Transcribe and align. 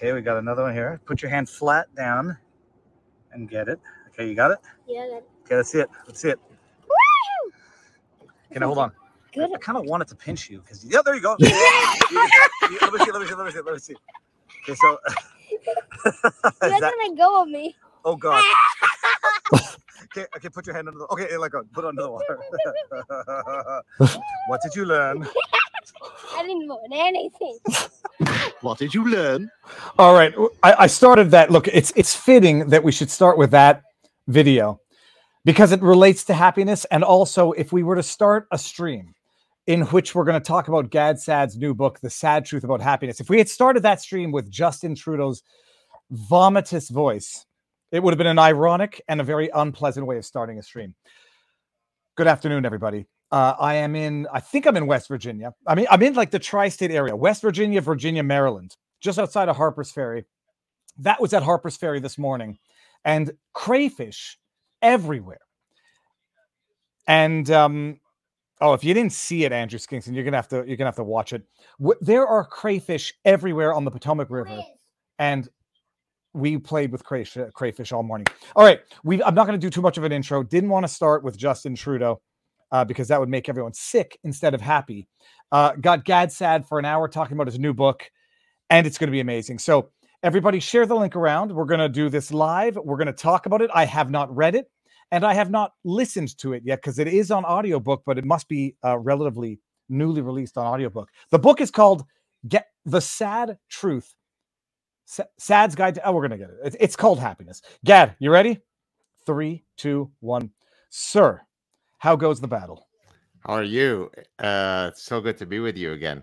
Okay, 0.00 0.14
we 0.14 0.22
got 0.22 0.38
another 0.38 0.62
one 0.62 0.72
here. 0.72 0.98
Put 1.04 1.20
your 1.20 1.30
hand 1.30 1.46
flat 1.46 1.94
down 1.94 2.34
and 3.32 3.46
get 3.50 3.68
it. 3.68 3.78
Okay, 4.08 4.26
you 4.26 4.34
got 4.34 4.50
it? 4.50 4.56
Yeah, 4.88 5.06
that. 5.10 5.22
Okay, 5.44 5.56
let's 5.56 5.70
see 5.70 5.80
it. 5.80 5.90
Let's 6.06 6.22
see 6.22 6.30
it. 6.30 6.38
Okay, 8.50 8.60
now 8.60 8.68
hold 8.68 8.78
on. 8.78 8.92
Good. 9.34 9.50
I 9.54 9.58
kind 9.58 9.76
of 9.76 9.84
wanted 9.84 10.08
to 10.08 10.14
pinch 10.14 10.48
you 10.48 10.60
because 10.62 10.82
yeah, 10.86 11.00
there 11.04 11.14
you 11.14 11.20
go. 11.20 11.36
You- 12.10 12.28
you- 12.70 12.78
let 12.80 12.92
me 12.94 12.98
see. 13.04 13.12
Let 13.12 13.20
me 13.20 13.26
see. 13.28 13.34
Let 13.34 13.44
me 13.44 13.50
see. 13.52 13.60
Let 13.60 13.72
me 13.74 13.78
see. 13.78 13.94
Okay, 14.64 14.74
so 14.74 14.98
You're 16.62 16.80
that, 16.80 16.94
gonna 16.98 17.14
go 17.14 17.42
with 17.42 17.50
me. 17.52 17.76
oh 18.06 18.16
god. 18.16 18.42
Okay, 20.16 20.26
okay, 20.34 20.48
put 20.48 20.66
your 20.66 20.74
hand 20.74 20.88
under 20.88 20.98
the 20.98 21.06
okay, 21.08 21.36
let 21.36 21.52
go. 21.52 21.62
Put 21.74 21.84
it 21.84 21.88
under 21.88 22.02
the 22.02 22.10
water. 22.10 22.38
what 24.48 24.60
did 24.62 24.74
you 24.74 24.86
learn? 24.86 25.24
I 26.34 26.42
didn't 26.42 26.66
learn 26.66 26.90
anything. 26.92 27.58
What 28.60 28.78
did 28.78 28.94
you 28.94 29.08
learn? 29.08 29.50
All 29.98 30.14
right, 30.14 30.34
I, 30.62 30.74
I 30.80 30.86
started 30.86 31.30
that. 31.30 31.50
Look, 31.50 31.68
it's 31.68 31.92
it's 31.96 32.14
fitting 32.14 32.68
that 32.68 32.84
we 32.84 32.92
should 32.92 33.10
start 33.10 33.38
with 33.38 33.50
that 33.52 33.82
video 34.28 34.80
because 35.44 35.72
it 35.72 35.80
relates 35.82 36.24
to 36.24 36.34
happiness, 36.34 36.84
and 36.86 37.02
also 37.02 37.52
if 37.52 37.72
we 37.72 37.82
were 37.82 37.96
to 37.96 38.02
start 38.02 38.46
a 38.52 38.58
stream 38.58 39.14
in 39.66 39.82
which 39.86 40.14
we're 40.14 40.24
going 40.24 40.40
to 40.40 40.46
talk 40.46 40.68
about 40.68 40.90
Gad 40.90 41.18
Saad's 41.18 41.56
new 41.56 41.74
book, 41.74 42.00
The 42.00 42.10
Saad 42.10 42.44
Truth 42.44 42.64
About 42.64 42.80
Happiness. 42.80 43.20
If 43.20 43.30
we 43.30 43.38
had 43.38 43.48
started 43.48 43.82
that 43.84 44.00
stream 44.00 44.32
with 44.32 44.50
Justin 44.50 44.94
Trudeau's 44.94 45.42
vomitous 46.12 46.90
voice, 46.90 47.46
it 47.92 48.02
would 48.02 48.12
have 48.12 48.18
been 48.18 48.26
an 48.26 48.38
ironic 48.38 49.00
and 49.08 49.20
a 49.20 49.24
very 49.24 49.48
unpleasant 49.54 50.06
way 50.06 50.16
of 50.16 50.24
starting 50.24 50.58
a 50.58 50.62
stream. 50.62 50.94
Good 52.16 52.26
afternoon, 52.26 52.66
everybody. 52.66 53.06
Uh, 53.30 53.54
I 53.60 53.74
am 53.76 53.94
in, 53.94 54.26
I 54.32 54.40
think 54.40 54.66
I'm 54.66 54.76
in 54.76 54.86
West 54.86 55.06
Virginia. 55.08 55.52
I 55.66 55.74
mean, 55.76 55.86
I'm 55.90 56.02
in 56.02 56.14
like 56.14 56.30
the 56.30 56.38
tri 56.38 56.68
state 56.68 56.90
area 56.90 57.14
West 57.14 57.42
Virginia, 57.42 57.80
Virginia, 57.80 58.22
Maryland, 58.22 58.76
just 59.00 59.18
outside 59.18 59.48
of 59.48 59.56
Harper's 59.56 59.90
Ferry. 59.92 60.24
That 60.98 61.20
was 61.20 61.32
at 61.32 61.42
Harper's 61.42 61.76
Ferry 61.76 62.00
this 62.00 62.18
morning, 62.18 62.58
and 63.04 63.32
crayfish 63.52 64.36
everywhere. 64.82 65.40
And 67.06 67.48
um, 67.50 68.00
oh, 68.60 68.72
if 68.74 68.82
you 68.84 68.94
didn't 68.94 69.12
see 69.12 69.44
it, 69.44 69.52
Andrew 69.52 69.78
Skinkson, 69.78 70.14
you're 70.14 70.24
gonna 70.24 70.36
have 70.36 70.48
to 70.48 70.64
you're 70.66 70.76
gonna 70.76 70.88
have 70.88 70.96
to 70.96 71.04
watch 71.04 71.32
it. 71.32 71.42
Wh- 71.84 71.98
There 72.00 72.26
are 72.26 72.44
crayfish 72.44 73.14
everywhere 73.24 73.72
on 73.72 73.84
the 73.84 73.90
Potomac 73.90 74.28
River, 74.30 74.60
and 75.20 75.48
we 76.32 76.58
played 76.58 76.92
with 76.92 77.04
crayfish, 77.04 77.42
crayfish 77.54 77.92
all 77.92 78.02
morning. 78.02 78.26
All 78.56 78.64
right, 78.64 78.80
we 79.04 79.22
I'm 79.22 79.34
not 79.34 79.46
going 79.46 79.58
to 79.58 79.64
do 79.64 79.70
too 79.70 79.82
much 79.82 79.98
of 79.98 80.04
an 80.04 80.12
intro. 80.12 80.42
Didn't 80.42 80.70
want 80.70 80.84
to 80.84 80.92
start 80.92 81.22
with 81.24 81.36
Justin 81.38 81.74
Trudeau 81.74 82.20
uh, 82.72 82.84
because 82.84 83.08
that 83.08 83.20
would 83.20 83.28
make 83.28 83.48
everyone 83.48 83.74
sick 83.74 84.18
instead 84.24 84.54
of 84.54 84.60
happy. 84.60 85.08
Uh, 85.52 85.72
got 85.72 86.04
Gad 86.04 86.32
Saad 86.32 86.66
for 86.66 86.78
an 86.78 86.84
hour 86.84 87.08
talking 87.08 87.36
about 87.36 87.46
his 87.46 87.58
new 87.58 87.74
book, 87.74 88.10
and 88.68 88.86
it's 88.86 88.98
going 88.98 89.08
to 89.08 89.12
be 89.12 89.20
amazing. 89.20 89.58
So 89.58 89.90
everybody, 90.22 90.60
share 90.60 90.86
the 90.86 90.94
link 90.94 91.16
around. 91.16 91.52
We're 91.52 91.64
going 91.64 91.80
to 91.80 91.88
do 91.88 92.08
this 92.08 92.32
live. 92.32 92.76
We're 92.76 92.96
going 92.96 93.06
to 93.06 93.12
talk 93.12 93.46
about 93.46 93.62
it. 93.62 93.70
I 93.74 93.84
have 93.84 94.10
not 94.10 94.34
read 94.34 94.54
it, 94.54 94.70
and 95.10 95.24
I 95.24 95.34
have 95.34 95.50
not 95.50 95.72
listened 95.84 96.36
to 96.38 96.52
it 96.52 96.62
yet 96.64 96.80
because 96.80 96.98
it 96.98 97.08
is 97.08 97.30
on 97.30 97.44
audiobook, 97.44 98.02
but 98.06 98.18
it 98.18 98.24
must 98.24 98.48
be 98.48 98.76
uh, 98.84 98.98
relatively 98.98 99.60
newly 99.88 100.20
released 100.20 100.56
on 100.56 100.66
audiobook. 100.66 101.08
The 101.30 101.38
book 101.38 101.60
is 101.60 101.70
called 101.70 102.04
"Get 102.46 102.66
the 102.84 103.00
Saad 103.00 103.58
Truth." 103.68 104.14
Sa- 105.06 105.24
Saad's 105.38 105.74
Guide 105.74 105.96
to. 105.96 106.06
Oh, 106.06 106.12
we're 106.12 106.22
gonna 106.22 106.38
get 106.38 106.50
it. 106.64 106.76
It's 106.78 106.94
called 106.94 107.18
Happiness. 107.18 107.62
Gad, 107.84 108.14
you 108.20 108.30
ready? 108.30 108.60
Three, 109.26 109.64
two, 109.76 110.12
one. 110.20 110.50
Sir, 110.90 111.40
how 112.00 112.16
goes 112.16 112.40
the 112.40 112.48
battle? 112.48 112.88
How 113.46 113.54
are 113.54 113.62
you? 113.62 114.10
Uh, 114.38 114.90
so 114.94 115.20
good 115.20 115.36
to 115.38 115.46
be 115.46 115.60
with 115.60 115.76
you 115.76 115.92
again. 115.92 116.22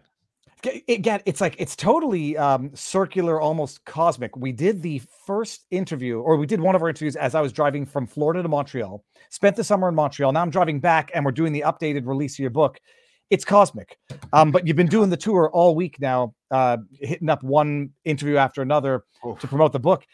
Again, 0.90 1.22
it's 1.26 1.40
like 1.40 1.56
it's 1.60 1.76
totally 1.76 2.36
um, 2.36 2.72
circular, 2.76 3.40
almost 3.40 3.86
cosmic. 3.86 4.36
We 4.36 4.52
did 4.52 4.82
the 4.82 5.02
first 5.26 5.66
interview, 5.70 6.20
or 6.20 6.36
we 6.36 6.48
did 6.48 6.60
one 6.60 6.76
of 6.76 6.82
our 6.82 6.90
interviews 6.90 7.16
as 7.16 7.36
I 7.36 7.42
was 7.42 7.54
driving 7.54 7.86
from 7.86 8.08
Florida 8.08 8.42
to 8.42 8.50
Montreal. 8.50 9.04
Spent 9.30 9.56
the 9.56 9.64
summer 9.64 9.88
in 9.88 9.96
Montreal. 9.96 10.32
Now 10.32 10.42
I'm 10.42 10.50
driving 10.50 10.80
back, 10.80 11.12
and 11.14 11.24
we're 11.24 11.32
doing 11.32 11.54
the 11.54 11.62
updated 11.62 12.08
release 12.08 12.34
of 12.36 12.40
your 12.40 12.50
book. 12.50 12.80
It's 13.30 13.46
cosmic. 13.46 13.98
Um, 14.34 14.52
but 14.52 14.66
you've 14.66 14.76
been 14.76 14.88
doing 14.88 15.12
the 15.12 15.18
tour 15.18 15.52
all 15.54 15.76
week 15.76 16.00
now, 16.00 16.34
uh, 16.50 16.78
hitting 16.92 17.30
up 17.30 17.44
one 17.44 17.92
interview 18.04 18.38
after 18.38 18.64
another 18.64 19.04
to 19.40 19.48
promote 19.48 19.74
the 19.74 19.80
book. 19.80 20.06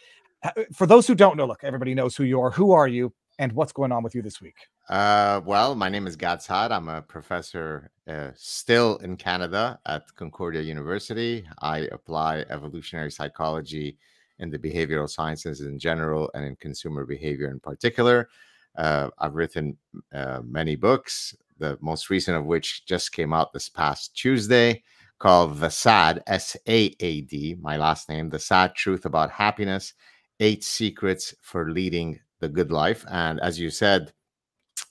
Uh, 0.44 0.51
For 0.74 0.85
those 0.85 1.07
who 1.07 1.16
don't 1.16 1.38
know, 1.38 1.45
look, 1.45 1.63
everybody 1.63 1.94
knows 1.94 2.18
who 2.18 2.25
you 2.25 2.41
are. 2.41 2.51
Who 2.51 2.74
are 2.74 2.88
you, 2.88 3.13
and 3.40 3.53
what's 3.53 3.72
going 3.72 3.94
on 3.94 4.03
with 4.03 4.13
you 4.13 4.22
this 4.22 4.41
week? 4.41 4.57
Uh, 4.89 5.39
well, 5.45 5.75
my 5.75 5.88
name 5.88 6.07
is 6.07 6.17
Gad 6.17 6.41
Saad. 6.41 6.71
I'm 6.73 6.89
a 6.89 7.01
professor 7.01 7.89
uh, 8.05 8.31
still 8.35 8.97
in 8.97 9.16
Canada 9.16 9.79
at 9.85 10.03
Concordia 10.16 10.61
University. 10.61 11.47
I 11.59 11.88
apply 11.94 12.45
evolutionary 12.49 13.09
psychology 13.09 13.97
in 14.39 14.49
the 14.49 14.59
behavioral 14.59 15.09
sciences 15.09 15.61
in 15.61 15.79
general 15.79 16.29
and 16.33 16.44
in 16.44 16.57
consumer 16.57 17.05
behavior 17.05 17.49
in 17.49 17.61
particular. 17.61 18.27
Uh, 18.75 19.09
I've 19.19 19.35
written 19.35 19.77
uh, 20.13 20.41
many 20.44 20.75
books, 20.75 21.33
the 21.59 21.77
most 21.79 22.09
recent 22.09 22.35
of 22.35 22.45
which 22.45 22.85
just 22.85 23.13
came 23.13 23.31
out 23.31 23.53
this 23.53 23.69
past 23.69 24.17
Tuesday, 24.17 24.83
called 25.17 25.59
The 25.59 25.69
Saad, 25.69 26.23
S 26.27 26.57
A 26.67 26.94
A 27.00 27.21
D, 27.21 27.55
my 27.61 27.77
last 27.77 28.09
name, 28.09 28.29
The 28.29 28.39
Saad 28.39 28.75
Truth 28.75 29.05
About 29.05 29.31
Happiness 29.31 29.94
Eight 30.41 30.61
Secrets 30.61 31.33
for 31.41 31.71
Leading 31.71 32.19
the 32.41 32.50
Good 32.50 32.71
Life. 32.71 33.05
And 33.09 33.39
as 33.39 33.57
you 33.57 33.69
said, 33.69 34.11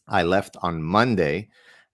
I 0.09 0.23
left 0.23 0.57
on 0.63 0.83
Monday, 0.83 1.49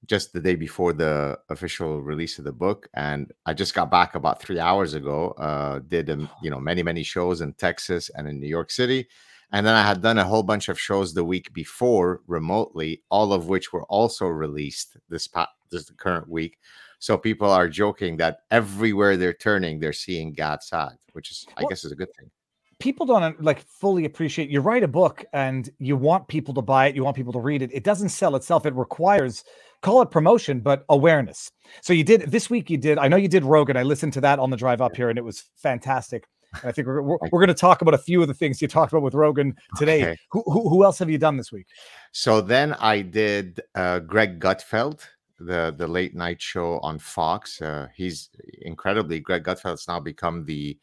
just 0.07 0.33
the 0.33 0.41
day 0.41 0.55
before 0.55 0.93
the 0.93 1.39
official 1.49 2.01
release 2.01 2.39
of 2.39 2.45
the 2.45 2.53
book, 2.53 2.89
and 2.95 3.33
I 3.47 3.55
just 3.55 3.75
got 3.75 3.91
back 3.91 4.15
about 4.15 4.41
three 4.41 4.59
hours 4.59 4.95
ago. 4.95 5.31
Uh, 5.33 5.81
did 5.89 6.11
um, 6.11 6.29
you 6.43 6.51
know 6.51 6.61
many 6.61 6.83
many 6.83 7.03
shows 7.03 7.41
in 7.41 7.53
Texas 7.55 8.11
and 8.15 8.29
in 8.29 8.41
New 8.41 8.49
York 8.49 8.71
City, 8.71 9.09
and 9.53 9.67
then 9.67 9.75
I 9.75 9.83
had 9.83 10.03
done 10.03 10.19
a 10.19 10.25
whole 10.25 10.43
bunch 10.43 10.69
of 10.69 10.79
shows 10.81 11.15
the 11.15 11.25
week 11.25 11.53
before 11.53 12.23
remotely, 12.27 13.03
all 13.11 13.33
of 13.33 13.49
which 13.49 13.73
were 13.73 13.85
also 13.85 14.27
released 14.27 14.97
this 15.09 15.27
pa- 15.29 15.51
this 15.71 15.91
current 15.91 16.29
week. 16.29 16.59
So 17.01 17.17
people 17.17 17.51
are 17.51 17.69
joking 17.69 18.17
that 18.17 18.41
everywhere 18.51 19.17
they're 19.17 19.33
turning, 19.33 19.79
they're 19.79 19.93
seeing 19.93 20.33
Gad 20.33 20.63
Saad, 20.63 20.99
which 21.13 21.31
is 21.31 21.47
I 21.57 21.63
Well, 21.63 21.69
guess 21.71 21.85
is 21.85 21.93
a 21.93 21.97
good 21.97 22.13
thing. 22.15 22.31
People 22.79 23.07
don't 23.07 23.43
like 23.43 23.61
fully 23.67 24.05
appreciate 24.05 24.49
you 24.49 24.61
write 24.61 24.83
a 24.83 24.89
book 24.89 25.25
and 25.33 25.71
you 25.79 25.97
want 25.97 26.29
people 26.29 26.55
to 26.55 26.63
buy 26.63 26.87
it 26.87 26.95
you 26.95 27.03
want 27.03 27.17
people 27.17 27.33
to 27.33 27.41
read 27.41 27.63
it 27.63 27.71
it 27.73 27.83
doesn't 27.83 28.09
sell 28.11 28.37
itself 28.37 28.67
it 28.67 28.75
requires 28.75 29.45
call 29.83 30.03
it 30.03 30.11
promotion 30.11 30.61
but 30.61 30.85
awareness. 30.89 31.51
So 31.83 31.93
you 31.93 32.05
did 32.05 32.23
this 32.23 32.49
week 32.51 32.71
you 32.71 32.77
did 32.77 32.99
i 32.99 33.09
know 33.09 33.17
you 33.17 33.29
did 33.29 33.45
rogan 33.45 33.77
i 33.77 33.83
listened 33.83 34.13
to 34.15 34.21
that 34.23 34.39
on 34.39 34.51
the 34.51 34.57
drive 34.57 34.81
up 34.81 34.97
here 34.97 35.11
and 35.11 35.19
it 35.19 35.25
was 35.25 35.45
fantastic. 35.57 36.27
And 36.55 36.69
i 36.69 36.73
think 36.73 36.87
we're, 36.87 37.03
we're, 37.03 37.19
we're 37.33 37.41
going 37.41 37.49
to 37.49 37.55
talk 37.55 37.83
about 37.83 37.95
a 37.95 37.99
few 37.99 38.23
of 38.23 38.29
the 38.29 38.35
things 38.35 38.63
you 38.63 38.69
talked 38.69 38.93
about 38.93 39.03
with 39.03 39.15
rogan 39.15 39.55
today. 39.77 40.03
Okay. 40.03 40.17
who, 40.31 40.43
who, 40.47 40.69
who 40.69 40.85
else 40.85 40.99
have 40.99 41.11
you 41.11 41.19
done 41.19 41.37
this 41.37 41.53
week? 41.53 41.67
So 42.13 42.41
then 42.41 42.75
I 42.75 43.03
did 43.03 43.61
uh, 43.75 44.01
Greg 44.01 44.41
Gutfeld, 44.41 45.01
the 45.39 45.75
the 45.77 45.87
late 45.87 46.15
night 46.15 46.41
show 46.41 46.79
on 46.81 46.99
Fox. 46.99 47.61
Uh, 47.61 47.89
he's 47.95 48.31
incredibly 48.63 49.21
Greg 49.21 49.45
Gutfeld's 49.45 49.87
now 49.87 50.01
become 50.01 50.45
the 50.45 50.79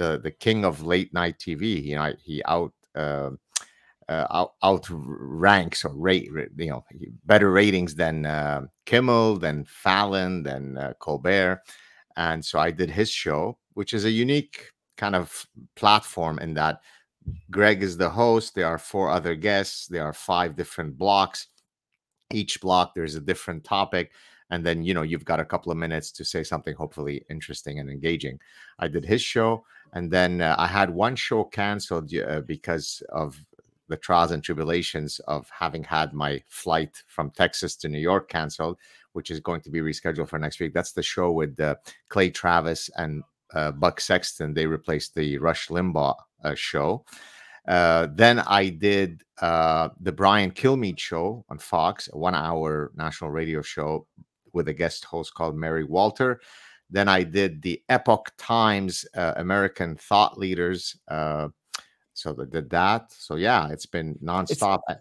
the 0.00 0.18
the 0.18 0.30
king 0.30 0.64
of 0.64 0.82
late 0.82 1.12
night 1.12 1.38
TV. 1.38 1.82
You 1.84 1.96
know, 1.96 2.12
he 2.18 2.42
out. 2.46 2.72
Uh, 2.94 3.30
uh, 4.08 4.26
out, 4.32 4.54
out 4.64 4.88
ranks 4.90 5.84
or 5.84 5.94
rate 5.94 6.28
you 6.56 6.70
know 6.70 6.84
better 7.26 7.52
ratings 7.52 7.94
than 7.94 8.26
uh, 8.26 8.62
Kimmel, 8.84 9.36
than 9.36 9.64
Fallon, 9.64 10.42
than 10.42 10.76
uh, 10.76 10.94
Colbert, 10.98 11.62
and 12.16 12.44
so 12.44 12.58
I 12.58 12.72
did 12.72 12.90
his 12.90 13.08
show, 13.08 13.56
which 13.74 13.94
is 13.94 14.04
a 14.04 14.10
unique 14.10 14.72
kind 14.96 15.14
of 15.14 15.46
platform 15.76 16.40
in 16.40 16.54
that 16.54 16.80
Greg 17.52 17.84
is 17.84 17.96
the 17.96 18.10
host. 18.10 18.56
There 18.56 18.66
are 18.66 18.78
four 18.78 19.10
other 19.10 19.36
guests. 19.36 19.86
There 19.86 20.04
are 20.04 20.12
five 20.12 20.56
different 20.56 20.98
blocks. 20.98 21.46
Each 22.32 22.60
block 22.60 22.94
there's 22.96 23.14
a 23.14 23.20
different 23.20 23.62
topic, 23.62 24.10
and 24.50 24.66
then 24.66 24.82
you 24.82 24.92
know 24.92 25.02
you've 25.02 25.24
got 25.24 25.38
a 25.38 25.44
couple 25.44 25.70
of 25.70 25.78
minutes 25.78 26.10
to 26.12 26.24
say 26.24 26.42
something 26.42 26.74
hopefully 26.74 27.24
interesting 27.30 27.78
and 27.78 27.88
engaging. 27.88 28.40
I 28.80 28.88
did 28.88 29.04
his 29.04 29.22
show, 29.22 29.64
and 29.92 30.10
then 30.10 30.40
uh, 30.40 30.54
I 30.58 30.66
had 30.66 30.90
one 30.90 31.16
show 31.16 31.44
canceled 31.44 32.14
uh, 32.14 32.40
because 32.42 33.02
of 33.10 33.42
the 33.88 33.96
trials 33.96 34.30
and 34.30 34.42
tribulations 34.42 35.18
of 35.26 35.50
having 35.50 35.82
had 35.82 36.12
my 36.12 36.42
flight 36.48 37.02
from 37.08 37.30
Texas 37.30 37.74
to 37.76 37.88
New 37.88 37.98
York 37.98 38.28
canceled, 38.28 38.78
which 39.12 39.30
is 39.30 39.40
going 39.40 39.60
to 39.62 39.70
be 39.70 39.80
rescheduled 39.80 40.28
for 40.28 40.38
next 40.38 40.60
week. 40.60 40.72
That's 40.72 40.92
the 40.92 41.02
show 41.02 41.32
with 41.32 41.58
uh, 41.58 41.74
Clay 42.08 42.30
Travis 42.30 42.88
and 42.96 43.24
uh, 43.52 43.72
Buck 43.72 44.00
Sexton. 44.00 44.54
They 44.54 44.66
replaced 44.66 45.14
the 45.14 45.38
Rush 45.38 45.68
Limbaugh 45.68 46.14
uh, 46.44 46.54
show. 46.54 47.04
Uh, 47.66 48.06
then 48.14 48.38
I 48.38 48.68
did 48.68 49.22
the 49.40 50.12
Brian 50.14 50.52
Kilmeade 50.52 50.98
show 50.98 51.44
on 51.48 51.58
Fox, 51.58 52.08
a 52.12 52.16
one 52.16 52.34
hour 52.34 52.92
national 52.94 53.30
radio 53.30 53.60
show 53.60 54.06
with 54.52 54.68
a 54.68 54.74
guest 54.74 55.04
host 55.04 55.34
called 55.34 55.56
Mary 55.56 55.84
Walter. 55.84 56.40
Then 56.90 57.08
I 57.08 57.22
did 57.22 57.62
the 57.62 57.82
Epoch 57.88 58.30
Times 58.36 59.06
uh, 59.14 59.34
American 59.36 59.96
Thought 59.96 60.38
Leaders. 60.38 60.96
Uh, 61.08 61.48
so 62.14 62.36
I 62.40 62.44
did 62.50 62.70
that. 62.70 63.12
So 63.12 63.36
yeah, 63.36 63.68
it's 63.70 63.86
been 63.86 64.16
nonstop. 64.22 64.80
I- 64.88 64.96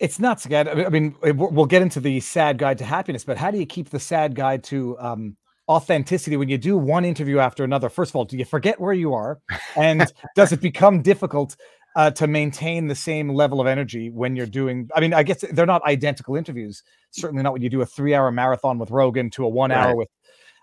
it's 0.00 0.18
nuts 0.18 0.46
again 0.46 0.66
I 0.66 0.74
mean- 0.74 0.86
i 0.86 0.88
mean 0.88 1.14
we'll 1.38 1.50
we'll 1.50 1.66
get 1.66 1.80
into 1.82 2.00
the 2.00 2.18
sad 2.18 2.58
guide 2.58 2.78
to 2.78 2.84
happiness 2.84 3.22
but 3.24 3.36
how 3.36 3.52
do 3.52 3.58
you 3.58 3.66
keep 3.66 3.90
the 3.90 4.00
sad 4.00 4.34
guide 4.34 4.64
to 4.64 4.98
um 4.98 5.36
authenticity 5.68 6.36
when 6.36 6.48
you 6.48 6.58
do 6.58 6.76
one 6.76 7.04
interview 7.04 7.38
after 7.38 7.62
another? 7.62 7.88
First 7.88 8.10
of 8.10 8.16
all, 8.16 8.24
do 8.24 8.36
you 8.36 8.44
forget 8.44 8.80
where 8.80 8.92
you 8.92 9.14
are, 9.14 9.40
and 9.76 10.12
does 10.34 10.50
it 10.52 10.60
become 10.60 11.02
difficult 11.02 11.54
uh, 11.94 12.10
to 12.10 12.26
maintain 12.26 12.88
the 12.88 12.96
same 12.96 13.28
level 13.28 13.60
of 13.60 13.68
energy 13.68 14.10
when 14.10 14.34
you're 14.34 14.44
doing? 14.46 14.88
I 14.94 15.00
mean, 15.00 15.14
I 15.14 15.22
guess 15.22 15.44
they're 15.52 15.64
not 15.64 15.82
identical 15.84 16.34
interviews. 16.34 16.82
Certainly 17.12 17.44
not 17.44 17.52
when 17.52 17.62
you 17.62 17.70
do 17.70 17.80
a 17.80 17.86
three-hour 17.86 18.32
marathon 18.32 18.76
with 18.78 18.90
Rogan 18.90 19.30
to 19.30 19.44
a 19.44 19.48
one-hour 19.48 19.88
Right. 19.90 19.96
with. 19.96 20.08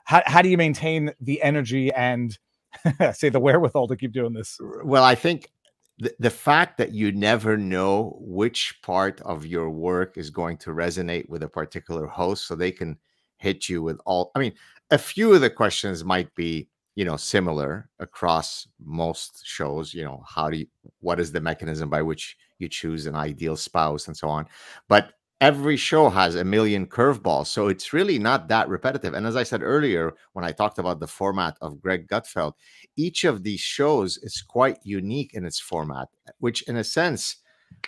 How 0.09 0.23
how 0.25 0.41
do 0.41 0.49
you 0.49 0.57
maintain 0.57 1.13
the 1.21 1.39
energy 1.43 1.93
and 1.93 2.35
say 3.13 3.29
the 3.29 3.39
wherewithal 3.39 3.87
to 3.89 3.95
keep 3.95 4.11
doing 4.11 4.33
this? 4.33 4.57
Well, 4.83 5.03
I 5.03 5.13
think 5.13 5.51
the, 5.99 6.11
the 6.17 6.31
fact 6.31 6.79
that 6.79 6.93
you 6.93 7.11
never 7.11 7.57
know 7.57 8.17
which 8.19 8.79
part 8.81 9.21
of 9.21 9.45
your 9.45 9.69
work 9.69 10.17
is 10.17 10.31
going 10.31 10.57
to 10.59 10.71
resonate 10.71 11.29
with 11.29 11.43
a 11.43 11.47
particular 11.47 12.07
host, 12.07 12.47
so 12.47 12.55
they 12.55 12.71
can 12.71 12.97
hit 13.37 13.69
you 13.69 13.83
with 13.83 14.01
all. 14.03 14.31
I 14.33 14.39
mean, 14.39 14.53
a 14.89 14.97
few 14.97 15.31
of 15.31 15.41
the 15.41 15.49
questions 15.51 16.03
might 16.03 16.33
be, 16.33 16.69
you 16.95 17.05
know, 17.05 17.15
similar 17.15 17.87
across 17.99 18.67
most 18.83 19.45
shows. 19.45 19.93
You 19.93 20.05
know, 20.05 20.23
how 20.27 20.49
do 20.49 20.57
you, 20.57 20.65
what 21.01 21.19
is 21.19 21.31
the 21.31 21.39
mechanism 21.39 21.87
by 21.87 22.01
which 22.01 22.35
you 22.57 22.67
choose 22.67 23.05
an 23.05 23.13
ideal 23.13 23.55
spouse 23.55 24.07
and 24.07 24.17
so 24.17 24.27
on, 24.27 24.47
but 24.87 25.13
every 25.41 25.77
show 25.77 26.09
has 26.09 26.35
a 26.35 26.43
million 26.43 26.85
curveballs 26.85 27.47
so 27.47 27.67
it's 27.69 27.93
really 27.93 28.19
not 28.19 28.47
that 28.49 28.67
repetitive. 28.67 29.13
And 29.13 29.25
as 29.25 29.35
i 29.35 29.43
said 29.43 29.61
earlier 29.63 30.13
when 30.33 30.45
i 30.45 30.51
talked 30.51 30.79
about 30.79 30.99
the 30.99 31.07
format 31.07 31.57
of 31.61 31.81
greg 31.81 32.07
gutfeld 32.07 32.53
each 32.97 33.23
of 33.23 33.43
these 33.43 33.61
shows 33.61 34.17
is 34.17 34.41
quite 34.41 34.77
unique 34.83 35.33
in 35.33 35.45
its 35.45 35.59
format, 35.59 36.09
which, 36.39 36.61
in 36.63 36.77
a 36.77 36.83
sense, 36.83 37.37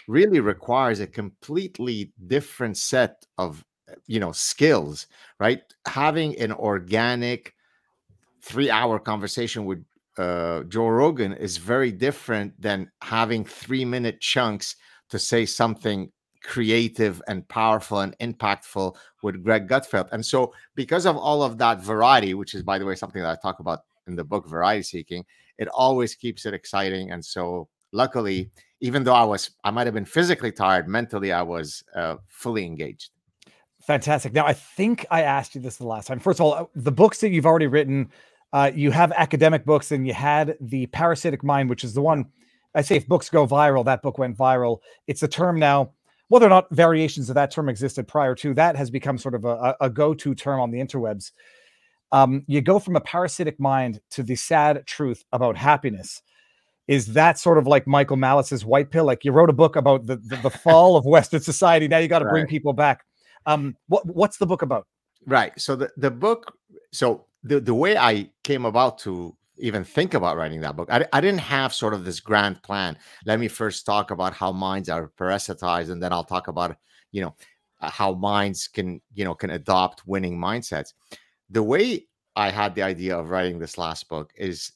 really 0.08 0.40
requires 0.40 1.00
a 1.00 1.08
completely 1.08 2.14
different 2.28 2.78
set 2.78 3.26
of 3.38 3.66
you 4.08 4.20
know 4.20 4.32
skills 4.32 5.08
right? 5.40 5.62
Having 5.88 6.40
an 6.40 6.54
organic 6.54 7.54
three 8.42 8.70
hour 8.72 9.00
conversation 9.00 9.66
with 9.66 9.84
uh, 10.18 10.64
joe 10.64 10.88
rogan 10.88 11.34
is 11.34 11.58
very 11.58 11.92
different 11.92 12.60
than 12.62 12.92
having 13.02 13.46
three 13.46 13.86
minute 13.86 14.20
chunks 14.20 14.76
to 15.10 15.18
say 15.20 15.46
something 15.46 16.12
creative 16.44 17.22
and 17.28 17.48
powerful 17.48 18.00
and 18.00 18.18
impactful 18.20 18.96
with 19.22 19.44
greg 19.44 19.68
gutfeld 19.68 20.08
and 20.12 20.26
so 20.26 20.54
because 20.76 21.06
of 21.06 21.16
all 21.16 21.44
of 21.44 21.58
that 21.58 21.82
variety 21.82 22.34
which 22.34 22.54
is 22.54 22.64
by 22.64 22.78
the 22.78 22.86
way 22.86 22.96
something 22.96 23.22
that 23.22 23.38
i 23.38 23.42
talk 23.42 23.60
about 23.60 23.82
in 24.08 24.16
the 24.16 24.24
book 24.24 24.48
variety 24.48 24.84
seeking 24.84 25.24
it 25.58 25.68
always 25.70 26.16
keeps 26.16 26.46
it 26.46 26.54
exciting 26.54 27.12
and 27.12 27.24
so 27.24 27.68
luckily 27.92 28.50
even 28.80 29.04
though 29.04 29.14
i 29.14 29.24
was 29.24 29.52
i 29.64 29.72
might 29.72 29.86
have 29.86 29.94
been 29.94 30.06
physically 30.06 30.52
tired 30.52 30.88
mentally 30.88 31.32
i 31.32 31.42
was 31.42 31.84
uh, 31.96 32.16
fully 32.28 32.66
engaged 32.66 33.12
Fantastic. 33.84 34.34
Now, 34.34 34.46
I 34.46 34.54
think 34.54 35.08
I 35.10 35.24
asked 35.24 35.56
you 35.56 35.62
this 35.62 35.78
the 35.78 35.88
last 35.88 36.08
time. 36.08 36.20
First 36.20 36.40
of 36.40 36.46
all, 36.46 36.54
uh, 36.54 36.66
the 36.76 36.92
books 36.92 37.20
that 37.22 37.30
you've 37.30 37.48
already 37.48 37.66
written, 37.66 38.12
uh, 38.54 38.72
you 38.74 38.92
have 38.92 39.12
academic 39.12 39.66
books, 39.66 39.92
and 39.92 40.06
you 40.06 40.14
had 40.14 40.56
the 40.62 40.86
Parasitic 40.88 41.44
Mind, 41.44 41.68
which 41.68 41.84
is 41.84 41.96
the 41.96 42.02
one 42.02 42.28
I 42.74 42.82
say 42.82 42.96
if 42.96 43.08
books 43.08 43.30
go 43.30 43.46
viral, 43.46 43.84
that 43.86 44.02
book 44.02 44.18
went 44.18 44.38
viral. 44.38 44.80
It's 45.08 45.24
a 45.24 45.28
term 45.28 45.60
now. 45.60 45.92
Whether 46.32 46.46
or 46.46 46.50
not 46.50 46.68
variations 46.72 47.30
of 47.30 47.36
that 47.36 47.52
term 47.52 47.68
existed 47.68 48.08
prior 48.08 48.36
to 48.36 48.54
that 48.54 48.76
has 48.76 48.90
become 48.90 49.18
sort 49.18 49.36
of 49.36 49.46
a, 49.46 49.76
a 49.82 49.90
go-to 49.90 50.34
term 50.34 50.62
on 50.62 50.72
the 50.72 50.80
interwebs. 50.80 51.32
Um, 52.12 52.44
you 52.48 52.62
go 52.62 52.80
from 52.80 52.96
a 52.96 53.02
parasitic 53.02 53.60
mind 53.60 54.00
to 54.12 54.24
the 54.24 54.36
sad 54.36 54.86
truth 54.86 55.24
about 55.34 55.58
happiness. 55.58 56.22
Is 56.88 57.08
that 57.14 57.38
sort 57.38 57.58
of 57.58 57.68
like 57.68 57.86
Michael 57.86 58.18
Malice's 58.18 58.66
white 58.66 58.92
pill? 58.92 59.06
Like 59.06 59.24
you 59.24 59.32
wrote 59.32 59.50
a 59.50 59.54
book 59.54 59.76
about 59.76 60.08
the 60.08 60.18
the, 60.18 60.38
the 60.38 60.50
fall 60.50 60.96
of 60.96 61.06
Western 61.06 61.42
society. 61.42 61.88
Now 61.88 62.00
you 62.00 62.08
got 62.08 62.20
to 62.20 62.26
bring 62.26 62.48
people 62.48 62.74
back. 62.74 63.06
Um, 63.46 63.76
what 63.88 64.06
what's 64.06 64.38
the 64.38 64.46
book 64.46 64.62
about? 64.62 64.88
right 65.28 65.60
so 65.60 65.76
the, 65.76 65.90
the 65.98 66.12
book 66.12 66.58
so 66.92 67.26
the, 67.44 67.60
the 67.60 67.74
way 67.74 67.98
i 67.98 68.30
came 68.44 68.66
about 68.66 68.98
to 68.98 69.36
even 69.62 69.84
think 69.84 70.14
about 70.14 70.38
writing 70.38 70.62
that 70.62 70.76
book. 70.76 70.90
I, 70.92 71.06
I 71.14 71.22
didn't 71.22 71.40
have 71.40 71.74
sort 71.74 71.94
of 71.94 72.04
this 72.04 72.20
grand 72.20 72.62
plan 72.64 72.98
let 73.26 73.40
me 73.40 73.48
first 73.48 73.86
talk 73.86 74.12
about 74.12 74.34
how 74.34 74.52
minds 74.52 74.90
are 74.90 75.12
parasitized 75.18 75.90
and 75.90 76.02
then 76.02 76.12
i'll 76.12 76.24
talk 76.24 76.48
about 76.48 76.76
you 77.12 77.22
know 77.22 77.36
uh, 77.80 77.90
how 77.90 78.14
minds 78.14 78.68
can 78.68 79.02
you 79.14 79.24
know 79.24 79.34
can 79.34 79.52
adopt 79.52 80.06
winning 80.06 80.38
mindsets. 80.38 80.94
The 81.50 81.64
way 81.64 82.08
i 82.36 82.50
had 82.50 82.76
the 82.76 82.84
idea 82.84 83.18
of 83.18 83.30
writing 83.30 83.60
this 83.60 83.78
last 83.78 84.08
book 84.10 84.32
is 84.36 84.72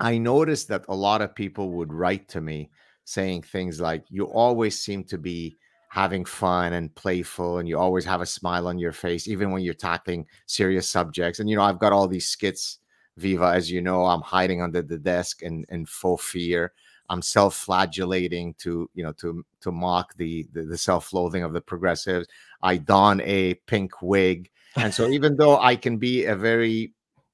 i 0.00 0.16
noticed 0.18 0.68
that 0.68 0.84
a 0.88 0.94
lot 0.94 1.22
of 1.22 1.34
people 1.34 1.70
would 1.72 1.92
write 1.92 2.28
to 2.28 2.40
me 2.40 2.70
saying 3.04 3.42
things 3.42 3.80
like 3.80 4.04
you 4.08 4.24
always 4.24 4.78
seem 4.78 5.04
to 5.04 5.18
be 5.18 5.56
having 5.90 6.24
fun 6.24 6.72
and 6.74 6.94
playful 6.94 7.58
and 7.58 7.68
you 7.68 7.78
always 7.78 8.04
have 8.04 8.20
a 8.20 8.26
smile 8.26 8.66
on 8.66 8.78
your 8.78 8.92
face 8.92 9.28
even 9.28 9.50
when 9.50 9.62
you're 9.62 9.74
tackling 9.74 10.26
serious 10.46 10.88
subjects 10.88 11.38
and 11.40 11.48
you 11.48 11.56
know 11.56 11.62
i've 11.62 11.78
got 11.78 11.92
all 11.92 12.08
these 12.08 12.28
skits 12.28 12.78
viva 13.16 13.46
as 13.46 13.70
you 13.70 13.80
know 13.80 14.04
i'm 14.04 14.20
hiding 14.20 14.60
under 14.62 14.82
the 14.82 14.98
desk 14.98 15.42
in, 15.42 15.64
in 15.68 15.86
faux 15.86 16.24
fear. 16.24 16.72
I'm 17.08 17.22
self-flagellating 17.22 18.54
to 18.58 18.90
you 18.94 19.02
know 19.02 19.12
to 19.12 19.44
to 19.60 19.72
mock 19.72 20.14
the 20.16 20.46
the, 20.52 20.62
the 20.64 20.78
self-loathing 20.78 21.42
of 21.42 21.52
the 21.52 21.60
progressives. 21.60 22.28
I 22.62 22.78
don 22.78 23.20
a 23.22 23.54
pink 23.66 24.02
wig. 24.02 24.50
And 24.76 24.92
so 24.92 25.08
even 25.08 25.36
though 25.40 25.58
i 25.58 25.76
can 25.76 25.98
be 25.98 26.24
a 26.24 26.36
very 26.36 26.92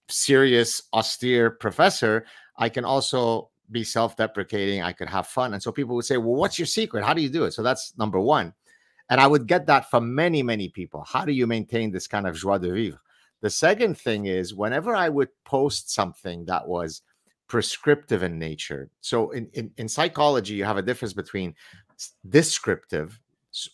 serious 0.09 0.83
austere 0.93 1.51
professor 1.51 2.27
i 2.59 2.69
can 2.69 2.85
also 2.85 3.49
be 3.71 3.85
self-deprecating. 3.85 4.83
I 4.83 4.93
could 4.93 5.09
have 5.09 5.27
fun. 5.29 5.55
And 5.55 5.63
so 5.63 5.73
people 5.73 5.95
would 5.97 6.05
say 6.05 6.19
well 6.19 6.35
what's 6.35 6.59
your 6.59 6.67
secret? 6.67 7.05
How 7.05 7.15
do 7.15 7.23
you 7.23 7.31
do 7.31 7.45
it? 7.45 7.53
So 7.53 7.63
that's 7.63 7.95
number 7.97 8.21
one. 8.21 8.53
And 9.09 9.21
i 9.21 9.27
would 9.27 9.47
get 9.47 9.67
that 9.67 9.91
from 9.91 10.15
many 10.15 10.43
many 10.43 10.69
people. 10.69 11.05
How 11.09 11.25
do 11.25 11.33
you 11.33 11.47
maintain 11.47 11.91
this 11.91 12.07
kind 12.07 12.27
of 12.27 12.37
joie 12.37 12.59
de 12.59 12.73
vivre 12.73 13.01
the 13.43 13.51
second 13.51 13.99
thing 13.99 14.27
is 14.27 14.55
whenever 14.55 14.97
i 14.97 15.09
would 15.09 15.29
post 15.45 15.93
something 15.93 16.45
that 16.47 16.67
was 16.67 17.03
prescriptive 17.49 18.23
in 18.23 18.39
nature 18.39 18.89
so 19.03 19.31
in, 19.33 19.47
in, 19.53 19.71
in 19.77 19.87
psychology 19.87 20.55
you 20.55 20.65
have 20.65 20.79
a 20.79 20.83
difference 20.83 21.13
between 21.13 21.55
descriptive 22.31 23.21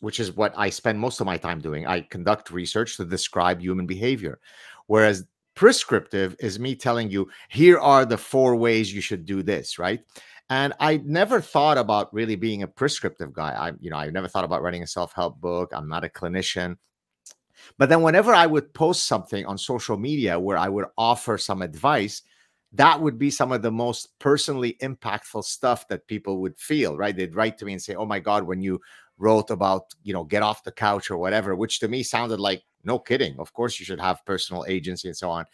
which 0.01 0.19
is 0.19 0.33
what 0.33 0.53
i 0.57 0.69
spend 0.69 0.99
most 0.99 1.21
of 1.21 1.27
my 1.27 1.37
time 1.37 1.61
doing. 1.61 1.87
I 1.87 2.01
conduct 2.01 2.51
research 2.51 2.97
to 2.97 3.05
describe 3.05 3.61
human 3.61 3.87
behavior 3.87 4.41
whereas 4.89 5.25
prescriptive 5.55 6.35
is 6.41 6.59
me 6.59 6.75
telling 6.75 7.11
you 7.11 7.29
here 7.49 7.79
are 7.79 8.05
the 8.05 8.19
four 8.19 8.57
ways 8.57 8.93
you 8.93 9.01
should 9.01 9.25
do 9.25 9.43
this 9.43 9.79
right? 9.79 10.01
And 10.51 10.73
i 10.81 10.97
never 11.05 11.41
thought 11.41 11.79
about 11.79 12.13
really 12.13 12.35
being 12.35 12.65
a 12.65 12.69
prescriptive 12.69 13.33
guy. 13.33 13.51
I 13.53 13.73
you 13.79 13.91
know 13.91 13.99
i 13.99 14.11
never 14.11 14.27
thought 14.27 14.45
about 14.45 14.63
writing 14.63 14.83
a 14.83 14.87
self-help 14.89 15.41
book. 15.41 15.71
I'm 15.73 15.89
not 15.89 16.05
a 16.05 16.09
clinician 16.09 16.77
but 17.77 17.89
then 17.89 18.03
whenever 18.03 18.35
i 18.35 18.47
would 18.47 18.73
post 18.75 19.07
something 19.07 19.45
on 19.47 19.57
social 19.59 19.97
media 19.97 20.39
where 20.39 20.59
i 20.59 20.69
would 20.69 20.87
offer 20.97 21.39
some 21.39 21.63
advice 21.63 22.23
that 22.73 23.01
would 23.01 23.19
be 23.19 23.31
some 23.31 23.53
of 23.53 23.63
the 23.63 23.71
most 23.71 24.19
personally 24.19 24.77
impactful 24.83 25.45
stuff 25.45 25.89
that 25.89 26.07
people 26.07 26.41
would 26.41 26.57
feel 26.59 26.97
right? 26.97 27.17
They'd 27.17 27.35
write 27.35 27.59
to 27.59 27.65
me 27.65 27.73
and 27.73 27.83
say 27.83 27.95
oh 27.95 28.07
my 28.07 28.21
god 28.21 28.45
when 28.45 28.61
you 28.61 28.81
wrote 29.17 29.51
about 29.51 29.95
you 30.03 30.13
know 30.13 30.25
get 30.25 30.43
off 30.43 30.65
the 30.65 30.73
couch 30.73 31.11
or 31.11 31.17
whatever 31.17 31.57
which 31.57 31.81
to 31.81 31.89
me 31.89 32.03
sounded 32.03 32.41
like 32.41 32.63
no 32.85 32.99
kidding. 32.99 33.35
Of 33.39 33.53
course 33.53 33.81
you 33.81 33.87
should 33.87 34.01
have 34.01 34.25
personal 34.25 34.65
agency 34.69 35.09
and 35.09 35.17
so 35.17 35.31
on. 35.31 35.45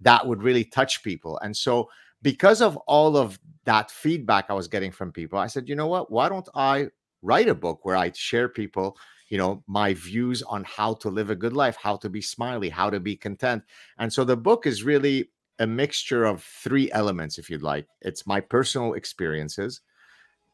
That 0.00 0.26
would 0.26 0.42
really 0.42 0.64
touch 0.64 1.02
people. 1.02 1.38
And 1.38 1.56
so 1.56 1.88
because 2.22 2.60
of 2.60 2.76
all 2.86 3.16
of 3.16 3.38
that 3.64 3.90
feedback 3.90 4.46
i 4.50 4.52
was 4.52 4.68
getting 4.68 4.92
from 4.92 5.10
people 5.12 5.38
i 5.38 5.46
said 5.46 5.68
you 5.68 5.76
know 5.76 5.86
what? 5.86 6.10
Why 6.10 6.28
don't 6.28 6.48
i 6.54 6.88
write 7.22 7.48
a 7.48 7.54
book 7.54 7.84
where 7.84 7.96
i 7.96 8.10
share 8.12 8.48
people 8.48 8.96
you 9.28 9.38
know 9.38 9.62
my 9.66 9.94
views 9.94 10.42
on 10.42 10.64
how 10.64 10.94
to 10.94 11.08
live 11.08 11.30
a 11.30 11.34
good 11.34 11.52
life 11.52 11.76
how 11.80 11.96
to 11.96 12.08
be 12.08 12.20
smiley 12.20 12.68
how 12.68 12.90
to 12.90 13.00
be 13.00 13.16
content. 13.16 13.62
And 13.98 14.12
so 14.12 14.24
the 14.24 14.36
book 14.36 14.66
is 14.66 14.82
really 14.82 15.30
a 15.58 15.66
mixture 15.66 16.24
of 16.24 16.42
three 16.42 16.90
elements 16.92 17.38
if 17.38 17.48
you'd 17.48 17.62
like. 17.62 17.86
It's 18.00 18.26
my 18.26 18.40
personal 18.40 18.94
experiences 18.94 19.80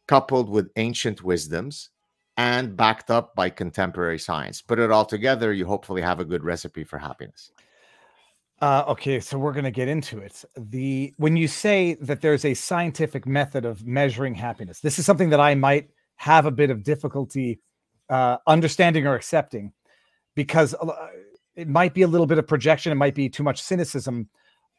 coupled 0.07 0.51
with 0.51 0.71
ancient 0.77 1.23
wisdoms 1.23 1.91
and 2.37 2.77
backed 2.77 3.11
up 3.11 3.35
by 3.35 3.51
contemporary 3.51 4.19
science. 4.19 4.63
Put 4.63 4.79
it 4.79 4.91
all 4.91 5.05
together 5.05 5.53
you 5.53 5.67
hopefully 5.67 6.03
have 6.03 6.21
a 6.21 6.25
good 6.25 6.45
recipe 6.45 6.85
for 6.85 6.99
happiness. 6.99 7.53
Uh, 8.61 8.85
okay, 8.89 9.21
so 9.21 9.39
we're 9.39 9.53
going 9.53 9.65
to 9.65 9.71
get 9.71 9.89
into 9.89 10.19
it. 10.19 10.45
The 10.55 11.15
when 11.17 11.37
you 11.37 11.49
say 11.49 11.95
that 12.03 12.21
there's 12.21 12.45
a 12.45 12.53
scientific 12.53 13.27
method 13.27 13.65
of 13.65 13.87
measuring 13.87 14.35
happiness, 14.35 14.81
this 14.81 14.99
is 14.99 15.07
something 15.07 15.31
that 15.31 15.41
I 15.41 15.55
might 15.55 15.89
have 16.17 16.45
a 16.45 16.51
bit 16.51 16.69
of 16.69 16.83
difficulty 16.83 17.61
uh, 18.11 18.37
understanding 18.47 19.07
or 19.07 19.15
accepting, 19.15 19.73
because 20.35 20.75
it 21.57 21.69
might 21.69 21.95
be 21.95 22.03
a 22.03 22.07
little 22.07 22.27
bit 22.27 22.39
of 22.39 22.47
projection. 22.47 22.93
It 22.93 22.97
might 22.97 23.15
be 23.15 23.29
too 23.29 23.43
much 23.43 23.63
cynicism. 23.63 24.29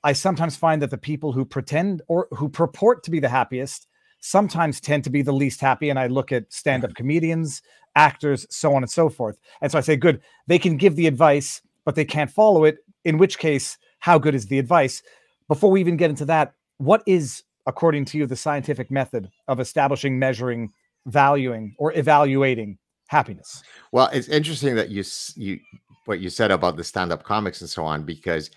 I 0.03 0.13
sometimes 0.13 0.55
find 0.55 0.81
that 0.81 0.91
the 0.91 0.97
people 0.97 1.31
who 1.31 1.45
pretend 1.45 2.01
or 2.07 2.27
who 2.31 2.49
purport 2.49 3.03
to 3.03 3.11
be 3.11 3.19
the 3.19 3.29
happiest 3.29 3.87
sometimes 4.19 4.79
tend 4.79 5.03
to 5.03 5.09
be 5.09 5.21
the 5.21 5.31
least 5.31 5.61
happy. 5.61 5.89
And 5.89 5.99
I 5.99 6.07
look 6.07 6.31
at 6.31 6.51
stand-up 6.51 6.93
comedians, 6.93 7.61
actors, 7.95 8.45
so 8.49 8.73
on 8.75 8.83
and 8.83 8.89
so 8.89 9.09
forth. 9.09 9.39
And 9.61 9.71
so 9.71 9.77
I 9.77 9.81
say, 9.81 9.95
good, 9.95 10.21
they 10.47 10.59
can 10.59 10.77
give 10.77 10.95
the 10.95 11.07
advice, 11.07 11.61
but 11.85 11.95
they 11.95 12.05
can't 12.05 12.29
follow 12.31 12.63
it. 12.65 12.77
In 13.03 13.17
which 13.17 13.39
case, 13.39 13.77
how 13.99 14.19
good 14.19 14.35
is 14.35 14.45
the 14.45 14.59
advice? 14.59 15.01
Before 15.47 15.71
we 15.71 15.79
even 15.79 15.97
get 15.97 16.09
into 16.09 16.25
that, 16.25 16.53
what 16.77 17.03
is, 17.05 17.43
according 17.65 18.05
to 18.05 18.17
you, 18.17 18.25
the 18.25 18.35
scientific 18.35 18.89
method 18.89 19.29
of 19.47 19.59
establishing, 19.59 20.17
measuring, 20.17 20.71
valuing, 21.05 21.75
or 21.77 21.93
evaluating 21.97 22.77
happiness? 23.11 23.61
Well, 23.91 24.09
it's 24.13 24.29
interesting 24.29 24.73
that 24.75 24.89
you 24.89 25.03
you 25.35 25.59
what 26.05 26.21
you 26.21 26.29
said 26.29 26.49
about 26.49 26.77
the 26.77 26.83
stand-up 26.83 27.23
comics 27.23 27.61
and 27.61 27.69
so 27.69 27.83
on 27.83 28.03
because 28.03 28.49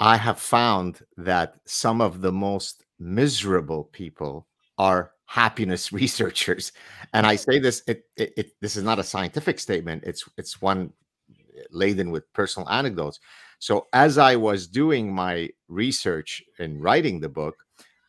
I 0.00 0.16
have 0.16 0.40
found 0.40 1.02
that 1.18 1.56
some 1.66 2.00
of 2.00 2.22
the 2.22 2.32
most 2.32 2.84
miserable 2.98 3.84
people 3.84 4.48
are 4.78 5.12
happiness 5.26 5.92
researchers. 6.02 6.72
And 7.12 7.26
I 7.26 7.36
say 7.36 7.58
this, 7.58 7.82
it, 7.86 8.04
it, 8.16 8.32
it, 8.36 8.60
this 8.60 8.76
is 8.76 8.82
not 8.82 8.98
a 8.98 9.04
scientific 9.04 9.60
statement. 9.60 10.04
It's 10.04 10.24
it's 10.38 10.62
one 10.62 10.92
uh, 11.30 11.62
laden 11.70 12.10
with 12.10 12.32
personal 12.32 12.68
anecdotes. 12.70 13.20
So 13.58 13.86
as 13.92 14.18
I 14.18 14.34
was 14.36 14.66
doing 14.66 15.14
my 15.14 15.50
research 15.68 16.42
and 16.58 16.82
writing 16.82 17.20
the 17.20 17.28
book, 17.28 17.56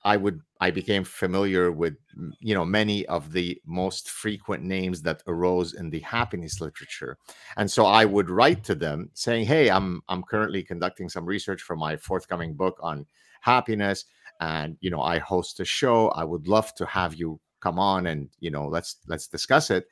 I 0.04 0.18
would 0.18 0.42
I 0.63 0.72
became 0.72 1.03
familiar 1.03 1.74
with 1.74 1.96
you 2.39 2.55
know 2.55 2.63
many 2.63 3.05
of 3.08 3.34
the 3.34 3.62
most 3.65 4.10
frequent 4.10 4.63
names 4.63 5.01
that 5.01 5.22
arose 5.27 5.74
in 5.74 5.89
the 5.89 6.00
happiness 6.00 6.62
literature, 6.62 7.17
and 7.58 7.70
so 7.70 7.86
I 7.86 8.05
would 8.05 8.29
write 8.29 8.63
to 8.70 8.75
them 8.75 9.10
saying, 9.13 9.46
"Hey, 9.46 9.70
I'm 9.70 10.01
I'm 10.08 10.24
currently 10.24 10.63
conducting 10.63 11.10
some 11.10 11.25
research 11.25 11.62
for 11.62 11.75
my 11.75 11.98
forthcoming 11.98 12.53
book 12.53 12.77
on 12.82 13.05
happiness, 13.41 14.05
and 14.39 14.77
you 14.79 14.89
know 14.89 15.01
I 15.01 15.17
host 15.20 15.60
a 15.60 15.65
show. 15.65 16.08
I 16.22 16.24
would 16.24 16.48
love 16.48 16.74
to 16.75 16.86
have 16.86 17.13
you 17.13 17.41
come 17.60 17.77
on 17.77 18.08
and 18.08 18.29
you 18.39 18.51
know 18.55 18.65
let's 18.70 18.91
let's 19.05 19.27
discuss 19.27 19.70
it." 19.70 19.84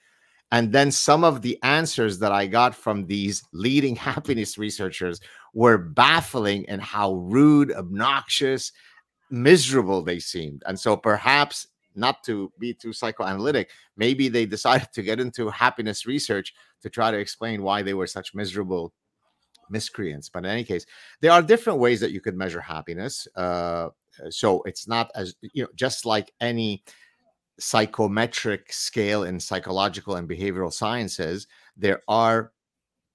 And 0.54 0.72
then 0.72 0.92
some 0.92 1.24
of 1.26 1.42
the 1.42 1.58
answers 1.64 2.20
that 2.20 2.32
I 2.32 2.46
got 2.46 2.76
from 2.76 3.08
these 3.08 3.44
leading 3.52 3.96
happiness 4.12 4.58
researchers 4.58 5.20
were 5.54 5.78
baffling 5.78 6.68
and 6.70 6.82
how 6.82 7.16
rude, 7.16 7.74
obnoxious, 7.74 8.72
miserable 9.32 10.02
they 10.02 10.20
seemed. 10.20 10.64
And 10.66 10.80
so 10.80 10.96
perhaps 10.96 11.68
not 11.96 12.24
to 12.24 12.52
be 12.60 12.74
too 12.74 12.94
psychoanalytic, 12.94 13.70
maybe 13.98 14.30
they 14.30 14.46
decided 14.46 14.90
to 14.94 15.02
get 15.02 15.20
into 15.20 15.50
happiness 15.50 16.06
research 16.06 16.54
to 16.82 16.90
try 16.90 17.12
to 17.12 17.18
explain 17.18 17.64
why 17.64 17.82
they 17.82 17.94
were 17.94 18.08
such 18.08 18.34
miserable 18.34 18.94
miscreants. 19.70 20.30
But 20.30 20.46
in 20.46 20.52
any 20.52 20.64
case, 20.64 20.86
there 21.22 21.32
are 21.32 21.42
different 21.42 21.80
ways 21.80 22.00
that 22.02 22.12
you 22.12 22.22
could 22.22 22.36
measure 22.36 22.62
happiness. 22.62 23.28
Uh, 23.36 23.90
so 24.30 24.62
it's 24.64 24.88
not 24.88 25.12
as, 25.16 25.36
you 25.42 25.64
know, 25.64 25.70
just 25.76 26.06
like 26.06 26.34
any 26.42 26.84
psychometric 27.60 28.72
scale 28.74 29.24
in 29.24 29.40
psychological 29.40 30.16
and 30.16 30.28
behavioral 30.28 30.74
sciences, 30.74 31.48
there 31.78 32.02
are 32.08 32.52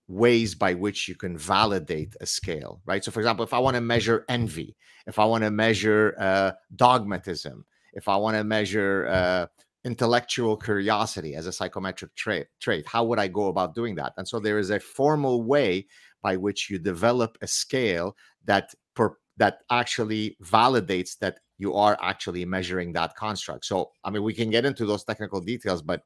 ways 0.08 0.54
by 0.54 0.74
which 0.74 1.08
you 1.08 1.14
can 1.14 1.36
validate 1.36 2.14
a 2.20 2.26
scale, 2.26 2.80
right? 2.86 3.02
So, 3.04 3.10
for 3.10 3.20
example, 3.20 3.44
if 3.44 3.52
I 3.52 3.58
want 3.58 3.74
to 3.74 3.80
measure 3.80 4.24
envy, 4.28 4.76
if 5.06 5.18
I 5.18 5.24
want 5.24 5.44
to 5.44 5.50
measure 5.50 6.14
uh, 6.18 6.52
dogmatism, 6.74 7.64
if 7.92 8.08
I 8.08 8.16
want 8.16 8.36
to 8.36 8.44
measure 8.44 9.06
uh, 9.08 9.46
intellectual 9.84 10.56
curiosity 10.56 11.34
as 11.34 11.46
a 11.46 11.52
psychometric 11.52 12.14
trait, 12.14 12.46
trait, 12.60 12.86
how 12.86 13.04
would 13.04 13.18
I 13.18 13.28
go 13.28 13.48
about 13.48 13.74
doing 13.74 13.94
that? 13.96 14.12
And 14.16 14.26
so, 14.26 14.38
there 14.38 14.58
is 14.58 14.70
a 14.70 14.80
formal 14.80 15.42
way 15.42 15.86
by 16.22 16.36
which 16.36 16.70
you 16.70 16.78
develop 16.78 17.36
a 17.42 17.46
scale 17.46 18.16
that 18.44 18.74
per, 18.94 19.16
that 19.36 19.62
actually 19.70 20.36
validates 20.42 21.18
that 21.18 21.40
you 21.58 21.74
are 21.74 21.96
actually 22.02 22.44
measuring 22.44 22.92
that 22.92 23.16
construct. 23.16 23.64
So, 23.64 23.90
I 24.04 24.10
mean, 24.10 24.22
we 24.22 24.34
can 24.34 24.50
get 24.50 24.64
into 24.64 24.86
those 24.86 25.04
technical 25.04 25.40
details, 25.40 25.82
but 25.82 26.02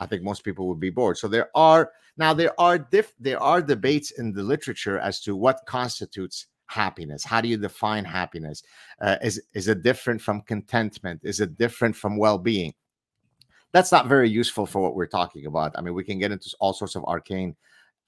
I 0.00 0.06
think 0.06 0.22
most 0.22 0.44
people 0.44 0.68
would 0.68 0.80
be 0.80 0.90
bored. 0.90 1.18
So 1.18 1.28
there 1.28 1.50
are 1.54 1.90
now 2.16 2.32
there 2.34 2.58
are 2.60 2.78
diff 2.78 3.14
there 3.18 3.42
are 3.42 3.62
debates 3.62 4.12
in 4.12 4.32
the 4.32 4.42
literature 4.42 4.98
as 4.98 5.20
to 5.22 5.36
what 5.36 5.60
constitutes 5.66 6.46
happiness. 6.66 7.24
How 7.24 7.40
do 7.40 7.48
you 7.48 7.56
define 7.56 8.04
happiness? 8.04 8.62
Uh, 9.00 9.16
is 9.22 9.42
is 9.54 9.68
it 9.68 9.82
different 9.82 10.20
from 10.20 10.42
contentment? 10.42 11.20
Is 11.24 11.40
it 11.40 11.56
different 11.56 11.96
from 11.96 12.16
well-being? 12.16 12.74
That's 13.72 13.92
not 13.92 14.06
very 14.06 14.28
useful 14.28 14.66
for 14.66 14.80
what 14.80 14.94
we're 14.94 15.06
talking 15.06 15.46
about. 15.46 15.72
I 15.76 15.80
mean, 15.82 15.94
we 15.94 16.04
can 16.04 16.18
get 16.18 16.32
into 16.32 16.54
all 16.60 16.72
sorts 16.72 16.94
of 16.94 17.04
arcane 17.04 17.56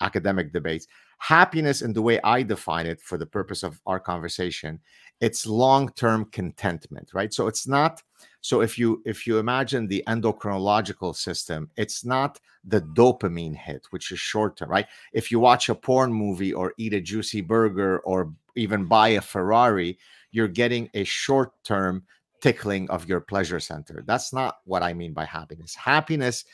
academic 0.01 0.53
debates. 0.53 0.87
Happiness, 1.19 1.83
in 1.83 1.93
the 1.93 2.03
way 2.03 2.21
I 2.23 2.43
define 2.43 2.87
it 2.87 3.01
for 3.01 3.19
the 3.19 3.27
purpose 3.27 3.63
of 3.63 3.81
our 3.87 3.99
conversation, 4.01 4.81
it's 5.21 5.47
long-term 5.47 6.27
contentment, 6.27 7.11
right? 7.13 7.35
So 7.35 7.49
it's 7.49 7.67
not 7.67 8.03
so 8.41 8.61
if 8.61 8.79
you 8.79 9.03
if 9.05 9.27
you 9.27 9.39
imagine 9.39 9.87
the 9.87 10.05
endocrinological 10.07 11.15
system, 11.15 11.71
it's 11.77 12.05
not 12.05 12.39
the 12.65 12.81
dopamine 12.81 13.57
hit, 13.57 13.87
which 13.91 14.13
is 14.13 14.21
short 14.21 14.57
term, 14.57 14.71
right? 14.71 14.87
If 15.13 15.31
you 15.31 15.41
watch 15.41 15.69
a 15.69 15.75
porn 15.75 16.13
movie 16.13 16.53
or 16.53 16.73
eat 16.79 16.95
a 16.95 17.01
juicy 17.01 17.41
burger 17.41 17.99
or 18.01 18.33
even 18.57 18.85
buy 18.85 19.09
a 19.09 19.21
Ferrari, 19.21 19.99
you're 20.31 20.49
getting 20.49 20.89
a 20.95 21.05
short 21.05 21.53
term 21.65 22.05
tickling 22.41 22.89
of 22.91 23.09
your 23.09 23.21
pleasure 23.21 23.61
center. 23.61 24.05
That's 24.07 24.33
not 24.33 24.59
what 24.65 24.83
I 24.83 24.95
mean 24.95 25.13
by 25.13 25.25
happiness. 25.25 25.75
Happiness 25.75 26.45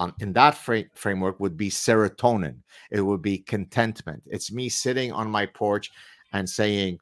um, 0.00 0.14
in 0.18 0.32
that 0.32 0.54
fra- 0.54 0.84
framework 0.94 1.38
would 1.40 1.56
be 1.56 1.68
serotonin. 1.68 2.56
It 2.90 3.02
would 3.02 3.20
be 3.20 3.38
contentment. 3.38 4.22
It's 4.26 4.50
me 4.50 4.70
sitting 4.70 5.12
on 5.12 5.30
my 5.30 5.44
porch 5.44 5.90
and 6.32 6.48
saying, 6.48 6.98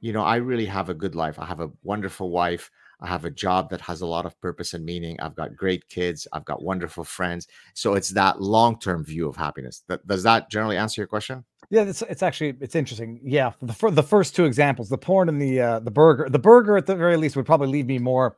you 0.00 0.12
know, 0.12 0.22
I 0.22 0.36
really 0.36 0.66
have 0.66 0.88
a 0.88 0.94
good 0.94 1.16
life. 1.16 1.40
I 1.40 1.44
have 1.46 1.60
a 1.60 1.70
wonderful 1.82 2.30
wife. 2.30 2.70
I 3.00 3.08
have 3.08 3.24
a 3.24 3.30
job 3.30 3.70
that 3.70 3.80
has 3.80 4.02
a 4.02 4.06
lot 4.06 4.24
of 4.24 4.40
purpose 4.40 4.72
and 4.74 4.84
meaning. 4.84 5.18
I've 5.20 5.34
got 5.34 5.56
great 5.56 5.88
kids. 5.88 6.28
I've 6.32 6.44
got 6.44 6.62
wonderful 6.62 7.02
friends. 7.02 7.48
So 7.74 7.94
it's 7.94 8.10
that 8.10 8.40
long-term 8.40 9.04
view 9.04 9.28
of 9.28 9.36
happiness. 9.36 9.82
That, 9.88 10.06
does 10.06 10.22
that 10.22 10.48
generally 10.48 10.76
answer 10.76 11.00
your 11.00 11.08
question? 11.08 11.44
Yeah, 11.70 11.82
it's, 11.82 12.02
it's 12.02 12.22
actually 12.22 12.56
it's 12.60 12.76
interesting. 12.76 13.20
Yeah, 13.22 13.52
the 13.60 13.90
the 13.90 14.02
first 14.02 14.34
two 14.34 14.46
examples, 14.46 14.88
the 14.88 14.96
porn 14.96 15.28
and 15.28 15.42
the 15.42 15.60
uh, 15.60 15.80
the 15.80 15.90
burger, 15.90 16.26
the 16.30 16.38
burger 16.38 16.78
at 16.78 16.86
the 16.86 16.96
very 16.96 17.18
least 17.18 17.36
would 17.36 17.44
probably 17.44 17.68
leave 17.68 17.86
me 17.86 17.98
more 17.98 18.36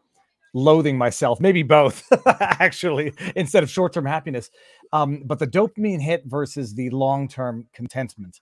loathing 0.52 0.99
myself, 0.99 1.40
maybe 1.40 1.62
both 1.62 2.11
actually, 2.26 3.12
instead 3.37 3.62
of 3.62 3.71
short-term 3.71 4.07
happiness. 4.07 4.50
Um, 4.92 5.23
but 5.25 5.38
the 5.38 5.47
dopamine 5.47 6.00
hit 6.00 6.25
versus 6.26 6.75
the 6.75 6.90
long-term 6.90 7.69
contentment. 7.73 8.40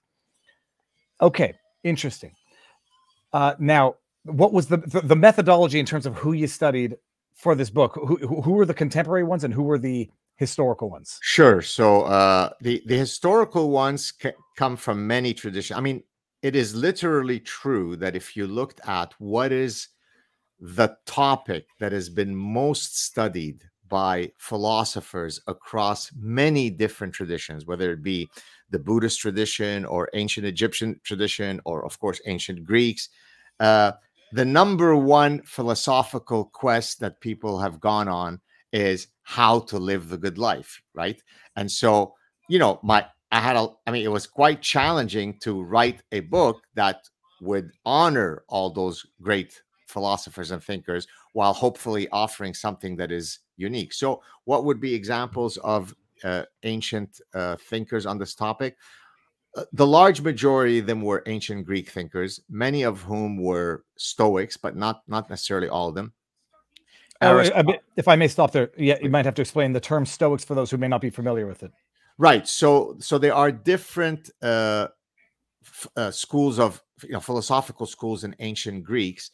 Okay, 1.21 1.53
interesting. 1.83 2.33
Uh, 3.33 3.55
now, 3.59 3.95
what 4.23 4.53
was 4.53 4.67
the, 4.67 4.77
the, 4.77 5.01
the 5.01 5.15
methodology 5.15 5.79
in 5.79 5.85
terms 5.85 6.05
of 6.05 6.15
who 6.15 6.33
you 6.33 6.47
studied 6.47 6.97
for 7.35 7.55
this 7.55 7.69
book? 7.69 7.95
Who 7.95 8.17
who 8.41 8.51
were 8.51 8.65
the 8.65 8.73
contemporary 8.73 9.23
ones 9.23 9.43
and 9.43 9.53
who 9.53 9.63
were 9.63 9.79
the 9.79 10.09
historical 10.35 10.89
ones? 10.89 11.19
Sure. 11.21 11.61
So 11.61 12.03
uh, 12.03 12.51
the 12.61 12.81
the 12.85 12.97
historical 12.97 13.69
ones 13.69 14.11
ca- 14.11 14.33
come 14.57 14.75
from 14.75 15.05
many 15.05 15.33
traditions. 15.33 15.77
I 15.77 15.81
mean, 15.81 16.03
it 16.41 16.55
is 16.55 16.75
literally 16.75 17.39
true 17.39 17.95
that 17.97 18.15
if 18.15 18.35
you 18.35 18.47
looked 18.47 18.81
at 18.87 19.13
what 19.19 19.51
is 19.51 19.89
the 20.59 20.95
topic 21.05 21.67
that 21.79 21.91
has 21.91 22.09
been 22.09 22.35
most 22.35 22.99
studied 22.99 23.63
by 23.87 24.31
philosophers 24.37 25.41
across 25.47 26.11
many 26.15 26.69
different 26.69 27.13
traditions, 27.13 27.65
whether 27.65 27.91
it 27.91 28.03
be 28.03 28.29
the 28.69 28.79
Buddhist 28.79 29.19
tradition 29.19 29.83
or 29.85 30.09
ancient 30.13 30.45
Egyptian 30.45 30.99
tradition, 31.03 31.59
or 31.65 31.83
of 31.85 31.99
course 31.99 32.21
ancient 32.27 32.63
Greeks. 32.65 33.09
Uh, 33.59 33.93
the 34.31 34.45
number 34.45 34.95
one 34.95 35.41
philosophical 35.41 36.45
quest 36.45 36.99
that 36.99 37.19
people 37.19 37.59
have 37.59 37.79
gone 37.79 38.07
on 38.07 38.39
is 38.71 39.07
how 39.23 39.59
to 39.59 39.79
live 39.79 40.09
the 40.09 40.17
good 40.17 40.37
life, 40.37 40.81
right? 40.93 41.21
And 41.55 41.71
so, 41.71 42.13
you 42.47 42.59
know, 42.59 42.79
my 42.83 43.07
I 43.31 43.39
had 43.39 43.55
a 43.55 43.69
I 43.87 43.91
mean, 43.91 44.05
it 44.05 44.11
was 44.11 44.27
quite 44.27 44.61
challenging 44.61 45.39
to 45.39 45.63
write 45.63 46.03
a 46.11 46.19
book 46.19 46.61
that 46.75 47.09
would 47.41 47.71
honor 47.85 48.43
all 48.49 48.71
those 48.71 49.05
great 49.21 49.61
philosophers 49.89 50.51
and 50.51 50.63
thinkers 50.63 51.07
while 51.33 51.53
hopefully 51.53 52.07
offering 52.11 52.53
something 52.53 52.95
that 52.95 53.11
is 53.11 53.39
unique. 53.57 53.93
So, 53.93 54.21
what 54.45 54.65
would 54.65 54.79
be 54.79 54.93
examples 54.93 55.57
of 55.57 55.93
uh, 56.23 56.43
ancient 56.63 57.21
uh, 57.33 57.55
thinkers 57.57 58.05
on 58.05 58.17
this 58.17 58.35
topic? 58.35 58.77
Uh, 59.55 59.63
the 59.73 59.87
large 59.87 60.21
majority 60.21 60.79
of 60.79 60.85
them 60.85 61.01
were 61.01 61.23
ancient 61.25 61.65
Greek 61.65 61.89
thinkers, 61.89 62.39
many 62.49 62.83
of 62.83 63.01
whom 63.01 63.41
were 63.41 63.83
Stoics, 63.97 64.57
but 64.57 64.75
not 64.75 65.01
not 65.07 65.29
necessarily 65.29 65.67
all 65.67 65.89
of 65.89 65.95
them. 65.95 66.13
Oh, 67.21 67.43
if 67.97 68.07
I 68.07 68.15
may 68.15 68.29
stop 68.29 68.51
there, 68.51 68.71
yeah, 68.77 68.97
you 69.01 69.09
might 69.09 69.25
have 69.25 69.35
to 69.35 69.41
explain 69.41 69.73
the 69.73 69.81
term 69.81 70.05
Stoics 70.05 70.45
for 70.45 70.55
those 70.55 70.71
who 70.71 70.77
may 70.77 70.87
not 70.87 71.01
be 71.01 71.09
familiar 71.09 71.47
with 71.47 71.63
it. 71.63 71.71
Right. 72.17 72.47
So, 72.47 72.95
so 72.99 73.17
there 73.17 73.33
are 73.33 73.51
different 73.51 74.29
uh, 74.41 74.87
f- 75.65 75.87
uh, 75.95 76.11
schools 76.11 76.59
of 76.59 76.81
you 77.03 77.13
know 77.13 77.19
philosophical 77.19 77.85
schools 77.85 78.23
in 78.23 78.35
ancient 78.39 78.83
Greeks. 78.83 79.31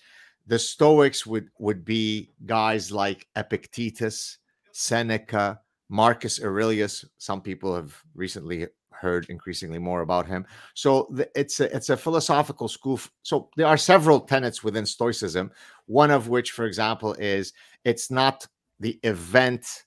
The 0.47 0.59
Stoics 0.59 1.25
would 1.25 1.49
would 1.59 1.83
be 1.83 2.31
guys 2.45 2.91
like 2.91 3.27
Epictetus, 3.35 4.37
Seneca, 4.71 5.59
Marcus 5.89 6.41
Aurelius. 6.43 7.05
Some 7.17 7.41
people 7.41 7.75
have 7.75 7.99
recently 8.13 8.67
heard 8.91 9.25
increasingly 9.29 9.79
more 9.79 10.01
about 10.01 10.25
him. 10.25 10.45
So 10.73 11.07
the, 11.11 11.29
it's 11.35 11.59
a, 11.59 11.75
it's 11.75 11.89
a 11.89 11.97
philosophical 11.97 12.67
school. 12.67 12.99
So 13.23 13.49
there 13.57 13.67
are 13.67 13.77
several 13.77 14.19
tenets 14.19 14.63
within 14.63 14.85
Stoicism. 14.85 15.51
One 15.85 16.11
of 16.11 16.27
which, 16.29 16.51
for 16.51 16.65
example, 16.65 17.13
is 17.13 17.53
it's 17.83 18.09
not 18.09 18.47
the 18.79 18.99
event. 19.03 19.85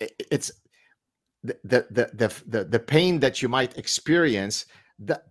It's 0.00 0.52
the 1.42 1.56
the 1.64 2.10
the 2.12 2.42
the, 2.46 2.64
the 2.64 2.78
pain 2.78 3.20
that 3.20 3.42
you 3.42 3.48
might 3.48 3.78
experience 3.78 4.66
that 5.00 5.24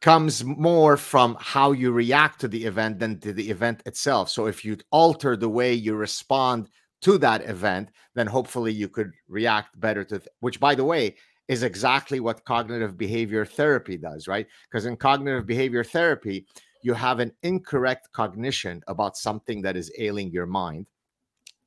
comes 0.00 0.44
more 0.44 0.96
from 0.96 1.36
how 1.38 1.72
you 1.72 1.92
react 1.92 2.40
to 2.40 2.48
the 2.48 2.64
event 2.64 2.98
than 2.98 3.20
to 3.20 3.32
the 3.32 3.50
event 3.50 3.82
itself. 3.86 4.30
So 4.30 4.46
if 4.46 4.64
you 4.64 4.78
alter 4.90 5.36
the 5.36 5.48
way 5.48 5.74
you 5.74 5.94
respond 5.94 6.68
to 7.02 7.18
that 7.18 7.48
event, 7.48 7.90
then 8.14 8.26
hopefully 8.26 8.72
you 8.72 8.88
could 8.88 9.12
react 9.28 9.78
better 9.78 10.04
to. 10.04 10.18
Th- 10.18 10.28
which, 10.40 10.58
by 10.58 10.74
the 10.74 10.84
way, 10.84 11.16
is 11.48 11.62
exactly 11.62 12.20
what 12.20 12.44
cognitive 12.44 12.96
behavior 12.96 13.44
therapy 13.44 13.98
does, 13.98 14.28
right? 14.28 14.46
Because 14.70 14.86
in 14.86 14.96
cognitive 14.96 15.46
behavior 15.46 15.84
therapy, 15.84 16.46
you 16.82 16.94
have 16.94 17.18
an 17.18 17.32
incorrect 17.42 18.08
cognition 18.12 18.82
about 18.86 19.16
something 19.16 19.60
that 19.62 19.76
is 19.76 19.92
ailing 19.98 20.30
your 20.30 20.46
mind. 20.46 20.86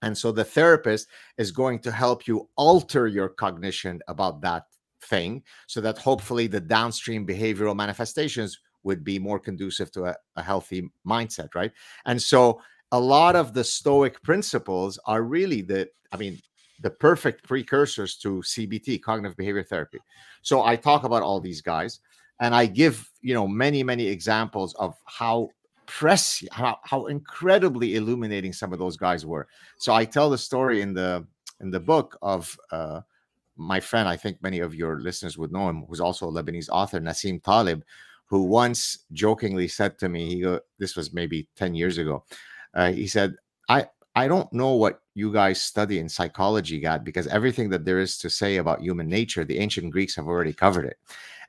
And 0.01 0.17
so 0.17 0.31
the 0.31 0.43
therapist 0.43 1.07
is 1.37 1.51
going 1.51 1.79
to 1.79 1.91
help 1.91 2.27
you 2.27 2.49
alter 2.57 3.07
your 3.07 3.29
cognition 3.29 4.01
about 4.07 4.41
that 4.41 4.63
thing 5.03 5.43
so 5.67 5.81
that 5.81 5.97
hopefully 5.97 6.47
the 6.47 6.59
downstream 6.59 7.25
behavioral 7.25 7.75
manifestations 7.75 8.59
would 8.83 9.03
be 9.03 9.19
more 9.19 9.39
conducive 9.39 9.91
to 9.91 10.05
a, 10.05 10.15
a 10.35 10.43
healthy 10.43 10.89
mindset, 11.07 11.55
right? 11.55 11.71
And 12.05 12.21
so 12.21 12.61
a 12.91 12.99
lot 12.99 13.35
of 13.35 13.53
the 13.53 13.63
Stoic 13.63 14.21
principles 14.23 14.99
are 15.05 15.23
really 15.23 15.61
the, 15.61 15.89
I 16.11 16.17
mean, 16.17 16.39
the 16.81 16.89
perfect 16.89 17.47
precursors 17.47 18.17
to 18.17 18.41
CBT, 18.41 19.01
cognitive 19.01 19.37
behavior 19.37 19.63
therapy. 19.63 19.99
So 20.41 20.63
I 20.63 20.75
talk 20.75 21.03
about 21.03 21.23
all 21.23 21.39
these 21.39 21.61
guys 21.61 21.99
and 22.39 22.53
I 22.53 22.65
give, 22.65 23.09
you 23.21 23.33
know, 23.33 23.47
many, 23.47 23.83
many 23.83 24.05
examples 24.07 24.73
of 24.75 24.95
how 25.05 25.49
press 25.85 26.43
how, 26.51 26.77
how 26.83 27.05
incredibly 27.07 27.95
illuminating 27.95 28.53
some 28.53 28.73
of 28.73 28.79
those 28.79 28.97
guys 28.97 29.25
were. 29.25 29.47
So 29.77 29.93
I 29.93 30.05
tell 30.05 30.29
the 30.29 30.37
story 30.37 30.81
in 30.81 30.93
the 30.93 31.25
in 31.59 31.71
the 31.71 31.79
book 31.79 32.17
of 32.21 32.57
uh 32.71 33.01
my 33.55 33.79
friend, 33.79 34.07
I 34.07 34.17
think 34.17 34.41
many 34.41 34.59
of 34.59 34.73
your 34.73 34.99
listeners 34.99 35.37
would 35.37 35.51
know 35.51 35.69
him, 35.69 35.85
who's 35.87 35.99
also 35.99 36.27
a 36.27 36.31
Lebanese 36.31 36.69
author, 36.69 36.99
Nassim 36.99 37.41
Taleb, 37.43 37.83
who 38.25 38.43
once 38.43 39.05
jokingly 39.11 39.67
said 39.67 39.99
to 39.99 40.09
me, 40.09 40.27
he 40.27 40.41
go, 40.41 40.59
this 40.79 40.95
was 40.95 41.13
maybe 41.13 41.47
10 41.55 41.75
years 41.75 41.97
ago. 41.97 42.23
Uh, 42.73 42.91
he 42.91 43.07
said, 43.07 43.35
I, 43.69 43.85
I 44.15 44.27
don't 44.27 44.51
know 44.53 44.73
what 44.73 45.01
you 45.13 45.31
guys 45.31 45.61
study 45.61 45.99
in 45.99 46.09
psychology, 46.09 46.79
Gad, 46.79 47.03
because 47.03 47.27
everything 47.27 47.69
that 47.69 47.85
there 47.85 47.99
is 47.99 48.17
to 48.19 48.29
say 48.29 48.57
about 48.57 48.81
human 48.81 49.07
nature, 49.07 49.43
the 49.43 49.59
ancient 49.59 49.91
Greeks 49.91 50.15
have 50.15 50.27
already 50.27 50.53
covered 50.53 50.85
it. 50.85 50.97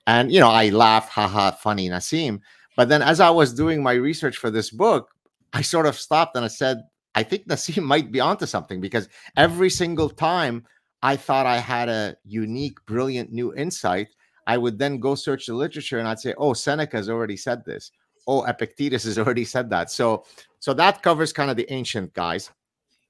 And, 0.07 0.31
you 0.31 0.41
know, 0.41 0.51
I 0.51 0.69
laughed, 0.69 1.11
haha, 1.11 1.53
funny, 1.53 1.89
Nassim. 1.89 2.41
But 2.77 2.89
then 2.89 3.01
as 3.03 3.21
I 3.21 3.31
was 3.31 3.55
doing 3.55 3.83
my 3.83 3.93
research 3.93 4.37
for 4.37 4.51
this 4.51 4.71
book, 4.71 5.09
I 5.53 5.63
sort 5.63 5.87
of 5.87 5.99
stopped 5.99 6.37
and 6.37 6.45
I 6.45 6.49
said, 6.49 6.83
I 7.15 7.23
think 7.23 7.47
Nassim 7.47 7.83
might 7.95 8.11
be 8.11 8.21
onto 8.21 8.47
something 8.47 8.81
because 8.81 9.09
every 9.37 9.71
single 9.71 10.11
time 10.11 10.67
I 11.05 11.17
thought 11.17 11.45
I 11.45 11.59
had 11.59 11.91
a 11.91 12.17
unique, 12.25 12.79
brilliant 12.87 13.31
new 13.31 13.55
insight, 13.55 14.09
I 14.47 14.57
would 14.57 14.79
then 14.79 14.99
go 14.99 15.15
search 15.15 15.47
the 15.47 15.55
literature 15.55 15.99
and 15.99 16.09
I'd 16.09 16.19
say, 16.19 16.35
oh, 16.39 16.55
Seneca 16.55 16.97
has 16.97 17.11
already 17.11 17.37
said 17.37 17.63
this. 17.67 17.93
Oh, 18.27 18.43
Epictetus 18.45 19.05
has 19.05 19.19
already 19.23 19.45
said 19.45 19.69
that. 19.69 19.91
So, 19.91 20.25
so 20.61 20.73
that 20.73 21.03
covers 21.03 21.31
kind 21.31 21.51
of 21.51 21.59
the 21.59 21.71
ancient 21.71 22.15
guys. 22.15 22.51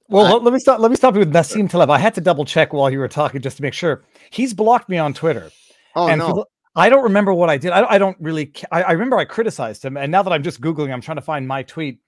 Well, 0.08 0.26
uh, 0.26 0.38
I, 0.38 0.42
let 0.42 0.52
me 0.52 0.58
stop. 0.58 0.80
Let 0.80 0.90
me 0.90 0.96
stop 0.96 1.14
you 1.14 1.20
with 1.20 1.34
uh, 1.34 1.38
Nassim 1.38 1.70
Taleb. 1.70 1.88
I 1.88 1.98
had 1.98 2.14
to 2.16 2.20
double 2.20 2.44
check 2.44 2.72
while 2.72 2.90
you 2.90 2.98
were 2.98 3.08
talking 3.08 3.40
just 3.40 3.56
to 3.56 3.62
make 3.62 3.72
sure. 3.72 4.04
He's 4.30 4.52
blocked 4.52 4.90
me 4.90 4.98
on 4.98 5.14
Twitter. 5.14 5.50
Oh 5.94 6.08
and 6.08 6.18
no! 6.18 6.44
I 6.76 6.90
don't 6.90 7.04
remember 7.04 7.32
what 7.32 7.48
I 7.48 7.56
did. 7.56 7.70
I, 7.70 7.92
I 7.92 7.96
don't 7.96 8.16
really. 8.20 8.52
I, 8.70 8.82
I, 8.82 8.92
remember 8.92 9.16
I 9.16 9.24
criticized 9.24 9.82
him, 9.82 9.96
and 9.96 10.12
now 10.12 10.22
that 10.22 10.30
I'm 10.30 10.42
just 10.42 10.60
googling, 10.60 10.92
I'm 10.92 11.00
trying 11.00 11.16
to 11.16 11.22
find 11.22 11.48
my 11.48 11.62
tweet. 11.62 12.00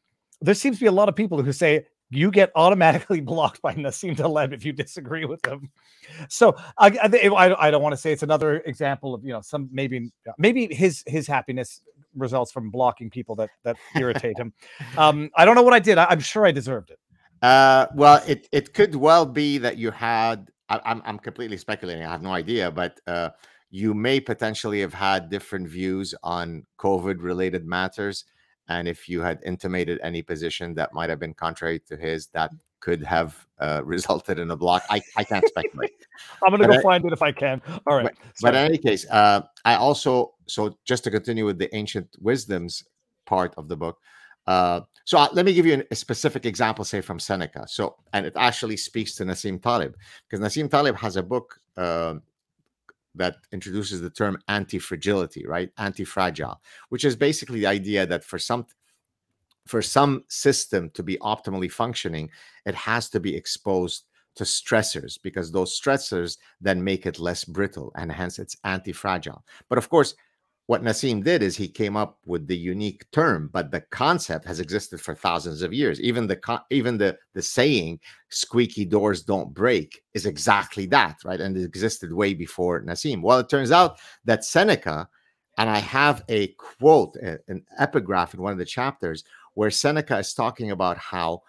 There 0.43 0.53
seems 0.53 0.77
to 0.77 0.81
be 0.81 0.89
a 0.89 0.93
lot 0.93 1.09
of 1.09 1.17
people 1.17 1.43
who 1.43 1.55
say 1.55 1.87
you 2.11 2.31
get 2.31 2.51
automatically 2.55 3.21
blocked 3.33 3.63
by 3.63 3.75
Nassim 3.75 4.17
Taleb 4.17 4.53
if 4.53 4.65
you 4.65 4.73
disagree 4.73 5.25
with 5.25 5.45
him. 5.47 5.71
So 6.29 6.57
I, 6.79 6.97
I, 7.03 7.67
I 7.67 7.71
don't 7.71 7.83
want 7.83 7.93
to 7.93 7.97
say 7.97 8.13
it's 8.13 8.23
another 8.23 8.59
example 8.61 9.15
of 9.15 9.25
you 9.25 9.33
know 9.33 9.41
some 9.41 9.69
maybe 9.73 10.11
maybe 10.39 10.73
his 10.73 11.03
his 11.07 11.27
happiness 11.27 11.81
results 12.15 12.53
from 12.53 12.71
blocking 12.71 13.11
people 13.11 13.35
that 13.37 13.51
that 13.65 13.77
irritate 13.97 14.39
him. 14.39 14.53
Um, 14.97 15.31
I 15.37 15.45
don't 15.45 15.55
know 15.55 15.63
what 15.63 15.75
I 15.75 15.79
did. 15.79 15.99
I, 15.99 16.13
am 16.13 16.21
sure 16.21 16.47
I 16.47 16.53
deserved 16.53 16.91
it. 16.91 16.99
Uh, 17.43 17.87
well, 17.95 18.23
it 18.27 18.49
it 18.53 18.73
could 18.73 18.95
well 18.95 19.27
be 19.27 19.59
that 19.59 19.77
you 19.77 19.91
had. 19.91 20.51
I, 20.69 20.81
I'm 20.85 21.03
I'm 21.05 21.19
completely 21.19 21.57
speculating. 21.57 22.05
I 22.05 22.11
have 22.11 22.23
no 22.23 22.33
idea, 22.33 22.71
but. 22.71 23.01
Uh, 23.07 23.31
you 23.71 23.93
may 23.93 24.21
potentially 24.21 24.81
have 24.81 24.95
had 24.95 25.29
different 25.29 25.69
views 25.69 26.15
on 26.23 26.65
COVID 26.79 27.17
related 27.21 27.67
matters. 27.67 28.25
And 28.69 28.89
if 28.89 29.09
you 29.09 29.21
had 29.21 29.41
intimated 29.45 30.01
any 30.03 30.23
position 30.23 30.75
that 30.75 30.93
might 30.93 31.11
have 31.11 31.19
been 31.19 31.35
contrary 31.35 31.81
to 31.89 31.97
his, 31.97 32.27
that 32.29 32.51
could 32.81 33.03
have 33.03 33.47
uh, 33.59 33.83
resulted 33.85 34.39
in 34.39 34.51
a 34.51 34.57
block. 34.57 34.85
I, 34.91 35.01
I 35.17 35.25
can't 35.25 35.47
speculate. 35.47 35.91
I'm 36.43 36.51
going 36.51 36.63
to 36.63 36.69
go 36.69 36.79
I, 36.79 36.83
find 36.83 37.05
it 37.05 37.13
if 37.13 37.23
I 37.23 37.33
can. 37.33 37.63
All 37.87 37.97
right. 37.97 38.05
But, 38.05 38.15
but 38.43 38.55
in 38.55 38.65
any 38.65 38.79
case, 38.79 39.09
uh, 39.11 39.43
I 39.65 39.75
also, 39.75 40.35
so 40.47 40.77
just 40.85 41.05
to 41.05 41.11
continue 41.11 41.45
with 41.45 41.59
the 41.59 41.75
ancient 41.75 42.09
wisdoms 42.21 42.85
part 43.25 43.55
of 43.57 43.69
the 43.69 43.77
book, 43.77 43.99
uh, 44.47 44.81
so 45.05 45.19
uh, 45.19 45.29
let 45.33 45.47
me 45.47 45.55
give 45.55 45.67
you 45.67 45.75
an, 45.75 45.85
a 45.91 45.95
specific 45.95 46.47
example, 46.47 46.85
say 46.85 47.01
from 47.01 47.19
Seneca. 47.19 47.67
So, 47.69 47.97
and 48.13 48.27
it 48.27 48.33
actually 48.37 48.77
speaks 48.77 49.15
to 49.17 49.25
Nassim 49.25 49.63
Taleb 49.63 49.97
because 50.29 50.45
Nassim 50.45 50.71
Taleb 50.71 50.97
has 50.97 51.17
a 51.17 51.23
book 51.23 51.61
uh, 51.77 52.15
that 53.17 53.37
introduces 53.53 54.01
the 54.01 54.11
term 54.11 54.39
anti-fragility, 54.49 55.47
right? 55.47 55.71
Anti-fragile, 55.79 56.61
which 56.89 57.05
is 57.05 57.17
basically 57.17 57.61
the 57.61 57.67
idea 57.67 58.07
that 58.07 58.25
for 58.25 58.39
some 58.39 58.67
for 59.67 59.83
some 59.83 60.25
system 60.29 60.91
to 60.91 61.03
be 61.03 61.17
optimally 61.19 61.71
functioning, 61.71 62.31
it 62.65 62.75
has 62.75 63.11
to 63.11 63.19
be 63.19 63.35
exposed 63.35 64.05
to 64.37 64.45
stressors 64.45 65.19
because 65.21 65.51
those 65.51 65.79
stressors 65.79 66.39
then 66.61 66.85
make 66.85 67.05
it 67.05 67.19
less 67.19 67.45
brittle 67.45 67.91
and 67.97 68.13
hence 68.13 68.39
it's 68.39 68.57
anti-fragile. 68.65 69.45
But 69.69 69.79
of 69.79 69.89
course, 69.89 70.15
what 70.67 70.83
Nassim 70.83 71.23
did 71.23 71.43
is 71.43 71.57
he 71.57 71.69
came 71.69 71.97
up 71.97 72.19
with 72.27 72.49
the 72.49 72.57
unique 72.57 73.09
term, 73.13 73.49
but 73.53 73.71
the 73.71 73.83
concept 73.83 74.45
has 74.47 74.59
existed 74.59 75.01
for 75.01 75.15
thousands 75.15 75.63
of 75.63 75.73
years. 75.73 76.01
Even 76.01 76.27
the 76.27 76.63
even 76.71 76.99
the 76.99 77.17
the 77.35 77.43
saying 77.43 78.01
"squeaky 78.31 78.85
doors 78.85 79.23
don't 79.23 79.55
break" 79.55 80.03
is 80.15 80.27
exactly 80.27 80.87
that, 80.87 81.19
right? 81.25 81.41
And 81.41 81.57
it 81.57 81.65
existed 81.65 82.13
way 82.13 82.35
before 82.35 82.83
Nassim. 82.83 83.23
Well, 83.23 83.39
it 83.39 83.49
turns 83.49 83.71
out 83.71 83.99
that 84.25 84.45
Seneca, 84.45 85.09
and 85.57 85.71
I 85.71 85.79
have 85.79 86.25
a 86.29 86.49
quote, 86.59 87.17
an 87.17 87.65
epigraph 87.79 88.35
in 88.35 88.43
one 88.43 88.53
of 88.53 88.59
the 88.59 88.65
chapters 88.65 89.23
where 89.55 89.71
Seneca 89.71 90.19
is 90.19 90.35
talking 90.35 90.73
about 90.73 90.99
how 90.99 91.43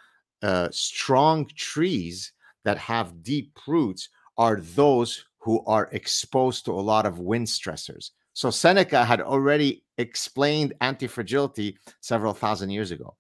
uh, 0.43 0.69
strong 0.71 1.49
trees 1.56 2.34
that 2.63 2.77
have 2.77 3.23
deep 3.23 3.58
roots 3.67 4.10
are 4.38 4.62
those 4.62 5.25
who 5.39 5.63
are 5.65 5.89
exposed 5.91 6.65
to 6.65 6.71
a 6.71 6.73
lot 6.73 7.08
of 7.08 7.19
wind 7.19 7.47
stressors. 7.47 8.12
So 8.38 8.52
Seneca 8.52 9.04
had 9.04 9.19
already 9.19 9.84
explained 9.97 10.76
anti-fragility 10.82 11.76
several 12.02 12.36
thousand 12.36 12.69
years 12.69 12.91
ago. 12.91 13.15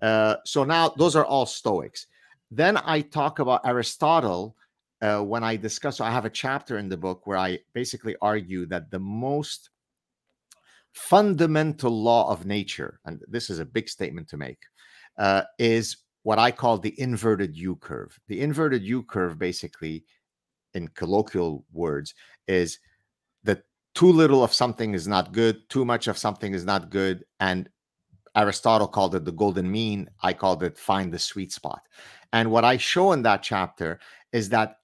Uh, 0.00 0.36
so 0.46 0.64
now 0.64 0.88
those 0.96 1.14
are 1.16 1.26
all 1.26 1.44
Stoics. 1.44 2.06
Then 2.50 2.78
I 2.78 3.02
talk 3.02 3.40
about 3.40 3.66
Aristotle 3.66 4.56
uh, 5.02 5.20
when 5.20 5.44
I 5.44 5.56
discuss. 5.56 5.98
So 5.98 6.04
I 6.06 6.10
have 6.10 6.24
a 6.24 6.30
chapter 6.30 6.78
in 6.78 6.88
the 6.88 6.96
book 6.96 7.26
where 7.26 7.36
I 7.36 7.58
basically 7.74 8.16
argue 8.22 8.64
that 8.68 8.90
the 8.90 8.98
most 8.98 9.68
fundamental 10.94 12.02
law 12.02 12.30
of 12.32 12.46
nature, 12.46 13.00
and 13.04 13.20
this 13.28 13.50
is 13.50 13.58
a 13.58 13.66
big 13.66 13.86
statement 13.86 14.28
to 14.28 14.38
make, 14.38 14.62
uh, 15.18 15.42
is 15.58 15.98
what 16.22 16.38
I 16.38 16.50
call 16.50 16.78
the 16.78 16.98
inverted 16.98 17.54
U 17.54 17.76
curve. 17.76 18.18
The 18.28 18.40
inverted 18.40 18.82
U 18.82 19.02
curve, 19.02 19.38
basically, 19.38 20.06
in 20.72 20.88
colloquial 20.88 21.66
words, 21.70 22.14
is 22.48 22.78
too 23.94 24.10
little 24.10 24.42
of 24.42 24.52
something 24.52 24.94
is 24.94 25.06
not 25.06 25.32
good, 25.32 25.68
too 25.68 25.84
much 25.84 26.08
of 26.08 26.18
something 26.18 26.52
is 26.52 26.64
not 26.64 26.90
good. 26.90 27.24
And 27.40 27.68
Aristotle 28.36 28.88
called 28.88 29.14
it 29.14 29.24
the 29.24 29.32
golden 29.32 29.70
mean. 29.70 30.10
I 30.22 30.32
called 30.32 30.62
it 30.62 30.76
find 30.76 31.12
the 31.12 31.18
sweet 31.18 31.52
spot. 31.52 31.82
And 32.32 32.50
what 32.50 32.64
I 32.64 32.76
show 32.76 33.12
in 33.12 33.22
that 33.22 33.42
chapter 33.42 34.00
is 34.32 34.48
that 34.48 34.78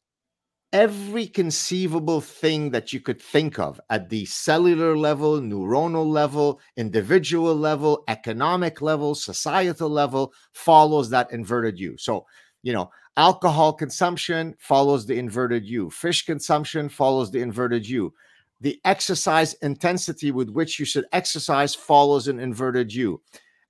every 0.72 1.26
conceivable 1.26 2.20
thing 2.20 2.70
that 2.70 2.92
you 2.92 3.00
could 3.00 3.20
think 3.20 3.58
of 3.58 3.80
at 3.90 4.08
the 4.08 4.24
cellular 4.26 4.96
level, 4.96 5.40
neuronal 5.40 6.06
level, 6.06 6.60
individual 6.76 7.56
level, 7.56 8.04
economic 8.06 8.80
level, 8.80 9.16
societal 9.16 9.90
level 9.90 10.32
follows 10.52 11.10
that 11.10 11.32
inverted 11.32 11.80
U. 11.80 11.96
So, 11.98 12.24
you 12.62 12.72
know, 12.72 12.88
alcohol 13.16 13.72
consumption 13.72 14.54
follows 14.60 15.06
the 15.06 15.18
inverted 15.18 15.66
U, 15.66 15.90
fish 15.90 16.24
consumption 16.24 16.88
follows 16.88 17.32
the 17.32 17.40
inverted 17.40 17.88
U 17.88 18.14
the 18.60 18.80
exercise 18.84 19.54
intensity 19.54 20.30
with 20.30 20.50
which 20.50 20.78
you 20.78 20.84
should 20.84 21.06
exercise 21.12 21.74
follows 21.74 22.28
an 22.28 22.38
inverted 22.38 22.92
U. 22.92 23.20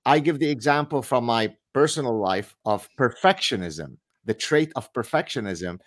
I 0.05 0.19
give 0.19 0.39
the 0.39 0.49
example 0.49 1.01
from 1.01 1.25
my 1.25 1.55
personal 1.73 2.19
life 2.19 2.55
of 2.65 2.89
perfectionism. 2.99 3.97
The 4.25 4.33
trait 4.33 4.71
of 4.75 4.91
perfectionism 4.93 5.79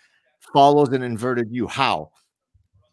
follows 0.52 0.88
an 0.88 1.02
inverted 1.02 1.48
U. 1.50 1.66
How? 1.66 2.10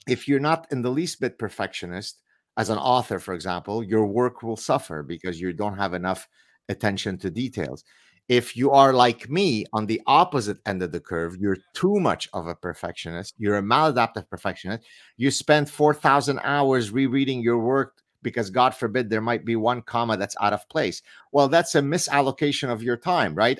If 0.08 0.28
you're 0.28 0.40
not 0.40 0.68
in 0.72 0.82
the 0.82 0.92
least 0.92 1.22
bit 1.22 1.38
perfectionist, 1.38 2.22
as 2.58 2.70
an 2.70 2.78
author, 2.78 3.20
for 3.20 3.34
example, 3.34 3.84
your 3.84 4.06
work 4.06 4.44
will 4.44 4.58
suffer 4.58 5.04
because 5.04 5.40
you 5.40 5.54
don't 5.54 5.78
have 5.78 5.94
enough 5.94 6.28
attention 6.70 7.18
to 7.20 7.32
details. 7.32 7.84
If 8.30 8.56
you 8.56 8.72
are 8.72 8.94
like 8.94 9.30
me 9.30 9.66
on 9.74 9.88
the 9.88 10.02
opposite 10.08 10.60
end 10.66 10.82
of 10.82 10.92
the 10.92 11.02
curve, 11.02 11.36
you're 11.38 11.58
too 11.74 12.00
much 12.00 12.30
of 12.32 12.48
a 12.48 12.56
perfectionist, 12.56 13.36
you're 13.38 13.58
a 13.58 13.62
maladaptive 13.62 14.30
perfectionist, 14.30 14.86
you 15.18 15.32
spend 15.32 15.70
4,000 15.70 16.40
hours 16.44 16.92
rereading 16.92 17.42
your 17.42 17.60
work 17.60 17.98
because 18.24 18.52
God 18.52 18.76
forbid 18.76 19.10
there 19.10 19.20
might 19.20 19.44
be 19.46 19.56
one 19.56 19.82
comma 19.82 20.16
that's 20.16 20.36
out 20.40 20.54
of 20.54 20.70
place. 20.70 21.02
Well, 21.32 21.50
that's 21.50 21.74
a 21.76 21.82
misallocation 21.82 22.70
of 22.70 22.84
your 22.84 22.96
time, 22.96 23.34
right? 23.34 23.58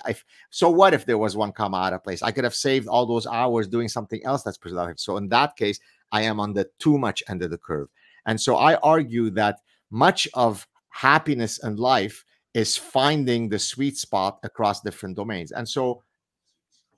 So 0.52 0.70
what 0.70 0.94
if 0.94 1.06
there 1.06 1.18
was 1.18 1.36
one 1.36 1.52
comma 1.52 1.78
out 1.78 1.94
of 1.94 2.04
place? 2.04 2.22
I 2.22 2.32
could 2.32 2.44
have 2.44 2.56
saved 2.56 2.88
all 2.88 3.06
those 3.06 3.26
hours 3.26 3.68
doing 3.68 3.90
something 3.90 4.24
else 4.24 4.44
that's 4.44 4.60
productive. 4.60 5.00
So 5.00 5.18
in 5.18 5.30
that 5.30 5.56
case, 5.56 5.80
I 6.12 6.22
am 6.22 6.40
on 6.40 6.54
the 6.54 6.70
too 6.78 6.98
much 7.00 7.24
end 7.28 7.42
of 7.42 7.50
the 7.50 7.58
curve. 7.58 7.90
And 8.26 8.40
so 8.40 8.56
I 8.56 8.76
argue 8.76 9.32
that 9.32 9.62
much 9.90 10.28
of 10.36 10.68
happiness 10.90 11.58
and 11.64 11.80
life 11.80 12.24
is 12.54 12.76
finding 12.78 13.50
the 13.50 13.60
sweet 13.60 13.98
spot 13.98 14.40
across 14.44 14.82
different 14.82 15.16
domains. 15.16 15.52
And 15.52 15.68
so 15.68 16.04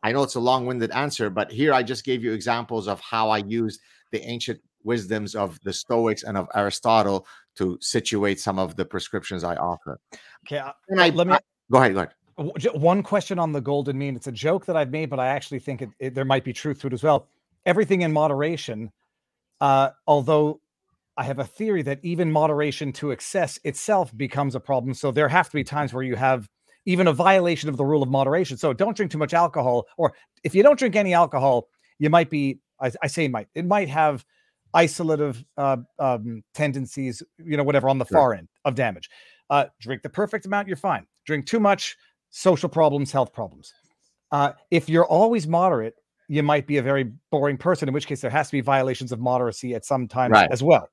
I 0.02 0.12
know 0.12 0.24
it's 0.24 0.36
a 0.36 0.40
long 0.40 0.66
winded 0.66 0.92
answer, 0.92 1.30
but 1.30 1.52
here 1.52 1.74
I 1.74 1.84
just 1.84 2.04
gave 2.04 2.24
you 2.24 2.34
examples 2.34 2.88
of 2.88 3.00
how 3.00 3.30
I 3.30 3.38
used 3.38 3.80
the 4.12 4.22
ancient 4.28 4.60
wisdoms 4.84 5.36
of 5.36 5.60
the 5.64 5.72
Stoics 5.72 6.24
and 6.24 6.38
of 6.38 6.48
Aristotle 6.56 7.26
to 7.56 7.78
situate 7.82 8.40
some 8.40 8.60
of 8.60 8.76
the 8.76 8.84
prescriptions 8.84 9.44
I 9.44 9.56
offer. 9.56 10.00
Okay, 10.46 10.58
uh, 10.58 10.72
And 10.90 11.00
I, 11.00 11.10
let 11.10 11.28
me 11.28 11.34
I- 11.34 11.40
go 11.72 11.78
ahead, 11.78 11.94
go 11.94 12.00
ahead. 12.02 12.74
one 12.74 13.02
question 13.04 13.40
on 13.40 13.52
the 13.54 13.62
golden 13.62 13.98
mean. 13.98 14.16
It's 14.16 14.28
a 14.28 14.32
joke 14.32 14.66
that 14.66 14.76
I've 14.76 14.92
made, 14.92 15.10
but 15.10 15.20
I 15.20 15.28
actually 15.28 15.60
think 15.60 15.82
it, 15.84 15.90
it- 16.00 16.16
there 16.16 16.26
might 16.26 16.44
be 16.44 16.52
truth 16.52 16.82
to 16.82 16.88
it 16.88 16.94
as 16.94 17.04
well. 17.04 17.28
Everything 17.66 18.02
in 18.02 18.12
moderation, 18.12 18.92
uh, 19.62 19.92
although 20.08 20.60
I 21.18 21.24
have 21.24 21.40
a 21.40 21.46
theory 21.46 21.84
that 21.84 22.00
even 22.04 22.32
moderation 22.32 22.92
to 22.94 23.12
excess 23.12 23.60
itself 23.64 24.16
becomes 24.18 24.56
a 24.56 24.60
problem. 24.60 24.94
So 24.94 25.12
there 25.12 25.30
have 25.30 25.50
to 25.50 25.56
be 25.56 25.64
times 25.64 25.94
where 25.94 26.04
you 26.04 26.16
have 26.16 26.50
even 26.86 27.08
a 27.08 27.14
violation 27.14 27.70
of 27.70 27.78
the 27.78 27.86
rule 27.86 28.04
of 28.04 28.10
moderation. 28.10 28.58
So 28.58 28.74
don't 28.74 28.98
drink 28.98 29.12
too 29.12 29.18
much 29.18 29.34
alcohol, 29.34 29.88
or 29.98 30.14
if 30.44 30.54
you 30.56 30.64
don't 30.64 30.78
drink 30.78 30.96
any 30.96 31.14
alcohol, 31.14 31.68
you 32.00 32.10
might 32.10 32.30
be. 32.30 32.60
I, 32.82 32.92
I 33.02 33.08
say 33.08 33.28
might. 33.28 33.48
It 33.54 33.66
might 33.66 33.88
have 33.90 34.26
isolative 34.76 35.46
uh, 35.58 35.78
um, 36.00 36.44
tendencies, 36.54 37.22
you 37.38 37.56
know, 37.56 37.64
whatever 37.64 37.88
on 37.88 38.00
the 38.00 38.06
Sure. 38.06 38.18
far 38.18 38.34
end 38.34 38.48
of 38.66 38.76
damage. 38.76 39.10
Uh, 39.50 39.66
drink 39.80 40.02
the 40.02 40.10
perfect 40.10 40.46
amount, 40.46 40.68
you're 40.68 40.76
fine. 40.76 41.06
Drink 41.26 41.46
too 41.46 41.60
much, 41.60 41.96
social 42.32 42.68
problems, 42.68 43.12
health 43.12 43.32
problems. 43.32 43.72
Uh, 44.32 44.54
if 44.72 44.90
you're 44.90 45.06
always 45.06 45.48
moderate, 45.48 45.94
you 46.28 46.42
might 46.42 46.66
be 46.66 46.78
a 46.78 46.82
very 46.82 47.12
boring 47.32 47.58
person, 47.58 47.88
in 47.88 47.94
which 47.94 48.08
case 48.08 48.22
there 48.22 48.32
has 48.32 48.48
to 48.48 48.54
be 48.54 48.62
violations 48.62 49.12
of 49.12 49.20
moderacy 49.20 49.76
at 49.76 49.86
some 49.86 50.08
times 50.08 50.32
Right. 50.34 50.52
as 50.52 50.64
well. 50.64 50.90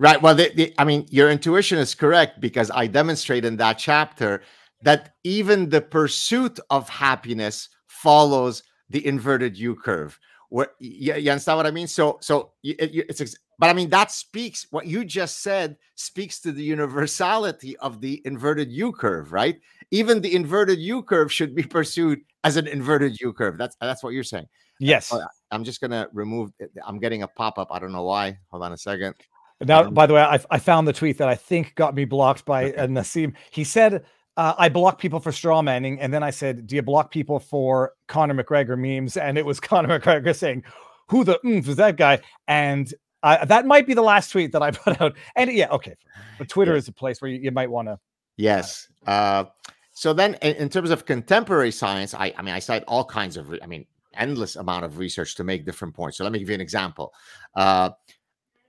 Right. 0.00 0.20
Well, 0.20 0.34
the, 0.34 0.50
the, 0.54 0.72
I 0.78 0.84
mean, 0.84 1.06
your 1.10 1.30
intuition 1.30 1.76
is 1.76 1.94
correct 1.94 2.40
because 2.40 2.70
I 2.70 2.86
demonstrate 2.86 3.44
in 3.44 3.58
that 3.58 3.74
chapter 3.76 4.42
that 4.80 5.12
even 5.24 5.68
the 5.68 5.82
pursuit 5.82 6.58
of 6.70 6.88
happiness 6.88 7.68
follows 7.86 8.62
the 8.88 9.06
inverted 9.06 9.58
U 9.58 9.76
curve. 9.76 10.18
What 10.48 10.74
you, 10.78 11.14
you 11.16 11.30
understand 11.30 11.58
what 11.58 11.66
I 11.66 11.70
mean? 11.70 11.86
So, 11.86 12.16
so 12.22 12.52
it- 12.62 12.80
it's, 13.20 13.36
but 13.58 13.68
I 13.68 13.74
mean 13.74 13.90
that 13.90 14.10
speaks 14.10 14.66
what 14.70 14.86
you 14.86 15.04
just 15.04 15.42
said 15.42 15.76
speaks 15.96 16.40
to 16.40 16.50
the 16.50 16.62
universality 16.62 17.76
of 17.76 18.00
the 18.00 18.22
inverted 18.24 18.72
U 18.72 18.92
curve, 18.92 19.34
right? 19.34 19.60
Even 19.90 20.22
the 20.22 20.34
inverted 20.34 20.78
U 20.78 21.02
curve 21.02 21.30
should 21.30 21.54
be 21.54 21.62
pursued 21.62 22.20
as 22.42 22.56
an 22.56 22.66
inverted 22.66 23.20
U 23.20 23.34
curve. 23.34 23.58
That's 23.58 23.76
that's 23.82 24.02
what 24.02 24.14
you're 24.14 24.24
saying. 24.24 24.46
Yes. 24.78 25.10
Oh, 25.12 25.22
I'm 25.50 25.62
just 25.62 25.82
gonna 25.82 26.08
remove. 26.14 26.52
I'm 26.86 26.98
getting 26.98 27.22
a 27.22 27.28
pop 27.28 27.58
up. 27.58 27.68
I 27.70 27.78
don't 27.78 27.92
know 27.92 28.04
why. 28.04 28.38
Hold 28.48 28.62
on 28.62 28.72
a 28.72 28.78
second. 28.78 29.14
Now, 29.62 29.84
Um, 29.84 29.94
by 29.94 30.06
the 30.06 30.14
way, 30.14 30.22
I, 30.22 30.40
I 30.50 30.58
found 30.58 30.88
the 30.88 30.92
tweet 30.92 31.18
that 31.18 31.28
I 31.28 31.34
think 31.34 31.74
got 31.74 31.94
me 31.94 32.04
blocked 32.04 32.44
by 32.44 32.72
uh, 32.72 32.86
Nassim. 32.86 33.34
He 33.50 33.64
said, 33.64 34.04
uh, 34.36 34.54
I 34.56 34.68
block 34.68 34.98
people 34.98 35.20
for 35.20 35.32
straw 35.32 35.60
manning. 35.60 36.00
And 36.00 36.12
then 36.14 36.22
I 36.22 36.30
said, 36.30 36.66
Do 36.66 36.76
you 36.76 36.82
block 36.82 37.10
people 37.10 37.38
for 37.38 37.92
Conor 38.08 38.42
McGregor 38.42 38.78
memes? 38.78 39.16
And 39.16 39.36
it 39.36 39.44
was 39.44 39.60
Conor 39.70 39.98
McGregor 40.00 40.34
saying, 40.34 40.64
Who 41.08 41.24
the 41.24 41.38
oomph 41.44 41.66
was 41.66 41.76
that 41.76 41.96
guy? 41.96 42.20
And 42.48 42.92
uh, 43.22 43.44
that 43.44 43.66
might 43.66 43.86
be 43.86 43.92
the 43.92 44.02
last 44.02 44.30
tweet 44.32 44.52
that 44.52 44.62
I 44.62 44.70
put 44.84 45.00
out. 45.00 45.14
And 45.36 45.52
yeah, 45.52 45.68
okay. 45.70 45.94
But 46.38 46.48
Twitter 46.48 46.72
Yeah. 46.72 46.78
is 46.78 46.88
a 46.88 46.92
place 46.92 47.20
where 47.20 47.30
you, 47.30 47.40
you 47.40 47.50
might 47.50 47.70
want 47.70 47.88
to. 47.88 47.98
Yes. 48.38 48.88
Uh, 49.06 49.44
so 49.92 50.14
then, 50.14 50.34
in, 50.40 50.56
in 50.56 50.68
terms 50.70 50.90
of 50.90 51.04
contemporary 51.04 51.72
science, 51.72 52.14
I, 52.14 52.32
I 52.38 52.42
mean, 52.42 52.54
I 52.54 52.60
cite 52.60 52.84
all 52.88 53.04
kinds 53.04 53.36
of, 53.36 53.50
re- 53.50 53.60
I 53.62 53.66
mean, 53.66 53.84
endless 54.14 54.56
amount 54.56 54.84
of 54.86 54.96
research 54.96 55.34
to 55.34 55.44
make 55.44 55.66
different 55.66 55.94
points. 55.94 56.16
So 56.16 56.24
let 56.24 56.32
me 56.32 56.38
give 56.38 56.48
you 56.48 56.54
an 56.54 56.60
example. 56.62 57.12
Uh, 57.54 57.90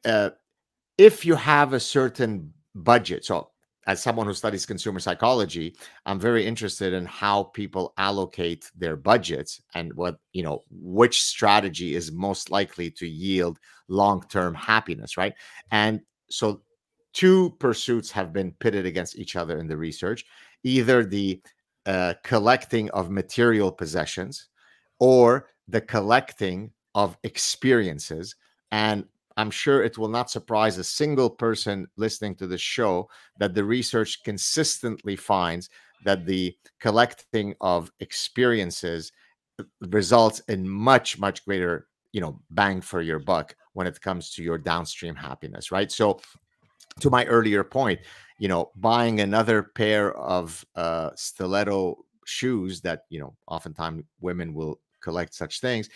uh, 0.04 0.32
if 1.02 1.26
you 1.26 1.34
have 1.34 1.74
a 1.74 1.80
certain 1.80 2.54
budget, 2.76 3.26
so 3.26 3.50
as 3.88 4.04
someone 4.04 4.28
who 4.28 4.36
studies 4.36 4.68
consumer 4.68 5.00
psychology, 5.00 5.76
I'm 6.06 6.20
very 6.20 6.46
interested 6.46 6.94
in 6.94 7.08
how 7.08 7.46
people 7.46 7.96
allocate 7.98 8.70
their 8.78 8.96
budgets 8.96 9.60
and 9.74 9.92
what, 9.96 10.20
you 10.34 10.44
know, 10.44 10.60
which 10.70 11.24
strategy 11.24 11.96
is 11.96 12.12
most 12.12 12.52
likely 12.52 12.92
to 12.92 13.08
yield 13.08 13.58
long 13.88 14.22
term 14.30 14.54
happiness, 14.54 15.18
right? 15.18 15.34
And 15.72 16.02
so 16.30 16.62
two 17.14 17.56
pursuits 17.58 18.12
have 18.12 18.32
been 18.32 18.52
pitted 18.60 18.86
against 18.86 19.18
each 19.18 19.36
other 19.36 19.58
in 19.58 19.68
the 19.68 19.78
research 19.78 20.24
either 20.64 21.04
the 21.04 21.42
uh, 21.88 22.14
collecting 22.24 22.92
of 22.92 23.10
material 23.10 23.72
possessions 23.72 24.50
or 25.00 25.48
the 25.68 25.82
collecting 25.82 26.70
of 26.94 27.18
experiences. 27.24 28.36
And 28.72 29.06
I'm 29.42 29.50
sure 29.50 29.84
it 29.84 29.98
will 29.98 30.08
not 30.08 30.30
surprise 30.30 30.78
a 30.78 30.84
single 30.84 31.28
person 31.28 31.88
listening 31.98 32.36
to 32.36 32.46
this 32.46 32.62
show 32.62 33.10
that 33.40 33.56
the 33.56 33.64
research 33.64 34.24
consistently 34.24 35.16
finds 35.16 35.68
that 36.06 36.28
the 36.28 36.56
collecting 36.80 37.56
of 37.60 37.92
experiences 38.02 39.12
results 39.90 40.42
in 40.48 40.70
much, 40.70 41.18
much 41.18 41.44
greater, 41.44 41.88
you 42.12 42.22
know, 42.22 42.40
bang 42.52 42.82
for 42.82 43.02
your 43.02 43.18
buck 43.18 43.56
when 43.74 43.88
it 43.88 44.00
comes 44.00 44.30
to 44.34 44.44
your 44.44 44.60
downstream 44.60 45.16
happiness, 45.16 45.72
right? 45.72 45.92
So, 45.92 46.20
to 47.00 47.10
my 47.10 47.26
earlier 47.26 47.64
point, 47.64 48.00
you 48.38 48.48
know, 48.48 48.70
buying 48.76 49.22
another 49.22 49.64
pair 49.64 50.14
of 50.18 50.64
uh, 50.76 51.10
stiletto 51.16 51.98
shoes 52.28 52.80
that, 52.82 53.06
you 53.10 53.20
know, 53.20 53.36
oftentimes 53.48 54.04
women 54.20 54.54
will 54.54 54.80
collect 55.02 55.34
such 55.34 55.62
things 55.62 55.90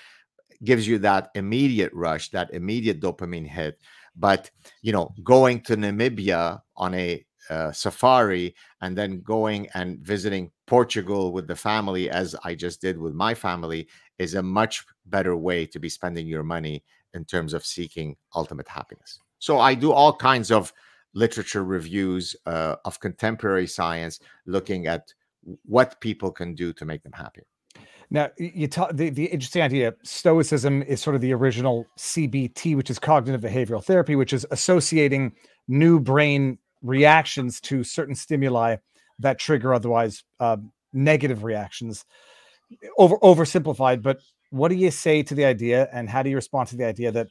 gives 0.66 0.88
you 0.88 0.98
that 1.00 1.30
immediate 1.36 1.94
rush, 1.94 2.30
that 2.32 2.54
immediate 2.54 3.00
dopamine 3.00 3.48
hit. 3.48 3.80
But, 4.16 4.50
you 4.82 4.92
know, 4.92 5.14
going 5.24 5.62
to 5.62 5.76
Namibia 5.76 6.62
on 6.76 6.94
a 6.94 7.26
uh, 7.50 7.72
safari 7.72 8.56
and 8.82 8.98
then 8.98 9.22
going 9.22 9.68
and 9.74 10.00
visiting 10.00 10.52
Portugal 10.66 11.32
with 11.32 11.48
the 11.48 11.56
family, 11.56 12.10
as 12.10 12.36
I 12.44 12.56
just 12.56 12.82
did 12.82 12.98
with 12.98 13.14
my 13.14 13.34
family, 13.34 13.88
is 14.18 14.36
a 14.36 14.44
much 14.44 14.86
better 15.06 15.36
way 15.36 15.66
to 15.68 15.80
be 15.80 15.90
spending 15.90 16.28
your 16.28 16.44
money 16.44 16.84
in 17.14 17.26
terms 17.26 17.54
of 17.54 17.66
seeking 17.66 18.16
ultimate 18.36 18.68
happiness. 18.68 19.20
So 19.40 19.60
I 19.60 19.76
do 19.76 19.92
all 19.92 20.16
kinds 20.16 20.52
of 20.52 20.74
literature 21.14 21.64
reviews 21.64 22.36
uh, 22.46 22.76
of 22.84 23.00
contemporary 23.00 23.68
science 23.68 24.20
looking 24.46 24.88
at 24.88 25.14
what 25.64 26.02
people 26.02 26.32
can 26.32 26.56
do 26.56 26.74
to 26.74 26.86
make 26.86 27.04
them 27.04 27.14
happy. 27.14 27.44
Now, 28.10 28.30
you 28.38 28.68
talk 28.68 28.92
the, 28.94 29.10
the 29.10 29.26
interesting 29.26 29.62
idea. 29.62 29.94
Stoicism 30.04 30.84
is 30.84 31.02
sort 31.02 31.16
of 31.16 31.22
the 31.22 31.34
original 31.34 31.86
CBT, 31.98 32.76
which 32.76 32.90
is 32.90 33.00
cognitive 33.00 33.42
behavioral 33.42 33.84
therapy, 33.84 34.16
which 34.16 34.34
is 34.34 34.46
associating 34.52 35.34
new 35.68 36.00
brain 36.00 36.58
reactions 36.82 37.60
to 37.62 37.84
certain 37.84 38.16
stimuli 38.16 38.78
that 39.20 39.40
trigger 39.40 39.74
otherwise 39.74 40.24
uh, 40.40 40.58
negative 40.94 41.44
reactions. 41.44 42.06
Over 42.98 43.18
oversimplified, 43.18 44.02
but 44.02 44.20
what 44.50 44.70
do 44.70 44.76
you 44.76 44.92
say 44.92 45.24
to 45.24 45.36
the 45.36 45.46
idea, 45.46 45.88
and 45.92 46.10
how 46.10 46.24
do 46.24 46.30
you 46.30 46.36
respond 46.36 46.70
to 46.70 46.78
the 46.78 46.86
idea 46.86 47.12
that 47.12 47.28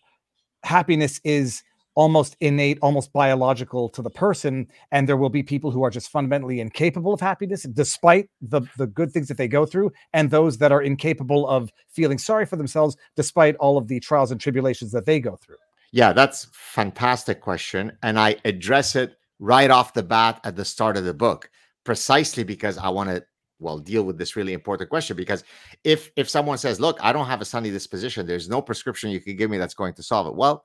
happiness 0.62 1.20
is 1.24 1.62
almost 1.94 2.36
innate, 2.40 2.78
almost 2.82 3.12
biological 3.12 3.88
to 3.88 4.02
the 4.02 4.10
person, 4.10 4.66
and 4.90 5.08
there 5.08 5.16
will 5.16 5.28
be 5.30 5.42
people 5.42 5.70
who 5.70 5.82
are 5.82 5.90
just 5.90 6.10
fundamentally 6.10 6.60
incapable 6.60 7.12
of 7.12 7.20
happiness, 7.20 7.62
despite 7.62 8.28
the 8.40 8.62
the 8.78 8.86
good 8.86 9.10
things 9.12 9.28
that 9.28 9.36
they 9.36 9.48
go 9.48 9.64
through, 9.66 9.92
and 10.12 10.30
those 10.30 10.58
that 10.58 10.72
are 10.72 10.82
incapable 10.82 11.48
of 11.48 11.70
feeling 11.88 12.18
sorry 12.18 12.46
for 12.46 12.56
themselves, 12.56 12.96
despite 13.16 13.56
all 13.56 13.78
of 13.78 13.88
the 13.88 14.00
trials 14.00 14.30
and 14.30 14.40
tribulations 14.40 14.92
that 14.92 15.06
they 15.06 15.20
go 15.20 15.36
through. 15.36 15.56
Yeah, 15.92 16.12
that's 16.12 16.48
fantastic 16.52 17.40
question, 17.40 17.96
and 18.02 18.18
I 18.18 18.36
address 18.44 18.96
it 18.96 19.16
right 19.38 19.70
off 19.70 19.94
the 19.94 20.02
bat 20.02 20.40
at 20.44 20.56
the 20.56 20.64
start 20.64 20.96
of 20.96 21.04
the 21.04 21.14
book, 21.14 21.50
precisely 21.84 22.44
because 22.44 22.78
I 22.78 22.88
want 22.88 23.10
to 23.10 23.24
well 23.60 23.78
deal 23.78 24.02
with 24.02 24.18
this 24.18 24.36
really 24.36 24.52
important 24.52 24.90
question. 24.90 25.16
Because 25.16 25.44
if 25.84 26.10
if 26.16 26.28
someone 26.28 26.58
says, 26.58 26.80
"Look, 26.80 26.98
I 27.00 27.12
don't 27.12 27.26
have 27.26 27.40
a 27.40 27.44
sunny 27.44 27.70
disposition," 27.70 28.26
there's 28.26 28.48
no 28.48 28.60
prescription 28.60 29.10
you 29.10 29.20
can 29.20 29.36
give 29.36 29.50
me 29.50 29.58
that's 29.58 29.74
going 29.74 29.94
to 29.94 30.02
solve 30.02 30.26
it. 30.26 30.34
Well, 30.34 30.64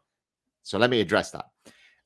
so 0.64 0.78
let 0.78 0.90
me 0.90 1.02
address 1.02 1.32
that. 1.32 1.46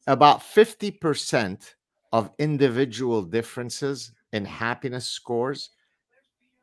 About 0.07 0.41
50% 0.41 1.73
of 2.11 2.31
individual 2.37 3.21
differences 3.23 4.11
in 4.33 4.45
happiness 4.45 5.07
scores 5.07 5.69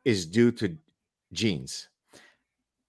is 0.05 0.25
due 0.25 0.51
to 0.51 0.77
genes. 1.33 1.89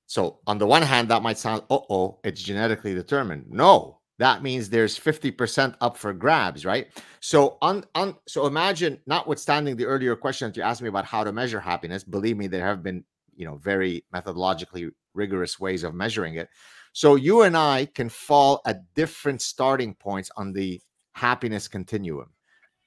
So, 0.06 0.40
on 0.46 0.58
the 0.58 0.66
one 0.66 0.82
hand, 0.82 1.08
that 1.08 1.22
might 1.22 1.38
sound, 1.38 1.62
uh 1.70 1.78
oh, 1.88 2.18
it's 2.22 2.42
genetically 2.42 2.94
determined. 2.94 3.46
No, 3.48 4.00
that 4.18 4.42
means 4.42 4.68
there's 4.68 4.98
50% 4.98 5.74
up 5.80 5.96
for 5.96 6.12
grabs, 6.12 6.66
right? 6.66 6.88
So, 7.20 7.56
on, 7.62 7.84
on, 7.94 8.16
so 8.28 8.46
imagine, 8.46 9.00
notwithstanding 9.06 9.74
the 9.74 9.86
earlier 9.86 10.14
question 10.14 10.48
that 10.48 10.56
you 10.56 10.62
asked 10.62 10.82
me 10.82 10.88
about 10.88 11.06
how 11.06 11.24
to 11.24 11.32
measure 11.32 11.60
happiness, 11.60 12.04
believe 12.04 12.36
me, 12.36 12.46
there 12.46 12.66
have 12.66 12.82
been, 12.82 13.04
you 13.34 13.46
know, 13.46 13.56
very 13.56 14.04
methodologically 14.14 14.90
rigorous 15.14 15.58
ways 15.58 15.82
of 15.82 15.94
measuring 15.94 16.34
it. 16.34 16.48
So, 16.92 17.14
you 17.14 17.42
and 17.42 17.56
I 17.56 17.86
can 17.86 18.08
fall 18.08 18.60
at 18.66 18.92
different 18.94 19.40
starting 19.40 19.94
points 19.94 20.30
on 20.36 20.52
the 20.52 20.80
happiness 21.12 21.68
continuum. 21.68 22.30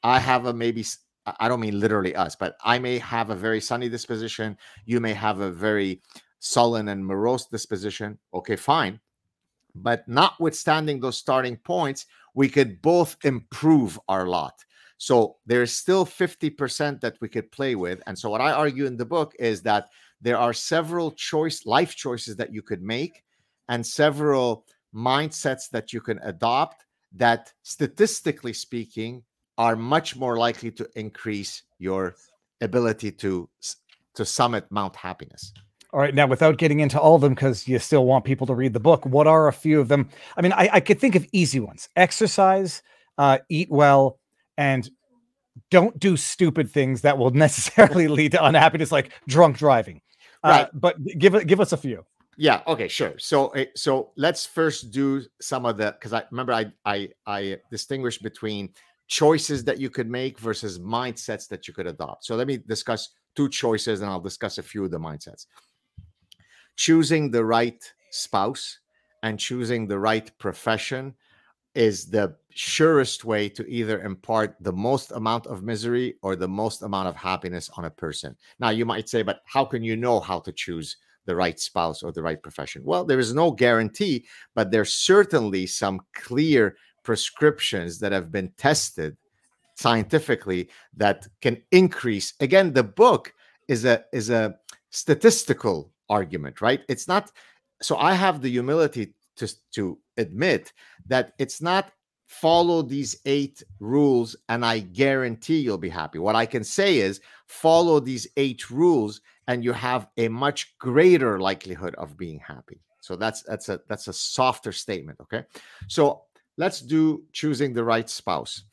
I 0.03 0.19
have 0.19 0.45
a 0.45 0.53
maybe, 0.53 0.85
I 1.25 1.47
don't 1.47 1.59
mean 1.59 1.79
literally 1.79 2.15
us, 2.15 2.35
but 2.35 2.55
I 2.63 2.77
may 2.77 2.99
have 2.99 3.31
a 3.31 3.35
very 3.35 3.59
sunny 3.59 3.89
disposition. 3.89 4.57
You 4.85 4.99
may 4.99 5.13
have 5.13 5.39
a 5.39 5.51
very 5.51 6.01
sullen 6.39 6.89
and 6.89 7.03
morose 7.03 7.47
disposition. 7.47 8.19
Okay, 8.33 8.55
fine. 8.55 8.99
But 9.73 10.07
notwithstanding 10.07 10.99
those 10.99 11.17
starting 11.17 11.57
points, 11.57 12.05
we 12.35 12.49
could 12.49 12.81
both 12.81 13.17
improve 13.23 13.99
our 14.07 14.27
lot. 14.27 14.63
So 14.97 15.37
there's 15.45 15.73
still 15.73 16.05
50% 16.05 17.01
that 17.01 17.17
we 17.19 17.27
could 17.27 17.51
play 17.51 17.75
with. 17.75 18.01
And 18.07 18.17
so 18.17 18.29
what 18.29 18.41
I 18.41 18.51
argue 18.51 18.85
in 18.85 18.95
the 18.95 19.05
book 19.05 19.33
is 19.39 19.61
that 19.63 19.89
there 20.21 20.37
are 20.37 20.53
several 20.53 21.11
choice 21.11 21.65
life 21.65 21.95
choices 21.95 22.35
that 22.37 22.53
you 22.53 22.61
could 22.61 22.81
make 22.81 23.23
and 23.69 23.85
several 23.85 24.65
mindsets 24.93 25.69
that 25.71 25.91
you 25.93 26.01
can 26.01 26.19
adopt 26.23 26.85
that 27.13 27.51
statistically 27.63 28.53
speaking 28.53 29.23
are 29.57 29.75
much 29.75 30.15
more 30.15 30.37
likely 30.37 30.71
to 30.71 30.87
increase 30.95 31.63
your 31.79 32.15
ability 32.61 33.11
to 33.11 33.49
to 34.13 34.25
summit 34.25 34.65
mount 34.69 34.95
happiness. 34.95 35.53
All 35.93 35.99
right 35.99 36.15
now 36.15 36.27
without 36.27 36.57
getting 36.57 36.79
into 36.81 36.99
all 36.99 37.15
of 37.15 37.21
them 37.21 37.33
because 37.33 37.67
you 37.67 37.79
still 37.79 38.05
want 38.05 38.25
people 38.25 38.47
to 38.47 38.53
read 38.53 38.73
the 38.73 38.79
book 38.79 39.05
what 39.05 39.27
are 39.27 39.47
a 39.47 39.53
few 39.53 39.79
of 39.79 39.87
them? 39.87 40.09
I 40.37 40.41
mean 40.41 40.53
i, 40.53 40.69
I 40.73 40.79
could 40.79 40.99
think 40.99 41.15
of 41.15 41.25
easy 41.31 41.59
ones. 41.59 41.89
Exercise 41.95 42.81
uh, 43.17 43.39
eat 43.49 43.69
well 43.71 44.19
and 44.57 44.89
don't 45.71 45.97
do 45.99 46.17
stupid 46.17 46.69
things 46.69 47.01
that 47.01 47.17
will 47.17 47.31
necessarily 47.45 48.07
lead 48.07 48.31
to 48.33 48.45
unhappiness 48.45 48.91
like 48.91 49.11
drunk 49.27 49.57
driving. 49.57 50.01
Uh, 50.43 50.49
Right. 50.49 50.67
but 50.73 51.03
give 51.17 51.47
give 51.47 51.59
us 51.61 51.71
a 51.71 51.77
few 51.77 52.05
Yeah. 52.37 52.61
Okay. 52.67 52.87
Sure. 52.87 53.17
So, 53.17 53.49
eh, 53.49 53.65
so 53.75 54.11
let's 54.17 54.45
first 54.45 54.91
do 54.91 55.23
some 55.41 55.65
of 55.65 55.77
the 55.77 55.91
because 55.93 56.13
I 56.13 56.23
remember 56.31 56.53
I 56.53 56.71
I 56.85 57.09
I 57.25 57.57
distinguish 57.71 58.17
between 58.17 58.73
choices 59.07 59.63
that 59.63 59.79
you 59.79 59.89
could 59.89 60.09
make 60.09 60.39
versus 60.39 60.79
mindsets 60.79 61.47
that 61.49 61.67
you 61.67 61.73
could 61.73 61.87
adopt. 61.87 62.25
So 62.25 62.35
let 62.35 62.47
me 62.47 62.57
discuss 62.57 63.09
two 63.35 63.49
choices, 63.49 64.01
and 64.01 64.09
I'll 64.09 64.19
discuss 64.19 64.57
a 64.57 64.63
few 64.63 64.83
of 64.83 64.91
the 64.91 64.99
mindsets. 64.99 65.45
Choosing 66.75 67.31
the 67.31 67.45
right 67.45 67.81
spouse 68.11 68.79
and 69.23 69.39
choosing 69.39 69.87
the 69.87 69.99
right 69.99 70.29
profession 70.39 71.13
is 71.73 72.05
the 72.05 72.35
surest 72.51 73.25
way 73.25 73.49
to 73.49 73.65
either 73.67 74.01
impart 74.01 74.55
the 74.61 74.71
most 74.71 75.11
amount 75.11 75.45
of 75.47 75.63
misery 75.63 76.15
or 76.21 76.35
the 76.35 76.47
most 76.47 76.81
amount 76.81 77.07
of 77.07 77.15
happiness 77.15 77.69
on 77.77 77.85
a 77.85 77.89
person. 77.89 78.35
Now, 78.59 78.69
you 78.69 78.85
might 78.85 79.09
say, 79.09 79.23
but 79.23 79.41
how 79.45 79.65
can 79.65 79.83
you 79.83 79.95
know 79.95 80.19
how 80.19 80.39
to 80.39 80.51
choose 80.51 80.97
the 81.25 81.35
right 81.35 81.59
spouse 81.59 82.03
or 82.03 82.11
the 82.11 82.23
right 82.23 82.41
profession? 82.41 82.83
Well, 82.83 83.05
there 83.05 83.19
is 83.19 83.33
no 83.33 83.51
guarantee, 83.51 84.25
but 84.53 84.71
there's 84.71 84.93
certainly 84.93 85.67
some 85.67 86.01
clear 86.13 86.75
prescriptions 87.03 87.99
that 87.99 88.11
have 88.11 88.31
been 88.31 88.51
tested 88.57 89.15
scientifically 89.75 90.69
that 90.95 91.27
can 91.41 91.61
increase. 91.71 92.33
Again, 92.39 92.73
the 92.73 92.83
book 92.83 93.33
is 93.67 93.85
a 93.85 94.03
is 94.13 94.29
a 94.29 94.55
statistical 94.89 95.91
argument, 96.09 96.61
right? 96.61 96.81
It's 96.87 97.07
not 97.07 97.31
so 97.81 97.97
I 97.97 98.13
have 98.13 98.41
the 98.41 98.49
humility 98.49 99.13
to 99.37 99.47
to 99.73 99.99
admit 100.17 100.71
that 101.07 101.33
it's 101.39 101.61
not 101.61 101.91
follow 102.27 102.81
these 102.81 103.17
eight 103.25 103.61
rules 103.79 104.35
and 104.49 104.65
I 104.65 104.79
guarantee 104.79 105.59
you'll 105.59 105.77
be 105.77 105.89
happy. 105.89 106.19
What 106.19 106.35
I 106.35 106.45
can 106.45 106.63
say 106.63 106.97
is 106.97 107.21
follow 107.47 107.99
these 107.99 108.27
eight 108.37 108.69
rules 108.71 109.21
and 109.47 109.63
you 109.63 109.73
have 109.73 110.07
a 110.17 110.27
much 110.27 110.77
greater 110.77 111.39
likelihood 111.39 111.95
of 111.95 112.17
being 112.17 112.39
happy. 112.39 112.81
So 113.01 113.15
that's 113.15 113.43
that's 113.43 113.69
a 113.69 113.79
that's 113.87 114.07
a 114.07 114.13
softer 114.13 114.71
statement, 114.71 115.19
okay? 115.21 115.43
So 115.87 116.23
let's 116.57 116.81
do 116.81 117.23
choosing 117.33 117.73
the 117.73 117.83
right 117.83 118.09
spouse. 118.09 118.63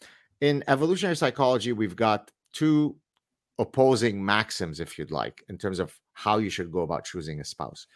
In 0.40 0.64
evolutionary 0.68 1.16
psychology, 1.16 1.72
we've 1.72 1.96
got 1.96 2.30
two 2.52 2.96
opposing 3.58 4.24
maxims 4.24 4.80
if 4.80 4.98
you'd 4.98 5.10
like 5.10 5.44
in 5.50 5.58
terms 5.58 5.78
of 5.78 5.98
how 6.14 6.38
you 6.38 6.48
should 6.48 6.72
go 6.72 6.80
about 6.80 7.04
choosing 7.04 7.40
a 7.40 7.44
spouse. 7.44 7.86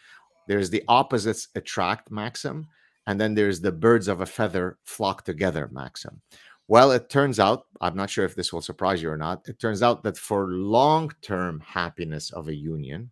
There's 0.47 0.69
the 0.69 0.83
opposites 0.87 1.47
attract 1.55 2.11
maxim 2.11 2.67
and 3.07 3.19
then 3.19 3.33
there's 3.33 3.61
the 3.61 3.71
birds 3.71 4.07
of 4.07 4.21
a 4.21 4.25
feather 4.25 4.77
flock 4.83 5.23
together 5.23 5.69
maxim. 5.71 6.21
Well, 6.67 6.91
it 6.91 7.09
turns 7.09 7.39
out, 7.39 7.65
I'm 7.79 7.95
not 7.95 8.09
sure 8.09 8.25
if 8.25 8.35
this 8.35 8.51
will 8.51 8.61
surprise 8.61 9.01
you 9.01 9.09
or 9.09 9.17
not, 9.17 9.47
it 9.47 9.57
turns 9.57 9.81
out 9.81 10.03
that 10.03 10.17
for 10.17 10.49
long 10.49 11.11
term 11.21 11.61
happiness 11.61 12.29
of 12.31 12.49
a 12.49 12.53
union, 12.53 13.09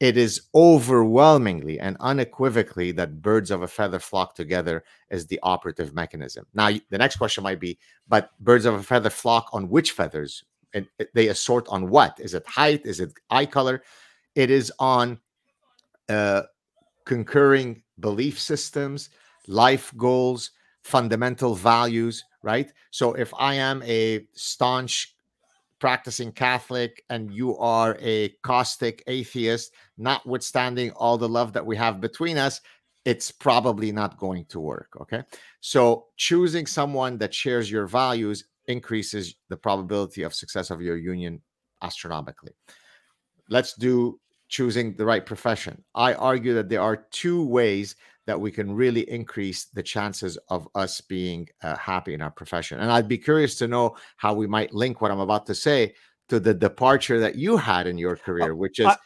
it 0.00 0.16
is 0.16 0.42
overwhelmingly 0.54 1.78
and 1.78 1.96
unequivocally 2.00 2.92
that 2.92 3.22
birds 3.22 3.50
of 3.50 3.62
a 3.62 3.68
feather 3.68 3.98
flock 3.98 4.34
together 4.34 4.82
is 5.10 5.26
the 5.26 5.40
operative 5.42 5.94
mechanism. 5.94 6.46
Now, 6.54 6.70
the 6.90 6.98
next 6.98 7.16
question 7.16 7.44
might 7.44 7.60
be, 7.60 7.78
but 8.08 8.30
birds 8.40 8.64
of 8.64 8.74
a 8.74 8.82
feather 8.82 9.10
flock 9.10 9.48
on 9.52 9.68
which 9.68 9.92
feathers? 9.92 10.44
And 10.74 10.86
they 11.14 11.28
assort 11.28 11.66
on 11.68 11.88
what? 11.88 12.18
Is 12.20 12.34
it 12.34 12.46
height? 12.46 12.84
Is 12.84 13.00
it 13.00 13.12
eye 13.30 13.46
color? 13.46 13.82
It 14.34 14.50
is 14.50 14.70
on 14.78 15.18
uh, 16.10 16.42
concurring 17.06 17.82
belief 18.00 18.38
systems, 18.38 19.08
life 19.48 19.92
goals, 19.96 20.50
fundamental 20.82 21.54
values, 21.54 22.24
right? 22.42 22.72
So 22.90 23.14
if 23.14 23.32
I 23.38 23.54
am 23.54 23.82
a 23.82 24.26
staunch 24.34 25.14
practicing 25.78 26.32
Catholic 26.32 27.04
and 27.10 27.32
you 27.32 27.56
are 27.58 27.98
a 28.00 28.30
caustic 28.42 29.02
atheist, 29.06 29.72
notwithstanding 29.98 30.90
all 30.92 31.18
the 31.18 31.28
love 31.28 31.52
that 31.52 31.66
we 31.66 31.76
have 31.76 32.00
between 32.00 32.38
us, 32.38 32.60
it's 33.04 33.30
probably 33.30 33.92
not 33.92 34.18
going 34.18 34.44
to 34.46 34.58
work. 34.58 34.88
Okay. 35.00 35.22
So 35.60 36.06
choosing 36.16 36.66
someone 36.66 37.18
that 37.18 37.34
shares 37.34 37.70
your 37.70 37.86
values 37.86 38.44
increases 38.66 39.36
the 39.48 39.56
probability 39.56 40.22
of 40.22 40.34
success 40.34 40.70
of 40.70 40.80
your 40.80 40.96
union 40.96 41.40
astronomically. 41.82 42.52
Let's 43.48 43.74
do 43.74 44.18
choosing 44.48 44.94
the 44.96 45.04
right 45.04 45.24
profession. 45.24 45.84
I 45.94 46.14
argue 46.14 46.54
that 46.54 46.68
there 46.68 46.80
are 46.80 47.06
two 47.10 47.44
ways 47.46 47.96
that 48.26 48.40
we 48.40 48.50
can 48.50 48.72
really 48.74 49.08
increase 49.10 49.66
the 49.66 49.82
chances 49.82 50.36
of 50.48 50.68
us 50.74 51.00
being 51.00 51.48
uh, 51.62 51.76
happy 51.76 52.12
in 52.12 52.20
our 52.20 52.30
profession. 52.30 52.80
And 52.80 52.90
I'd 52.90 53.08
be 53.08 53.18
curious 53.18 53.54
to 53.56 53.68
know 53.68 53.96
how 54.16 54.34
we 54.34 54.46
might 54.46 54.74
link 54.74 55.00
what 55.00 55.10
I'm 55.10 55.20
about 55.20 55.46
to 55.46 55.54
say 55.54 55.94
to 56.28 56.40
the 56.40 56.52
departure 56.54 57.20
that 57.20 57.36
you 57.36 57.56
had 57.56 57.86
in 57.86 57.98
your 57.98 58.16
career, 58.16 58.54
which 58.54 58.80
is 58.80 58.86
I- 58.86 58.96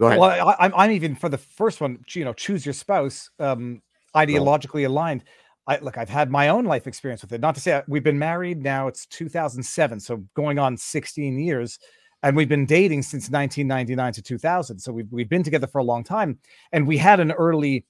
go 0.00 0.06
ahead. 0.06 0.18
Well, 0.18 0.48
I, 0.48 0.56
I'm 0.58 0.72
I'm 0.74 0.90
even 0.90 1.14
for 1.14 1.28
the 1.28 1.38
first 1.38 1.80
one. 1.80 1.98
You 2.14 2.24
know, 2.24 2.32
choose 2.32 2.64
your 2.64 2.72
spouse. 2.72 3.30
Um, 3.38 3.82
ideologically 4.14 4.86
aligned. 4.86 5.24
I 5.66 5.78
look. 5.78 5.98
I've 5.98 6.08
had 6.08 6.30
my 6.30 6.48
own 6.48 6.64
life 6.64 6.86
experience 6.86 7.22
with 7.22 7.32
it. 7.32 7.40
Not 7.40 7.54
to 7.56 7.60
say 7.60 7.74
I- 7.74 7.82
we've 7.88 8.04
been 8.04 8.18
married 8.18 8.62
now. 8.62 8.88
It's 8.88 9.04
2007, 9.06 10.00
so 10.00 10.24
going 10.34 10.58
on 10.58 10.76
16 10.76 11.38
years, 11.38 11.78
and 12.22 12.34
we've 12.36 12.48
been 12.48 12.64
dating 12.66 13.02
since 13.02 13.28
1999 13.28 14.12
to 14.14 14.22
2000. 14.22 14.78
So 14.78 14.92
we've 14.92 15.10
we've 15.10 15.28
been 15.28 15.42
together 15.42 15.66
for 15.66 15.78
a 15.78 15.84
long 15.84 16.04
time, 16.04 16.38
and 16.72 16.86
we 16.86 16.96
had 16.96 17.20
an 17.20 17.32
early. 17.32 17.84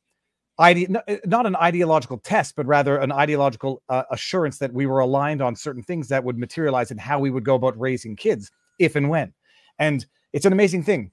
Ide- 0.58 0.96
uh, 0.96 1.16
not 1.26 1.44
an 1.46 1.56
ideological 1.56 2.18
test, 2.18 2.56
but 2.56 2.66
rather 2.66 2.98
an 2.98 3.12
ideological 3.12 3.82
uh, 3.88 4.04
assurance 4.10 4.58
that 4.58 4.72
we 4.72 4.86
were 4.86 5.00
aligned 5.00 5.42
on 5.42 5.54
certain 5.54 5.82
things 5.82 6.08
that 6.08 6.24
would 6.24 6.38
materialize 6.38 6.90
in 6.90 6.98
how 6.98 7.18
we 7.18 7.30
would 7.30 7.44
go 7.44 7.54
about 7.56 7.78
raising 7.78 8.16
kids, 8.16 8.50
if 8.78 8.96
and 8.96 9.10
when. 9.10 9.34
And 9.78 10.06
it's 10.32 10.46
an 10.46 10.52
amazing 10.52 10.82
thing. 10.82 11.10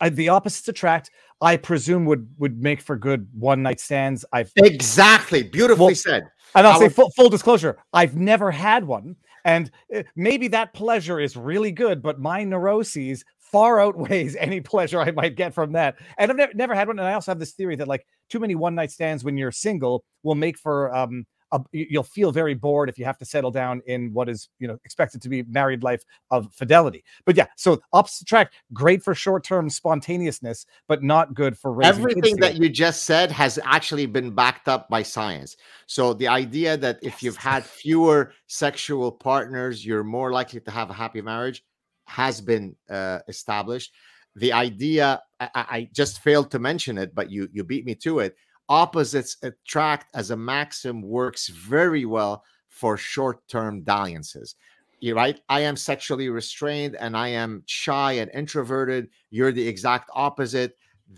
I, 0.00 0.08
the 0.08 0.28
opposites 0.28 0.68
attract. 0.68 1.10
I 1.40 1.56
presume 1.56 2.04
would 2.04 2.28
would 2.38 2.60
make 2.62 2.80
for 2.80 2.96
good 2.96 3.26
one 3.32 3.62
night 3.62 3.80
stands. 3.80 4.24
I've 4.32 4.52
exactly. 4.56 5.42
Beautifully 5.42 5.86
Well, 5.86 5.94
said. 5.94 6.22
and 6.54 6.66
I'll 6.66 6.78
say 6.78 6.88
full, 6.88 7.10
full 7.10 7.28
disclosure. 7.28 7.78
I've 7.92 8.16
never 8.16 8.50
had 8.50 8.84
one, 8.84 9.16
and 9.44 9.70
uh, 9.94 10.02
maybe 10.16 10.48
that 10.48 10.74
pleasure 10.74 11.18
is 11.18 11.36
really 11.36 11.72
good, 11.72 12.02
but 12.02 12.20
my 12.20 12.44
neuroses 12.44 13.24
far 13.52 13.80
outweighs 13.80 14.36
any 14.36 14.60
pleasure 14.60 15.00
I 15.00 15.10
might 15.10 15.36
get 15.36 15.54
from 15.54 15.72
that. 15.72 15.96
And 16.18 16.30
I've 16.30 16.36
never, 16.36 16.54
never 16.54 16.74
had 16.74 16.88
one. 16.88 16.98
And 16.98 17.08
I 17.08 17.14
also 17.14 17.30
have 17.30 17.38
this 17.38 17.52
theory 17.52 17.76
that 17.76 17.88
like 17.88 18.06
too 18.28 18.38
many 18.38 18.54
one 18.54 18.74
night 18.74 18.90
stands 18.90 19.24
when 19.24 19.36
you're 19.36 19.52
single 19.52 20.04
will 20.22 20.34
make 20.34 20.58
for 20.58 20.94
um. 20.94 21.26
A, 21.52 21.60
you'll 21.72 22.04
feel 22.04 22.30
very 22.30 22.54
bored 22.54 22.88
if 22.88 22.96
you 22.96 23.04
have 23.04 23.18
to 23.18 23.24
settle 23.24 23.50
down 23.50 23.82
in 23.86 24.12
what 24.12 24.28
is 24.28 24.48
you 24.60 24.68
know 24.68 24.78
expected 24.84 25.20
to 25.22 25.28
be 25.28 25.42
married 25.42 25.82
life 25.82 26.04
of 26.30 26.46
fidelity. 26.54 27.02
But 27.24 27.36
yeah, 27.36 27.46
so 27.56 27.80
opposite 27.92 28.22
attract 28.22 28.54
great 28.72 29.02
for 29.02 29.16
short 29.16 29.42
term 29.42 29.68
spontaneousness, 29.68 30.64
but 30.86 31.02
not 31.02 31.34
good 31.34 31.58
for 31.58 31.72
raising 31.72 32.04
Everything 32.04 32.36
that 32.36 32.54
you 32.54 32.68
just 32.68 33.02
said 33.02 33.32
has 33.32 33.58
actually 33.64 34.06
been 34.06 34.30
backed 34.30 34.68
up 34.68 34.88
by 34.88 35.02
science. 35.02 35.56
So 35.86 36.14
the 36.14 36.28
idea 36.28 36.76
that 36.76 37.00
if 37.02 37.20
you've 37.20 37.36
had 37.36 37.64
fewer 37.64 38.32
sexual 38.46 39.10
partners, 39.10 39.84
you're 39.84 40.04
more 40.04 40.30
likely 40.30 40.60
to 40.60 40.70
have 40.70 40.88
a 40.88 40.94
happy 40.94 41.20
marriage 41.20 41.64
has 42.10 42.40
been 42.40 42.74
uh, 42.88 43.20
established. 43.28 43.92
The 44.36 44.52
idea 44.52 45.22
I, 45.40 45.48
I 45.54 45.88
just 45.94 46.20
failed 46.20 46.50
to 46.50 46.58
mention 46.58 46.98
it, 46.98 47.14
but 47.14 47.30
you 47.30 47.48
you 47.52 47.64
beat 47.64 47.84
me 47.84 47.94
to 47.96 48.20
it. 48.20 48.36
Opposites 48.68 49.36
attract 49.42 50.14
as 50.14 50.30
a 50.30 50.36
maxim 50.36 51.02
works 51.02 51.48
very 51.48 52.04
well 52.04 52.44
for 52.68 52.96
short-term 52.96 53.82
dalliances. 53.82 54.54
You're 55.00 55.16
right. 55.16 55.40
I 55.48 55.60
am 55.60 55.76
sexually 55.76 56.28
restrained 56.28 56.94
and 56.96 57.16
I 57.16 57.28
am 57.28 57.62
shy 57.66 58.12
and 58.12 58.30
introverted. 58.32 59.08
You're 59.30 59.50
the 59.50 59.66
exact 59.66 60.10
opposite 60.14 60.76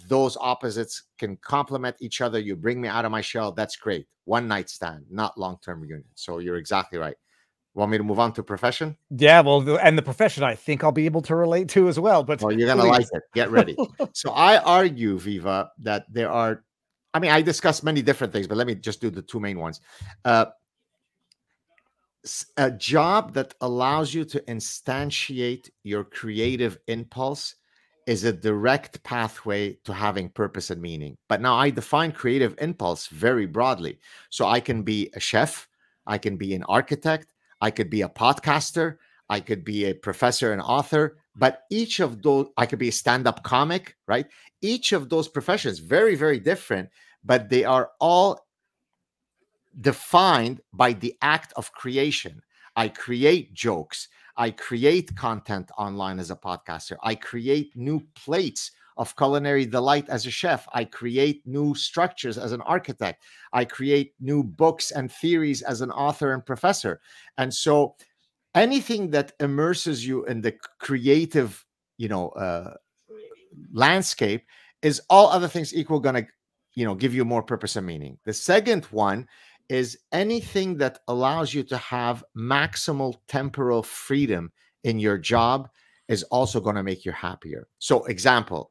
those 0.08 0.36
opposites 0.40 1.04
can 1.18 1.36
complement 1.36 1.96
each 2.00 2.20
other. 2.20 2.38
You 2.38 2.56
bring 2.56 2.80
me 2.80 2.88
out 2.88 3.04
of 3.04 3.10
my 3.10 3.20
shell. 3.20 3.52
That's 3.52 3.76
great. 3.76 4.06
One 4.24 4.48
night 4.48 4.70
stand, 4.70 5.04
not 5.10 5.38
long 5.38 5.58
term 5.62 5.80
reunion. 5.80 6.04
So 6.14 6.38
you're 6.38 6.56
exactly 6.56 6.98
right. 6.98 7.16
Want 7.74 7.90
me 7.90 7.98
to 7.98 8.04
move 8.04 8.18
on 8.18 8.32
to 8.34 8.42
profession? 8.42 8.96
Yeah, 9.10 9.40
well, 9.40 9.78
and 9.78 9.96
the 9.96 10.02
profession 10.02 10.42
I 10.42 10.54
think 10.54 10.84
I'll 10.84 10.92
be 10.92 11.06
able 11.06 11.22
to 11.22 11.34
relate 11.34 11.70
to 11.70 11.88
as 11.88 11.98
well. 11.98 12.22
But 12.22 12.42
Well, 12.42 12.52
you're 12.52 12.66
going 12.66 12.78
to 12.78 12.84
like 12.84 13.06
it. 13.12 13.22
Get 13.34 13.50
ready. 13.50 13.76
so 14.12 14.30
I 14.32 14.58
argue, 14.58 15.18
Viva, 15.18 15.70
that 15.78 16.04
there 16.12 16.30
are 16.30 16.64
I 17.14 17.18
mean, 17.18 17.30
I 17.30 17.42
discussed 17.42 17.84
many 17.84 18.02
different 18.02 18.32
things, 18.32 18.46
but 18.46 18.56
let 18.56 18.66
me 18.66 18.74
just 18.74 19.00
do 19.00 19.10
the 19.10 19.22
two 19.22 19.40
main 19.40 19.58
ones. 19.58 19.80
Uh, 20.24 20.46
a 22.56 22.70
job 22.70 23.34
that 23.34 23.54
allows 23.60 24.14
you 24.14 24.24
to 24.24 24.40
instantiate 24.42 25.68
your 25.82 26.04
creative 26.04 26.78
impulse 26.86 27.56
is 28.06 28.24
a 28.24 28.32
direct 28.32 29.02
pathway 29.02 29.74
to 29.84 29.92
having 29.92 30.28
purpose 30.28 30.70
and 30.70 30.80
meaning. 30.80 31.16
But 31.28 31.40
now 31.40 31.54
I 31.54 31.70
define 31.70 32.12
creative 32.12 32.54
impulse 32.60 33.08
very 33.08 33.46
broadly. 33.46 33.98
So 34.30 34.46
I 34.46 34.60
can 34.60 34.82
be 34.82 35.10
a 35.14 35.20
chef, 35.20 35.68
I 36.06 36.18
can 36.18 36.36
be 36.36 36.54
an 36.54 36.62
architect, 36.64 37.31
I 37.62 37.70
could 37.70 37.88
be 37.88 38.02
a 38.02 38.08
podcaster, 38.08 38.96
I 39.30 39.40
could 39.40 39.64
be 39.64 39.86
a 39.86 39.94
professor 39.94 40.52
and 40.52 40.60
author, 40.60 41.16
but 41.36 41.62
each 41.70 42.00
of 42.00 42.20
those, 42.20 42.48
I 42.58 42.66
could 42.66 42.80
be 42.80 42.88
a 42.88 42.92
stand 42.92 43.26
up 43.26 43.44
comic, 43.44 43.96
right? 44.06 44.26
Each 44.60 44.92
of 44.92 45.08
those 45.08 45.28
professions, 45.28 45.78
very, 45.78 46.16
very 46.16 46.40
different, 46.40 46.90
but 47.24 47.48
they 47.48 47.64
are 47.64 47.92
all 48.00 48.46
defined 49.80 50.60
by 50.72 50.92
the 50.92 51.16
act 51.22 51.52
of 51.56 51.72
creation. 51.72 52.42
I 52.76 52.88
create 52.88 53.54
jokes. 53.54 54.08
I 54.36 54.50
create 54.50 55.14
content 55.14 55.70
online 55.78 56.18
as 56.18 56.30
a 56.30 56.36
podcaster. 56.36 56.96
I 57.02 57.14
create 57.14 57.76
new 57.76 58.00
plates 58.14 58.72
of 58.96 59.16
culinary 59.16 59.66
delight 59.66 60.08
as 60.08 60.26
a 60.26 60.30
chef. 60.30 60.66
I 60.72 60.84
create 60.84 61.42
new 61.46 61.74
structures 61.74 62.38
as 62.38 62.52
an 62.52 62.60
architect. 62.62 63.24
I 63.52 63.64
create 63.64 64.14
new 64.20 64.42
books 64.42 64.90
and 64.90 65.10
theories 65.10 65.62
as 65.62 65.80
an 65.80 65.90
author 65.90 66.32
and 66.32 66.44
professor. 66.44 67.00
And 67.38 67.52
so 67.52 67.96
anything 68.54 69.10
that 69.10 69.32
immerses 69.40 70.06
you 70.06 70.24
in 70.26 70.40
the 70.40 70.54
creative, 70.78 71.64
you 71.96 72.08
know, 72.08 72.30
uh, 72.30 72.74
landscape 73.72 74.44
is 74.82 75.00
all 75.08 75.28
other 75.28 75.48
things 75.48 75.74
equal 75.74 76.00
going 76.00 76.24
to, 76.24 76.26
you 76.74 76.84
know, 76.84 76.94
give 76.94 77.14
you 77.14 77.24
more 77.24 77.42
purpose 77.42 77.76
and 77.76 77.86
meaning. 77.86 78.18
The 78.24 78.32
second 78.32 78.84
one 78.86 79.28
is 79.68 79.98
anything 80.12 80.76
that 80.78 80.98
allows 81.08 81.54
you 81.54 81.62
to 81.62 81.76
have 81.78 82.24
maximal 82.36 83.14
temporal 83.28 83.82
freedom 83.82 84.52
in 84.84 84.98
your 84.98 85.16
job 85.16 85.68
is 86.08 86.22
also 86.24 86.60
going 86.60 86.76
to 86.76 86.82
make 86.82 87.04
you 87.04 87.12
happier. 87.12 87.68
So, 87.78 88.04
example, 88.04 88.70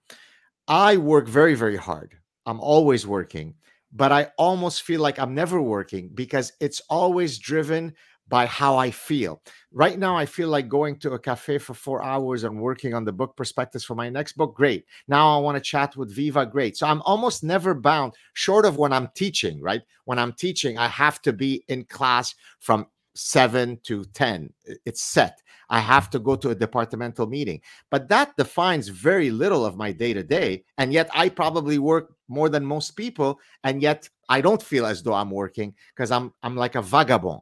I 0.68 0.98
work 0.98 1.28
very, 1.28 1.56
very 1.56 1.78
hard. 1.78 2.16
I'm 2.46 2.60
always 2.60 3.06
working, 3.06 3.56
but 3.94 4.12
I 4.12 4.30
almost 4.38 4.84
feel 4.84 5.02
like 5.02 5.20
I'm 5.20 5.34
never 5.34 5.62
working 5.62 6.10
because 6.14 6.54
it's 6.60 6.82
always 6.90 7.38
driven 7.38 7.94
by 8.32 8.46
how 8.46 8.78
I 8.78 8.90
feel. 8.92 9.42
Right 9.74 10.00
now, 10.00 10.16
I 10.16 10.26
feel 10.26 10.48
like 10.48 10.70
going 10.70 10.98
to 11.00 11.12
a 11.12 11.20
cafe 11.20 11.58
for 11.58 11.74
four 11.74 12.02
hours 12.02 12.46
and 12.46 12.62
working 12.62 12.94
on 12.94 13.04
the 13.04 13.12
book 13.12 13.36
prospectus 13.36 13.84
for 13.84 13.94
my 13.94 14.10
next 14.10 14.38
book. 14.38 14.56
Great. 14.56 14.86
Now 15.10 15.38
I 15.38 15.42
want 15.42 15.58
to 15.58 15.62
chat 15.62 15.98
with 15.98 16.16
Viva. 16.16 16.46
Great. 16.46 16.78
So 16.78 16.88
I'm 16.88 17.02
almost 17.02 17.44
never 17.44 17.74
bound, 17.74 18.14
short 18.34 18.66
of 18.66 18.78
when 18.78 18.94
I'm 18.94 19.10
teaching, 19.16 19.62
right? 19.62 19.82
When 20.06 20.18
I'm 20.18 20.32
teaching, 20.32 20.78
I 20.78 20.88
have 20.88 21.22
to 21.24 21.34
be 21.34 21.66
in 21.68 21.84
class 21.84 22.34
from 22.62 22.88
seven 23.16 23.78
to 23.84 24.06
10. 24.06 24.54
It's 24.86 25.02
set. 25.02 25.42
I 25.72 25.80
have 25.80 26.10
to 26.12 26.20
go 26.20 26.36
to 26.36 26.50
a 26.50 26.56
departmental 26.56 27.26
meeting. 27.26 27.62
But 27.90 28.10
that 28.10 28.36
defines 28.36 28.90
very 28.90 29.32
little 29.32 29.66
of 29.66 29.78
my 29.78 29.94
day 29.94 30.14
to 30.14 30.22
day. 30.22 30.66
And 30.78 30.92
yet 30.92 31.10
I 31.16 31.30
probably 31.30 31.80
work 31.80 32.14
more 32.28 32.50
than 32.50 32.66
most 32.66 32.92
people. 32.92 33.40
And 33.64 33.82
yet 33.82 34.08
I 34.30 34.42
don't 34.42 34.62
feel 34.62 34.86
as 34.86 35.02
though 35.02 35.14
I'm 35.14 35.32
working 35.32 35.74
because 35.96 36.12
I'm 36.12 36.34
I'm 36.44 36.58
like 36.58 36.76
a 36.76 36.82
vagabond. 36.82 37.42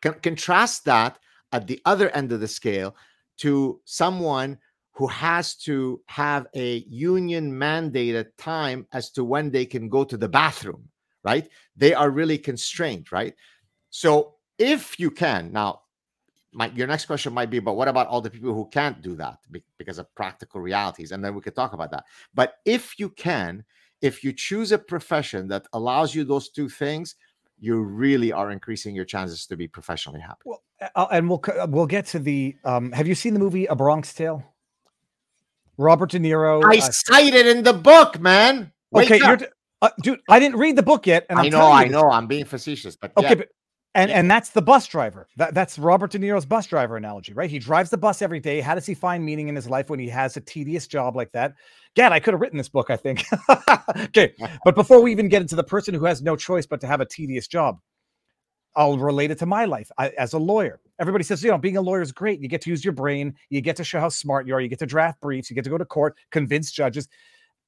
Con- 0.00 0.20
contrast 0.22 0.84
that 0.84 1.18
at 1.52 1.66
the 1.66 1.80
other 1.84 2.10
end 2.10 2.30
of 2.30 2.40
the 2.40 2.48
scale 2.48 2.96
to 3.38 3.80
someone 3.84 4.58
who 4.92 5.08
has 5.08 5.56
to 5.56 6.00
have 6.06 6.46
a 6.54 6.78
union 6.88 7.52
mandated 7.52 8.28
time 8.38 8.86
as 8.92 9.10
to 9.10 9.24
when 9.24 9.50
they 9.50 9.66
can 9.66 9.88
go 9.88 10.04
to 10.04 10.16
the 10.16 10.28
bathroom, 10.28 10.88
right? 11.24 11.48
They 11.76 11.92
are 11.92 12.10
really 12.10 12.38
constrained, 12.38 13.12
right? 13.12 13.34
So 13.90 14.36
if 14.58 14.98
you 14.98 15.10
can, 15.10 15.52
now, 15.52 15.82
my, 16.56 16.68
your 16.74 16.86
next 16.86 17.04
question 17.04 17.34
might 17.34 17.50
be, 17.50 17.58
but 17.58 17.74
what 17.74 17.86
about 17.86 18.06
all 18.06 18.22
the 18.22 18.30
people 18.30 18.54
who 18.54 18.66
can't 18.72 19.02
do 19.02 19.14
that 19.16 19.38
because 19.76 19.98
of 19.98 20.12
practical 20.14 20.58
realities? 20.58 21.12
And 21.12 21.22
then 21.22 21.34
we 21.34 21.42
could 21.42 21.54
talk 21.54 21.74
about 21.74 21.90
that. 21.90 22.04
But 22.34 22.54
if 22.64 22.98
you 22.98 23.10
can, 23.10 23.62
if 24.00 24.24
you 24.24 24.32
choose 24.32 24.72
a 24.72 24.78
profession 24.78 25.48
that 25.48 25.66
allows 25.74 26.14
you 26.14 26.24
those 26.24 26.48
two 26.48 26.70
things, 26.70 27.16
you 27.58 27.82
really 27.82 28.32
are 28.32 28.50
increasing 28.50 28.94
your 28.94 29.04
chances 29.04 29.46
to 29.46 29.56
be 29.56 29.68
professionally 29.68 30.20
happy. 30.20 30.40
Well, 30.46 30.62
and 31.10 31.28
we'll 31.28 31.42
we'll 31.68 31.86
get 31.86 32.06
to 32.06 32.18
the. 32.18 32.56
Um, 32.64 32.90
have 32.92 33.06
you 33.06 33.14
seen 33.14 33.34
the 33.34 33.40
movie 33.40 33.66
A 33.66 33.76
Bronx 33.76 34.14
Tale? 34.14 34.42
Robert 35.76 36.10
De 36.10 36.18
Niro. 36.18 36.64
I 36.64 36.78
uh, 36.78 36.88
cited 36.90 37.46
in 37.46 37.64
the 37.64 37.74
book, 37.74 38.18
man. 38.18 38.72
Wake 38.90 39.10
okay, 39.10 39.46
uh, 39.82 39.90
dude. 40.00 40.20
I 40.30 40.38
didn't 40.38 40.56
read 40.56 40.76
the 40.76 40.82
book 40.82 41.06
yet, 41.06 41.26
and 41.28 41.38
I 41.38 41.44
I'm 41.44 41.50
know, 41.50 41.58
telling 41.58 41.90
you 41.90 41.98
I 41.98 42.00
know. 42.00 42.10
I'm 42.10 42.26
being 42.26 42.46
facetious, 42.46 42.96
but 42.96 43.12
Okay, 43.16 43.28
yeah. 43.28 43.34
but 43.34 43.48
and 43.96 44.10
Yeah. 44.10 44.18
and 44.20 44.30
that's 44.30 44.50
the 44.50 44.62
bus 44.62 44.86
driver. 44.86 45.28
That 45.36 45.54
that's 45.54 45.78
Robert 45.78 46.12
De 46.12 46.18
Niro's 46.18 46.46
bus 46.46 46.66
driver 46.68 46.96
analogy, 46.96 47.32
right? 47.32 47.50
He 47.50 47.58
drives 47.58 47.90
the 47.90 47.96
bus 47.98 48.22
every 48.22 48.40
day. 48.40 48.60
How 48.60 48.74
does 48.76 48.86
he 48.86 48.94
find 48.94 49.24
meaning 49.24 49.48
in 49.48 49.56
his 49.56 49.68
life 49.68 49.90
when 49.90 49.98
he 49.98 50.08
has 50.10 50.36
a 50.36 50.40
tedious 50.40 50.86
job 50.86 51.16
like 51.16 51.32
that? 51.32 51.54
Gad, 51.96 52.12
I 52.12 52.20
could 52.20 52.34
have 52.34 52.40
written 52.40 52.58
this 52.58 52.68
book, 52.68 52.90
I 52.90 52.96
think. 52.96 53.24
okay, 54.04 54.34
but 54.64 54.74
before 54.76 55.02
we 55.02 55.10
even 55.12 55.28
get 55.28 55.42
into 55.42 55.56
the 55.56 55.64
person 55.64 55.94
who 55.94 56.04
has 56.04 56.22
no 56.22 56.36
choice 56.36 56.66
but 56.66 56.80
to 56.82 56.86
have 56.86 57.00
a 57.00 57.06
tedious 57.06 57.48
job, 57.48 57.80
I'll 58.76 58.98
relate 58.98 59.30
it 59.30 59.38
to 59.38 59.46
my 59.46 59.64
life 59.64 59.90
I, 59.98 60.10
as 60.18 60.34
a 60.34 60.38
lawyer. 60.38 60.80
Everybody 61.00 61.24
says, 61.24 61.42
you 61.42 61.50
know, 61.50 61.58
being 61.58 61.78
a 61.78 61.82
lawyer 61.82 62.02
is 62.02 62.12
great. 62.12 62.40
You 62.40 62.48
get 62.48 62.60
to 62.62 62.70
use 62.70 62.84
your 62.84 62.92
brain. 62.92 63.34
You 63.48 63.62
get 63.62 63.76
to 63.76 63.84
show 63.84 64.00
how 64.00 64.10
smart 64.10 64.46
you 64.46 64.54
are. 64.54 64.60
You 64.60 64.68
get 64.68 64.78
to 64.80 64.86
draft 64.86 65.20
briefs. 65.22 65.50
You 65.50 65.54
get 65.54 65.64
to 65.64 65.70
go 65.70 65.78
to 65.78 65.84
court, 65.86 66.16
convince 66.30 66.70
judges. 66.70 67.08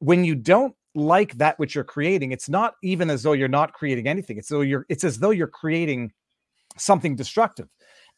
When 0.01 0.25
you 0.25 0.35
don't 0.35 0.75
like 0.95 1.35
that 1.35 1.59
which 1.59 1.75
you're 1.75 1.85
creating, 1.85 2.33
it's 2.33 2.49
not 2.49 2.75
even 2.83 3.11
as 3.11 3.23
though 3.23 3.33
you're 3.33 3.49
not 3.49 3.73
creating 3.73 4.09
anything. 4.09 4.39
It's 4.39 4.49
though 4.49 4.63
you're. 4.63 4.87
It's 4.89 5.05
as 5.05 5.19
though 5.19 5.31
you're 5.31 5.47
creating 5.47 6.13
something 6.77 7.17
destructive. 7.17 7.69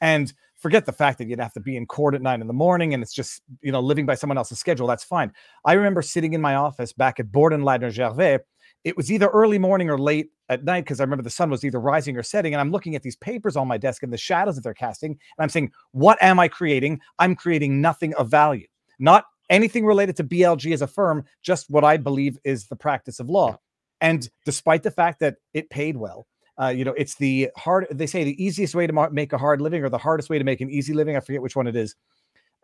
And 0.01 0.33
forget 0.57 0.87
the 0.87 0.93
fact 0.93 1.19
that 1.19 1.29
you'd 1.29 1.41
have 1.41 1.53
to 1.55 1.61
be 1.61 1.77
in 1.77 1.87
court 1.87 2.15
at 2.15 2.23
nine 2.23 2.41
in 2.41 2.47
the 2.47 2.53
morning 2.53 2.93
and 2.95 3.03
it's 3.03 3.15
just 3.15 3.43
you 3.63 3.73
know 3.73 3.81
living 3.81 4.07
by 4.07 4.15
someone 4.15 4.39
else's 4.39 4.59
schedule. 4.59 4.87
That's 4.87 5.05
fine. 5.05 5.33
I 5.65 5.75
remember 5.75 6.03
sitting 6.03 6.33
in 6.33 6.41
my 6.41 6.55
office 6.55 6.93
back 6.93 7.21
at 7.21 7.33
Borden 7.33 7.63
Ladner 7.63 7.91
Gervais. 7.91 8.41
It 8.85 8.97
was 8.97 9.13
either 9.13 9.29
early 9.29 9.59
morning 9.59 9.91
or 9.91 9.99
late 9.99 10.31
at 10.49 10.65
night 10.65 10.85
because 10.85 11.01
I 11.01 11.05
remember 11.05 11.23
the 11.23 11.31
sun 11.31 11.51
was 11.51 11.65
either 11.65 11.81
rising 11.81 12.17
or 12.17 12.23
setting. 12.23 12.55
And 12.55 12.61
I'm 12.61 12.71
looking 12.71 12.95
at 12.97 13.03
these 13.03 13.17
papers 13.17 13.57
on 13.57 13.69
my 13.69 13.77
desk 13.77 14.03
and 14.03 14.13
the 14.13 14.19
shadows 14.19 14.57
that 14.57 14.63
they're 14.63 14.73
casting. 14.73 15.11
And 15.11 15.19
I'm 15.39 15.51
saying, 15.51 15.71
what 15.93 16.17
am 16.23 16.41
I 16.41 16.49
creating? 16.49 17.01
I'm 17.19 17.37
creating 17.37 17.83
nothing 17.83 18.15
of 18.15 18.31
value, 18.31 18.67
not 18.99 19.27
anything 19.51 19.85
related 19.85 20.17
to 20.17 20.25
BLG 20.25 20.73
as 20.73 20.81
a 20.81 20.87
firm, 20.87 21.25
just 21.43 21.69
what 21.69 21.85
I 21.85 21.97
believe 21.97 22.39
is 22.45 22.69
the 22.69 22.77
practice 22.77 23.21
of 23.21 23.29
law. 23.29 23.59
And 24.01 24.31
despite 24.47 24.83
the 24.83 24.91
fact 24.91 25.21
that 25.21 25.37
it 25.53 25.69
paid 25.69 25.97
well, 25.97 26.27
uh, 26.61 26.69
you 26.69 26.85
know, 26.85 26.95
it's 26.97 27.17
the 27.17 27.51
hard, 27.57 27.87
they 27.91 28.07
say 28.07 28.25
the 28.25 28.43
easiest 28.43 28.75
way 28.75 28.87
to 28.87 28.93
ma- 28.93 29.09
make 29.11 29.33
a 29.33 29.39
hard 29.39 29.61
living 29.61 29.83
or 29.83 29.89
the 29.89 29.99
hardest 29.99 30.31
way 30.31 30.39
to 30.39 30.45
make 30.45 30.61
an 30.61 30.71
easy 30.71 30.95
living. 30.95 31.17
I 31.17 31.21
forget 31.21 31.43
which 31.43 31.57
one 31.57 31.67
it 31.67 31.77
is. 31.77 31.97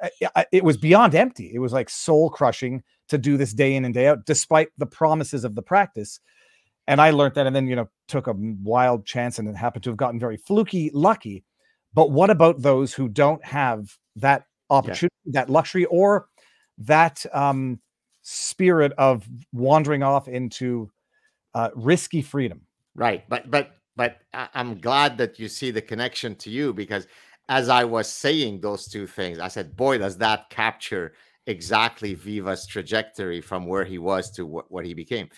Uh, 0.02 0.44
it 0.52 0.64
was 0.64 0.76
beyond 0.76 1.14
empty. 1.14 1.50
It 1.52 1.58
was 1.58 1.72
like 1.72 1.88
soul 1.88 2.30
crushing 2.30 2.82
to 3.08 3.18
do 3.18 3.36
this 3.36 3.52
day 3.52 3.74
in 3.74 3.84
and 3.84 3.94
day 3.94 4.06
out, 4.08 4.26
despite 4.26 4.68
the 4.76 4.86
promises 4.86 5.44
of 5.44 5.54
the 5.54 5.62
practice. 5.62 6.20
And 6.86 7.00
I 7.00 7.10
learned 7.10 7.34
that 7.34 7.46
and 7.46 7.56
then, 7.56 7.66
you 7.66 7.76
know, 7.76 7.88
took 8.06 8.26
a 8.26 8.34
wild 8.36 9.06
chance 9.06 9.38
and 9.38 9.48
it 9.48 9.56
happened 9.56 9.84
to 9.84 9.90
have 9.90 9.96
gotten 9.96 10.20
very 10.20 10.36
fluky 10.36 10.90
lucky. 10.92 11.44
But 11.94 12.10
what 12.10 12.30
about 12.30 12.60
those 12.60 12.92
who 12.92 13.08
don't 13.08 13.42
have 13.44 13.96
that 14.16 14.44
opportunity, 14.68 15.14
that 15.26 15.48
luxury, 15.48 15.86
or 15.86 16.28
that 16.78 17.24
um, 17.32 17.80
spirit 18.22 18.92
of 18.98 19.26
wandering 19.52 20.02
off 20.02 20.28
into 20.28 20.90
uh, 21.54 21.70
risky 21.74 22.22
freedom? 22.22 22.60
Right. 22.94 23.28
But 23.28 23.50
but 23.50 23.76
but 23.96 24.20
I'm 24.32 24.78
glad 24.78 25.16
that 25.18 25.38
you 25.38 25.48
see 25.48 25.70
the 25.70 25.82
connection 25.82 26.34
to 26.36 26.50
you 26.50 26.72
because 26.72 27.06
as 27.48 27.68
I 27.68 27.84
was 27.84 28.08
saying 28.08 28.60
those 28.60 28.88
two 28.88 29.06
things, 29.06 29.38
I 29.38 29.48
said, 29.48 29.76
boy, 29.76 29.98
does 29.98 30.18
that 30.18 30.50
capture 30.50 31.12
exactly 31.46 32.14
Viva's 32.14 32.66
trajectory 32.66 33.40
from 33.40 33.66
where 33.66 33.84
he 33.84 33.98
was 33.98 34.30
to 34.32 34.46
what, 34.46 34.70
what 34.70 34.84
he 34.84 34.94
became. 34.94 35.28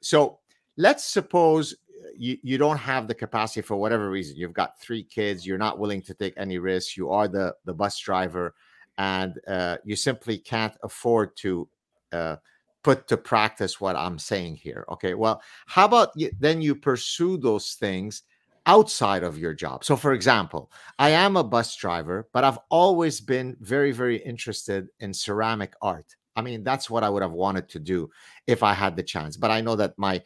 So 0.00 0.38
let's 0.76 1.04
suppose 1.04 1.72
uh, 1.72 2.08
you, 2.16 2.38
you 2.42 2.58
don't 2.58 2.78
have 2.78 3.08
the 3.08 3.14
capacity 3.14 3.62
for 3.62 3.76
whatever 3.76 4.10
reason. 4.10 4.36
You've 4.36 4.52
got 4.52 4.80
three 4.80 5.02
kids, 5.02 5.46
you're 5.46 5.58
not 5.58 5.78
willing 5.78 6.02
to 6.02 6.14
take 6.14 6.34
any 6.36 6.58
risks, 6.58 6.96
you 6.96 7.10
are 7.10 7.28
the, 7.28 7.54
the 7.64 7.74
bus 7.74 7.98
driver, 7.98 8.54
and 8.98 9.38
uh, 9.46 9.76
you 9.84 9.96
simply 9.96 10.38
can't 10.38 10.74
afford 10.82 11.36
to 11.38 11.68
uh, 12.12 12.36
put 12.82 13.08
to 13.08 13.16
practice 13.16 13.80
what 13.80 13.96
I'm 13.96 14.18
saying 14.18 14.56
here. 14.56 14.84
Okay. 14.90 15.14
Well, 15.14 15.42
how 15.66 15.86
about 15.86 16.10
you, 16.14 16.30
then 16.38 16.62
you 16.62 16.74
pursue 16.74 17.36
those 17.36 17.74
things 17.74 18.22
outside 18.66 19.22
of 19.22 19.38
your 19.38 19.52
job? 19.52 19.84
So, 19.84 19.96
for 19.96 20.12
example, 20.12 20.70
I 20.98 21.10
am 21.10 21.36
a 21.36 21.44
bus 21.44 21.74
driver, 21.76 22.28
but 22.32 22.44
I've 22.44 22.58
always 22.68 23.20
been 23.20 23.56
very, 23.60 23.92
very 23.92 24.18
interested 24.18 24.88
in 25.00 25.12
ceramic 25.12 25.74
art. 25.82 26.16
I 26.36 26.42
mean, 26.42 26.62
that's 26.62 26.88
what 26.90 27.02
I 27.02 27.08
would 27.08 27.22
have 27.22 27.32
wanted 27.32 27.68
to 27.70 27.80
do 27.80 28.10
if 28.46 28.62
I 28.62 28.72
had 28.72 28.94
the 28.94 29.02
chance. 29.02 29.36
But 29.36 29.50
I 29.50 29.60
know 29.60 29.74
that 29.76 29.94
my 29.96 30.22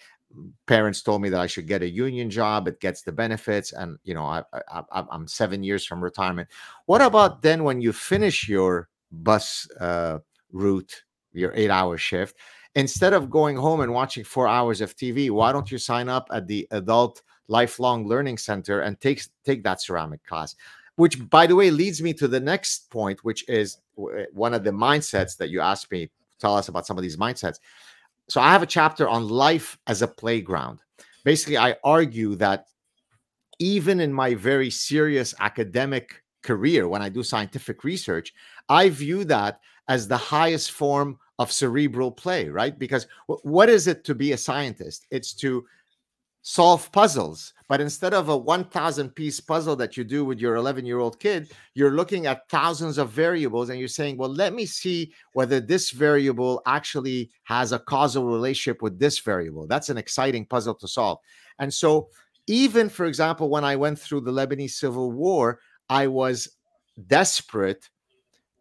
parents 0.66 1.02
told 1.02 1.22
me 1.22 1.28
that 1.28 1.40
I 1.40 1.46
should 1.46 1.66
get 1.66 1.82
a 1.82 1.88
union 1.88 2.30
job. 2.30 2.68
It 2.68 2.80
gets 2.80 3.02
the 3.02 3.12
benefits, 3.12 3.72
and 3.72 3.98
you 4.04 4.14
know, 4.14 4.24
I, 4.24 4.42
I, 4.52 4.82
I'm 5.10 5.26
seven 5.26 5.62
years 5.62 5.84
from 5.84 6.02
retirement. 6.02 6.48
What 6.86 7.00
about 7.00 7.42
then 7.42 7.64
when 7.64 7.80
you 7.80 7.92
finish 7.92 8.48
your 8.48 8.88
bus 9.10 9.68
uh, 9.80 10.18
route, 10.52 11.02
your 11.32 11.52
eight-hour 11.54 11.98
shift, 11.98 12.36
instead 12.74 13.12
of 13.12 13.30
going 13.30 13.56
home 13.56 13.80
and 13.80 13.92
watching 13.92 14.24
four 14.24 14.46
hours 14.46 14.80
of 14.80 14.96
TV, 14.96 15.30
why 15.30 15.52
don't 15.52 15.70
you 15.70 15.78
sign 15.78 16.08
up 16.08 16.28
at 16.32 16.46
the 16.46 16.66
Adult 16.70 17.22
Lifelong 17.48 18.06
Learning 18.06 18.38
Center 18.38 18.80
and 18.82 19.00
take 19.00 19.22
take 19.44 19.64
that 19.64 19.80
ceramic 19.80 20.24
class? 20.24 20.54
Which, 20.96 21.28
by 21.30 21.46
the 21.46 21.56
way, 21.56 21.70
leads 21.70 22.02
me 22.02 22.12
to 22.14 22.28
the 22.28 22.40
next 22.40 22.90
point, 22.90 23.24
which 23.24 23.48
is 23.48 23.78
one 23.94 24.54
of 24.54 24.64
the 24.64 24.70
mindsets 24.70 25.36
that 25.38 25.48
you 25.48 25.60
asked 25.60 25.90
me. 25.90 26.10
Tell 26.38 26.54
us 26.54 26.68
about 26.68 26.86
some 26.86 26.96
of 26.98 27.02
these 27.02 27.16
mindsets. 27.16 27.58
So 28.30 28.40
I 28.40 28.52
have 28.52 28.62
a 28.62 28.66
chapter 28.66 29.08
on 29.08 29.28
life 29.28 29.76
as 29.88 30.02
a 30.02 30.06
playground. 30.06 30.78
Basically, 31.24 31.58
I 31.58 31.74
argue 31.82 32.36
that 32.36 32.66
even 33.58 33.98
in 33.98 34.12
my 34.12 34.36
very 34.36 34.70
serious 34.70 35.34
academic 35.40 36.22
career, 36.44 36.86
when 36.88 37.02
I 37.02 37.08
do 37.08 37.24
scientific 37.24 37.82
research, 37.82 38.32
I 38.68 38.88
view 38.88 39.24
that 39.24 39.58
as 39.88 40.06
the 40.06 40.16
highest 40.16 40.70
form 40.70 41.18
of 41.40 41.50
cerebral 41.50 42.12
play, 42.12 42.48
right? 42.48 42.78
Because 42.78 43.08
wh- 43.26 43.44
what 43.44 43.68
is 43.68 43.88
it 43.88 44.04
to 44.04 44.14
be 44.14 44.30
a 44.30 44.38
scientist? 44.38 45.06
It's 45.10 45.34
to 45.34 45.66
solve 46.42 46.92
puzzles. 46.92 47.52
But 47.70 47.80
instead 47.80 48.14
of 48.14 48.28
a 48.28 48.36
1,000 48.36 49.10
piece 49.10 49.38
puzzle 49.38 49.76
that 49.76 49.96
you 49.96 50.02
do 50.02 50.24
with 50.24 50.40
your 50.40 50.56
11 50.56 50.84
year 50.84 50.98
old 50.98 51.20
kid, 51.20 51.52
you're 51.74 51.92
looking 51.92 52.26
at 52.26 52.48
thousands 52.48 52.98
of 52.98 53.10
variables 53.10 53.70
and 53.70 53.78
you're 53.78 53.86
saying, 53.86 54.16
well, 54.16 54.28
let 54.28 54.52
me 54.52 54.66
see 54.66 55.12
whether 55.34 55.60
this 55.60 55.92
variable 55.92 56.62
actually 56.66 57.30
has 57.44 57.70
a 57.70 57.78
causal 57.78 58.26
relationship 58.26 58.82
with 58.82 58.98
this 58.98 59.20
variable. 59.20 59.68
That's 59.68 59.88
an 59.88 59.98
exciting 59.98 60.46
puzzle 60.46 60.74
to 60.74 60.88
solve. 60.88 61.18
And 61.60 61.72
so, 61.72 62.08
even 62.48 62.88
for 62.88 63.06
example, 63.06 63.48
when 63.48 63.62
I 63.62 63.76
went 63.76 64.00
through 64.00 64.22
the 64.22 64.32
Lebanese 64.32 64.72
civil 64.72 65.12
war, 65.12 65.60
I 65.88 66.08
was 66.08 66.56
desperate 67.06 67.88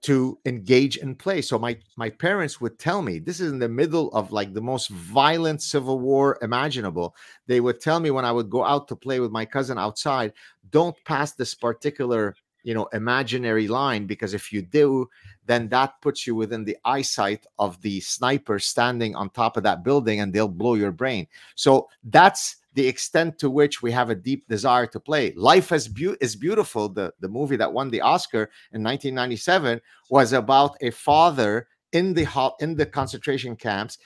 to 0.02 0.40
engage 0.46 0.98
in 0.98 1.16
play. 1.16 1.42
So 1.42 1.60
my 1.60 1.78
my 1.98 2.10
parents 2.10 2.62
would 2.62 2.80
tell 2.80 3.02
me 3.02 3.20
this 3.20 3.40
is 3.40 3.52
in 3.52 3.60
the 3.60 3.70
middle 3.70 4.12
of 4.14 4.32
like 4.32 4.54
the 4.54 4.62
most 4.62 4.90
violent 4.90 5.62
civil 5.62 6.00
war 6.00 6.38
imaginable. 6.42 7.16
They 7.48 7.60
would 7.60 7.82
tell 7.82 8.00
me 8.00 8.12
when 8.12 8.26
I 8.26 8.32
would 8.32 8.50
go 8.50 8.64
out 8.64 8.88
to 8.90 8.96
play 8.96 9.20
with 9.20 9.32
my 9.32 9.46
cousin 9.46 9.78
outside, 9.78 10.34
don't 10.70 10.96
pass 11.06 11.34
this 11.34 11.54
particular 11.54 12.36
you 12.64 12.74
know 12.74 12.88
imaginary 12.94 13.68
line 13.68 14.06
because 14.06 14.34
if 14.34 14.52
you 14.52 14.62
do 14.62 15.10
then 15.46 15.70
that 15.70 15.94
puts 16.02 16.28
you 16.28 16.36
within 16.36 16.66
the 16.66 16.78
eyesight 16.84 17.46
of 17.58 17.82
the 17.82 18.00
sniper 18.02 18.60
standing 18.60 19.16
on 19.16 19.30
top 19.30 19.56
of 19.56 19.64
that 19.64 19.84
building 19.84 20.20
and 20.20 20.34
they'll 20.34 20.48
blow 20.48 20.74
your 20.74 20.92
brain 20.92 21.26
so 21.56 21.88
that's 22.04 22.58
the 22.80 22.88
extent 22.88 23.38
to 23.38 23.50
which 23.50 23.82
we 23.82 23.92
have 23.92 24.10
a 24.10 24.16
deep 24.16 24.48
desire 24.48 24.88
to 24.88 25.02
play. 25.02 25.34
Life 25.36 25.74
is, 25.74 25.90
Be- 25.90 26.16
is 26.22 26.38
Beautiful, 26.38 26.88
the, 26.88 27.12
the 27.20 27.28
movie 27.28 27.58
that 27.58 27.74
won 27.74 27.90
the 27.90 28.00
Oscar 28.00 28.44
in 28.72 28.82
1997, 28.82 29.82
was 30.10 30.32
about 30.32 30.78
a 30.80 30.92
father 30.92 31.68
in 31.92 32.14
the 32.14 32.24
ho- 32.24 32.56
in 32.62 32.78
the 32.78 32.86
concentration 32.86 33.58
camps 33.58 33.98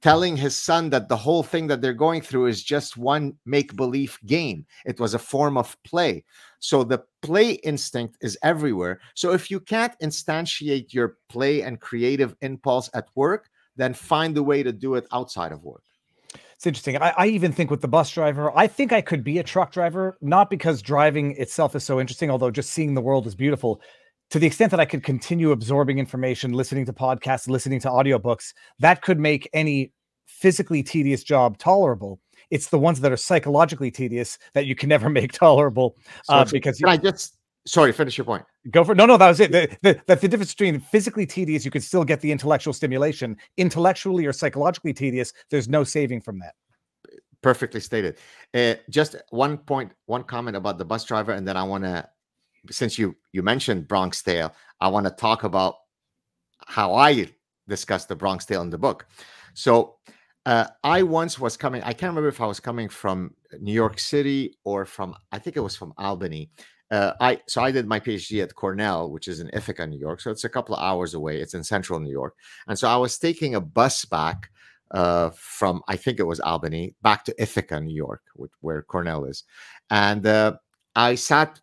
telling 0.00 0.34
his 0.34 0.56
son 0.56 0.88
that 0.88 1.10
the 1.10 1.16
whole 1.16 1.42
thing 1.42 1.66
that 1.66 1.82
they're 1.82 1.92
going 1.92 2.22
through 2.22 2.46
is 2.46 2.64
just 2.64 2.96
one 2.96 3.34
make 3.44 3.76
believe 3.76 4.18
game. 4.24 4.64
It 4.86 4.98
was 4.98 5.12
a 5.12 5.18
form 5.18 5.58
of 5.58 5.76
play. 5.84 6.24
So 6.58 6.82
the 6.82 7.02
play 7.20 7.50
instinct 7.70 8.16
is 8.22 8.38
everywhere. 8.42 8.98
So 9.14 9.34
if 9.34 9.50
you 9.50 9.60
can't 9.60 9.92
instantiate 10.00 10.94
your 10.94 11.18
play 11.28 11.60
and 11.60 11.78
creative 11.78 12.34
impulse 12.40 12.88
at 12.94 13.08
work, 13.14 13.50
then 13.76 13.92
find 13.92 14.34
a 14.38 14.42
way 14.42 14.62
to 14.62 14.72
do 14.72 14.94
it 14.94 15.06
outside 15.12 15.52
of 15.52 15.62
work. 15.64 15.82
It's 16.60 16.66
interesting. 16.66 16.98
I, 16.98 17.14
I, 17.16 17.26
even 17.28 17.52
think 17.52 17.70
with 17.70 17.80
the 17.80 17.88
bus 17.88 18.10
driver, 18.10 18.52
I 18.54 18.66
think 18.66 18.92
I 18.92 19.00
could 19.00 19.24
be 19.24 19.38
a 19.38 19.42
truck 19.42 19.72
driver, 19.72 20.18
not 20.20 20.50
because 20.50 20.82
driving 20.82 21.34
itself 21.36 21.74
is 21.74 21.84
so 21.84 21.98
interesting, 21.98 22.30
although 22.30 22.50
just 22.50 22.72
seeing 22.72 22.92
the 22.92 23.00
world 23.00 23.26
is 23.26 23.34
beautiful. 23.34 23.80
To 24.28 24.38
the 24.38 24.46
extent 24.46 24.70
that 24.72 24.78
I 24.78 24.84
could 24.84 25.02
continue 25.02 25.52
absorbing 25.52 25.98
information, 25.98 26.52
listening 26.52 26.84
to 26.84 26.92
podcasts, 26.92 27.48
listening 27.48 27.80
to 27.80 27.88
audiobooks, 27.88 28.52
that 28.78 29.00
could 29.00 29.18
make 29.18 29.48
any 29.54 29.94
physically 30.26 30.82
tedious 30.82 31.24
job 31.24 31.56
tolerable. 31.56 32.20
It's 32.50 32.68
the 32.68 32.78
ones 32.78 33.00
that 33.00 33.10
are 33.10 33.16
psychologically 33.16 33.90
tedious 33.90 34.36
that 34.52 34.66
you 34.66 34.74
can 34.74 34.90
never 34.90 35.08
make 35.18 35.32
tolerable 35.32 35.96
so 36.24 36.34
uh, 36.34 36.44
because 36.44 36.78
can 36.78 36.90
I 36.90 36.98
just 36.98 37.38
sorry, 37.70 37.92
finish 37.92 38.18
your 38.18 38.24
point. 38.24 38.44
Go 38.70 38.84
for 38.84 38.94
no, 38.94 39.06
no. 39.06 39.16
That 39.16 39.28
was 39.28 39.40
it. 39.40 39.52
The, 39.52 39.76
the, 39.82 40.00
that's 40.06 40.22
the 40.22 40.28
difference 40.28 40.52
between 40.52 40.80
physically 40.80 41.26
tedious. 41.26 41.64
You 41.64 41.70
could 41.70 41.82
still 41.82 42.04
get 42.04 42.20
the 42.20 42.32
intellectual 42.32 42.72
stimulation. 42.72 43.36
Intellectually 43.56 44.26
or 44.26 44.32
psychologically 44.32 44.92
tedious, 44.92 45.32
there's 45.50 45.68
no 45.68 45.84
saving 45.84 46.20
from 46.20 46.38
that. 46.40 46.54
Perfectly 47.42 47.80
stated. 47.80 48.18
Uh, 48.52 48.74
just 48.90 49.16
one 49.30 49.56
point, 49.56 49.92
one 50.06 50.24
comment 50.24 50.56
about 50.56 50.78
the 50.78 50.84
bus 50.84 51.04
driver, 51.04 51.32
and 51.32 51.46
then 51.46 51.56
I 51.56 51.62
want 51.62 51.84
to, 51.84 52.06
since 52.70 52.98
you 52.98 53.16
you 53.32 53.42
mentioned 53.42 53.88
Bronx 53.88 54.22
Tale, 54.22 54.52
I 54.80 54.88
want 54.88 55.06
to 55.06 55.12
talk 55.12 55.44
about 55.44 55.76
how 56.66 56.94
I 56.94 57.28
discussed 57.68 58.08
the 58.08 58.16
Bronx 58.16 58.44
Tale 58.44 58.62
in 58.62 58.70
the 58.70 58.78
book. 58.78 59.06
So 59.54 59.96
uh, 60.44 60.66
I 60.84 61.02
once 61.02 61.38
was 61.38 61.56
coming. 61.56 61.82
I 61.82 61.92
can't 61.92 62.10
remember 62.10 62.28
if 62.28 62.40
I 62.40 62.46
was 62.46 62.60
coming 62.60 62.88
from 62.88 63.34
New 63.58 63.72
York 63.72 63.98
City 63.98 64.58
or 64.64 64.84
from. 64.84 65.14
I 65.32 65.38
think 65.38 65.56
it 65.56 65.60
was 65.60 65.76
from 65.76 65.94
Albany 65.96 66.50
uh, 66.90 67.12
I 67.20 67.40
so 67.46 67.62
I 67.62 67.70
did 67.70 67.86
my 67.86 68.00
PhD 68.00 68.42
at 68.42 68.54
Cornell, 68.54 69.10
which 69.10 69.28
is 69.28 69.40
in 69.40 69.50
Ithaca, 69.52 69.86
New 69.86 69.98
York. 69.98 70.20
So 70.20 70.30
it's 70.30 70.44
a 70.44 70.48
couple 70.48 70.74
of 70.74 70.82
hours 70.82 71.14
away. 71.14 71.40
It's 71.40 71.54
in 71.54 71.62
central 71.62 72.00
New 72.00 72.10
York, 72.10 72.34
and 72.66 72.78
so 72.78 72.88
I 72.88 72.96
was 72.96 73.18
taking 73.18 73.54
a 73.54 73.60
bus 73.60 74.04
back 74.04 74.50
uh, 74.90 75.30
from 75.34 75.82
I 75.88 75.96
think 75.96 76.18
it 76.18 76.24
was 76.24 76.40
Albany 76.40 76.94
back 77.02 77.24
to 77.24 77.42
Ithaca, 77.42 77.80
New 77.80 77.94
York, 77.94 78.22
which, 78.34 78.50
where 78.60 78.82
Cornell 78.82 79.24
is, 79.24 79.44
and 79.90 80.26
uh, 80.26 80.56
I 80.96 81.14
sat 81.14 81.60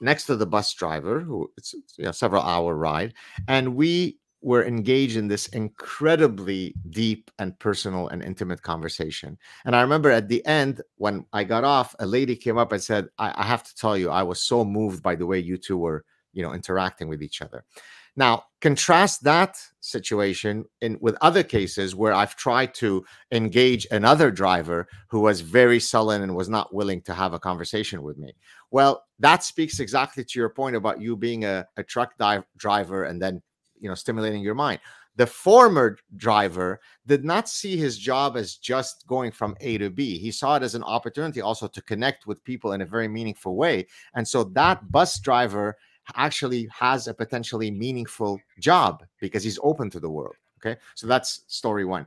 next 0.00 0.24
to 0.26 0.36
the 0.36 0.46
bus 0.46 0.72
driver, 0.74 1.20
who 1.20 1.50
it's, 1.56 1.74
it's 1.74 1.98
you 1.98 2.04
know, 2.04 2.12
several 2.12 2.42
hour 2.42 2.74
ride, 2.74 3.12
and 3.48 3.76
we 3.76 4.18
were 4.42 4.64
engaged 4.64 5.16
in 5.16 5.28
this 5.28 5.48
incredibly 5.48 6.74
deep 6.90 7.30
and 7.38 7.58
personal 7.58 8.08
and 8.08 8.22
intimate 8.22 8.62
conversation. 8.62 9.36
And 9.64 9.74
I 9.74 9.80
remember 9.80 10.10
at 10.10 10.28
the 10.28 10.44
end, 10.46 10.82
when 10.96 11.26
I 11.32 11.44
got 11.44 11.64
off, 11.64 11.94
a 11.98 12.06
lady 12.06 12.36
came 12.36 12.58
up 12.58 12.72
and 12.72 12.82
said, 12.82 13.08
I, 13.18 13.32
I 13.36 13.44
have 13.44 13.64
to 13.64 13.74
tell 13.74 13.96
you, 13.96 14.10
I 14.10 14.22
was 14.22 14.42
so 14.42 14.64
moved 14.64 15.02
by 15.02 15.16
the 15.16 15.26
way 15.26 15.38
you 15.38 15.56
two 15.56 15.78
were, 15.78 16.04
you 16.32 16.42
know, 16.42 16.52
interacting 16.52 17.08
with 17.08 17.22
each 17.22 17.42
other. 17.42 17.64
Now, 18.18 18.44
contrast 18.62 19.24
that 19.24 19.58
situation 19.80 20.64
in 20.80 20.96
with 21.02 21.18
other 21.20 21.42
cases 21.42 21.94
where 21.94 22.14
I've 22.14 22.34
tried 22.34 22.72
to 22.76 23.04
engage 23.30 23.86
another 23.90 24.30
driver 24.30 24.88
who 25.08 25.20
was 25.20 25.42
very 25.42 25.78
sullen 25.78 26.22
and 26.22 26.34
was 26.34 26.48
not 26.48 26.74
willing 26.74 27.02
to 27.02 27.14
have 27.14 27.34
a 27.34 27.38
conversation 27.38 28.02
with 28.02 28.16
me. 28.16 28.34
Well, 28.70 29.04
that 29.18 29.44
speaks 29.44 29.80
exactly 29.80 30.24
to 30.24 30.38
your 30.38 30.48
point 30.48 30.76
about 30.76 31.00
you 31.00 31.14
being 31.14 31.44
a, 31.44 31.66
a 31.76 31.82
truck 31.82 32.14
driver 32.56 33.04
and 33.04 33.20
then 33.20 33.42
you 33.86 33.90
know 33.90 33.94
stimulating 33.94 34.42
your 34.42 34.54
mind 34.54 34.80
the 35.16 35.26
former 35.26 35.96
driver 36.16 36.80
did 37.06 37.24
not 37.24 37.48
see 37.48 37.76
his 37.76 37.96
job 37.96 38.36
as 38.36 38.56
just 38.56 39.06
going 39.06 39.32
from 39.32 39.56
A 39.60 39.78
to 39.78 39.88
B. 39.88 40.18
He 40.18 40.30
saw 40.30 40.56
it 40.56 40.62
as 40.62 40.74
an 40.74 40.82
opportunity 40.82 41.40
also 41.40 41.66
to 41.66 41.82
connect 41.82 42.26
with 42.26 42.44
people 42.44 42.72
in 42.72 42.82
a 42.82 42.86
very 42.86 43.08
meaningful 43.08 43.56
way. 43.56 43.86
And 44.14 44.28
so 44.28 44.44
that 44.44 44.92
bus 44.92 45.18
driver 45.18 45.76
actually 46.14 46.68
has 46.70 47.08
a 47.08 47.14
potentially 47.14 47.70
meaningful 47.70 48.38
job 48.60 49.04
because 49.18 49.42
he's 49.42 49.58
open 49.62 49.90
to 49.90 50.00
the 50.00 50.10
world. 50.10 50.36
Okay. 50.60 50.78
So 50.94 51.06
that's 51.06 51.44
story 51.48 51.84
one. 51.84 52.06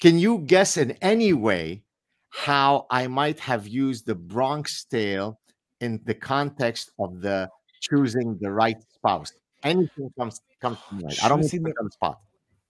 Can 0.00 0.18
you 0.18 0.38
guess 0.38 0.76
in 0.76 0.92
any 1.02 1.32
way 1.32 1.82
how 2.30 2.86
I 2.90 3.06
might 3.08 3.38
have 3.40 3.66
used 3.66 4.06
the 4.06 4.14
Bronx 4.14 4.84
tale 4.84 5.40
in 5.80 6.00
the 6.04 6.14
context 6.14 6.92
of 6.98 7.20
the 7.20 7.48
choosing 7.80 8.38
the 8.40 8.50
right 8.50 8.76
spouse? 8.94 9.32
Anything 9.64 10.10
comes 10.18 10.40
comes 10.60 10.78
to 10.88 10.94
mind. 10.94 11.18
I 11.22 11.28
don't 11.28 11.38
Should've 11.38 11.38
mean 11.40 11.48
seen 11.48 11.64
to 11.64 11.72
the- 11.72 11.78
on 11.80 11.84
the 11.86 11.90
spot. 11.92 12.20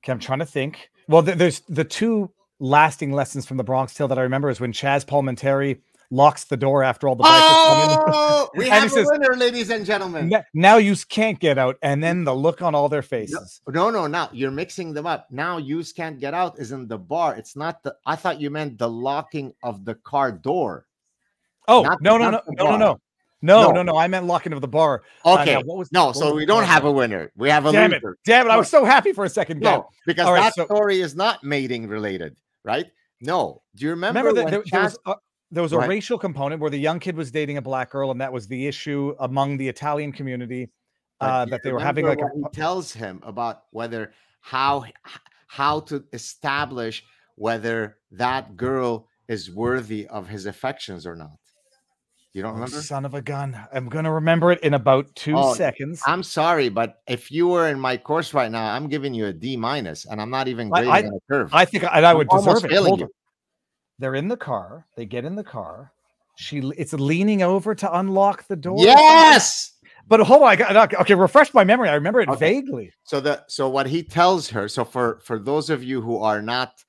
Okay, 0.02 0.12
I'm 0.12 0.18
trying 0.18 0.40
to 0.40 0.46
think. 0.46 0.90
Well, 1.08 1.22
th- 1.22 1.38
there's 1.38 1.60
the 1.68 1.84
two 1.84 2.30
lasting 2.58 3.12
lessons 3.12 3.46
from 3.46 3.56
the 3.56 3.64
Bronx 3.64 3.94
Tale 3.94 4.08
that 4.08 4.18
I 4.18 4.22
remember 4.22 4.50
is 4.50 4.60
when 4.60 4.72
Chaz 4.72 5.04
Palminteri 5.04 5.80
locks 6.10 6.44
the 6.44 6.56
door 6.56 6.82
after 6.82 7.08
all 7.08 7.14
the 7.16 7.22
bikers 7.24 7.30
Oh, 7.32 8.50
we 8.54 8.64
And 8.70 8.74
he 8.74 8.80
have 8.80 8.84
a 8.84 8.88
says- 8.90 9.08
winner, 9.10 9.34
ladies 9.36 9.70
and 9.70 9.86
gentlemen. 9.86 10.30
Now 10.52 10.76
you 10.76 10.94
can't 11.08 11.38
get 11.40 11.56
out, 11.56 11.78
and 11.82 12.02
then 12.02 12.24
the 12.24 12.34
look 12.34 12.60
on 12.62 12.74
all 12.74 12.88
their 12.88 13.02
faces. 13.02 13.60
No, 13.68 13.90
no, 13.90 14.06
now 14.06 14.28
you're 14.32 14.50
mixing 14.50 14.92
them 14.92 15.06
up. 15.06 15.26
Now 15.30 15.56
you 15.58 15.82
can't 15.96 16.18
get 16.20 16.34
out 16.34 16.58
is 16.58 16.72
in 16.72 16.86
the 16.88 16.98
bar. 16.98 17.34
It's 17.36 17.56
not 17.56 17.82
the. 17.82 17.96
I 18.04 18.16
thought 18.16 18.40
you 18.40 18.50
meant 18.50 18.76
the 18.78 18.88
locking 18.90 19.54
of 19.62 19.84
the 19.84 19.94
car 19.94 20.30
door. 20.32 20.86
Oh 21.68 21.82
Not- 21.82 22.02
no 22.02 22.18
no 22.18 22.24
no 22.24 22.30
not 22.32 22.46
the 22.46 22.52
no 22.58 22.70
no 22.72 22.76
no 22.76 23.00
no 23.42 23.62
No. 23.68 23.72
no 23.72 23.82
no! 23.82 23.96
I 23.98 24.06
meant 24.08 24.26
locking 24.26 24.52
of 24.52 24.60
the 24.60 24.68
bar. 24.68 25.02
Uh, 25.24 25.34
Okay, 25.40 25.54
now, 25.54 25.60
what 25.62 25.76
was 25.78 25.92
no, 25.92 26.06
what 26.06 26.16
so 26.16 26.26
was 26.26 26.34
we 26.34 26.46
don't 26.46 26.64
have 26.64 26.84
a 26.84 26.90
winner. 26.92 27.30
We 27.36 27.50
have 27.50 27.66
a 27.66 27.72
Damn 27.72 27.92
it! 27.92 28.02
loser. 28.02 28.16
Damn 28.24 28.46
it! 28.46 28.50
I 28.50 28.56
was 28.56 28.68
so 28.70 28.84
happy 28.84 29.12
for 29.12 29.24
a 29.24 29.28
second. 29.28 29.60
No, 29.60 29.88
because 30.06 30.26
All 30.26 30.32
right, 30.32 30.42
that 30.44 30.54
so- 30.54 30.64
story 30.64 31.00
is 31.00 31.14
not 31.14 31.42
mating 31.44 31.88
related, 31.88 32.36
right? 32.64 32.86
No. 33.20 33.62
Do 33.76 33.84
you 33.84 33.90
remember, 33.90 34.20
Remember 34.20 34.42
that 34.42 34.50
there, 34.50 34.62
there 34.70 34.82
was 34.82 34.98
a, 35.06 35.14
there 35.50 35.62
was 35.62 35.72
a 35.72 35.78
ahead. 35.78 35.90
racial 35.90 36.18
component 36.18 36.60
where 36.60 36.70
the 36.70 36.78
young 36.78 36.98
kid 36.98 37.14
was 37.16 37.30
dating 37.30 37.56
a 37.58 37.62
black 37.62 37.90
girl, 37.90 38.10
and 38.10 38.20
that 38.20 38.32
was 38.32 38.48
the 38.48 38.66
issue 38.66 39.14
among 39.20 39.58
the 39.58 39.68
Italian 39.68 40.10
community 40.12 40.70
uh, 41.20 41.44
that 41.44 41.60
they 41.62 41.70
were 41.72 41.78
having 41.80 42.04
like 42.06 42.18
a 42.20 42.28
he 42.34 42.42
tells 42.52 42.92
him 42.92 43.20
about 43.24 43.64
whether 43.70 44.12
how 44.40 44.84
how 45.46 45.78
to 45.80 46.02
establish 46.12 47.04
whether 47.36 47.98
that 48.10 48.56
girl 48.56 49.06
is 49.28 49.50
worthy 49.50 50.06
of 50.08 50.26
his 50.28 50.46
affections 50.46 51.06
or 51.06 51.14
not. 51.14 51.36
You 52.32 52.40
don't 52.40 52.52
Oh, 52.52 52.54
remember? 52.54 52.80
son 52.80 53.04
of 53.04 53.12
a 53.14 53.20
gun. 53.20 53.58
I'm 53.74 53.88
going 53.90 54.04
to 54.04 54.10
remember 54.10 54.52
it 54.52 54.60
in 54.60 54.72
about 54.72 55.14
two 55.14 55.36
Oh, 55.36 55.54
seconds. 55.54 56.00
I'm 56.06 56.22
sorry, 56.22 56.70
but 56.70 57.02
if 57.06 57.30
you 57.30 57.46
were 57.46 57.68
in 57.68 57.78
my 57.78 57.98
course 57.98 58.32
right 58.32 58.50
now, 58.50 58.72
I'm 58.72 58.88
giving 58.88 59.12
you 59.12 59.26
a 59.26 59.32
D 59.32 59.54
minus, 59.56 60.06
and 60.06 60.20
I'm 60.20 60.30
not 60.30 60.48
even 60.48 60.70
grading 60.70 60.90
I- 60.90 61.02
on 61.02 61.14
a 61.14 61.20
curve. 61.30 61.50
I 61.52 61.66
think 61.66 61.84
I, 61.84 62.00
I 62.02 62.14
would 62.14 62.28
almost 62.28 62.62
deserve 62.62 62.70
it. 62.72 62.86
Hold 62.86 63.00
you. 63.00 63.08
They're 63.98 64.14
in 64.14 64.28
the 64.28 64.36
car. 64.36 64.86
They 64.96 65.04
get 65.04 65.24
in 65.26 65.36
the 65.36 65.44
car. 65.44 65.92
She 66.36 66.58
it's 66.78 66.94
leaning 66.94 67.42
over 67.42 67.74
to 67.74 67.98
unlock 67.98 68.48
the 68.48 68.56
door. 68.56 68.78
yes. 68.82 69.74
But 70.08 70.20
hold 70.20 70.42
on. 70.42 70.48
I 70.48 70.56
got, 70.56 70.94
okay, 70.94 71.14
refresh 71.14 71.52
my 71.54 71.62
memory. 71.62 71.88
I 71.88 71.94
remember 71.94 72.20
it 72.20 72.28
Okay. 72.30 72.54
vaguely. 72.54 72.90
So 73.04 73.20
the 73.20 73.44
so 73.46 73.68
what 73.68 73.86
he 73.86 74.02
tells 74.02 74.48
her. 74.48 74.66
So 74.68 74.84
for 74.84 75.20
for 75.22 75.38
those 75.38 75.68
of 75.68 75.84
you 75.84 76.00
who 76.00 76.18
are 76.18 76.40
not 76.40 76.82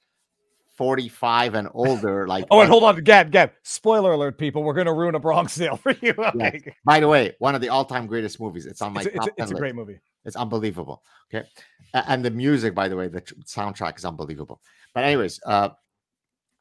45 0.84 1.54
and 1.54 1.70
older, 1.74 2.28
like 2.34 2.46
Oh, 2.52 2.60
and 2.60 2.70
hold 2.70 2.84
on, 2.84 3.02
Gad, 3.06 3.32
Gad. 3.32 3.52
Spoiler 3.64 4.12
alert, 4.12 4.38
people. 4.38 4.64
We're 4.64 4.74
going 4.74 4.88
to 4.88 4.94
ruin 4.94 5.16
a 5.16 5.20
Bronx 5.20 5.56
Tale 5.58 5.78
for 5.78 5.96
you. 6.02 6.14
Like, 6.36 6.76
by 6.84 7.00
the 7.00 7.08
way, 7.08 7.34
one 7.40 7.56
of 7.56 7.62
the 7.62 7.70
all-time 7.70 8.06
greatest 8.06 8.38
movies. 8.38 8.66
It's 8.66 8.82
on 8.82 8.92
my 8.92 9.00
it's, 9.02 9.08
a- 9.08 9.16
it's, 9.16 9.26
10 9.26 9.34
it's 9.38 9.52
a 9.52 9.56
great 9.56 9.76
movie. 9.76 10.00
It's 10.26 10.36
unbelievable. 10.36 11.02
Okay. 11.34 11.48
And 11.94 12.24
the 12.26 12.32
music, 12.32 12.76
by 12.76 12.90
the 12.90 12.98
way, 12.98 13.08
the 13.08 13.22
tr- 13.22 13.36
soundtrack 13.46 13.98
is 13.98 14.04
unbelievable. 14.04 14.60
But 14.94 15.06
anyways, 15.06 15.40
uh 15.46 15.70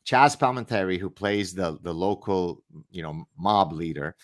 Chaz 0.06 0.36
Palminteri, 0.38 0.98
who 0.98 1.10
plays 1.10 1.52
the 1.52 1.78
the 1.82 1.92
local, 1.92 2.62
you 2.90 3.02
know, 3.02 3.24
mob 3.36 3.72
leader, 3.72 4.14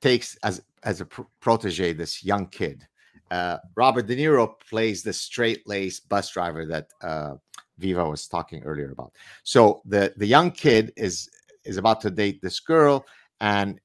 takes 0.00 0.36
as 0.44 0.62
as 0.82 1.02
a 1.02 1.04
pr- 1.06 1.22
protege 1.40 1.92
this 1.92 2.24
young 2.24 2.46
kid. 2.46 2.86
Uh, 3.30 3.56
Robert 3.74 4.06
De 4.06 4.14
Niro 4.16 4.52
plays 4.70 5.02
the 5.02 5.12
straight-laced 5.12 6.08
bus 6.08 6.30
driver 6.30 6.64
that 6.64 6.86
uh, 7.02 7.34
Viva 7.78 8.08
was 8.08 8.26
talking 8.28 8.62
earlier 8.62 8.92
about. 8.92 9.12
So 9.42 9.82
the 9.84 10.12
the 10.16 10.26
young 10.26 10.50
kid 10.50 10.92
is 10.96 11.28
is 11.64 11.76
about 11.76 12.00
to 12.02 12.10
date 12.10 12.40
this 12.40 12.60
girl, 12.60 13.06
and 13.40 13.80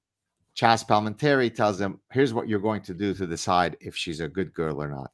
Chaz 0.56 0.86
Palminteri 0.86 1.54
tells 1.54 1.80
him, 1.80 2.00
"Here's 2.12 2.34
what 2.34 2.48
you're 2.48 2.60
going 2.60 2.82
to 2.84 2.94
do 2.94 3.14
to 3.14 3.28
decide 3.28 3.78
if 3.82 3.96
she's 3.96 4.20
a 4.20 4.28
good 4.28 4.54
girl 4.54 4.82
or 4.82 4.90
not. 4.90 5.12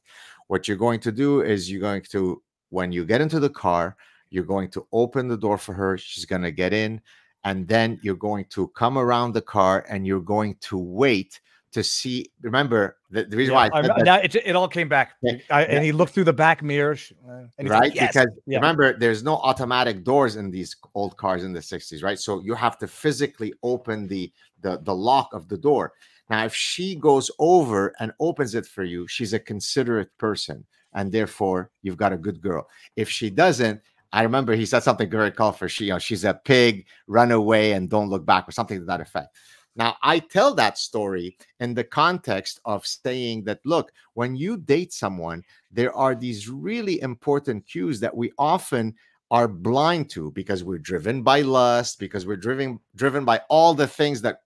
What 0.48 0.66
you're 0.66 0.76
going 0.76 1.00
to 1.00 1.12
do 1.12 1.42
is 1.42 1.70
you're 1.70 1.80
going 1.80 2.02
to, 2.10 2.42
when 2.70 2.90
you 2.90 3.04
get 3.04 3.20
into 3.20 3.38
the 3.38 3.50
car, 3.50 3.96
you're 4.30 4.44
going 4.44 4.70
to 4.70 4.86
open 4.92 5.28
the 5.28 5.36
door 5.36 5.58
for 5.58 5.74
her. 5.74 5.98
She's 5.98 6.24
going 6.24 6.42
to 6.42 6.50
get 6.50 6.72
in, 6.72 7.00
and 7.44 7.68
then 7.68 7.98
you're 8.02 8.16
going 8.16 8.46
to 8.50 8.68
come 8.68 8.98
around 8.98 9.32
the 9.32 9.42
car 9.42 9.84
and 9.88 10.06
you're 10.06 10.20
going 10.20 10.56
to 10.62 10.78
wait 10.78 11.40
to 11.72 11.82
see. 11.82 12.30
Remember 12.42 12.96
the, 13.10 13.24
the 13.24 13.36
reason 13.36 13.54
Yeah, 13.54 13.68
why 13.70 13.82
that, 13.82 14.04
now 14.04 14.16
it, 14.16 14.34
it 14.34 14.56
all 14.56 14.68
came 14.68 14.88
back. 14.88 15.14
Yeah, 15.22 15.32
I, 15.50 15.60
yeah. 15.62 15.66
And 15.66 15.84
he 15.84 15.92
looked 15.92 16.12
through 16.12 16.24
the 16.24 16.32
back 16.32 16.62
mirror. 16.62 16.92
uh, 16.92 17.42
he's 17.58 17.70
like, 17.70 17.80
right? 17.80 17.94
"Yes." 17.94 18.08
Because 18.08 18.28
Yeah. 18.46 18.58
remember, 18.58 18.98
there's 18.98 19.22
no 19.22 19.36
automatic 19.36 20.04
doors 20.04 20.36
in 20.36 20.50
these 20.50 20.76
old 20.94 21.16
cars 21.16 21.44
in 21.44 21.52
the 21.52 21.60
60s, 21.60 22.02
right? 22.02 22.18
So 22.18 22.40
you 22.40 22.54
have 22.54 22.78
to 22.78 22.86
physically 22.86 23.52
open 23.62 24.06
the 24.08 24.32
the, 24.60 24.78
the 24.82 24.94
lock 24.94 25.32
of 25.32 25.48
the 25.48 25.56
door. 25.58 25.92
Now, 26.30 26.44
if 26.44 26.54
she 26.54 26.94
goes 26.96 27.30
over 27.38 27.94
and 28.00 28.12
opens 28.20 28.54
it 28.54 28.66
for 28.66 28.82
you, 28.84 29.06
she's 29.06 29.32
a 29.32 29.38
considerate 29.38 30.10
person, 30.18 30.64
and 30.94 31.10
therefore 31.12 31.70
you've 31.82 31.96
got 31.96 32.12
a 32.12 32.18
good 32.18 32.40
girl. 32.40 32.68
If 32.96 33.08
she 33.08 33.30
doesn't, 33.30 33.80
I 34.12 34.22
remember 34.22 34.54
he 34.54 34.66
said 34.66 34.80
something 34.82 35.08
very 35.10 35.30
colorful. 35.30 35.68
She, 35.68 35.84
you 35.86 35.92
know, 35.92 35.98
she's 35.98 36.24
a 36.24 36.34
pig, 36.34 36.86
run 37.06 37.30
away 37.30 37.72
and 37.72 37.88
don't 37.88 38.08
look 38.10 38.24
back, 38.26 38.48
or 38.48 38.52
something 38.52 38.78
to 38.78 38.84
that 38.86 39.00
effect. 39.00 39.36
Now, 39.76 39.96
I 40.02 40.18
tell 40.18 40.54
that 40.54 40.78
story 40.78 41.36
in 41.60 41.74
the 41.74 41.84
context 41.84 42.60
of 42.64 42.84
saying 42.86 43.44
that, 43.44 43.60
look, 43.64 43.92
when 44.14 44.34
you 44.34 44.56
date 44.56 44.92
someone, 44.92 45.44
there 45.70 45.94
are 45.94 46.14
these 46.14 46.48
really 46.48 47.00
important 47.00 47.66
cues 47.66 48.00
that 48.00 48.16
we 48.16 48.32
often 48.38 48.94
are 49.30 49.46
blind 49.46 50.08
to 50.10 50.30
because 50.32 50.64
we're 50.64 50.78
driven 50.78 51.22
by 51.22 51.42
lust, 51.42 51.98
because 51.98 52.26
we're 52.26 52.36
driven 52.36 52.80
driven 52.96 53.24
by 53.24 53.40
all 53.50 53.74
the 53.74 53.86
things 53.86 54.22
that 54.22 54.40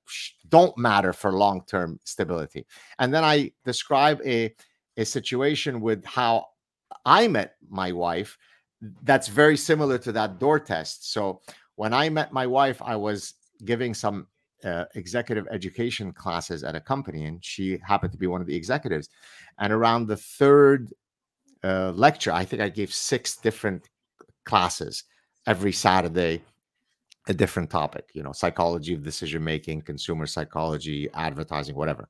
don't 0.49 0.77
matter 0.77 1.13
for 1.13 1.33
long-term 1.33 2.01
stability. 2.05 2.67
And 2.99 3.15
then 3.15 3.25
I 3.25 3.53
describe 3.65 4.21
a 4.27 4.55
a 4.97 5.05
situation 5.05 5.81
with 5.81 6.05
how 6.05 6.47
I 7.07 7.29
met 7.29 7.55
my 7.69 7.93
wife 7.93 8.37
that's 9.03 9.29
very 9.29 9.57
similar 9.57 9.99
to 9.99 10.13
that 10.13 10.39
door 10.39 10.59
test. 10.59 11.13
So 11.13 11.41
when 11.77 11.93
I 11.93 12.09
met 12.09 12.33
my 12.33 12.47
wife, 12.47 12.83
I 12.83 12.97
was 12.97 13.35
giving 13.65 13.95
some 13.95 14.27
uh, 14.65 14.85
executive 14.95 15.47
education 15.51 16.13
classes 16.13 16.65
at 16.65 16.75
a 16.75 16.81
company, 16.81 17.25
and 17.25 17.45
she 17.45 17.79
happened 17.87 18.13
to 18.13 18.19
be 18.19 18.27
one 18.27 18.41
of 18.41 18.47
the 18.47 18.57
executives. 18.57 19.09
And 19.59 19.73
around 19.73 20.07
the 20.07 20.17
third 20.17 20.93
uh, 21.65 21.93
lecture, 21.93 22.33
I 22.33 22.45
think 22.45 22.63
I 22.63 22.69
gave 22.69 22.93
six 22.93 23.37
different 23.37 23.89
classes 24.45 25.05
every 25.47 25.73
Saturday, 25.73 26.43
a 27.29 27.35
different 27.35 27.71
topic, 27.71 28.11
you 28.15 28.23
know, 28.23 28.33
psychology 28.33 28.95
of 28.95 29.03
decision 29.03 29.43
making, 29.45 29.83
consumer 29.83 30.27
psychology, 30.27 31.09
advertising, 31.15 31.75
whatever. 31.75 32.09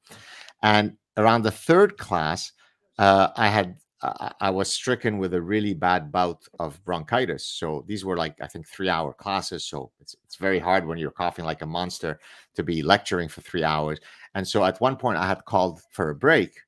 And 0.62 0.96
around 1.16 1.42
the 1.42 1.50
third 1.50 1.98
class, 1.98 2.52
uh, 2.98 3.28
I 3.36 3.48
had 3.48 3.76
I 4.02 4.50
was 4.50 4.72
stricken 4.72 5.18
with 5.18 5.32
a 5.34 5.40
really 5.40 5.74
bad 5.74 6.10
bout 6.10 6.42
of 6.58 6.82
bronchitis. 6.84 7.44
So 7.46 7.84
these 7.86 8.04
were 8.04 8.16
like 8.16 8.34
I 8.40 8.48
think 8.48 8.66
three 8.66 8.88
hour 8.88 9.12
classes. 9.12 9.64
So 9.64 9.92
it's 10.00 10.16
it's 10.24 10.36
very 10.36 10.58
hard 10.58 10.86
when 10.86 10.98
you're 10.98 11.12
coughing 11.12 11.44
like 11.44 11.62
a 11.62 11.66
monster 11.66 12.18
to 12.54 12.62
be 12.64 12.82
lecturing 12.82 13.28
for 13.28 13.42
three 13.42 13.62
hours. 13.62 14.00
And 14.34 14.46
so 14.46 14.64
at 14.64 14.80
one 14.80 14.96
point 14.96 15.18
I 15.18 15.26
had 15.26 15.44
called 15.44 15.82
for 15.90 16.10
a 16.10 16.14
break. 16.14 16.58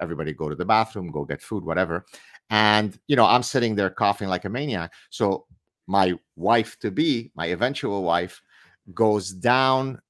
Everybody 0.00 0.32
go 0.32 0.48
to 0.48 0.54
the 0.54 0.64
bathroom, 0.64 1.10
go 1.10 1.24
get 1.24 1.42
food, 1.42 1.64
whatever. 1.64 2.06
And 2.50 2.98
you 3.08 3.16
know 3.16 3.26
I'm 3.26 3.42
sitting 3.42 3.74
there 3.74 3.90
coughing 3.90 4.28
like 4.28 4.44
a 4.44 4.50
maniac. 4.50 4.92
So 5.10 5.46
my 5.88 6.14
wife 6.36 6.78
to 6.80 6.90
be, 6.90 7.32
my 7.34 7.46
eventual 7.46 8.04
wife, 8.04 8.40
goes 8.94 9.30
down 9.30 10.00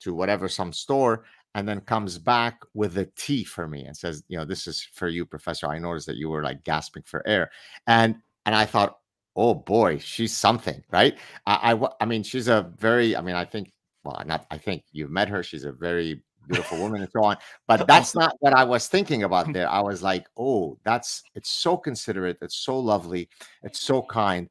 to 0.00 0.14
whatever 0.14 0.48
some 0.48 0.72
store 0.72 1.24
and 1.54 1.68
then 1.68 1.80
comes 1.80 2.18
back 2.18 2.60
with 2.74 2.96
a 2.98 3.06
tea 3.16 3.44
for 3.44 3.66
me 3.66 3.84
and 3.84 3.96
says, 3.96 4.22
you 4.28 4.36
know, 4.36 4.44
this 4.44 4.66
is 4.66 4.82
for 4.92 5.08
you, 5.08 5.26
Professor. 5.26 5.66
I 5.66 5.78
noticed 5.78 6.06
that 6.06 6.16
you 6.16 6.28
were 6.28 6.42
like 6.42 6.64
gasping 6.64 7.02
for 7.04 7.26
air. 7.26 7.50
And 7.86 8.16
and 8.46 8.54
I 8.54 8.66
thought, 8.66 8.98
oh 9.36 9.54
boy, 9.54 9.98
she's 9.98 10.36
something, 10.36 10.82
right? 10.90 11.16
I 11.46 11.72
I, 11.72 11.88
I 12.00 12.04
mean, 12.04 12.22
she's 12.22 12.48
a 12.48 12.70
very, 12.78 13.16
I 13.16 13.20
mean, 13.20 13.34
I 13.34 13.44
think, 13.44 13.72
well, 14.04 14.22
not 14.26 14.46
I 14.50 14.58
think 14.58 14.84
you've 14.92 15.10
met 15.10 15.28
her. 15.28 15.42
She's 15.42 15.64
a 15.64 15.72
very 15.72 16.22
beautiful 16.48 16.78
woman 16.78 17.02
and 17.02 17.10
so 17.12 17.24
on. 17.24 17.36
But 17.66 17.80
oh, 17.82 17.84
that's 17.86 18.14
not 18.14 18.36
what 18.40 18.54
I 18.54 18.64
was 18.64 18.86
thinking 18.86 19.24
about 19.24 19.52
there. 19.52 19.68
I 19.68 19.80
was 19.80 20.02
like, 20.02 20.26
oh, 20.38 20.78
that's 20.84 21.22
it's 21.34 21.50
so 21.50 21.76
considerate, 21.76 22.38
it's 22.42 22.56
so 22.56 22.78
lovely, 22.78 23.28
it's 23.62 23.80
so 23.80 24.02
kind. 24.02 24.48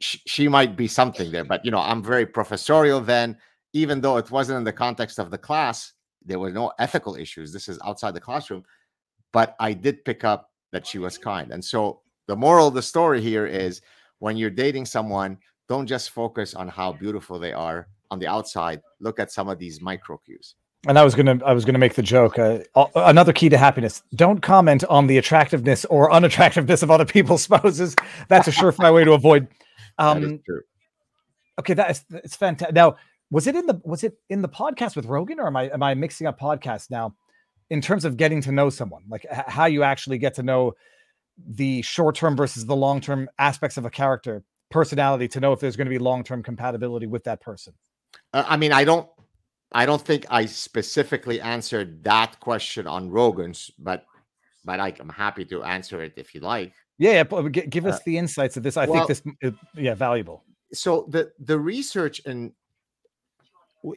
Sh- 0.00 0.18
she 0.26 0.48
might 0.48 0.76
be 0.76 0.88
something 0.88 1.32
there, 1.32 1.44
but 1.44 1.64
you 1.64 1.70
know, 1.70 1.80
I'm 1.80 2.02
very 2.02 2.26
professorial 2.26 3.00
then, 3.00 3.38
even 3.72 4.02
though 4.02 4.18
it 4.18 4.30
wasn't 4.30 4.58
in 4.58 4.64
the 4.64 4.72
context 4.72 5.18
of 5.18 5.30
the 5.30 5.38
class 5.38 5.94
there 6.28 6.38
were 6.38 6.52
no 6.52 6.72
ethical 6.78 7.16
issues. 7.16 7.52
This 7.52 7.68
is 7.68 7.78
outside 7.84 8.14
the 8.14 8.20
classroom, 8.20 8.64
but 9.32 9.56
I 9.58 9.72
did 9.72 10.04
pick 10.04 10.22
up 10.24 10.50
that 10.72 10.86
she 10.86 10.98
was 10.98 11.18
kind. 11.18 11.50
And 11.50 11.64
so 11.64 12.02
the 12.26 12.36
moral 12.36 12.68
of 12.68 12.74
the 12.74 12.82
story 12.82 13.20
here 13.20 13.46
is 13.46 13.80
when 14.18 14.36
you're 14.36 14.50
dating 14.50 14.84
someone, 14.84 15.38
don't 15.68 15.86
just 15.86 16.10
focus 16.10 16.54
on 16.54 16.68
how 16.68 16.92
beautiful 16.92 17.38
they 17.38 17.52
are 17.52 17.88
on 18.10 18.18
the 18.18 18.26
outside. 18.26 18.82
Look 19.00 19.18
at 19.18 19.32
some 19.32 19.48
of 19.48 19.58
these 19.58 19.80
micro 19.80 20.18
cues. 20.18 20.54
And 20.86 20.98
I 20.98 21.04
was 21.04 21.14
gonna, 21.14 21.40
I 21.44 21.52
was 21.52 21.64
gonna 21.64 21.78
make 21.78 21.94
the 21.94 22.02
joke. 22.02 22.38
Uh, 22.38 22.60
another 22.94 23.32
key 23.32 23.48
to 23.48 23.58
happiness: 23.58 24.02
don't 24.14 24.40
comment 24.40 24.84
on 24.84 25.08
the 25.08 25.18
attractiveness 25.18 25.84
or 25.86 26.12
unattractiveness 26.12 26.84
of 26.84 26.90
other 26.90 27.04
people's 27.04 27.42
spouses. 27.48 27.96
That's 28.28 28.46
a 28.46 28.52
surefire 28.52 28.94
way 28.94 29.04
to 29.04 29.12
avoid. 29.12 29.48
Um, 30.00 30.38
true. 30.46 30.60
okay, 31.58 31.74
that 31.74 31.90
is 31.90 32.04
it's 32.10 32.36
fantastic. 32.36 32.72
Now, 32.72 32.98
was 33.30 33.46
it 33.46 33.54
in 33.56 33.66
the 33.66 33.80
was 33.84 34.04
it 34.04 34.18
in 34.30 34.42
the 34.42 34.48
podcast 34.48 34.96
with 34.96 35.06
Rogan, 35.06 35.38
or 35.40 35.46
am 35.46 35.56
I 35.56 35.64
am 35.70 35.82
I 35.82 35.94
mixing 35.94 36.26
up 36.26 36.38
podcasts 36.40 36.90
now? 36.90 37.14
In 37.70 37.80
terms 37.82 38.04
of 38.06 38.16
getting 38.16 38.40
to 38.42 38.52
know 38.52 38.70
someone, 38.70 39.02
like 39.08 39.26
h- 39.30 39.44
how 39.46 39.66
you 39.66 39.82
actually 39.82 40.16
get 40.18 40.34
to 40.34 40.42
know 40.42 40.72
the 41.46 41.82
short 41.82 42.14
term 42.16 42.34
versus 42.36 42.64
the 42.66 42.74
long 42.76 43.00
term 43.00 43.28
aspects 43.38 43.76
of 43.76 43.84
a 43.84 43.90
character, 43.90 44.42
personality, 44.70 45.28
to 45.28 45.40
know 45.40 45.52
if 45.52 45.60
there's 45.60 45.76
going 45.76 45.84
to 45.86 45.90
be 45.90 45.98
long 45.98 46.24
term 46.24 46.42
compatibility 46.42 47.06
with 47.06 47.24
that 47.24 47.40
person. 47.42 47.74
Uh, 48.32 48.44
I 48.48 48.56
mean, 48.56 48.72
I 48.72 48.84
don't, 48.84 49.06
I 49.72 49.84
don't 49.84 50.00
think 50.00 50.24
I 50.30 50.46
specifically 50.46 51.40
answered 51.42 52.02
that 52.04 52.40
question 52.40 52.86
on 52.86 53.10
Rogan's, 53.10 53.70
but, 53.78 54.06
but 54.64 54.80
I, 54.80 54.94
I'm 54.98 55.10
happy 55.10 55.44
to 55.44 55.62
answer 55.62 56.02
it 56.02 56.14
if 56.16 56.34
you 56.34 56.40
like. 56.40 56.72
Yeah, 56.96 57.22
yeah 57.32 57.48
give 57.50 57.84
Uh, 57.84 57.90
us 57.90 58.02
the 58.04 58.16
insights 58.16 58.56
of 58.56 58.62
this. 58.62 58.78
I 58.78 58.86
well- 58.86 59.06
think 59.06 59.08
this, 59.08 59.22
is, 59.42 59.52
yeah, 59.74 59.94
valuable. 59.94 60.42
so 60.72 61.06
the 61.10 61.30
the 61.38 61.58
research 61.58 62.22
and 62.24 62.52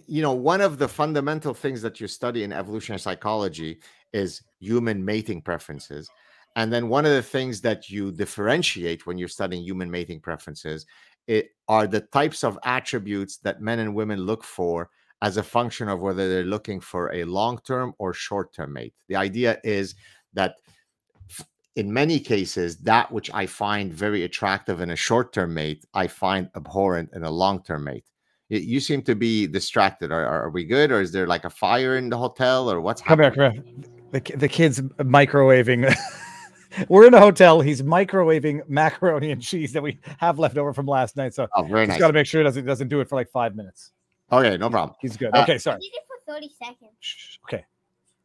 you 0.08 0.22
know 0.22 0.34
one 0.34 0.62
of 0.62 0.78
the 0.78 0.88
fundamental 0.88 1.54
things 1.54 1.82
that 1.82 2.00
you 2.00 2.08
study 2.08 2.44
in 2.44 2.54
evolutionary 2.54 3.00
psychology 3.00 3.80
is 4.14 4.42
human 4.60 5.04
mating 5.04 5.42
preferences 5.42 6.10
and 6.56 6.72
then 6.72 6.90
one 6.90 7.06
of 7.06 7.14
the 7.14 7.22
things 7.22 7.62
that 7.62 7.90
you 7.90 8.12
differentiate 8.12 9.06
when 9.06 9.18
you're 9.18 9.28
studying 9.28 9.64
human 9.64 9.90
mating 9.90 10.20
preferences 10.20 10.86
are 11.68 11.88
the 11.88 12.02
types 12.02 12.44
of 12.44 12.60
attributes 12.64 13.38
that 13.38 13.62
men 13.62 13.80
and 13.80 13.96
women 13.96 14.20
look 14.20 14.44
for 14.44 14.90
as 15.22 15.38
a 15.38 15.44
function 15.44 15.88
of 15.88 16.00
whether 16.00 16.28
they're 16.30 16.44
looking 16.44 16.80
for 16.80 17.14
a 17.14 17.24
long-term 17.24 17.94
or 18.00 18.14
short-term 18.14 18.74
mate 18.74 18.94
the 19.08 19.16
idea 19.16 19.60
is 19.64 19.96
that 20.34 20.56
in 21.76 21.94
many 21.94 22.20
cases, 22.20 22.78
that 22.80 23.12
which 23.12 23.32
I 23.34 23.46
find 23.46 23.94
very 23.94 24.24
attractive 24.24 24.82
in 24.82 24.90
a 24.90 24.96
short 24.96 25.32
term 25.32 25.54
mate, 25.54 25.86
I 25.94 26.08
find 26.08 26.50
abhorrent 26.56 27.12
in 27.14 27.24
a 27.24 27.32
long 27.32 27.64
term 27.64 27.86
mate. 27.86 28.11
You, 28.52 28.60
you 28.60 28.80
seem 28.82 29.02
to 29.04 29.16
be 29.16 29.48
distracted. 29.48 30.12
Are, 30.12 30.26
are 30.26 30.50
we 30.50 30.66
good, 30.66 30.92
or 30.92 31.00
is 31.02 31.12
there 31.14 31.26
like 31.26 31.46
a 31.46 31.50
fire 31.50 31.96
in 31.96 32.10
the 32.10 32.18
hotel, 32.18 32.70
or 32.70 32.82
what's 32.82 33.02
Come 33.02 33.20
here, 33.20 33.30
happening? 33.32 33.64
come 33.64 33.74
here. 34.12 34.20
The, 34.20 34.38
the 34.38 34.48
kid's 34.50 34.82
microwaving. 35.00 35.96
We're 36.90 37.08
in 37.08 37.14
a 37.14 37.20
hotel. 37.20 37.62
He's 37.62 37.82
microwaving 37.82 38.68
macaroni 38.68 39.32
and 39.32 39.42
cheese 39.42 39.72
that 39.74 39.82
we 39.82 40.00
have 40.18 40.38
left 40.38 40.58
over 40.58 40.74
from 40.74 40.86
last 40.86 41.16
night. 41.16 41.34
So 41.34 41.48
Oh, 41.56 41.64
very 41.64 41.82
he's 41.82 41.90
nice. 41.90 42.00
got 42.00 42.08
to 42.08 42.14
make 42.14 42.26
sure 42.28 42.42
he 42.42 42.44
doesn't 42.44 42.66
doesn't 42.66 42.90
do 42.90 43.00
it 43.00 43.08
for 43.08 43.16
like 43.16 43.30
five 43.30 43.56
minutes. 43.56 43.92
Okay, 44.32 44.58
no 44.58 44.70
problem. 44.70 44.96
He's 45.02 45.16
good. 45.18 45.34
Uh, 45.34 45.44
Okay, 45.44 45.54
I 45.54 45.58
sorry. 45.58 45.80
did 45.80 45.94
it 45.94 46.04
for 46.08 46.34
30 46.34 46.50
seconds. 46.60 46.92
Shh, 47.00 47.38
Okay. 47.46 47.66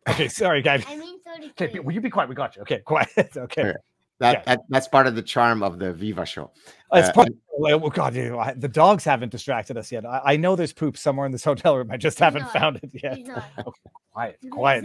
Okay, 0.08 0.28
sorry, 0.28 0.62
guys. 0.62 0.84
I 0.88 0.96
mean 0.96 1.18
30 1.20 1.52
Okay, 1.60 1.78
will 1.80 1.92
you 1.92 2.00
be 2.00 2.10
quiet? 2.10 2.28
We 2.28 2.34
got 2.36 2.54
you. 2.56 2.62
Okay, 2.62 2.78
quiet. 2.84 3.08
Okay. 3.16 3.36
Okay. 3.36 3.74
That, 4.18 4.32
Yeah. 4.32 4.42
that 4.46 4.60
that's 4.68 4.88
part 4.88 5.06
of 5.06 5.14
the 5.14 5.22
charm 5.22 5.62
of 5.62 5.78
the 5.78 5.92
Viva 5.92 6.24
show. 6.24 6.50
It's 6.92 7.08
Uh, 7.08 7.12
part 7.12 7.28
oh 7.58 7.90
God, 7.90 8.14
you 8.14 8.30
know, 8.30 8.38
I- 8.38 8.54
the 8.54 8.68
dogs 8.68 9.04
haven't 9.04 9.30
distracted 9.30 9.76
us 9.76 9.92
yet. 9.92 10.06
I, 10.06 10.20
I 10.24 10.36
know 10.36 10.56
there's 10.56 10.72
poop 10.72 10.96
somewhere 10.96 11.26
in 11.26 11.32
this 11.32 11.44
hotel 11.50 11.76
room. 11.76 11.90
I 11.90 11.96
just 11.96 12.18
haven't 12.18 12.42
not. 12.42 12.52
found 12.52 12.76
it 12.82 12.90
yet. 13.02 13.16
He's 13.18 13.28
not. 13.28 13.44
Quiet, 14.12 14.38
quiet. 14.50 14.84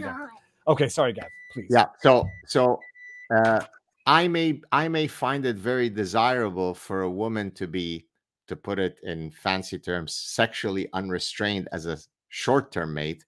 Okay, 0.68 0.88
sorry, 0.88 1.14
guys. 1.14 1.30
Please. 1.54 1.68
Yeah. 1.70 1.86
So 2.00 2.28
so 2.46 2.78
uh, 3.34 3.60
I 4.06 4.28
may 4.28 4.60
I 4.70 4.88
may 4.88 5.06
find 5.06 5.46
it 5.46 5.56
very 5.56 5.88
desirable 5.88 6.74
for 6.74 7.02
a 7.02 7.10
woman 7.10 7.50
to 7.52 7.66
be, 7.66 8.06
to 8.48 8.56
put 8.56 8.78
it 8.78 8.98
in 9.02 9.30
fancy 9.30 9.78
terms, 9.78 10.14
sexually 10.14 10.88
unrestrained 10.92 11.68
as 11.72 11.86
a 11.86 11.96
short-term 12.28 12.92
mate. 12.92 13.24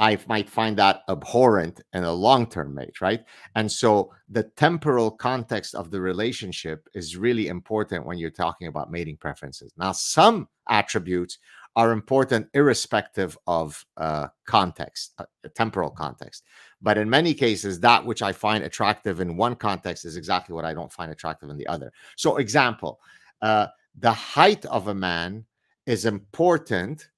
I 0.00 0.18
might 0.26 0.48
find 0.48 0.76
that 0.78 1.02
abhorrent 1.10 1.82
in 1.92 2.04
a 2.04 2.12
long-term 2.12 2.74
mate, 2.74 3.02
right? 3.02 3.22
And 3.54 3.70
so 3.70 4.10
the 4.30 4.44
temporal 4.56 5.10
context 5.10 5.74
of 5.74 5.90
the 5.90 6.00
relationship 6.00 6.88
is 6.94 7.18
really 7.18 7.48
important 7.48 8.06
when 8.06 8.16
you're 8.16 8.30
talking 8.30 8.66
about 8.66 8.90
mating 8.90 9.18
preferences. 9.18 9.72
Now, 9.76 9.92
some 9.92 10.48
attributes 10.70 11.38
are 11.76 11.92
important 11.92 12.48
irrespective 12.54 13.36
of 13.46 13.84
uh, 13.98 14.28
context, 14.46 15.12
uh, 15.18 15.24
temporal 15.54 15.90
context. 15.90 16.44
But 16.80 16.96
in 16.96 17.08
many 17.08 17.34
cases, 17.34 17.78
that 17.80 18.04
which 18.04 18.22
I 18.22 18.32
find 18.32 18.64
attractive 18.64 19.20
in 19.20 19.36
one 19.36 19.54
context 19.54 20.06
is 20.06 20.16
exactly 20.16 20.54
what 20.54 20.64
I 20.64 20.72
don't 20.72 20.92
find 20.92 21.12
attractive 21.12 21.50
in 21.50 21.58
the 21.58 21.66
other. 21.66 21.92
So, 22.16 22.38
example, 22.38 23.00
uh, 23.42 23.66
the 23.98 24.12
height 24.12 24.64
of 24.64 24.88
a 24.88 24.94
man 24.94 25.44
is 25.86 26.06
important, 26.06 27.08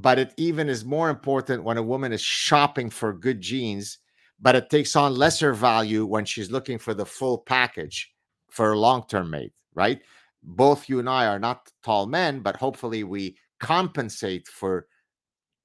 but 0.00 0.18
it 0.18 0.32
even 0.36 0.68
is 0.68 0.84
more 0.84 1.10
important 1.10 1.62
when 1.62 1.76
a 1.76 1.82
woman 1.82 2.12
is 2.12 2.22
shopping 2.22 2.88
for 2.88 3.12
good 3.12 3.40
genes, 3.40 3.98
but 4.40 4.56
it 4.56 4.70
takes 4.70 4.96
on 4.96 5.14
lesser 5.14 5.52
value 5.52 6.06
when 6.06 6.24
she's 6.24 6.50
looking 6.50 6.78
for 6.78 6.94
the 6.94 7.04
full 7.04 7.38
package 7.38 8.10
for 8.48 8.72
a 8.72 8.78
long 8.78 9.04
term 9.08 9.30
mate, 9.30 9.52
right? 9.74 10.00
Both 10.42 10.88
you 10.88 11.00
and 11.00 11.08
I 11.08 11.26
are 11.26 11.38
not 11.38 11.70
tall 11.84 12.06
men, 12.06 12.40
but 12.40 12.56
hopefully 12.56 13.04
we 13.04 13.36
compensate 13.58 14.48
for 14.48 14.86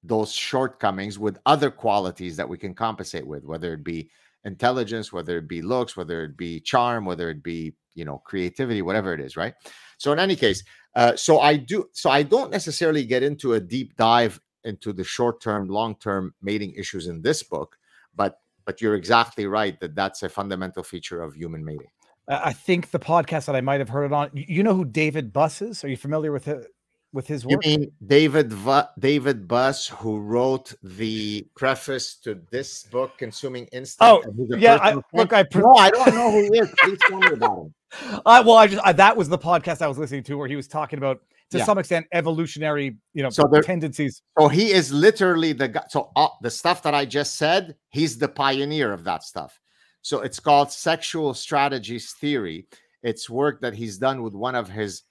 those 0.02 0.32
shortcomings 0.32 1.18
with 1.18 1.38
other 1.46 1.70
qualities 1.70 2.36
that 2.36 2.48
we 2.48 2.58
can 2.58 2.74
compensate 2.74 3.26
with, 3.26 3.44
whether 3.44 3.72
it 3.72 3.82
be 3.82 4.10
intelligence, 4.44 5.12
whether 5.12 5.38
it 5.38 5.48
be 5.48 5.62
looks, 5.62 5.96
whether 5.96 6.22
it 6.24 6.36
be 6.36 6.60
charm, 6.60 7.06
whether 7.06 7.30
it 7.30 7.42
be 7.42 7.74
you 7.94 8.04
know 8.04 8.18
creativity, 8.26 8.82
whatever 8.82 9.14
it 9.14 9.20
is, 9.20 9.34
right? 9.36 9.54
So 9.98 10.12
in 10.12 10.18
any 10.18 10.36
case, 10.36 10.62
uh, 10.94 11.16
so 11.16 11.40
I 11.40 11.56
do, 11.56 11.88
so 11.92 12.10
I 12.10 12.22
don't 12.22 12.50
necessarily 12.50 13.04
get 13.04 13.22
into 13.22 13.54
a 13.54 13.60
deep 13.60 13.96
dive 13.96 14.40
into 14.64 14.92
the 14.92 15.04
short-term, 15.04 15.68
long-term 15.68 16.34
mating 16.42 16.72
issues 16.74 17.06
in 17.06 17.22
this 17.22 17.42
book, 17.42 17.76
but 18.14 18.40
but 18.64 18.80
you're 18.80 18.96
exactly 18.96 19.46
right 19.46 19.78
that 19.80 19.94
that's 19.94 20.22
a 20.24 20.28
fundamental 20.28 20.82
feature 20.82 21.22
of 21.22 21.34
human 21.34 21.64
mating. 21.64 21.86
Uh, 22.28 22.40
I 22.44 22.52
think 22.52 22.90
the 22.90 22.98
podcast 22.98 23.46
that 23.46 23.54
I 23.54 23.60
might 23.60 23.78
have 23.78 23.88
heard 23.88 24.06
it 24.06 24.12
on. 24.12 24.30
You 24.34 24.62
know 24.64 24.74
who 24.74 24.84
David 24.84 25.32
Buss 25.32 25.62
is? 25.62 25.84
Are 25.84 25.88
you 25.88 25.96
familiar 25.96 26.32
with 26.32 26.46
hi- 26.46 26.64
with 27.12 27.26
his 27.26 27.44
You 27.44 27.50
work? 27.56 27.64
mean 27.64 27.92
David 28.06 28.52
Va- 28.52 28.90
David 28.98 29.46
Buss, 29.48 29.88
who 29.88 30.18
wrote 30.20 30.74
the 30.82 31.46
preface 31.56 32.16
to 32.24 32.40
this 32.50 32.84
book, 32.84 33.16
Consuming 33.18 33.66
Instinct? 33.72 34.02
Oh, 34.02 34.22
and 34.22 34.34
who's 34.36 34.50
a 34.52 34.58
yeah, 34.58 34.78
I, 34.82 34.94
look, 35.12 35.32
I 35.32 35.42
pre- 35.44 35.62
No, 35.62 35.74
I 35.74 35.90
don't 35.90 36.14
know 36.14 36.30
who 36.30 36.42
he 36.52 36.58
is. 36.58 36.70
Please 36.82 36.98
tell 37.08 37.18
me 37.18 37.28
about 37.28 37.58
him. 37.58 37.74
I, 38.26 38.40
well, 38.40 38.56
I 38.56 38.66
just 38.66 38.82
I, 38.84 38.92
that 38.92 39.16
was 39.16 39.28
the 39.28 39.38
podcast 39.38 39.80
I 39.82 39.86
was 39.86 39.98
listening 39.98 40.24
to 40.24 40.36
where 40.36 40.48
he 40.48 40.56
was 40.56 40.68
talking 40.68 40.98
about 40.98 41.20
to 41.50 41.58
Yeah. 41.58 41.64
some 41.64 41.78
extent 41.78 42.06
evolutionary, 42.12 42.96
you 43.14 43.22
know, 43.22 43.30
So 43.30 43.48
there- 43.50 43.62
tendencies. 43.62 44.20
So 44.38 44.48
he 44.48 44.72
is 44.72 44.92
literally 44.92 45.52
the 45.52 45.68
guy. 45.68 45.84
So 45.88 46.10
uh, 46.16 46.28
the 46.42 46.50
stuff 46.50 46.82
that 46.82 46.94
I 46.94 47.04
just 47.06 47.36
said, 47.36 47.76
he's 47.90 48.18
the 48.18 48.28
pioneer 48.28 48.92
of 48.92 49.04
that 49.04 49.22
stuff. 49.22 49.58
So 50.02 50.20
it's 50.20 50.40
called 50.40 50.70
sexual 50.72 51.34
strategies 51.34 52.12
theory. 52.20 52.66
It's 53.02 53.30
work 53.30 53.60
that 53.60 53.74
he's 53.74 53.98
done 53.98 54.22
with 54.22 54.34
one 54.34 54.54
of 54.56 54.68
his 54.68 55.02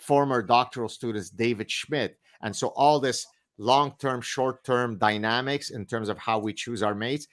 former 0.00 0.42
doctoral 0.42 0.88
students, 0.88 1.30
David 1.30 1.70
Schmitt. 1.70 2.18
And 2.42 2.54
so 2.54 2.68
all 2.68 2.98
this 3.00 3.26
long-term, 3.58 4.22
short-term 4.22 4.98
dynamics 4.98 5.70
in 5.70 5.86
terms 5.86 6.08
of 6.08 6.18
how 6.18 6.38
we 6.38 6.52
choose 6.52 6.82
our 6.82 6.94
mates. 6.94 7.28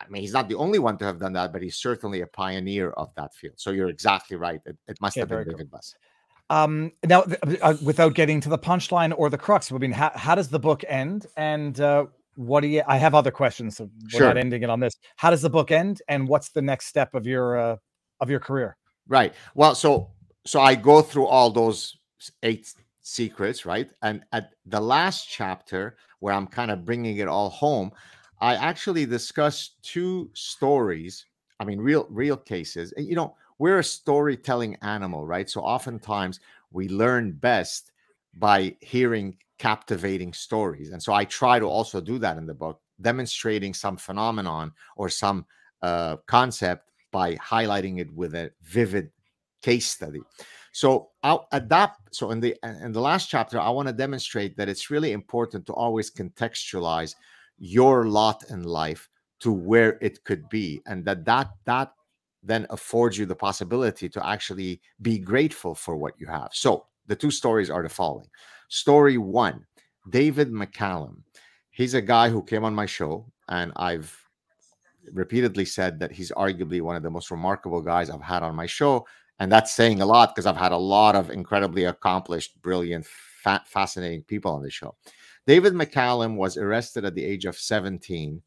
I 0.00 0.08
mean, 0.08 0.22
he's 0.22 0.32
not 0.32 0.48
the 0.48 0.54
only 0.56 0.78
one 0.78 0.96
to 0.98 1.04
have 1.04 1.18
done 1.18 1.32
that, 1.34 1.52
but 1.52 1.62
he's 1.62 1.76
certainly 1.76 2.22
a 2.22 2.26
pioneer 2.26 2.90
of 2.92 3.14
that 3.16 3.34
field. 3.34 3.54
So 3.56 3.70
you're 3.70 3.88
exactly 3.88 4.36
right. 4.36 4.60
It, 4.64 4.76
it 4.88 4.98
must 5.00 5.16
Okay, 5.16 5.20
have 5.20 5.28
been 5.28 5.36
very 5.36 5.44
cool. 5.46 5.58
David 5.58 5.70
Buss. 5.70 5.94
Um, 6.50 6.92
now, 7.04 7.22
th- 7.22 7.60
uh, 7.62 7.74
without 7.82 8.14
getting 8.14 8.40
to 8.40 8.48
the 8.48 8.58
punchline 8.58 9.14
or 9.16 9.30
the 9.30 9.38
crux, 9.38 9.72
I 9.72 9.78
mean, 9.78 9.92
how, 9.92 10.10
how 10.14 10.34
does 10.34 10.48
the 10.48 10.58
book 10.58 10.84
end? 10.88 11.26
And 11.36 11.80
uh, 11.80 12.06
what 12.34 12.60
do 12.60 12.66
you? 12.68 12.82
I 12.86 12.98
have 12.98 13.14
other 13.14 13.30
questions. 13.30 13.76
So 13.76 13.88
we're 14.04 14.18
Sure. 14.18 14.26
not 14.26 14.36
ending 14.36 14.62
it 14.62 14.70
on 14.70 14.80
this. 14.80 14.94
How 15.16 15.30
does 15.30 15.42
the 15.42 15.50
book 15.50 15.70
end? 15.70 16.02
And 16.08 16.28
what's 16.28 16.50
the 16.50 16.62
next 16.62 16.86
step 16.86 17.14
of 17.14 17.26
your 17.26 17.56
uh, 17.56 17.76
of 18.20 18.28
your 18.28 18.40
career? 18.40 18.76
Right. 19.08 19.34
Well, 19.54 19.74
so 19.74 20.10
so 20.44 20.60
I 20.60 20.74
go 20.74 21.00
through 21.00 21.26
all 21.26 21.50
those 21.50 21.96
eight 22.42 22.72
secrets, 23.00 23.66
right? 23.66 23.90
And 24.02 24.22
at 24.32 24.50
the 24.66 24.80
last 24.80 25.28
chapter, 25.28 25.96
where 26.20 26.34
I'm 26.34 26.46
kind 26.46 26.70
of 26.70 26.84
bringing 26.84 27.18
it 27.18 27.28
all 27.28 27.50
home, 27.50 27.90
I 28.40 28.54
actually 28.54 29.06
discuss 29.06 29.76
two 29.82 30.30
stories. 30.34 31.26
I 31.60 31.64
mean, 31.64 31.80
real 31.80 32.06
real 32.10 32.36
cases. 32.36 32.92
And 32.92 33.06
you 33.06 33.16
know, 33.16 33.36
we're 33.58 33.78
a 33.78 33.84
storytelling 33.84 34.76
animal, 34.82 35.26
right? 35.26 35.48
So 35.48 35.60
oftentimes 35.60 36.40
we 36.70 36.88
learn 36.88 37.32
best 37.32 37.92
by 38.34 38.76
hearing 38.80 39.36
captivating 39.58 40.32
stories. 40.32 40.90
And 40.90 41.00
so 41.00 41.12
I 41.12 41.24
try 41.24 41.58
to 41.58 41.66
also 41.66 42.00
do 42.00 42.18
that 42.18 42.36
in 42.36 42.46
the 42.46 42.54
book, 42.54 42.80
demonstrating 43.00 43.74
some 43.74 43.96
phenomenon 43.96 44.72
or 44.96 45.08
some 45.08 45.46
uh, 45.82 46.16
concept 46.26 46.90
by 47.12 47.36
highlighting 47.36 48.00
it 48.00 48.12
with 48.12 48.34
a 48.34 48.50
vivid 48.62 49.10
case 49.60 49.86
study. 49.86 50.20
So 50.72 51.10
I'll 51.22 51.46
adapt. 51.52 52.14
So 52.14 52.30
in 52.30 52.40
the 52.40 52.56
in 52.62 52.92
the 52.92 53.00
last 53.00 53.28
chapter, 53.28 53.60
I 53.60 53.70
want 53.70 53.88
to 53.88 53.94
demonstrate 53.94 54.56
that 54.56 54.68
it's 54.68 54.90
really 54.90 55.12
important 55.12 55.66
to 55.66 55.72
always 55.74 56.10
contextualize 56.10 57.14
your 57.58 58.06
lot 58.06 58.44
in 58.50 58.64
life 58.64 59.08
to 59.40 59.52
where 59.52 59.98
it 60.00 60.24
could 60.24 60.48
be, 60.48 60.80
and 60.86 61.04
that 61.04 61.24
that 61.26 61.50
that 61.66 61.92
then 62.42 62.66
affords 62.70 63.16
you 63.18 63.26
the 63.26 63.36
possibility 63.36 64.08
to 64.08 64.26
actually 64.26 64.80
be 65.00 65.18
grateful 65.18 65.74
for 65.74 65.96
what 65.96 66.14
you 66.18 66.26
have. 66.26 66.48
So 66.52 66.86
the 67.06 67.16
two 67.16 67.30
stories 67.30 67.70
are 67.70 67.82
the 67.82 67.88
following. 67.88 68.28
Story 68.68 69.18
one, 69.18 69.64
David 70.10 70.50
McCallum. 70.50 71.16
He's 71.70 71.94
a 71.94 72.02
guy 72.02 72.28
who 72.28 72.42
came 72.42 72.64
on 72.64 72.74
my 72.74 72.86
show, 72.86 73.30
and 73.48 73.72
I've 73.76 74.16
repeatedly 75.12 75.64
said 75.64 75.98
that 76.00 76.12
he's 76.12 76.32
arguably 76.32 76.80
one 76.80 76.96
of 76.96 77.02
the 77.02 77.10
most 77.10 77.30
remarkable 77.30 77.82
guys 77.82 78.10
I've 78.10 78.22
had 78.22 78.42
on 78.42 78.54
my 78.54 78.66
show. 78.66 79.06
And 79.42 79.50
that's 79.50 79.72
saying 79.72 80.00
a 80.00 80.06
lot 80.06 80.32
because 80.32 80.46
I've 80.46 80.56
had 80.56 80.70
a 80.70 80.76
lot 80.76 81.16
of 81.16 81.28
incredibly 81.28 81.86
accomplished, 81.86 82.62
brilliant, 82.62 83.04
fa- 83.04 83.64
fascinating 83.66 84.22
people 84.22 84.52
on 84.52 84.62
the 84.62 84.70
show. 84.70 84.94
David 85.48 85.72
McCallum 85.72 86.36
was 86.36 86.56
arrested 86.56 87.04
at 87.04 87.16
the 87.16 87.24
age 87.24 87.44
of 87.44 87.56
17 87.56 88.40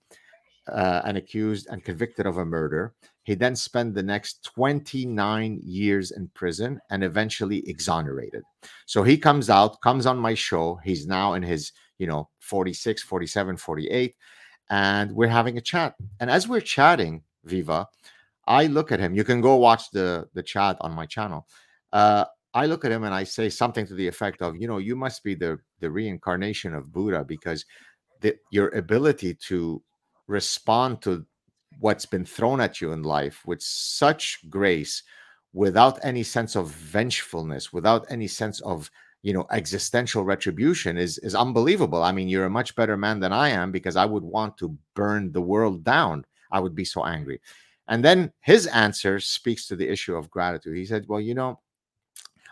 uh, 0.71 1.01
and 1.03 1.17
accused 1.17 1.67
and 1.69 1.83
convicted 1.83 2.25
of 2.25 2.37
a 2.37 2.45
murder. 2.45 2.93
He 3.23 3.35
then 3.35 3.57
spent 3.57 3.93
the 3.93 4.03
next 4.03 4.45
29 4.45 5.59
years 5.65 6.11
in 6.11 6.29
prison 6.29 6.79
and 6.89 7.03
eventually 7.03 7.67
exonerated. 7.67 8.43
So 8.85 9.03
he 9.03 9.17
comes 9.17 9.49
out, 9.49 9.81
comes 9.81 10.05
on 10.05 10.17
my 10.17 10.33
show. 10.33 10.79
He's 10.81 11.05
now 11.05 11.33
in 11.33 11.43
his, 11.43 11.73
you 11.97 12.07
know, 12.07 12.29
46, 12.39 13.03
47, 13.03 13.57
48 13.57 14.15
and 14.69 15.11
we're 15.11 15.27
having 15.27 15.57
a 15.57 15.61
chat. 15.61 15.95
And 16.21 16.29
as 16.29 16.47
we're 16.47 16.61
chatting, 16.61 17.23
Viva, 17.43 17.85
I 18.47 18.67
look 18.67 18.91
at 18.91 18.99
him. 18.99 19.15
You 19.15 19.23
can 19.23 19.41
go 19.41 19.55
watch 19.55 19.91
the 19.91 20.27
the 20.33 20.43
chat 20.43 20.77
on 20.81 20.91
my 20.91 21.05
channel. 21.05 21.47
Uh, 21.91 22.25
I 22.53 22.67
look 22.67 22.85
at 22.85 22.91
him 22.91 23.03
and 23.03 23.13
I 23.13 23.25
say 23.25 23.49
something 23.49 23.85
to 23.87 23.93
the 23.93 24.07
effect 24.07 24.41
of, 24.41 24.55
you 24.55 24.67
know, 24.67 24.77
you 24.77 24.95
must 24.95 25.23
be 25.23 25.35
the 25.35 25.57
the 25.79 25.91
reincarnation 25.91 26.73
of 26.73 26.91
Buddha 26.91 27.23
because 27.23 27.65
the, 28.21 28.35
your 28.51 28.69
ability 28.69 29.33
to 29.47 29.81
respond 30.27 31.01
to 31.01 31.25
what's 31.79 32.05
been 32.05 32.25
thrown 32.25 32.61
at 32.61 32.79
you 32.79 32.93
in 32.93 33.03
life 33.03 33.43
with 33.45 33.61
such 33.61 34.39
grace, 34.49 35.03
without 35.53 35.99
any 36.03 36.23
sense 36.23 36.55
of 36.55 36.69
vengefulness, 36.69 37.73
without 37.73 38.05
any 38.09 38.27
sense 38.27 38.61
of 38.61 38.89
you 39.21 39.33
know 39.33 39.47
existential 39.51 40.23
retribution 40.23 40.97
is 40.97 41.17
is 41.17 41.33
unbelievable 41.33 42.03
i 42.03 42.11
mean 42.11 42.27
you're 42.27 42.45
a 42.45 42.59
much 42.59 42.75
better 42.75 42.95
man 42.95 43.19
than 43.19 43.33
i 43.33 43.49
am 43.49 43.71
because 43.71 43.95
i 43.95 44.05
would 44.05 44.21
want 44.21 44.55
to 44.55 44.77
burn 44.93 45.31
the 45.31 45.41
world 45.41 45.83
down 45.83 46.23
i 46.51 46.59
would 46.59 46.75
be 46.75 46.85
so 46.85 47.03
angry 47.03 47.41
and 47.87 48.03
then 48.03 48.31
his 48.41 48.67
answer 48.67 49.19
speaks 49.19 49.67
to 49.67 49.75
the 49.75 49.87
issue 49.87 50.15
of 50.15 50.29
gratitude. 50.29 50.77
He 50.77 50.85
said 50.85 51.05
well 51.07 51.21
you 51.21 51.33
know 51.33 51.59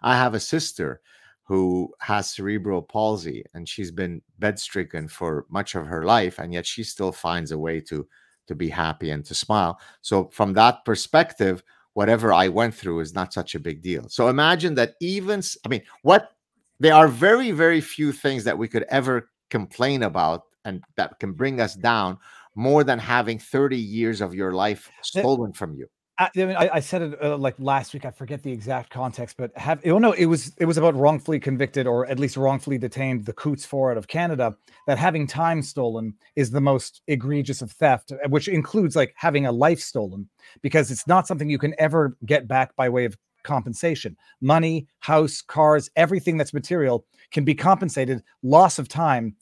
i 0.01 0.15
have 0.15 0.33
a 0.33 0.39
sister 0.39 1.01
who 1.45 1.93
has 1.99 2.29
cerebral 2.29 2.81
palsy 2.81 3.43
and 3.53 3.67
she's 3.67 3.91
been 3.91 4.21
bedstricken 4.39 5.09
for 5.09 5.45
much 5.49 5.75
of 5.75 5.85
her 5.85 6.03
life 6.05 6.39
and 6.39 6.53
yet 6.53 6.65
she 6.65 6.83
still 6.83 7.11
finds 7.11 7.51
a 7.51 7.57
way 7.57 7.79
to 7.79 8.07
to 8.47 8.55
be 8.55 8.67
happy 8.67 9.11
and 9.11 9.23
to 9.23 9.33
smile. 9.33 9.79
So 10.01 10.25
from 10.33 10.53
that 10.53 10.85
perspective 10.85 11.63
whatever 11.93 12.33
i 12.33 12.47
went 12.47 12.73
through 12.73 13.01
is 13.01 13.13
not 13.13 13.33
such 13.33 13.55
a 13.55 13.59
big 13.59 13.81
deal. 13.81 14.07
So 14.09 14.27
imagine 14.27 14.75
that 14.75 14.95
even 14.99 15.41
I 15.65 15.69
mean 15.69 15.83
what 16.01 16.31
there 16.79 16.93
are 16.93 17.07
very 17.07 17.51
very 17.51 17.81
few 17.81 18.11
things 18.11 18.43
that 18.45 18.57
we 18.57 18.67
could 18.67 18.83
ever 18.89 19.29
complain 19.49 20.03
about 20.03 20.43
and 20.65 20.81
that 20.95 21.19
can 21.19 21.33
bring 21.33 21.59
us 21.59 21.75
down 21.75 22.17
more 22.55 22.83
than 22.83 22.99
having 22.99 23.39
30 23.39 23.77
years 23.77 24.21
of 24.21 24.33
your 24.33 24.53
life 24.53 24.89
stolen 25.01 25.53
from 25.53 25.75
you 25.75 25.87
I, 26.19 26.29
I 26.35 26.45
mean, 26.45 26.55
I, 26.55 26.69
I 26.73 26.79
said 26.79 27.01
it 27.01 27.23
uh, 27.23 27.37
like 27.37 27.55
last 27.57 27.93
week. 27.93 28.05
I 28.05 28.11
forget 28.11 28.43
the 28.43 28.51
exact 28.51 28.91
context, 28.91 29.35
but 29.37 29.55
have 29.57 29.81
oh 29.85 29.97
no, 29.97 30.11
it 30.11 30.25
was 30.25 30.53
it 30.59 30.65
was 30.65 30.77
about 30.77 30.95
wrongfully 30.95 31.39
convicted 31.39 31.87
or 31.87 32.05
at 32.05 32.19
least 32.19 32.37
wrongfully 32.37 32.77
detained. 32.77 33.25
The 33.25 33.33
Coutts 33.33 33.65
Four 33.65 33.91
out 33.91 33.97
of 33.97 34.07
Canada 34.07 34.55
that 34.85 34.99
having 34.99 35.25
time 35.25 35.63
stolen 35.63 36.13
is 36.35 36.51
the 36.51 36.61
most 36.61 37.01
egregious 37.07 37.61
of 37.63 37.71
theft, 37.71 38.11
uh, 38.11 38.29
which 38.29 38.47
includes 38.47 38.95
like 38.95 39.13
having 39.17 39.47
a 39.47 39.51
life 39.51 39.79
stolen 39.79 40.29
because 40.61 40.91
it's 40.91 41.07
not 41.07 41.27
something 41.27 41.49
you 41.49 41.57
can 41.57 41.73
ever 41.79 42.15
get 42.25 42.47
back 42.47 42.75
by 42.75 42.89
way 42.89 43.05
of 43.05 43.17
compensation. 43.43 44.15
Money, 44.39 44.87
house, 44.99 45.41
cars, 45.41 45.89
everything 45.95 46.37
that's 46.37 46.53
material 46.53 47.05
can 47.31 47.43
be 47.43 47.55
compensated. 47.55 48.21
Loss 48.43 48.77
of 48.77 48.87
time. 48.87 49.35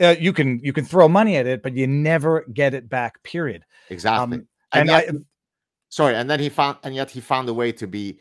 Uh, 0.00 0.14
you 0.18 0.32
can 0.32 0.60
you 0.62 0.72
can 0.72 0.84
throw 0.84 1.08
money 1.08 1.36
at 1.36 1.46
it, 1.46 1.62
but 1.62 1.74
you 1.74 1.86
never 1.86 2.44
get 2.52 2.74
it 2.74 2.88
back. 2.88 3.22
Period. 3.22 3.64
exactly 3.90 4.22
Um, 4.22 4.32
and, 4.32 4.46
and 4.72 4.88
yet- 4.88 5.08
I, 5.08 5.18
sorry 5.88 6.14
and 6.14 6.28
then 6.28 6.40
he 6.40 6.48
found 6.48 6.76
and 6.82 6.94
yet 6.94 7.10
he 7.10 7.20
found 7.20 7.48
a 7.48 7.54
way 7.54 7.72
to 7.72 7.86
be 7.86 8.18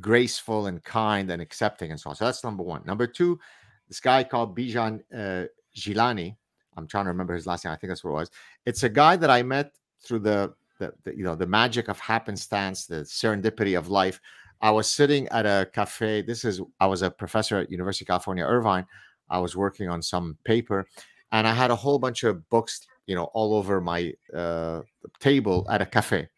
graceful 0.00 0.66
and 0.66 0.82
kind 0.84 1.30
and 1.30 1.40
accepting 1.40 1.90
and 1.90 2.00
so 2.00 2.10
on 2.10 2.16
so 2.16 2.24
that's 2.24 2.42
number 2.42 2.62
one 2.62 2.82
number 2.84 3.06
two 3.06 3.38
this 3.86 4.00
guy 4.00 4.24
called 4.24 4.56
bijan 4.56 5.00
uh, 5.14 5.44
gilani 5.76 6.36
i'm 6.76 6.86
trying 6.86 7.04
to 7.04 7.10
remember 7.10 7.34
his 7.34 7.46
last 7.46 7.64
name 7.64 7.72
i 7.72 7.76
think 7.76 7.90
that's 7.90 8.02
what 8.02 8.10
it 8.10 8.14
was 8.14 8.30
it's 8.66 8.82
a 8.82 8.88
guy 8.88 9.14
that 9.16 9.30
i 9.30 9.42
met 9.42 9.72
through 10.02 10.18
the, 10.18 10.52
the, 10.78 10.92
the 11.04 11.16
you 11.16 11.22
know 11.22 11.34
the 11.34 11.46
magic 11.46 11.88
of 11.88 11.98
happenstance 12.00 12.86
the 12.86 12.96
serendipity 12.96 13.78
of 13.78 13.88
life 13.88 14.20
i 14.60 14.70
was 14.70 14.88
sitting 14.90 15.28
at 15.28 15.46
a 15.46 15.70
cafe 15.72 16.22
this 16.22 16.44
is 16.44 16.60
i 16.80 16.86
was 16.86 17.02
a 17.02 17.10
professor 17.10 17.58
at 17.58 17.70
university 17.70 18.04
of 18.04 18.08
california 18.08 18.44
irvine 18.44 18.84
i 19.30 19.38
was 19.38 19.56
working 19.56 19.88
on 19.88 20.02
some 20.02 20.36
paper 20.44 20.86
and 21.32 21.46
i 21.46 21.52
had 21.52 21.70
a 21.70 21.76
whole 21.76 21.98
bunch 21.98 22.24
of 22.24 22.48
books 22.48 22.86
you 23.06 23.14
know 23.14 23.24
all 23.34 23.54
over 23.54 23.80
my 23.80 24.12
uh, 24.34 24.80
table 25.20 25.66
at 25.70 25.82
a 25.82 25.86
cafe 25.86 26.28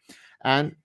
and 0.43 0.75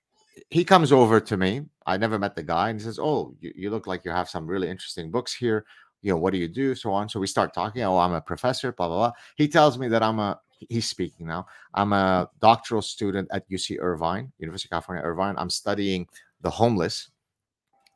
he 0.50 0.64
comes 0.64 0.92
over 0.92 1.20
to 1.20 1.36
me. 1.36 1.62
I 1.86 1.96
never 1.96 2.18
met 2.18 2.34
the 2.34 2.42
guy, 2.42 2.70
and 2.70 2.78
he 2.78 2.84
says, 2.84 2.98
"Oh, 2.98 3.34
you, 3.40 3.52
you 3.54 3.70
look 3.70 3.86
like 3.86 4.04
you 4.04 4.10
have 4.10 4.28
some 4.28 4.46
really 4.46 4.68
interesting 4.68 5.10
books 5.10 5.34
here. 5.34 5.64
You 6.02 6.12
know, 6.12 6.18
what 6.18 6.32
do 6.32 6.38
you 6.38 6.48
do?" 6.48 6.74
So 6.74 6.92
on. 6.92 7.08
So 7.08 7.20
we 7.20 7.26
start 7.26 7.54
talking. 7.54 7.82
Oh, 7.82 7.98
I'm 7.98 8.12
a 8.12 8.20
professor. 8.20 8.72
Blah 8.72 8.88
blah 8.88 8.96
blah. 8.96 9.12
He 9.36 9.48
tells 9.48 9.78
me 9.78 9.88
that 9.88 10.02
I'm 10.02 10.18
a. 10.18 10.40
He's 10.68 10.88
speaking 10.88 11.26
now. 11.26 11.46
I'm 11.74 11.92
a 11.92 12.30
doctoral 12.40 12.82
student 12.82 13.28
at 13.30 13.48
UC 13.50 13.76
Irvine, 13.80 14.32
University 14.38 14.68
of 14.68 14.70
California, 14.70 15.04
Irvine. 15.04 15.34
I'm 15.38 15.50
studying 15.50 16.06
the 16.40 16.50
homeless, 16.50 17.10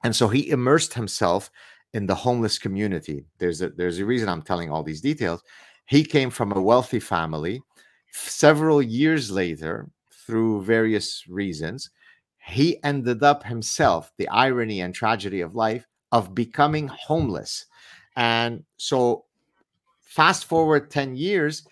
and 0.05 0.15
so 0.15 0.29
he 0.29 0.51
immersed 0.51 0.95
himself 0.95 1.51
in 1.95 2.07
the 2.07 2.14
homeless 2.14 2.59
community. 2.59 3.24
There's 3.38 3.62
a 3.62 3.70
there's 3.70 3.99
a 3.99 4.05
reason 4.05 4.28
I'm 4.28 4.43
telling 4.43 4.70
all 4.70 4.82
these 4.82 5.01
details. 5.01 5.43
He 5.86 6.05
came 6.05 6.30
from 6.30 6.53
a 6.53 6.61
wealthy 6.61 7.01
family. 7.01 7.62
Several 8.12 8.82
years 8.82 9.30
later, 9.30 9.88
through 10.26 10.62
various 10.62 11.26
reasons, 11.28 11.91
he 12.47 12.82
ended 12.84 13.22
up 13.22 13.45
himself, 13.45 14.12
the 14.16 14.28
irony 14.28 14.80
and 14.80 14.95
tragedy 14.95 15.41
of 15.41 15.55
life, 15.55 15.86
of 16.12 16.34
becoming 16.34 16.88
homeless. 16.88 17.66
And 18.16 18.64
so, 18.76 19.24
fast 20.03 20.45
forward 20.47 20.91
10 20.91 21.16
years, 21.16 21.66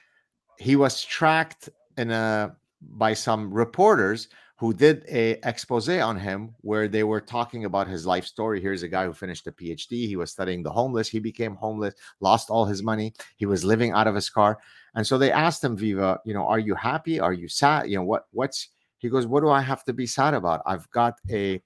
he 0.59 0.77
was 0.77 1.05
tracked 1.05 1.69
in 1.97 2.11
a 2.11 2.57
by 2.81 3.13
some 3.13 3.53
reporters 3.53 4.29
who 4.59 4.75
did 4.75 5.05
a 5.09 5.39
expose 5.49 5.89
on 5.89 6.19
him 6.19 6.53
where 6.63 6.89
they 6.89 7.05
were 7.05 7.21
talking 7.21 7.65
about 7.65 7.87
his 7.87 8.05
life 8.05 8.27
story. 8.27 8.61
Here's 8.61 8.83
a 8.83 8.89
guy 8.89 9.05
who 9.07 9.13
finished 9.13 9.47
a 9.47 9.53
phd 9.53 9.91
he 9.91 10.17
was 10.17 10.33
studying 10.33 10.63
the 10.65 10.71
homeless. 10.71 11.09
He 11.09 11.21
became 11.21 11.55
homeless 11.55 11.95
lost 12.21 12.51
all 12.51 12.65
his 12.65 12.83
money. 12.83 13.15
He 13.37 13.47
was 13.47 13.65
living 13.65 13.93
out 13.93 14.09
of 14.09 14.17
his 14.17 14.29
car. 14.29 14.59
And 14.97 15.07
so 15.07 15.17
they 15.17 15.31
asked 15.31 15.63
him 15.63 15.77
viva 15.77 16.21
you 16.25 16.35
know 16.35 16.45
are 16.47 16.59
you 16.59 16.75
happy? 16.75 17.21
Are 17.21 17.33
you 17.33 17.49
sad? 17.49 17.89
You 17.89 17.99
know 17.99 18.05
what 18.05 18.27
what's 18.33 18.69
he 18.99 19.09
goes 19.09 19.29
what 19.29 19.41
do 19.41 19.49
i 19.49 19.61
have 19.61 19.85
to 19.85 19.93
be 19.93 20.07
sad 20.07 20.35
about? 20.35 20.63
I've 20.67 20.91
got 20.91 21.15
a 21.31 21.63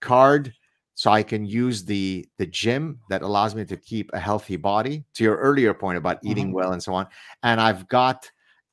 card 0.00 0.52
so 0.96 1.10
i 1.10 1.22
can 1.22 1.46
use 1.46 1.84
the 1.84 2.26
the 2.36 2.46
gym 2.46 2.98
that 3.10 3.22
allows 3.22 3.54
me 3.54 3.64
to 3.64 3.76
keep 3.76 4.10
a 4.12 4.18
healthy 4.18 4.56
body. 4.56 5.04
To 5.14 5.24
your 5.24 5.36
earlier 5.36 5.72
point 5.72 5.98
about 5.98 6.18
eating 6.24 6.46
mm-hmm. 6.46 6.56
well 6.56 6.72
and 6.72 6.82
so 6.82 6.94
on. 6.94 7.06
And 7.44 7.60
i've 7.60 7.86
got 7.86 8.28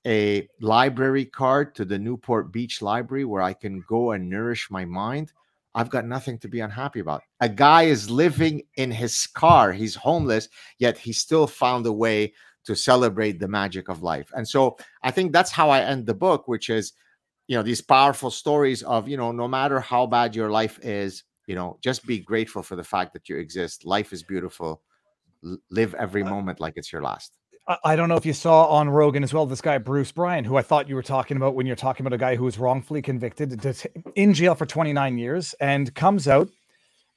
a 0.05 0.47
library 0.59 1.25
card 1.25 1.75
to 1.75 1.85
the 1.85 1.97
newport 1.97 2.51
beach 2.51 2.81
library 2.81 3.25
where 3.25 3.41
i 3.41 3.53
can 3.53 3.83
go 3.87 4.11
and 4.11 4.29
nourish 4.29 4.69
my 4.71 4.83
mind 4.83 5.31
i've 5.75 5.89
got 5.89 6.05
nothing 6.05 6.37
to 6.37 6.47
be 6.47 6.59
unhappy 6.59 6.99
about. 6.99 7.21
A 7.39 7.47
guy 7.47 7.83
is 7.83 8.09
living 8.09 8.63
in 8.75 8.91
his 8.91 9.27
car. 9.27 9.71
He's 9.71 9.95
homeless 9.95 10.49
yet 10.79 10.97
he 10.97 11.13
still 11.13 11.47
found 11.47 11.85
a 11.85 11.93
way 11.93 12.33
to 12.63 12.75
celebrate 12.75 13.39
the 13.39 13.47
magic 13.47 13.89
of 13.89 14.03
life. 14.03 14.31
And 14.35 14.47
so 14.47 14.77
i 15.03 15.11
think 15.11 15.31
that's 15.31 15.51
how 15.51 15.69
i 15.69 15.81
end 15.81 16.05
the 16.05 16.13
book 16.13 16.47
which 16.47 16.69
is 16.69 16.93
you 17.47 17.55
know 17.55 17.63
these 17.63 17.81
powerful 17.81 18.31
stories 18.31 18.81
of 18.83 19.07
you 19.07 19.17
know 19.17 19.31
no 19.31 19.47
matter 19.47 19.79
how 19.79 20.05
bad 20.05 20.35
your 20.35 20.49
life 20.49 20.79
is 20.83 21.23
you 21.47 21.55
know 21.55 21.77
just 21.83 22.05
be 22.05 22.19
grateful 22.19 22.63
for 22.63 22.75
the 22.75 22.83
fact 22.83 23.13
that 23.13 23.27
you 23.29 23.37
exist. 23.37 23.85
Life 23.85 24.13
is 24.13 24.23
beautiful. 24.23 24.81
L- 25.43 25.57
live 25.69 25.93
every 25.95 26.23
uh, 26.23 26.29
moment 26.29 26.59
like 26.59 26.73
it's 26.77 26.91
your 26.91 27.01
last 27.01 27.37
I- 27.67 27.95
don't 27.95 28.09
know 28.09 28.15
if 28.15 28.25
you 28.25 28.33
saw 28.33 28.65
on 28.65 28.89
Rogan 28.89 29.23
as 29.23 29.33
well 29.33 29.45
this 29.45 29.61
guy 29.61 29.77
Bruce 29.77 30.11
Bryan, 30.11 30.43
who 30.43 30.57
I 30.57 30.61
thought 30.61 30.89
you 30.89 30.95
were 30.95 31.03
talking 31.03 31.37
about 31.37 31.55
when 31.55 31.65
you're 31.65 31.75
talking 31.75 32.05
about 32.05 32.15
a 32.15 32.19
guy 32.19 32.35
who 32.35 32.43
was 32.43 32.57
wrongfully 32.57 33.01
convicted 33.01 33.63
in 34.15 34.33
jail 34.33 34.55
for 34.55 34.65
29 34.65 35.17
years 35.17 35.53
and 35.59 35.93
comes 35.95 36.27
out. 36.27 36.49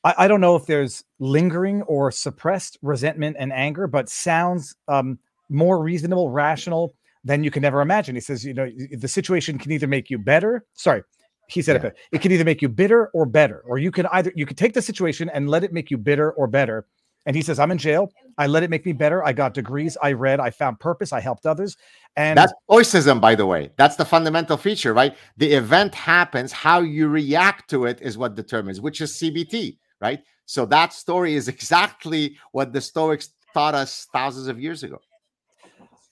I, 0.05 0.15
I 0.19 0.29
don't 0.29 0.41
know 0.41 0.55
if 0.55 0.67
there's 0.67 1.05
lingering 1.19 1.83
or 1.83 2.11
suppressed 2.11 2.79
resentment 2.83 3.37
and 3.39 3.53
anger, 3.53 3.87
but 3.87 4.09
sounds 4.09 4.77
um, 4.87 5.19
more 5.49 5.83
reasonable, 5.83 6.31
rational 6.31 6.95
than 7.25 7.43
you 7.43 7.51
can 7.51 7.65
ever 7.65 7.81
imagine. 7.81 8.15
He 8.15 8.21
says, 8.21 8.45
you 8.45 8.55
know, 8.55 8.71
the 8.93 9.09
situation 9.09 9.59
can 9.59 9.73
either 9.73 9.87
make 9.87 10.11
you 10.11 10.19
better. 10.19 10.65
Sorry, 10.75 11.03
he 11.49 11.63
said 11.63 11.77
it. 11.77 11.79
Yeah. 11.79 11.83
better. 11.91 11.97
It 12.13 12.21
can 12.21 12.33
either 12.33 12.45
make 12.45 12.63
you 12.63 12.69
bitter 12.69 13.09
or 13.09 13.27
better, 13.27 13.63
or 13.67 13.79
you 13.79 13.91
can 13.91 14.07
either 14.13 14.33
you 14.37 14.47
can 14.47 14.57
take 14.57 14.75
the 14.75 14.83
situation 14.83 15.31
and 15.31 15.49
let 15.49 15.65
it 15.65 15.73
make 15.73 15.91
you 15.91 15.99
bitter 15.99 16.33
or 16.33 16.47
better. 16.47 16.87
And 17.27 17.35
he 17.35 17.43
says, 17.43 17.59
I'm 17.59 17.71
in 17.71 17.79
jail. 17.79 18.13
I 18.37 18.47
let 18.47 18.63
it 18.63 18.71
make 18.71 18.85
me 18.85 18.93
better. 18.93 19.25
I 19.25 19.33
got 19.33 19.55
degrees. 19.55 19.97
I 20.03 20.13
read. 20.13 20.41
I 20.41 20.51
found 20.51 20.79
purpose. 20.79 21.13
I 21.13 21.21
helped 21.21 21.47
others. 21.47 21.77
And 22.17 22.39
that's 22.39 22.53
stoicism 22.69 23.21
by 23.21 23.35
the 23.35 23.47
way 23.47 23.71
that's 23.77 23.97
the 23.97 24.05
fundamental 24.05 24.57
feature 24.57 24.95
right 24.95 25.17
the 25.37 25.53
event 25.53 25.95
happens 25.95 26.53
how 26.53 26.81
you 26.81 27.09
react 27.09 27.69
to 27.71 27.87
it 27.87 28.01
is 28.01 28.17
what 28.17 28.37
determines 28.37 28.81
which 28.81 29.01
is 29.01 29.13
cbt 29.15 29.77
right 30.01 30.21
so 30.47 30.65
that 30.67 30.93
story 30.93 31.35
is 31.35 31.49
exactly 31.57 32.37
what 32.53 32.73
the 32.73 32.81
stoics 32.81 33.31
taught 33.53 33.75
us 33.75 34.07
thousands 34.13 34.47
of 34.47 34.61
years 34.61 34.83
ago 34.83 34.99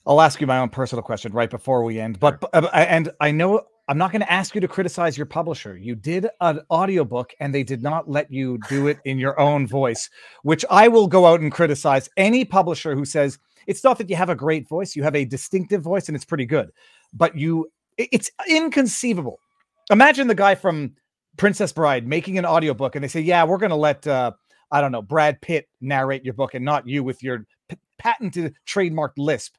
I'll 0.05 0.19
ask 0.19 0.41
you 0.41 0.47
my 0.47 0.59
own 0.59 0.67
personal 0.67 1.01
question 1.01 1.31
right 1.31 1.49
before 1.49 1.81
we 1.83 1.97
end. 1.97 2.19
But 2.19 2.43
uh, 2.51 2.67
and 2.73 3.09
I 3.21 3.31
know 3.31 3.61
I'm 3.87 3.97
not 3.97 4.11
going 4.11 4.21
to 4.21 4.31
ask 4.31 4.55
you 4.55 4.61
to 4.61 4.67
criticize 4.67 5.17
your 5.17 5.25
publisher. 5.25 5.75
You 5.75 5.95
did 5.95 6.27
an 6.39 6.61
audiobook 6.71 7.33
and 7.39 7.53
they 7.53 7.63
did 7.63 7.83
not 7.83 8.09
let 8.09 8.31
you 8.31 8.57
do 8.69 8.87
it 8.87 8.99
in 9.03 9.19
your 9.19 9.37
own 9.39 9.67
voice, 9.67 10.09
which 10.43 10.63
I 10.69 10.87
will 10.87 11.07
go 11.07 11.25
out 11.25 11.41
and 11.41 11.51
criticize 11.51 12.09
any 12.15 12.45
publisher 12.45 12.95
who 12.95 13.03
says 13.03 13.39
it's 13.67 13.83
not 13.83 13.97
that 13.97 14.09
you 14.09 14.15
have 14.15 14.29
a 14.29 14.35
great 14.35 14.69
voice, 14.69 14.95
you 14.95 15.03
have 15.03 15.15
a 15.15 15.25
distinctive 15.25 15.81
voice 15.81 16.07
and 16.07 16.15
it's 16.15 16.25
pretty 16.25 16.45
good. 16.45 16.71
But 17.13 17.37
you 17.37 17.71
it's 17.97 18.31
inconceivable. 18.49 19.39
Imagine 19.91 20.27
the 20.27 20.35
guy 20.35 20.55
from 20.55 20.95
Princess 21.37 21.73
Bride 21.73 22.07
making 22.07 22.37
an 22.37 22.45
audiobook 22.45 22.95
and 22.95 23.03
they 23.03 23.09
say, 23.09 23.19
"Yeah, 23.19 23.43
we're 23.43 23.57
going 23.57 23.69
to 23.69 23.75
let 23.75 24.07
uh 24.07 24.31
I 24.71 24.81
don't 24.81 24.93
know, 24.93 25.01
Brad 25.01 25.41
Pitt 25.41 25.67
narrate 25.81 26.23
your 26.23 26.33
book 26.33 26.53
and 26.53 26.63
not 26.63 26.87
you 26.87 27.03
with 27.03 27.21
your 27.21 27.45
p- 27.67 27.77
patented 27.97 28.55
trademarked 28.65 29.17
lisp." 29.17 29.55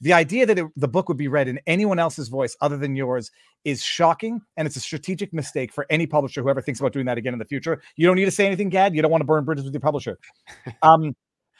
The 0.00 0.12
idea 0.12 0.46
that 0.46 0.58
it, 0.58 0.66
the 0.76 0.88
book 0.88 1.08
would 1.08 1.16
be 1.16 1.28
read 1.28 1.48
in 1.48 1.58
anyone 1.66 1.98
else's 1.98 2.28
voice 2.28 2.56
other 2.60 2.76
than 2.76 2.94
yours 2.94 3.30
is 3.64 3.82
shocking, 3.82 4.40
and 4.56 4.66
it's 4.66 4.76
a 4.76 4.80
strategic 4.80 5.32
mistake 5.32 5.72
for 5.72 5.86
any 5.90 6.06
publisher 6.06 6.42
who 6.42 6.48
ever 6.48 6.62
thinks 6.62 6.78
about 6.78 6.92
doing 6.92 7.06
that 7.06 7.18
again 7.18 7.32
in 7.32 7.38
the 7.38 7.44
future. 7.44 7.82
You 7.96 8.06
don't 8.06 8.16
need 8.16 8.26
to 8.26 8.30
say 8.30 8.46
anything, 8.46 8.68
Gad. 8.68 8.94
You 8.94 9.02
don't 9.02 9.10
want 9.10 9.22
to 9.22 9.26
burn 9.26 9.44
bridges 9.44 9.64
with 9.64 9.74
your 9.74 9.80
publisher. 9.80 10.18
um, 10.82 11.16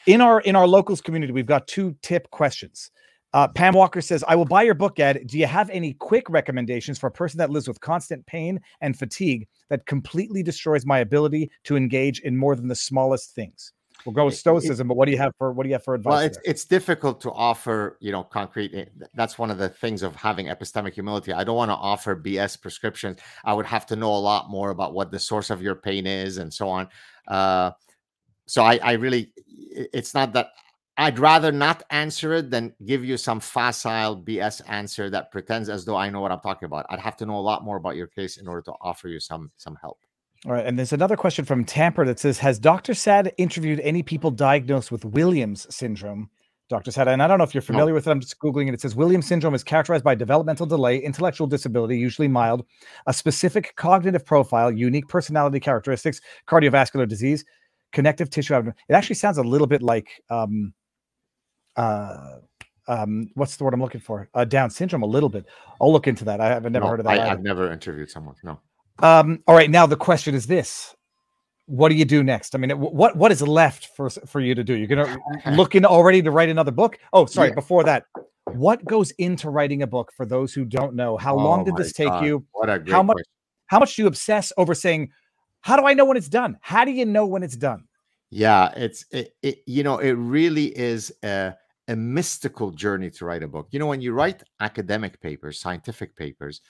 in 0.06 0.20
our 0.20 0.40
in 0.42 0.54
our 0.54 0.66
locals 0.66 1.00
community, 1.00 1.32
we've 1.32 1.46
got 1.46 1.66
two 1.66 1.96
tip 2.02 2.30
questions. 2.30 2.90
Uh, 3.34 3.48
Pam 3.48 3.74
Walker 3.74 4.00
says, 4.00 4.24
"I 4.26 4.36
will 4.36 4.44
buy 4.44 4.62
your 4.62 4.74
book, 4.74 4.96
Gad. 4.96 5.26
Do 5.26 5.38
you 5.38 5.46
have 5.46 5.68
any 5.70 5.94
quick 5.94 6.30
recommendations 6.30 6.98
for 6.98 7.08
a 7.08 7.12
person 7.12 7.38
that 7.38 7.50
lives 7.50 7.66
with 7.66 7.80
constant 7.80 8.24
pain 8.26 8.60
and 8.80 8.98
fatigue 8.98 9.48
that 9.68 9.84
completely 9.86 10.42
destroys 10.42 10.86
my 10.86 11.00
ability 11.00 11.50
to 11.64 11.76
engage 11.76 12.20
in 12.20 12.36
more 12.36 12.54
than 12.54 12.68
the 12.68 12.76
smallest 12.76 13.34
things?" 13.34 13.72
We'll 14.04 14.14
go 14.14 14.24
with 14.26 14.34
It- 14.34 14.36
it- 14.36 14.40
stoicism, 14.40 14.88
but 14.88 14.96
what 14.96 15.06
do 15.06 15.12
you 15.12 15.18
have 15.18 15.32
for 15.38 15.52
what 15.52 15.64
do 15.64 15.68
you 15.68 15.74
have 15.74 15.84
for 15.84 15.94
advice? 15.94 16.10
well 16.10 16.20
it's 16.20 16.36
there? 16.38 16.50
it's 16.50 16.64
difficult 16.64 17.20
to 17.22 17.32
offer 17.32 17.98
you 18.00 18.12
know 18.12 18.22
concrete 18.22 18.72
eh, 18.74 18.84
that's 19.14 19.38
one 19.38 19.50
of 19.50 19.58
the 19.58 19.68
things 19.68 20.02
of 20.02 20.14
having 20.16 20.46
epistemic 20.46 20.94
humility 20.94 21.32
i 21.32 21.42
don't 21.44 21.56
want 21.56 21.70
to 21.70 21.74
offer 21.74 22.14
bs 22.16 22.60
prescriptions 22.60 23.18
i 23.44 23.52
would 23.52 23.66
have 23.66 23.84
to 23.86 23.96
know 23.96 24.14
a 24.14 24.16
lot 24.32 24.48
more 24.50 24.70
about 24.70 24.94
what 24.94 25.10
the 25.10 25.18
source 25.18 25.50
of 25.50 25.60
your 25.60 25.74
pain 25.74 26.06
is 26.06 26.38
and 26.38 26.52
so 26.52 26.68
on 26.68 26.88
uh 27.28 27.70
so 28.48 28.62
I, 28.64 28.80
I 28.82 28.92
really, 28.92 29.32
it's 29.46 30.14
not 30.14 30.32
that 30.32 30.52
I'd 30.96 31.18
rather 31.18 31.52
not 31.52 31.82
answer 31.90 32.32
it 32.32 32.50
than 32.50 32.74
give 32.86 33.04
you 33.04 33.16
some 33.18 33.40
facile 33.40 34.16
BS 34.20 34.62
answer 34.66 35.10
that 35.10 35.30
pretends 35.30 35.68
as 35.68 35.84
though 35.84 35.96
I 35.96 36.08
know 36.08 36.20
what 36.22 36.32
I'm 36.32 36.40
talking 36.40 36.64
about. 36.64 36.86
I'd 36.88 36.98
have 36.98 37.16
to 37.18 37.26
know 37.26 37.36
a 37.36 37.40
lot 37.40 37.62
more 37.62 37.76
about 37.76 37.94
your 37.94 38.06
case 38.08 38.38
in 38.38 38.48
order 38.48 38.62
to 38.62 38.72
offer 38.80 39.06
you 39.08 39.20
some 39.20 39.52
some 39.58 39.76
help. 39.80 39.98
All 40.46 40.52
right, 40.52 40.64
and 40.64 40.78
there's 40.78 40.92
another 40.92 41.16
question 41.16 41.44
from 41.44 41.64
Tamper 41.64 42.04
that 42.04 42.20
says, 42.20 42.38
"Has 42.38 42.58
Dr. 42.58 42.94
Saad 42.94 43.32
interviewed 43.38 43.80
any 43.80 44.02
people 44.02 44.30
diagnosed 44.30 44.92
with 44.92 45.04
Williams 45.04 45.66
syndrome?" 45.74 46.30
Dr. 46.68 46.90
Saad, 46.90 47.08
and 47.08 47.22
I 47.22 47.26
don't 47.26 47.38
know 47.38 47.44
if 47.44 47.54
you're 47.54 47.62
familiar 47.62 47.94
with 47.94 48.06
it. 48.06 48.10
I'm 48.10 48.20
just 48.20 48.38
googling 48.38 48.68
it. 48.68 48.74
It 48.74 48.80
says 48.82 48.94
Williams 48.94 49.26
syndrome 49.26 49.54
is 49.54 49.64
characterized 49.64 50.04
by 50.04 50.14
developmental 50.14 50.66
delay, 50.66 50.98
intellectual 50.98 51.46
disability, 51.46 51.98
usually 51.98 52.28
mild, 52.28 52.66
a 53.06 53.14
specific 53.14 53.74
cognitive 53.76 54.24
profile, 54.24 54.70
unique 54.70 55.08
personality 55.08 55.60
characteristics, 55.60 56.20
cardiovascular 56.46 57.08
disease, 57.08 57.42
connective 57.92 58.28
tissue. 58.28 58.54
It 58.54 58.92
actually 58.92 59.16
sounds 59.16 59.38
a 59.38 59.42
little 59.42 59.66
bit 59.66 59.80
like 59.82 60.08
um, 60.28 60.74
uh, 61.76 62.40
um, 62.86 63.30
what's 63.34 63.56
the 63.56 63.64
word 63.64 63.72
I'm 63.72 63.80
looking 63.80 64.00
for? 64.00 64.28
Uh, 64.34 64.44
Down 64.44 64.70
syndrome, 64.70 65.02
a 65.02 65.06
little 65.06 65.28
bit. 65.28 65.46
I'll 65.80 65.92
look 65.92 66.06
into 66.06 66.24
that. 66.26 66.40
I 66.40 66.48
haven't 66.48 66.72
never 66.72 66.84
No, 66.84 66.90
heard 66.90 67.00
of 67.00 67.06
that. 67.06 67.18
I. 67.18 67.30
I've 67.30 67.42
never 67.42 67.72
interviewed 67.72 68.10
someone. 68.10 68.34
No. 68.42 68.60
Um, 69.00 69.42
all 69.46 69.54
right, 69.54 69.70
now 69.70 69.86
the 69.86 69.96
question 69.96 70.34
is 70.34 70.46
this: 70.46 70.94
What 71.66 71.88
do 71.90 71.94
you 71.94 72.04
do 72.04 72.22
next? 72.22 72.54
I 72.54 72.58
mean, 72.58 72.70
what 72.70 73.16
what 73.16 73.32
is 73.32 73.42
left 73.42 73.88
for 73.96 74.10
for 74.10 74.40
you 74.40 74.54
to 74.54 74.64
do? 74.64 74.74
You're 74.74 74.88
gonna 74.88 75.16
looking 75.56 75.84
already 75.84 76.22
to 76.22 76.30
write 76.30 76.48
another 76.48 76.72
book? 76.72 76.98
Oh, 77.12 77.26
sorry. 77.26 77.48
Yeah. 77.48 77.54
Before 77.54 77.84
that, 77.84 78.04
what 78.52 78.84
goes 78.84 79.10
into 79.12 79.50
writing 79.50 79.82
a 79.82 79.86
book? 79.86 80.12
For 80.16 80.26
those 80.26 80.52
who 80.52 80.64
don't 80.64 80.94
know, 80.94 81.16
how 81.16 81.36
long 81.36 81.60
Oh 81.60 81.64
did 81.64 81.76
this 81.76 81.92
take 81.92 82.08
God, 82.08 82.24
you? 82.24 82.44
What 82.52 82.70
a 82.70 82.78
great 82.78 82.92
How 82.92 83.02
much? 83.02 83.14
question. 83.16 83.32
How 83.66 83.78
much 83.78 83.96
do 83.96 84.02
you 84.02 84.08
obsess 84.08 84.52
over 84.56 84.74
saying? 84.74 85.10
How 85.60 85.76
do 85.76 85.86
I 85.86 85.94
know 85.94 86.04
when 86.04 86.16
it's 86.16 86.28
done? 86.28 86.56
How 86.60 86.84
do 86.84 86.92
you 86.92 87.04
know 87.04 87.26
when 87.26 87.42
it's 87.42 87.56
done? 87.56 87.84
Yeah, 88.30 88.72
it's 88.76 89.04
it, 89.10 89.34
it 89.42 89.58
you 89.66 89.82
know, 89.82 89.98
it 89.98 90.12
really 90.12 90.76
is 90.78 91.12
a 91.22 91.54
a 91.88 91.96
mystical 91.96 92.70
journey 92.70 93.10
to 93.10 93.24
write 93.24 93.42
a 93.42 93.48
book. 93.48 93.68
You 93.70 93.78
know, 93.78 93.86
when 93.86 94.02
you 94.02 94.12
write 94.12 94.42
academic 94.60 95.20
papers, 95.20 95.58
scientific 95.58 96.14
papers, 96.16 96.60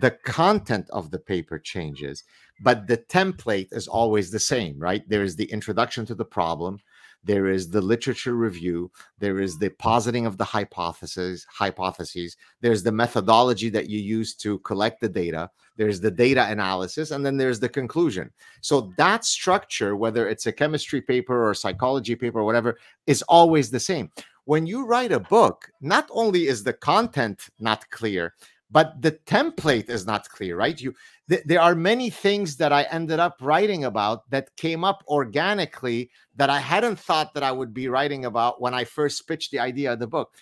the 0.00 0.10
content 0.10 0.88
of 0.90 1.10
the 1.10 1.18
paper 1.18 1.58
changes, 1.58 2.24
but 2.60 2.86
the 2.86 2.96
template 2.96 3.68
is 3.72 3.88
always 3.88 4.30
the 4.30 4.38
same, 4.38 4.78
right? 4.78 5.08
There 5.08 5.22
is 5.22 5.36
the 5.36 5.50
introduction 5.50 6.06
to 6.06 6.14
the 6.14 6.24
problem, 6.24 6.78
there 7.24 7.48
is 7.48 7.68
the 7.68 7.80
literature 7.80 8.34
review, 8.34 8.90
there 9.18 9.40
is 9.40 9.58
the 9.58 9.70
positing 9.70 10.24
of 10.24 10.38
the 10.38 10.44
hypothesis, 10.44 11.44
hypotheses, 11.50 12.36
there's 12.60 12.82
the 12.82 12.92
methodology 12.92 13.68
that 13.70 13.90
you 13.90 13.98
use 13.98 14.34
to 14.36 14.58
collect 14.60 15.00
the 15.00 15.08
data, 15.08 15.50
there's 15.76 16.00
the 16.00 16.10
data 16.10 16.46
analysis, 16.48 17.10
and 17.10 17.24
then 17.26 17.36
there's 17.36 17.60
the 17.60 17.68
conclusion. 17.68 18.30
So 18.60 18.92
that 18.96 19.24
structure, 19.24 19.96
whether 19.96 20.28
it's 20.28 20.46
a 20.46 20.52
chemistry 20.52 21.00
paper 21.00 21.44
or 21.44 21.50
a 21.50 21.56
psychology 21.56 22.14
paper 22.14 22.40
or 22.40 22.44
whatever, 22.44 22.78
is 23.06 23.22
always 23.22 23.70
the 23.70 23.80
same. 23.80 24.10
When 24.44 24.66
you 24.66 24.86
write 24.86 25.12
a 25.12 25.20
book, 25.20 25.70
not 25.80 26.08
only 26.10 26.46
is 26.46 26.62
the 26.62 26.72
content 26.72 27.48
not 27.58 27.88
clear, 27.90 28.34
but 28.70 29.00
the 29.00 29.12
template 29.26 29.88
is 29.88 30.06
not 30.06 30.28
clear, 30.28 30.56
right? 30.56 30.80
You 30.80 30.94
th- 31.28 31.44
there 31.46 31.60
are 31.60 31.74
many 31.74 32.10
things 32.10 32.56
that 32.56 32.72
I 32.72 32.82
ended 32.84 33.18
up 33.18 33.36
writing 33.40 33.84
about 33.84 34.28
that 34.30 34.54
came 34.56 34.84
up 34.84 35.02
organically 35.08 36.10
that 36.36 36.50
I 36.50 36.58
hadn't 36.60 36.98
thought 36.98 37.34
that 37.34 37.42
I 37.42 37.52
would 37.52 37.72
be 37.72 37.88
writing 37.88 38.24
about 38.24 38.60
when 38.60 38.74
I 38.74 38.84
first 38.84 39.26
pitched 39.26 39.50
the 39.50 39.60
idea 39.60 39.92
of 39.92 39.98
the 39.98 40.06
book. 40.06 40.34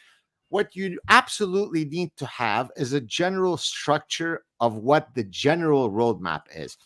What 0.48 0.76
you 0.76 0.98
absolutely 1.08 1.84
need 1.84 2.16
to 2.16 2.26
have 2.26 2.70
is 2.76 2.92
a 2.92 3.00
general 3.00 3.56
structure 3.56 4.44
of 4.60 4.76
what 4.76 5.14
the 5.14 5.24
general 5.24 5.90
roadmap 5.90 6.42
is 6.54 6.76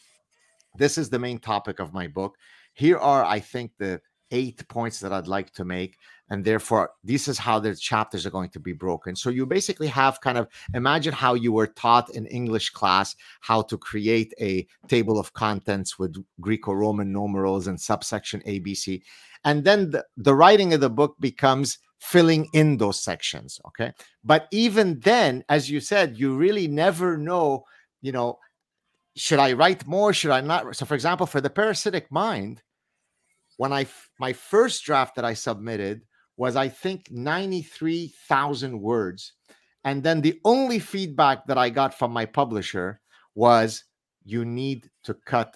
this 0.76 0.98
is 0.98 1.10
the 1.10 1.18
main 1.18 1.38
topic 1.38 1.78
of 1.78 1.92
my 1.92 2.06
book. 2.06 2.36
Here 2.74 2.98
are, 2.98 3.24
I 3.24 3.40
think, 3.40 3.72
the 3.78 4.00
eight 4.30 4.66
points 4.68 5.00
that 5.00 5.12
I'd 5.12 5.26
like 5.26 5.52
to 5.54 5.64
make. 5.64 5.96
And 6.30 6.44
therefore, 6.44 6.92
this 7.02 7.26
is 7.26 7.38
how 7.38 7.58
the 7.58 7.74
chapters 7.74 8.24
are 8.24 8.30
going 8.30 8.50
to 8.50 8.60
be 8.60 8.72
broken. 8.72 9.16
So 9.16 9.30
you 9.30 9.44
basically 9.46 9.88
have 9.88 10.20
kind 10.20 10.38
of 10.38 10.46
imagine 10.74 11.12
how 11.12 11.34
you 11.34 11.52
were 11.52 11.66
taught 11.66 12.10
in 12.10 12.26
English 12.26 12.70
class 12.70 13.16
how 13.40 13.62
to 13.62 13.76
create 13.76 14.32
a 14.40 14.66
table 14.86 15.18
of 15.18 15.32
contents 15.32 15.98
with 15.98 16.14
Greco 16.40 16.72
Roman 16.72 17.12
numerals 17.12 17.66
and 17.66 17.80
subsection 17.80 18.40
ABC. 18.46 19.02
And 19.44 19.64
then 19.64 19.90
the, 19.90 20.06
the 20.16 20.34
writing 20.34 20.72
of 20.72 20.80
the 20.80 20.90
book 20.90 21.16
becomes 21.18 21.78
filling 21.98 22.48
in 22.52 22.78
those 22.78 23.02
sections. 23.02 23.60
Okay. 23.66 23.92
But 24.24 24.46
even 24.52 25.00
then, 25.00 25.44
as 25.48 25.68
you 25.68 25.80
said, 25.80 26.16
you 26.16 26.36
really 26.36 26.68
never 26.68 27.18
know, 27.18 27.64
you 28.00 28.12
know, 28.12 28.38
should 29.16 29.40
I 29.40 29.52
write 29.52 29.86
more? 29.86 30.12
Should 30.12 30.30
I 30.30 30.40
not? 30.40 30.76
So, 30.76 30.86
for 30.86 30.94
example, 30.94 31.26
for 31.26 31.40
the 31.40 31.50
parasitic 31.50 32.10
mind, 32.10 32.62
when 33.56 33.72
i 33.72 33.86
my 34.18 34.32
first 34.32 34.84
draft 34.84 35.16
that 35.16 35.24
I 35.24 35.34
submitted 35.34 36.02
was 36.40 36.56
I 36.56 36.68
think 36.70 37.10
ninety 37.10 37.60
three 37.60 38.14
thousand 38.26 38.80
words, 38.80 39.34
and 39.84 40.02
then 40.02 40.22
the 40.22 40.40
only 40.46 40.78
feedback 40.78 41.46
that 41.48 41.58
I 41.58 41.68
got 41.68 41.92
from 41.92 42.12
my 42.12 42.24
publisher 42.24 43.02
was 43.34 43.84
you 44.24 44.46
need 44.46 44.88
to 45.04 45.12
cut 45.12 45.54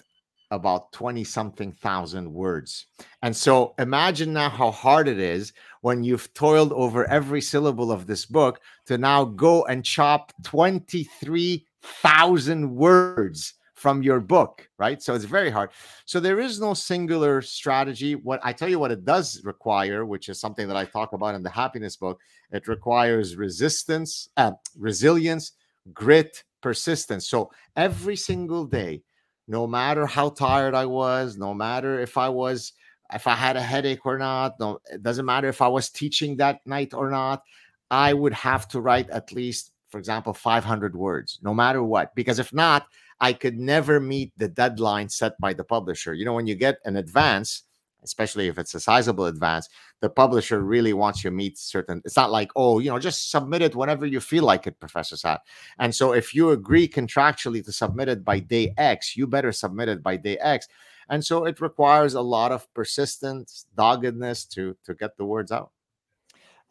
about 0.51 0.91
20 0.91 1.23
something 1.23 1.71
thousand 1.71 2.31
words. 2.31 2.85
And 3.23 3.35
so 3.35 3.73
imagine 3.79 4.31
now 4.31 4.49
how 4.49 4.69
hard 4.69 5.07
it 5.07 5.17
is 5.17 5.53
when 5.81 6.03
you've 6.03 6.31
toiled 6.35 6.71
over 6.73 7.09
every 7.09 7.41
syllable 7.41 7.91
of 7.91 8.05
this 8.05 8.27
book 8.27 8.59
to 8.85 8.99
now 8.99 9.25
go 9.25 9.65
and 9.65 9.83
chop 9.83 10.33
23,000 10.43 12.75
words 12.75 13.55
from 13.75 14.01
your 14.01 14.19
book, 14.19 14.67
right? 14.79 15.01
So 15.01 15.13
it's 15.13 15.25
very 15.25 15.49
hard. 15.49 15.69
So 16.05 16.19
there 16.19 16.39
is 16.39 16.59
no 16.59 16.73
singular 16.73 17.41
strategy. 17.41 18.15
What 18.15 18.39
I 18.43 18.53
tell 18.53 18.69
you 18.69 18.79
what 18.79 18.91
it 18.91 19.05
does 19.05 19.43
require, 19.43 20.05
which 20.05 20.29
is 20.29 20.39
something 20.39 20.67
that 20.67 20.77
I 20.77 20.85
talk 20.85 21.13
about 21.13 21.35
in 21.35 21.43
the 21.43 21.49
happiness 21.49 21.97
book, 21.97 22.19
it 22.51 22.67
requires 22.67 23.35
resistance, 23.35 24.29
uh, 24.37 24.53
resilience, 24.77 25.51
grit, 25.93 26.43
persistence. 26.61 27.27
So 27.27 27.51
every 27.75 28.15
single 28.15 28.65
day, 28.65 29.03
no 29.47 29.67
matter 29.67 30.05
how 30.05 30.29
tired 30.29 30.73
I 30.73 30.85
was, 30.85 31.37
no 31.37 31.53
matter 31.53 31.99
if 31.99 32.17
I 32.17 32.29
was 32.29 32.73
if 33.13 33.27
I 33.27 33.35
had 33.35 33.55
a 33.55 33.61
headache 33.61 34.05
or 34.05 34.17
not, 34.17 34.59
no, 34.59 34.79
it 34.91 35.03
doesn't 35.03 35.25
matter 35.25 35.47
if 35.47 35.61
I 35.61 35.67
was 35.67 35.89
teaching 35.89 36.37
that 36.37 36.65
night 36.65 36.93
or 36.93 37.11
not, 37.11 37.43
I 37.91 38.13
would 38.13 38.33
have 38.33 38.67
to 38.69 38.81
write 38.81 39.09
at 39.11 39.31
least, 39.31 39.71
for 39.89 39.99
example, 39.99 40.33
500 40.33 40.95
words, 40.95 41.39
no 41.43 41.53
matter 41.53 41.83
what. 41.83 42.15
Because 42.15 42.39
if 42.39 42.51
not, 42.51 42.87
I 43.19 43.33
could 43.33 43.57
never 43.57 43.99
meet 43.99 44.33
the 44.37 44.47
deadline 44.47 45.09
set 45.09 45.39
by 45.39 45.53
the 45.53 45.63
publisher. 45.63 46.13
You 46.13 46.25
know, 46.25 46.33
when 46.33 46.47
you 46.47 46.55
get 46.55 46.79
an 46.85 46.97
advance, 46.97 47.63
especially 48.03 48.47
if 48.47 48.57
it's 48.57 48.75
a 48.75 48.79
sizable 48.79 49.25
advance, 49.25 49.67
the 50.01 50.09
publisher 50.09 50.61
really 50.61 50.93
wants 50.93 51.23
you 51.23 51.29
to 51.29 51.35
meet 51.35 51.57
certain. 51.57 52.01
It's 52.05 52.15
not 52.15 52.31
like, 52.31 52.51
oh, 52.55 52.79
you 52.79 52.89
know, 52.89 52.99
just 52.99 53.31
submit 53.31 53.61
it 53.61 53.75
whenever 53.75 54.05
you 54.05 54.19
feel 54.19 54.43
like 54.43 54.67
it, 54.67 54.79
Professor 54.79 55.17
Saad. 55.17 55.39
And 55.79 55.93
so 55.93 56.13
if 56.13 56.33
you 56.33 56.51
agree 56.51 56.87
contractually 56.87 57.65
to 57.65 57.71
submit 57.71 58.09
it 58.09 58.23
by 58.23 58.39
day 58.39 58.73
X, 58.77 59.17
you 59.17 59.27
better 59.27 59.51
submit 59.51 59.89
it 59.89 60.03
by 60.03 60.17
day 60.17 60.37
X. 60.37 60.67
And 61.09 61.23
so 61.23 61.45
it 61.45 61.61
requires 61.61 62.13
a 62.13 62.21
lot 62.21 62.51
of 62.51 62.71
persistence, 62.73 63.65
doggedness 63.75 64.45
to 64.45 64.75
to 64.85 64.93
get 64.93 65.17
the 65.17 65.25
words 65.25 65.51
out. 65.51 65.71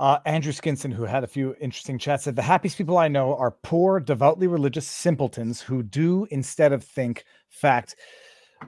Uh, 0.00 0.18
Andrew 0.26 0.52
Skinson, 0.52 0.90
who 0.90 1.04
had 1.04 1.22
a 1.22 1.28
few 1.28 1.54
interesting 1.60 1.98
chats, 1.98 2.24
said 2.24 2.36
the 2.36 2.42
happiest 2.42 2.76
people 2.76 2.98
I 2.98 3.08
know 3.08 3.36
are 3.36 3.52
poor, 3.62 4.00
devoutly 4.00 4.46
religious 4.48 4.86
simpletons 4.86 5.60
who 5.60 5.82
do 5.82 6.26
instead 6.30 6.72
of 6.72 6.82
think. 6.82 7.24
Fact. 7.48 7.94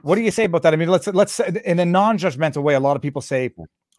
What 0.03 0.15
do 0.15 0.21
you 0.21 0.31
say 0.31 0.45
about 0.45 0.61
that? 0.63 0.73
I 0.73 0.77
mean, 0.77 0.89
let's 0.89 1.07
let's 1.07 1.39
in 1.39 1.79
a 1.79 1.85
non-judgmental 1.85 2.63
way. 2.63 2.75
A 2.75 2.79
lot 2.79 2.95
of 2.95 3.01
people 3.01 3.21
say 3.21 3.49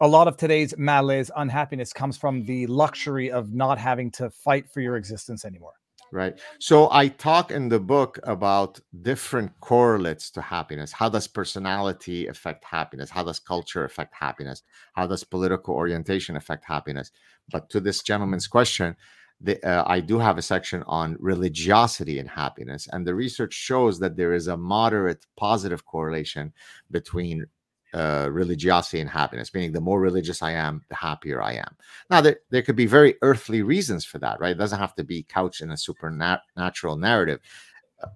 a 0.01 0.07
lot 0.07 0.27
of 0.27 0.37
today's 0.37 0.73
malaise, 0.77 1.29
unhappiness 1.35 1.93
comes 1.93 2.17
from 2.17 2.45
the 2.45 2.65
luxury 2.67 3.29
of 3.29 3.53
not 3.53 3.77
having 3.77 4.09
to 4.11 4.29
fight 4.29 4.69
for 4.69 4.79
your 4.79 4.95
existence 4.95 5.45
anymore. 5.45 5.73
Right. 6.11 6.39
So 6.59 6.89
I 6.91 7.07
talk 7.07 7.51
in 7.51 7.69
the 7.69 7.79
book 7.79 8.17
about 8.23 8.79
different 9.03 9.51
correlates 9.59 10.31
to 10.31 10.41
happiness. 10.41 10.91
How 10.91 11.07
does 11.07 11.27
personality 11.27 12.25
affect 12.25 12.63
happiness? 12.65 13.11
How 13.11 13.23
does 13.23 13.37
culture 13.39 13.83
affect 13.85 14.15
happiness? 14.15 14.63
How 14.93 15.05
does 15.05 15.23
political 15.23 15.75
orientation 15.75 16.35
affect 16.35 16.65
happiness? 16.65 17.11
But 17.51 17.69
to 17.69 17.79
this 17.79 18.01
gentleman's 18.01 18.47
question, 18.47 18.95
the, 19.39 19.63
uh, 19.63 19.83
I 19.85 19.99
do 19.99 20.17
have 20.17 20.39
a 20.39 20.41
section 20.41 20.83
on 20.87 21.15
religiosity 21.19 22.17
and 22.17 22.27
happiness. 22.27 22.87
And 22.91 23.05
the 23.05 23.13
research 23.13 23.53
shows 23.53 23.99
that 23.99 24.17
there 24.17 24.33
is 24.33 24.47
a 24.47 24.57
moderate 24.57 25.27
positive 25.37 25.85
correlation 25.85 26.53
between 26.89 27.45
uh, 27.93 28.29
religiosity 28.31 28.99
and 28.99 29.09
happiness, 29.09 29.53
meaning 29.53 29.71
the 29.71 29.81
more 29.81 29.99
religious 29.99 30.41
I 30.41 30.51
am, 30.51 30.83
the 30.89 30.95
happier 30.95 31.41
I 31.41 31.53
am. 31.53 31.75
Now, 32.09 32.21
there, 32.21 32.37
there 32.49 32.61
could 32.61 32.75
be 32.75 32.85
very 32.85 33.15
earthly 33.21 33.61
reasons 33.61 34.05
for 34.05 34.19
that, 34.19 34.39
right? 34.39 34.51
It 34.51 34.59
doesn't 34.59 34.79
have 34.79 34.95
to 34.95 35.03
be 35.03 35.23
couched 35.23 35.61
in 35.61 35.71
a 35.71 35.77
supernatural 35.77 36.97
narrative. 36.97 37.39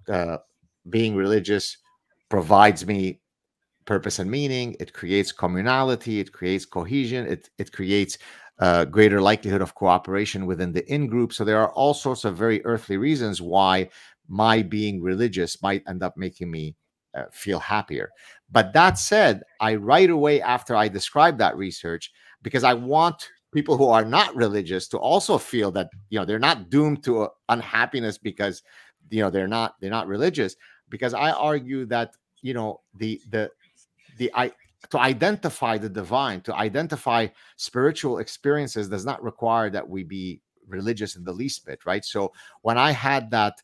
Uh, 0.08 0.38
being 0.88 1.16
religious 1.16 1.78
provides 2.28 2.86
me 2.86 3.20
purpose 3.84 4.18
and 4.18 4.30
meaning. 4.30 4.76
It 4.80 4.92
creates 4.92 5.32
communality. 5.32 6.20
It 6.20 6.32
creates 6.32 6.64
cohesion. 6.64 7.26
It 7.26 7.50
it 7.58 7.72
creates 7.72 8.18
uh, 8.58 8.84
greater 8.84 9.20
likelihood 9.20 9.62
of 9.62 9.74
cooperation 9.74 10.46
within 10.46 10.72
the 10.72 10.86
in 10.92 11.06
group. 11.06 11.32
So 11.32 11.44
there 11.44 11.60
are 11.60 11.72
all 11.72 11.94
sorts 11.94 12.24
of 12.24 12.36
very 12.36 12.64
earthly 12.64 12.96
reasons 12.96 13.42
why 13.42 13.90
my 14.28 14.62
being 14.62 15.02
religious 15.02 15.60
might 15.62 15.82
end 15.86 16.02
up 16.02 16.16
making 16.16 16.50
me 16.50 16.76
uh, 17.14 17.24
feel 17.32 17.58
happier. 17.58 18.10
But 18.50 18.72
that 18.74 18.98
said, 18.98 19.42
I 19.60 19.74
right 19.76 20.10
away 20.10 20.40
after 20.40 20.76
I 20.76 20.88
describe 20.88 21.38
that 21.38 21.56
research, 21.56 22.12
because 22.42 22.64
I 22.64 22.74
want 22.74 23.28
people 23.54 23.76
who 23.76 23.86
are 23.86 24.04
not 24.04 24.34
religious 24.34 24.88
to 24.88 24.98
also 24.98 25.38
feel 25.38 25.70
that 25.70 25.88
you 26.10 26.18
know 26.18 26.24
they're 26.24 26.38
not 26.38 26.68
doomed 26.68 27.02
to 27.04 27.22
uh, 27.22 27.28
unhappiness 27.48 28.18
because 28.18 28.62
you 29.10 29.22
know 29.22 29.30
they're 29.30 29.48
not 29.48 29.76
they're 29.80 29.90
not 29.90 30.08
religious. 30.08 30.56
Because 30.90 31.14
i 31.14 31.30
argue 31.30 31.86
that 31.86 32.14
you 32.42 32.52
know 32.52 32.80
the 32.98 33.20
the 33.30 33.50
the 34.18 34.30
i 34.34 34.52
to 34.90 34.98
identify 34.98 35.78
the 35.78 35.88
divine 35.88 36.40
to 36.42 36.54
identify 36.54 37.26
spiritual 37.56 38.18
experiences 38.18 38.88
does 38.88 39.06
not 39.06 39.22
require 39.22 39.70
that 39.70 39.88
we 39.88 40.02
be 40.02 40.42
religious 40.68 41.16
in 41.16 41.24
the 41.24 41.32
least 41.32 41.64
bit 41.64 41.86
right? 41.86 42.04
So 42.04 42.32
when 42.62 42.76
i 42.76 42.90
had 42.90 43.30
that 43.30 43.62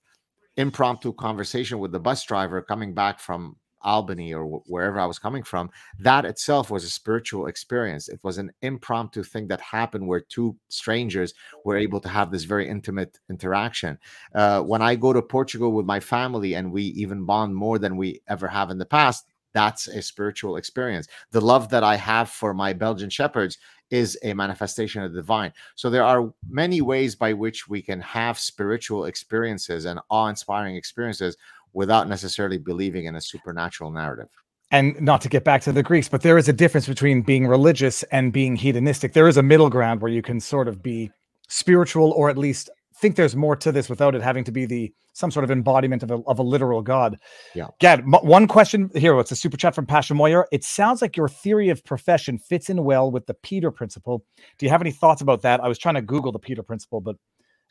impromptu 0.56 1.12
conversation 1.12 1.78
with 1.78 1.92
the 1.92 2.00
bus 2.00 2.24
driver 2.24 2.62
coming 2.62 2.94
back 2.94 3.18
from 3.20 3.56
Albany 3.82 4.32
or 4.34 4.44
wh- 4.44 4.70
wherever 4.70 4.98
I 4.98 5.06
was 5.06 5.18
coming 5.18 5.42
from, 5.42 5.70
that 5.98 6.24
itself 6.24 6.70
was 6.70 6.84
a 6.84 6.90
spiritual 6.90 7.46
experience. 7.46 8.08
It 8.08 8.20
was 8.22 8.38
an 8.38 8.50
impromptu 8.62 9.22
thing 9.22 9.48
that 9.48 9.60
happened 9.60 10.06
where 10.06 10.20
two 10.20 10.56
strangers 10.68 11.34
were 11.64 11.76
able 11.76 12.00
to 12.00 12.08
have 12.08 12.30
this 12.30 12.44
very 12.44 12.68
intimate 12.68 13.18
interaction. 13.28 13.98
Uh, 14.34 14.60
when 14.62 14.82
I 14.82 14.94
go 14.94 15.12
to 15.12 15.22
Portugal 15.22 15.72
with 15.72 15.86
my 15.86 16.00
family 16.00 16.54
and 16.54 16.72
we 16.72 16.82
even 16.82 17.24
bond 17.24 17.54
more 17.54 17.78
than 17.78 17.96
we 17.96 18.22
ever 18.28 18.48
have 18.48 18.70
in 18.70 18.78
the 18.78 18.86
past, 18.86 19.26
that's 19.52 19.88
a 19.88 20.00
spiritual 20.00 20.56
experience. 20.56 21.08
The 21.32 21.40
love 21.40 21.68
that 21.70 21.82
I 21.82 21.96
have 21.96 22.30
for 22.30 22.54
my 22.54 22.72
Belgian 22.72 23.10
shepherds 23.10 23.58
is 23.90 24.16
a 24.22 24.32
manifestation 24.32 25.02
of 25.02 25.12
the 25.12 25.20
divine. 25.20 25.52
So 25.74 25.90
there 25.90 26.04
are 26.04 26.32
many 26.48 26.80
ways 26.80 27.16
by 27.16 27.32
which 27.32 27.68
we 27.68 27.82
can 27.82 28.00
have 28.00 28.38
spiritual 28.38 29.06
experiences 29.06 29.84
and 29.84 29.98
awe-inspiring 30.08 30.76
experiences 30.76 31.36
without 31.72 32.08
necessarily 32.08 32.58
believing 32.58 33.06
in 33.06 33.16
a 33.16 33.20
supernatural 33.20 33.90
narrative. 33.90 34.28
and 34.72 35.00
not 35.00 35.20
to 35.20 35.28
get 35.28 35.42
back 35.44 35.62
to 35.62 35.72
the 35.72 35.82
Greeks, 35.82 36.08
but 36.08 36.22
there 36.22 36.38
is 36.38 36.48
a 36.48 36.52
difference 36.52 36.86
between 36.86 37.22
being 37.22 37.46
religious 37.46 38.04
and 38.12 38.32
being 38.32 38.54
hedonistic. 38.54 39.12
There 39.14 39.26
is 39.26 39.36
a 39.36 39.42
middle 39.42 39.68
ground 39.68 40.00
where 40.00 40.12
you 40.12 40.22
can 40.22 40.38
sort 40.38 40.68
of 40.68 40.80
be 40.80 41.10
spiritual 41.48 42.12
or 42.12 42.30
at 42.30 42.38
least 42.38 42.70
think 43.00 43.16
there's 43.16 43.34
more 43.34 43.56
to 43.56 43.72
this 43.72 43.88
without 43.88 44.14
it 44.14 44.22
having 44.22 44.44
to 44.44 44.52
be 44.52 44.66
the 44.66 44.92
some 45.12 45.30
sort 45.30 45.42
of 45.42 45.50
embodiment 45.50 46.02
of 46.02 46.10
a, 46.10 46.18
of 46.26 46.38
a 46.38 46.42
literal 46.42 46.82
god. 46.82 47.16
Yeah. 47.54 47.66
Gad, 47.80 48.00
m- 48.00 48.12
one 48.22 48.46
question 48.46 48.90
here. 48.94 49.18
It's 49.18 49.32
a 49.32 49.36
super 49.36 49.56
chat 49.56 49.74
from 49.74 49.86
Pasha 49.86 50.14
Moyer. 50.14 50.46
It 50.52 50.62
sounds 50.62 51.02
like 51.02 51.16
your 51.16 51.28
theory 51.28 51.68
of 51.68 51.84
profession 51.84 52.38
fits 52.38 52.70
in 52.70 52.84
well 52.84 53.10
with 53.10 53.26
the 53.26 53.34
Peter 53.34 53.70
principle. 53.70 54.24
Do 54.58 54.66
you 54.66 54.70
have 54.70 54.80
any 54.80 54.92
thoughts 54.92 55.20
about 55.20 55.42
that? 55.42 55.60
I 55.60 55.68
was 55.68 55.78
trying 55.78 55.96
to 55.96 56.02
Google 56.02 56.30
the 56.30 56.38
Peter 56.38 56.62
principle, 56.62 57.00
but 57.00 57.16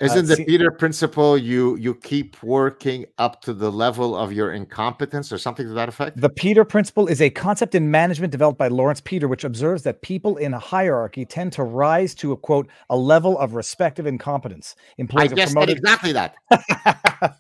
Isn't 0.02 0.28
the 0.28 0.38
Peter 0.46 0.72
principle 0.72 1.38
you 1.38 1.76
you 1.76 1.94
keep 1.94 2.42
working 2.42 3.06
up 3.18 3.42
to 3.42 3.54
the 3.54 3.70
level 3.70 4.16
of 4.16 4.32
your 4.32 4.54
incompetence 4.54 5.32
or 5.32 5.38
something 5.38 5.68
to 5.68 5.74
that 5.74 5.90
effect? 5.90 6.20
The 6.22 6.30
Peter 6.30 6.64
principle 6.64 7.08
is 7.08 7.22
a 7.22 7.30
concept 7.30 7.76
in 7.76 7.92
management 7.92 8.32
developed 8.32 8.58
by 8.58 8.70
Lawrence 8.70 9.02
Peter, 9.02 9.28
which 9.28 9.44
observes 9.44 9.84
that 9.84 10.02
people 10.02 10.38
in 10.38 10.54
a 10.54 10.60
hierarchy 10.60 11.26
tend 11.26 11.52
to 11.54 11.64
rise 11.64 12.16
to 12.16 12.32
a 12.32 12.38
quote 12.38 12.70
a 12.90 12.96
level 12.96 13.38
of 13.40 13.56
respective 13.56 14.08
incompetence. 14.08 14.76
I 14.80 14.94
Employees 15.00 15.32
are 15.34 15.36
guessed 15.36 15.52
promoted. 15.54 15.78
exactly 15.80 16.14
that. 16.14 16.36
uh, 16.52 17.36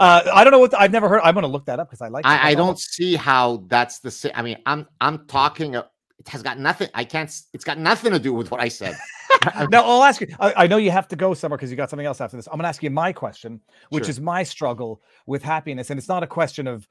I 0.00 0.42
don't 0.44 0.52
know 0.52 0.58
what 0.58 0.72
I've 0.78 0.92
never 0.92 1.08
heard. 1.08 1.20
I'm 1.22 1.34
going 1.34 1.42
to 1.42 1.48
look 1.48 1.66
that 1.66 1.78
up 1.80 1.88
because 1.90 2.00
I 2.00 2.08
like. 2.08 2.24
it. 2.24 2.28
I, 2.28 2.50
I 2.50 2.54
don't 2.54 2.78
see 2.78 3.14
how 3.16 3.64
that's 3.68 3.98
the 4.00 4.10
same. 4.10 4.32
I 4.34 4.42
mean, 4.42 4.56
I'm 4.64 4.86
I'm 5.00 5.26
talking. 5.26 5.76
uh, 5.76 5.84
It 6.18 6.28
has 6.28 6.42
got 6.42 6.58
nothing. 6.58 6.88
I 6.94 7.04
can't. 7.04 7.30
It's 7.52 7.64
got 7.64 7.78
nothing 7.78 8.12
to 8.12 8.18
do 8.18 8.32
with 8.32 8.50
what 8.50 8.60
I 8.60 8.68
said. 8.68 8.96
Now 9.70 9.82
I'll 9.84 10.02
ask 10.02 10.20
you. 10.20 10.28
I, 10.38 10.64
I 10.64 10.66
know 10.66 10.76
you 10.76 10.90
have 10.90 11.08
to 11.08 11.16
go 11.16 11.34
somewhere 11.34 11.56
because 11.56 11.70
you 11.70 11.76
got 11.76 11.90
something 11.90 12.06
else 12.06 12.20
after 12.20 12.36
this. 12.36 12.46
I'm 12.46 12.52
going 12.52 12.64
to 12.64 12.68
ask 12.68 12.82
you 12.82 12.90
my 12.90 13.12
question, 13.12 13.60
which 13.90 14.04
Sure. 14.04 14.10
is 14.10 14.20
my 14.20 14.42
struggle 14.42 15.02
with 15.26 15.42
happiness, 15.42 15.90
and 15.90 15.98
it's 15.98 16.08
not 16.08 16.22
a 16.22 16.26
question 16.26 16.66
of 16.66 16.86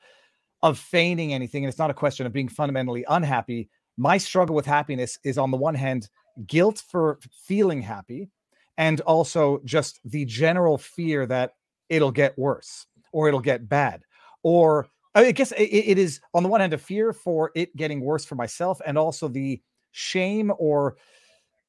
of 0.62 0.78
feigning 0.78 1.34
anything, 1.34 1.64
and 1.64 1.70
it's 1.70 1.80
not 1.80 1.90
a 1.90 1.94
question 1.94 2.26
of 2.26 2.34
being 2.34 2.50
fundamentally 2.50 3.06
unhappy. 3.08 3.70
My 3.98 4.18
struggle 4.18 4.56
with 4.56 4.66
happiness 4.66 5.18
is 5.24 5.38
on 5.38 5.52
the 5.52 5.58
one 5.58 5.76
hand 5.76 6.10
guilt 6.48 6.84
for 6.90 7.20
feeling 7.46 7.82
happy, 7.82 8.30
and 8.78 9.00
also 9.02 9.62
just 9.64 10.00
the 10.06 10.26
general 10.26 10.78
fear 10.78 11.26
that 11.28 11.54
it'll 11.90 12.12
get 12.12 12.38
worse 12.38 12.86
or 13.12 13.28
it'll 13.28 13.40
get 13.40 13.70
bad, 13.70 14.04
or 14.44 14.88
I 15.16 15.32
guess 15.32 15.52
it, 15.54 15.64
it 15.64 15.98
is 15.98 16.20
on 16.34 16.44
the 16.44 16.50
one 16.50 16.62
hand 16.62 16.74
a 16.74 16.78
fear 16.78 17.14
for 17.14 17.52
it 17.56 17.76
getting 17.76 18.02
worse 18.02 18.26
for 18.26 18.36
myself, 18.36 18.82
and 18.86 18.98
also 18.98 19.28
the 19.28 19.62
shame 19.92 20.52
or 20.58 20.98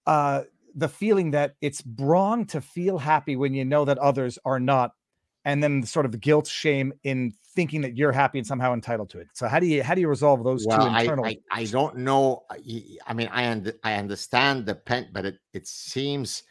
uh 0.07 0.43
the 0.75 0.89
feeling 0.89 1.31
that 1.33 1.55
it's 1.61 1.83
wrong 1.99 2.47
to 2.47 2.61
feel 2.61 2.99
happy 2.99 3.37
when 3.37 3.55
you 3.55 3.65
know 3.65 3.85
that 3.85 3.99
others 3.99 4.39
are 4.45 4.61
not 4.61 4.93
and 5.45 5.63
then 5.63 5.83
sort 5.83 6.07
of 6.07 6.13
the 6.13 6.19
guilt 6.19 6.47
shame 6.47 6.93
in 7.03 7.33
thinking 7.55 7.81
that 7.81 7.97
you're 7.97 8.13
happy 8.13 8.39
and 8.39 8.47
somehow 8.47 8.73
entitled 8.73 9.11
to 9.11 9.19
it 9.19 9.27
so 9.33 9.49
how 9.49 9.59
do 9.59 9.67
you 9.67 9.83
how 9.83 9.95
do 9.95 10.01
you 10.01 10.09
resolve 10.09 10.45
those 10.45 10.65
well, 10.67 10.79
two 10.79 10.85
I, 10.85 11.01
internal 11.01 11.25
I 11.25 11.39
I 11.51 11.65
don't 11.65 11.97
know. 11.97 12.45
Uh, 12.51 12.57
i 13.07 13.13
mean, 13.13 13.29
I 13.33 13.47
und- 13.47 13.75
I 13.83 13.95
understand 13.95 14.67
the 14.67 14.75
pen, 14.75 15.09
but 15.13 15.25
it 15.25 15.39
it 15.53 15.67
seems 15.67 16.43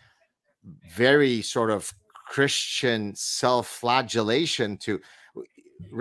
very 0.89 1.41
sort 1.41 1.71
of 1.71 1.93
Christian 2.27 3.15
self-flagellation 3.15 4.77
to. 4.77 5.01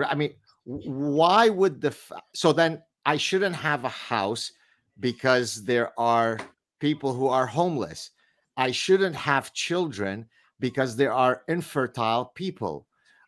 I 0.05 0.15
mean, 0.15 0.33
why 0.65 1.49
would 1.49 1.81
the 1.81 1.95
so 2.33 2.53
then 2.53 2.83
I 3.05 3.17
shouldn't 3.17 3.55
have 3.55 3.85
a 3.85 3.89
house 3.89 4.51
because 4.99 5.63
there 5.63 5.97
are 5.99 6.37
people 6.79 7.13
who 7.13 7.27
are 7.27 7.45
homeless. 7.45 8.11
I 8.57 8.71
shouldn't 8.71 9.15
have 9.15 9.53
children 9.53 10.25
because 10.59 10.95
there 10.95 11.13
are 11.13 11.43
infertile 11.47 12.25
people. 12.35 12.85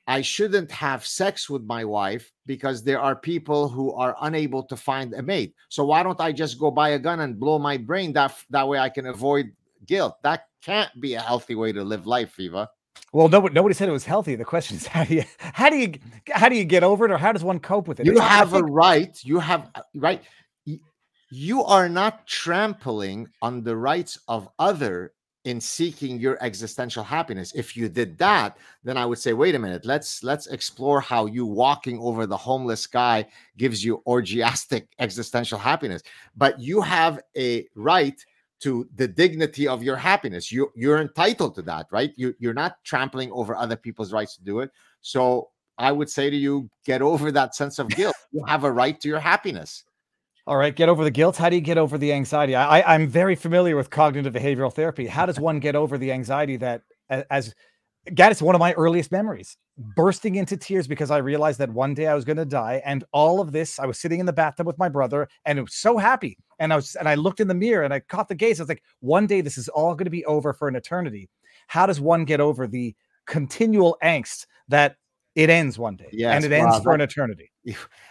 I 0.08 0.22
shouldn't 0.22 0.72
have 0.72 1.06
sex 1.06 1.49
with 1.49 1.64
my 1.64 1.86
wife 1.86 2.32
because 2.45 2.84
there 2.84 2.99
are 2.99 3.16
people 3.16 3.70
who 3.70 3.93
are 3.93 4.16
unable 4.22 4.64
to 4.64 4.76
find 4.76 5.14
a 5.14 5.22
mate. 5.22 5.54
So 5.70 5.86
why 5.86 6.04
don't 6.04 6.20
I 6.20 6.32
just 6.34 6.60
go 6.60 6.72
buy 6.72 6.89
a 6.89 6.99
gun 6.99 7.20
and 7.22 7.39
blow 7.39 7.60
my 7.60 7.78
brain 7.78 8.12
that 8.14 8.36
that 8.49 8.68
way 8.68 8.80
I 8.80 8.89
can 8.89 9.06
avoid 9.06 9.52
guilt? 9.86 10.18
That 10.24 10.47
can't 10.62 10.89
be 10.99 11.14
a 11.14 11.22
healthy 11.22 11.56
way 11.56 11.72
to 11.72 11.84
live 11.84 12.08
life, 12.08 12.38
Eva. 12.39 12.70
well 13.14 13.30
nobody, 13.30 13.54
nobody 13.54 13.74
said 13.74 13.88
it 13.89 13.91
was 13.91 14.06
healthy 14.06 14.36
the 14.36 14.45
question 14.45 14.78
is 14.78 14.86
how 14.95 15.04
do 15.06 15.14
you 15.16 15.24
how 15.39 15.70
do 15.70 15.78
you 15.78 15.93
how 16.32 16.49
do 16.49 16.56
you 16.56 16.66
get 16.66 16.84
over 16.84 17.06
it 17.06 17.12
or 17.12 17.18
how 17.18 17.32
does 17.32 17.43
one 17.43 17.60
cope 17.60 17.88
with 17.88 17.99
it 17.99 18.06
You 18.06 18.14
It's- 18.14 18.28
have 18.28 18.54
a 18.54 18.64
right. 18.64 19.14
You 19.24 19.39
have 19.39 19.70
uh, 19.76 19.82
right. 19.95 20.22
You 21.32 21.64
are 21.64 21.88
not 21.88 22.28
trampling 22.28 23.30
on 23.42 23.64
the 23.64 23.78
rights 23.78 24.20
of 24.28 24.50
other 24.60 25.14
in 25.46 25.60
seeking 25.60 26.20
your 26.20 26.38
existential 26.42 27.04
happiness. 27.04 27.52
If 27.56 27.76
you 27.76 27.90
did 27.90 28.18
that, 28.20 28.58
then 28.84 28.98
I 28.98 29.06
would 29.06 29.18
say, 29.18 29.34
wait 29.34 29.56
a 29.56 29.60
minute. 29.60 29.86
Let's 29.86 30.24
let's 30.24 30.48
explore 30.48 31.02
how 31.02 31.26
you 31.26 31.46
walking 31.46 32.00
over 32.00 32.28
the 32.28 32.38
homeless 32.38 32.86
guy 32.86 33.26
gives 33.58 33.84
you 33.84 34.04
orgiastic 34.06 34.88
existential 35.00 35.58
happiness. 35.58 36.04
But 36.36 36.60
you 36.60 36.82
have 36.82 37.22
a 37.36 37.66
right 37.76 38.24
to 38.60 38.88
the 38.96 39.08
dignity 39.08 39.68
of 39.68 39.82
your 39.82 39.96
happiness. 39.96 40.52
You 40.52 40.72
you're 40.76 41.00
entitled 41.00 41.56
to 41.56 41.62
that, 41.64 41.88
right? 41.92 42.12
You 42.18 42.36
you're 42.40 42.54
not 42.54 42.84
trampling 42.84 43.32
over 43.32 43.56
other 43.56 43.76
people's 43.76 44.14
rights 44.14 44.36
to 44.36 44.44
do 44.44 44.60
it. 44.60 44.70
So 45.02 45.50
I 45.78 45.92
would 45.92 46.10
say 46.10 46.30
to 46.30 46.36
you, 46.36 46.70
get 46.86 47.02
over 47.02 47.32
that 47.32 47.56
sense 47.56 47.80
of 47.80 47.88
guilt. 47.90 48.16
You 48.32 48.44
have 48.46 48.66
a 48.66 48.72
right 48.72 49.00
to 49.02 49.08
your 49.08 49.20
happiness. 49.20 49.86
All 50.48 50.58
right 50.58 50.76
get 50.76 50.89
over 50.89 51.04
the 51.04 51.12
guilt 51.12 51.38
how 51.38 51.50
do 51.50 51.56
you 51.56 51.62
get 51.62 51.78
over 51.78 51.98
the 51.98 52.12
anxiety 52.12 52.56
i 52.56 52.96
i'm 52.96 53.08
very 53.08 53.36
familiar 53.36 53.76
with 53.76 53.89
cognitive 53.89 54.34
behavioral 54.34 54.74
therapy 54.74 55.08
how 55.08 55.26
does 55.26 55.39
one 55.39 55.60
get 55.60 55.76
over 55.76 55.98
the 55.98 56.12
anxiety 56.12 56.58
that 56.58 56.82
as 57.30 57.54
Gad, 58.16 58.32
it's 58.32 58.42
one 58.42 58.56
of 58.56 58.60
my 58.60 58.74
earliest 58.74 59.12
memories 59.12 59.58
bursting 59.96 60.36
into 60.36 60.58
tears 60.58 60.88
because 60.88 61.12
I 61.12 61.18
realized 61.18 61.60
that 61.60 61.70
one 61.70 61.94
day 61.94 62.08
I 62.08 62.16
was 62.16 62.26
going 62.26 62.38
to 62.38 62.46
die. 62.46 62.82
And 62.84 63.04
all 63.12 63.39
of 63.39 63.52
this, 63.52 63.78
I 63.78 63.86
was 63.86 64.00
sitting 64.00 64.20
in 64.20 64.26
the 64.26 64.34
bathtub 64.34 64.66
with 64.66 64.78
my 64.80 64.89
brother 64.89 65.28
and 65.46 65.60
I 65.60 65.62
was 65.62 65.76
so 65.76 65.98
happy. 65.98 66.38
And 66.58 66.74
I 66.74 66.78
was, 66.78 66.96
and 66.96 67.08
I 67.08 67.14
looked 67.14 67.39
in 67.39 67.48
the 67.48 67.54
mirror 67.54 67.84
and 67.84 67.94
I 67.94 68.00
caught 68.00 68.28
the 68.28 68.36
gaze. 68.36 68.60
I 68.60 68.64
was 68.64 68.70
like, 68.70 68.84
one 69.02 69.28
day 69.28 69.42
this 69.42 69.58
is 69.58 69.70
all 69.70 69.94
going 69.94 70.06
to 70.06 70.12
be 70.12 70.26
over 70.26 70.52
for 70.52 70.68
an 70.68 70.76
eternity. 70.76 71.30
How 71.68 71.86
does 71.86 72.02
one 72.02 72.26
get 72.26 72.39
over 72.39 72.66
the 72.66 72.96
continual 73.28 73.98
angst 74.04 74.48
that 74.68 74.96
it 75.36 75.50
ends 75.50 75.80
one 75.80 75.96
day 75.96 76.10
Yes, 76.12 76.36
and 76.36 76.46
it 76.46 76.56
ends 76.56 76.80
for 76.80 76.94
an 76.94 77.02
eternity? 77.02 77.52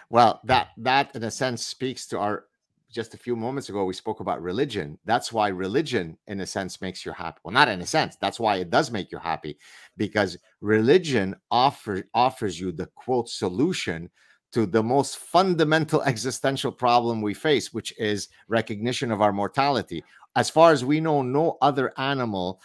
Well, 0.09 0.41
that 0.45 0.69
that 0.79 1.15
in 1.15 1.23
a 1.25 1.31
sense 1.31 1.65
speaks 1.65 2.07
to 2.09 2.19
our 2.19 2.45
just 2.91 3.15
a 3.15 3.19
few 3.19 3.37
moments 3.37 3.69
ago 3.69 3.85
we 3.85 3.95
spoke 3.95 4.21
about 4.21 4.43
religion. 4.43 4.99
That's 5.05 5.33
why 5.33 5.49
religion 5.49 6.19
in 6.27 6.41
a 6.41 6.47
sense 6.47 6.81
makes 6.81 7.07
you 7.07 7.13
happy. 7.13 7.39
Well, 7.45 7.55
not 7.55 7.69
in 7.69 7.81
a 7.81 7.87
sense. 7.87 8.17
That's 8.21 8.41
why 8.41 8.57
it 8.57 8.71
does 8.71 8.91
make 8.91 9.13
you 9.13 9.19
happy 9.19 9.59
because 9.97 10.37
religion 10.61 11.37
offers 11.51 12.03
offers 12.15 12.59
you 12.59 12.73
the 12.73 12.87
quote 12.97 13.29
solution 13.29 14.11
to 14.53 14.67
the 14.67 14.83
most 14.83 15.19
fundamental 15.19 16.03
existential 16.13 16.73
problem 16.73 17.23
we 17.23 17.35
face, 17.35 17.73
which 17.73 17.97
is 17.99 18.29
recognition 18.49 19.13
of 19.13 19.23
our 19.23 19.33
mortality. 19.33 20.03
As 20.37 20.51
far 20.51 20.73
as 20.73 20.85
we 20.85 21.01
know, 21.01 21.23
no 21.23 21.59
other 21.61 21.93
animal 21.97 22.61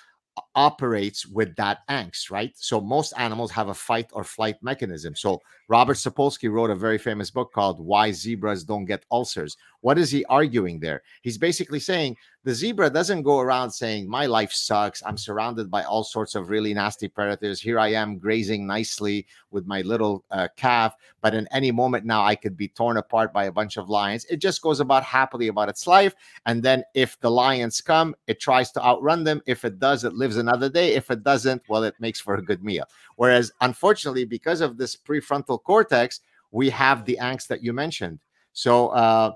operates 0.56 1.26
with 1.26 1.56
that 1.56 1.80
angst, 1.90 2.32
right? 2.32 2.52
So 2.56 2.82
most 2.82 3.14
animals 3.18 3.52
have 3.52 3.70
a 3.70 3.74
fight 3.74 4.10
or 4.14 4.24
flight 4.24 4.56
mechanism. 4.62 5.16
So 5.16 5.42
Robert 5.68 5.98
Sapolsky 5.98 6.52
wrote 6.52 6.70
a 6.70 6.76
very 6.76 6.98
famous 6.98 7.32
book 7.32 7.52
called 7.54 7.80
Why 7.80 8.12
Zebras 8.12 8.64
Don't 8.64 8.86
Get 8.86 9.06
Ulcers. 9.12 9.58
What 9.86 10.00
is 10.00 10.10
he 10.10 10.26
arguing 10.26 10.80
there? 10.80 11.04
He's 11.22 11.38
basically 11.38 11.80
saying 11.80 12.18
the 12.44 12.56
zebra 12.56 12.90
doesn't 12.90 13.22
go 13.22 13.40
around 13.40 13.70
saying, 13.70 14.10
My 14.10 14.26
life 14.26 14.52
sucks. 14.52 15.04
I'm 15.06 15.16
surrounded 15.16 15.70
by 15.70 15.84
all 15.84 16.04
sorts 16.04 16.34
of 16.34 16.50
really 16.50 16.74
nasty 16.74 17.08
predators. 17.08 17.62
Here 17.62 17.78
I 17.78 17.90
am 17.90 18.18
grazing 18.18 18.66
nicely 18.66 19.28
with 19.52 19.68
my 19.68 19.82
little 19.82 20.26
uh, 20.32 20.48
calf, 20.56 20.96
but 21.22 21.36
in 21.36 21.48
any 21.52 21.72
moment 21.72 22.04
now 22.04 22.26
I 22.26 22.34
could 22.34 22.58
be 22.58 22.68
torn 22.68 22.98
apart 22.98 23.32
by 23.32 23.44
a 23.44 23.52
bunch 23.52 23.78
of 23.78 23.88
lions. 23.88 24.26
It 24.26 24.38
just 24.38 24.64
goes 24.64 24.80
about 24.80 25.04
happily 25.04 25.50
about 25.50 25.70
its 25.70 25.86
life. 25.86 26.16
And 26.48 26.64
then 26.64 26.84
if 26.96 27.20
the 27.20 27.30
lions 27.30 27.80
come, 27.80 28.16
it 28.26 28.40
tries 28.40 28.72
to 28.72 28.84
outrun 28.84 29.24
them. 29.24 29.40
If 29.46 29.66
it 29.66 29.78
does, 29.78 30.04
it 30.04 30.14
lives 30.16 30.38
another 30.38 30.68
day. 30.68 30.96
If 30.96 31.12
it 31.12 31.22
doesn't, 31.24 31.62
well, 31.70 31.84
it 31.84 31.94
makes 32.00 32.20
for 32.20 32.34
a 32.34 32.42
good 32.42 32.64
meal. 32.64 32.86
Whereas, 33.18 33.52
unfortunately, 33.62 34.26
because 34.26 34.62
of 34.62 34.78
this 34.78 34.96
prefrontal 34.96 35.62
cortex, 35.62 36.22
we 36.50 36.72
have 36.72 37.06
the 37.06 37.20
angst 37.22 37.46
that 37.50 37.62
you 37.64 37.72
mentioned. 37.72 38.18
So, 38.54 38.88
uh, 38.88 39.34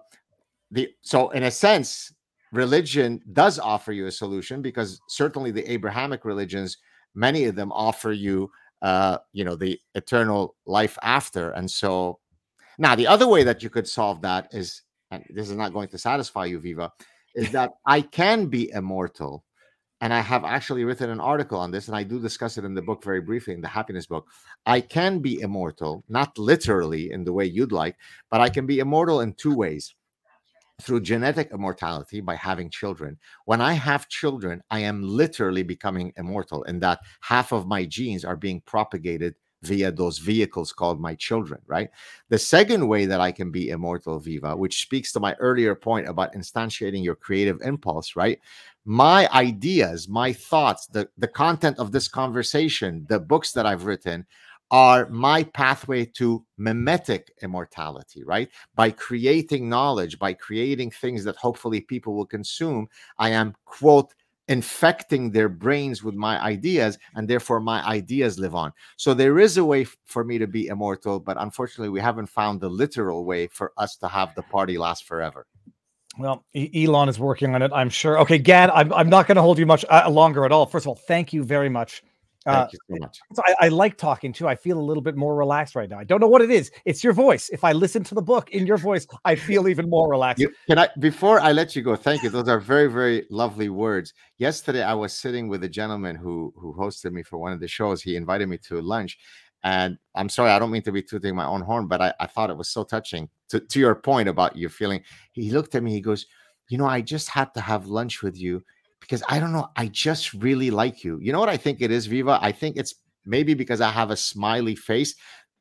the 0.71 0.89
so 1.01 1.29
in 1.29 1.43
a 1.43 1.51
sense, 1.51 2.13
religion 2.51 3.21
does 3.33 3.59
offer 3.59 3.91
you 3.91 4.07
a 4.07 4.11
solution 4.11 4.61
because 4.61 4.99
certainly 5.07 5.51
the 5.51 5.69
Abrahamic 5.71 6.25
religions, 6.25 6.77
many 7.15 7.45
of 7.45 7.55
them 7.55 7.71
offer 7.71 8.11
you, 8.11 8.51
uh, 8.81 9.17
you 9.33 9.43
know, 9.43 9.55
the 9.55 9.79
eternal 9.95 10.55
life 10.65 10.97
after. 11.01 11.51
And 11.51 11.69
so, 11.69 12.19
now 12.77 12.95
the 12.95 13.07
other 13.07 13.27
way 13.27 13.43
that 13.43 13.63
you 13.63 13.69
could 13.69 13.87
solve 13.87 14.21
that 14.21 14.47
is, 14.51 14.83
and 15.11 15.23
this 15.29 15.49
is 15.49 15.55
not 15.55 15.73
going 15.73 15.89
to 15.89 15.97
satisfy 15.97 16.45
you, 16.45 16.59
Viva, 16.59 16.91
is 17.35 17.51
that 17.53 17.71
I 17.85 18.01
can 18.01 18.47
be 18.47 18.71
immortal 18.71 19.43
and 20.01 20.13
I 20.13 20.21
have 20.21 20.45
actually 20.45 20.85
written 20.85 21.09
an 21.09 21.19
article 21.19 21.59
on 21.59 21.71
this, 21.71 21.87
and 21.87 21.97
I 21.97 22.03
do 22.03 22.21
discuss 22.21 22.57
it 22.57 22.63
in 22.63 22.73
the 22.73 22.81
book 22.81 23.03
very 23.03 23.19
briefly 23.19 23.53
in 23.53 23.59
the 23.59 23.67
happiness 23.67 24.05
book. 24.05 24.27
I 24.65 24.79
can 24.79 25.19
be 25.19 25.41
immortal, 25.41 26.05
not 26.07 26.37
literally 26.37 27.11
in 27.11 27.25
the 27.25 27.33
way 27.33 27.43
you'd 27.43 27.73
like, 27.73 27.97
but 28.31 28.39
I 28.39 28.49
can 28.49 28.65
be 28.65 28.79
immortal 28.79 29.19
in 29.19 29.33
two 29.33 29.53
ways 29.53 29.93
through 30.81 31.01
genetic 31.01 31.51
immortality 31.53 32.21
by 32.21 32.35
having 32.35 32.69
children. 32.69 33.17
When 33.45 33.61
I 33.61 33.73
have 33.73 34.09
children, 34.09 34.61
I 34.69 34.79
am 34.79 35.01
literally 35.03 35.63
becoming 35.63 36.13
immortal 36.17 36.63
in 36.63 36.79
that 36.79 36.99
half 37.21 37.51
of 37.51 37.67
my 37.67 37.85
genes 37.85 38.25
are 38.25 38.37
being 38.37 38.61
propagated 38.61 39.35
via 39.63 39.91
those 39.91 40.19
vehicles 40.19 40.71
called 40.71 41.01
my 41.01 41.15
children, 41.15 41.61
right? 41.67 41.89
The 42.29 42.39
second 42.39 42.87
way 42.87 43.05
that 43.05 43.19
I 43.19 43.31
can 43.31 43.51
be 43.51 43.69
immortal, 43.69 44.19
Viva, 44.19 44.55
which 44.55 44.81
speaks 44.81 45.11
to 45.11 45.19
my 45.19 45.33
earlier 45.35 45.75
point 45.75 46.07
about 46.07 46.33
instantiating 46.33 47.03
your 47.03 47.15
creative 47.15 47.59
impulse, 47.61 48.15
right? 48.15 48.39
My 48.85 49.27
ideas, 49.33 50.07
my 50.07 50.31
thoughts, 50.31 50.87
the, 50.87 51.09
the 51.17 51.27
content 51.27 51.77
of 51.77 51.91
this 51.91 52.07
conversation, 52.07 53.05
the 53.09 53.19
books 53.19 53.51
that 53.51 53.65
I've 53.65 53.85
written 53.85 54.25
are 54.71 55.09
my 55.09 55.43
pathway 55.43 56.05
to 56.05 56.45
memetic 56.59 57.29
immortality, 57.41 58.23
right? 58.23 58.49
By 58.75 58.91
creating 58.91 59.69
knowledge, 59.69 60.19
by 60.19 60.33
creating 60.33 60.91
things 60.91 61.23
that 61.23 61.35
hopefully 61.37 61.81
people 61.81 62.15
will 62.15 62.25
consume, 62.25 62.87
I 63.17 63.29
am, 63.29 63.55
quote, 63.65 64.13
infecting 64.49 65.31
their 65.31 65.49
brains 65.49 66.03
with 66.03 66.15
my 66.15 66.41
ideas 66.43 66.97
and 67.15 67.27
therefore 67.27 67.59
my 67.59 67.85
ideas 67.87 68.39
live 68.39 68.55
on 68.55 68.73
so 68.97 69.13
there 69.13 69.37
is 69.39 69.57
a 69.57 69.63
way 69.63 69.83
f- 69.83 69.95
for 70.05 70.23
me 70.23 70.39
to 70.39 70.47
be 70.47 70.67
immortal 70.67 71.19
but 71.19 71.37
unfortunately 71.39 71.89
we 71.89 72.01
haven't 72.01 72.25
found 72.25 72.59
the 72.59 72.67
literal 72.67 73.25
way 73.25 73.47
for 73.47 73.71
us 73.77 73.95
to 73.95 74.07
have 74.07 74.33
the 74.35 74.41
party 74.43 74.77
last 74.77 75.05
forever 75.05 75.45
Well, 76.17 76.45
Elon 76.55 77.09
is 77.09 77.19
working 77.19 77.55
on 77.55 77.61
it, 77.61 77.71
I'm 77.73 77.89
sure. 77.89 78.19
Okay, 78.21 78.37
Gad, 78.39 78.69
I'm, 78.71 78.93
I'm 78.93 79.09
not 79.09 79.27
going 79.27 79.37
to 79.37 79.41
hold 79.41 79.59
you 79.59 79.65
much 79.65 79.85
uh, 79.89 80.09
longer 80.09 80.45
at 80.45 80.51
all. 80.51 80.65
First 80.65 80.85
of 80.85 80.89
all, 80.89 80.95
thank 80.95 81.33
you 81.33 81.43
very 81.43 81.69
much. 81.69 82.03
Uh, 82.45 82.67
you 82.71 82.79
so 82.89 82.95
much 83.01 83.19
so 83.33 83.41
I, 83.45 83.65
I 83.65 83.67
like 83.67 83.97
talking 83.97 84.31
too. 84.31 84.47
I 84.47 84.55
feel 84.55 84.79
a 84.79 84.81
little 84.81 85.03
bit 85.03 85.17
more 85.17 85.35
relaxed 85.35 85.75
right 85.75 85.89
now. 85.89 85.99
I 85.99 86.05
don't 86.05 86.21
know 86.21 86.27
what 86.27 86.41
it 86.41 86.49
is. 86.49 86.71
It's 86.85 87.03
your 87.03 87.11
voice. 87.11 87.49
If 87.49 87.65
I 87.65 87.73
listen 87.73 88.01
to 88.05 88.15
the 88.15 88.21
book 88.21 88.51
in 88.51 88.65
your 88.65 88.77
voice, 88.77 89.05
I 89.25 89.35
feel 89.35 89.67
even 89.67 89.89
more 89.89 90.09
relaxed. 90.09 90.41
You, 90.41 90.53
can 90.67 90.79
I 90.79 90.87
before 90.99 91.41
I 91.41 91.51
let 91.51 91.75
you 91.75 91.81
go? 91.81 91.97
Thank 91.97 92.23
you. 92.23 92.29
Those 92.29 92.47
are 92.47 92.59
very 92.59 92.87
very 92.87 93.25
lovely 93.29 93.67
words. 93.67 94.13
Yesterday 94.37 94.83
I 94.83 94.93
was 94.93 95.11
sitting 95.13 95.49
with 95.49 95.63
a 95.65 95.69
gentleman 95.69 96.15
who 96.15 96.53
who 96.55 96.73
hosted 96.73 97.11
me 97.11 97.23
for 97.23 97.37
one 97.37 97.51
of 97.51 97.59
the 97.59 97.67
shows. 97.67 98.01
He 98.01 98.15
invited 98.15 98.47
me 98.47 98.57
to 98.69 98.81
lunch, 98.81 99.19
and 99.63 99.97
I'm 100.15 100.29
sorry 100.29 100.51
I 100.51 100.59
don't 100.59 100.71
mean 100.71 100.83
to 100.83 100.93
be 100.93 101.01
tooting 101.01 101.35
my 101.35 101.45
own 101.45 101.61
horn, 101.61 101.87
but 101.87 102.01
I, 102.01 102.13
I 102.21 102.27
thought 102.27 102.49
it 102.49 102.57
was 102.57 102.69
so 102.69 102.85
touching. 102.85 103.29
To 103.49 103.59
to 103.59 103.79
your 103.79 103.95
point 103.95 104.29
about 104.29 104.55
you 104.55 104.69
feeling, 104.69 105.01
he 105.33 105.51
looked 105.51 105.75
at 105.75 105.83
me. 105.83 105.91
He 105.91 106.01
goes, 106.01 106.25
"You 106.69 106.77
know, 106.77 106.85
I 106.85 107.01
just 107.01 107.27
had 107.27 107.53
to 107.55 107.61
have 107.61 107.87
lunch 107.87 108.23
with 108.23 108.37
you 108.37 108.63
because 109.09 109.23
I 109.27 109.39
don't 109.39 109.51
know. 109.51 109.69
I 109.75 109.87
just 109.87 110.33
really 110.35 110.69
like 110.69 111.03
you. 111.03 111.19
You 111.19 111.31
know 111.31 111.39
what 111.39 111.49
I 111.49 111.57
think 111.57 111.81
it 111.81 111.89
is, 111.89 112.05
Viva? 112.05 112.37
I 112.41 112.51
think 112.51 112.77
it's 112.77 112.93
maybe 113.25 113.55
because 113.55 113.81
I 113.81 113.89
have 113.89 114.11
a 114.11 114.17
smiley 114.17 114.75
face." 114.75 115.15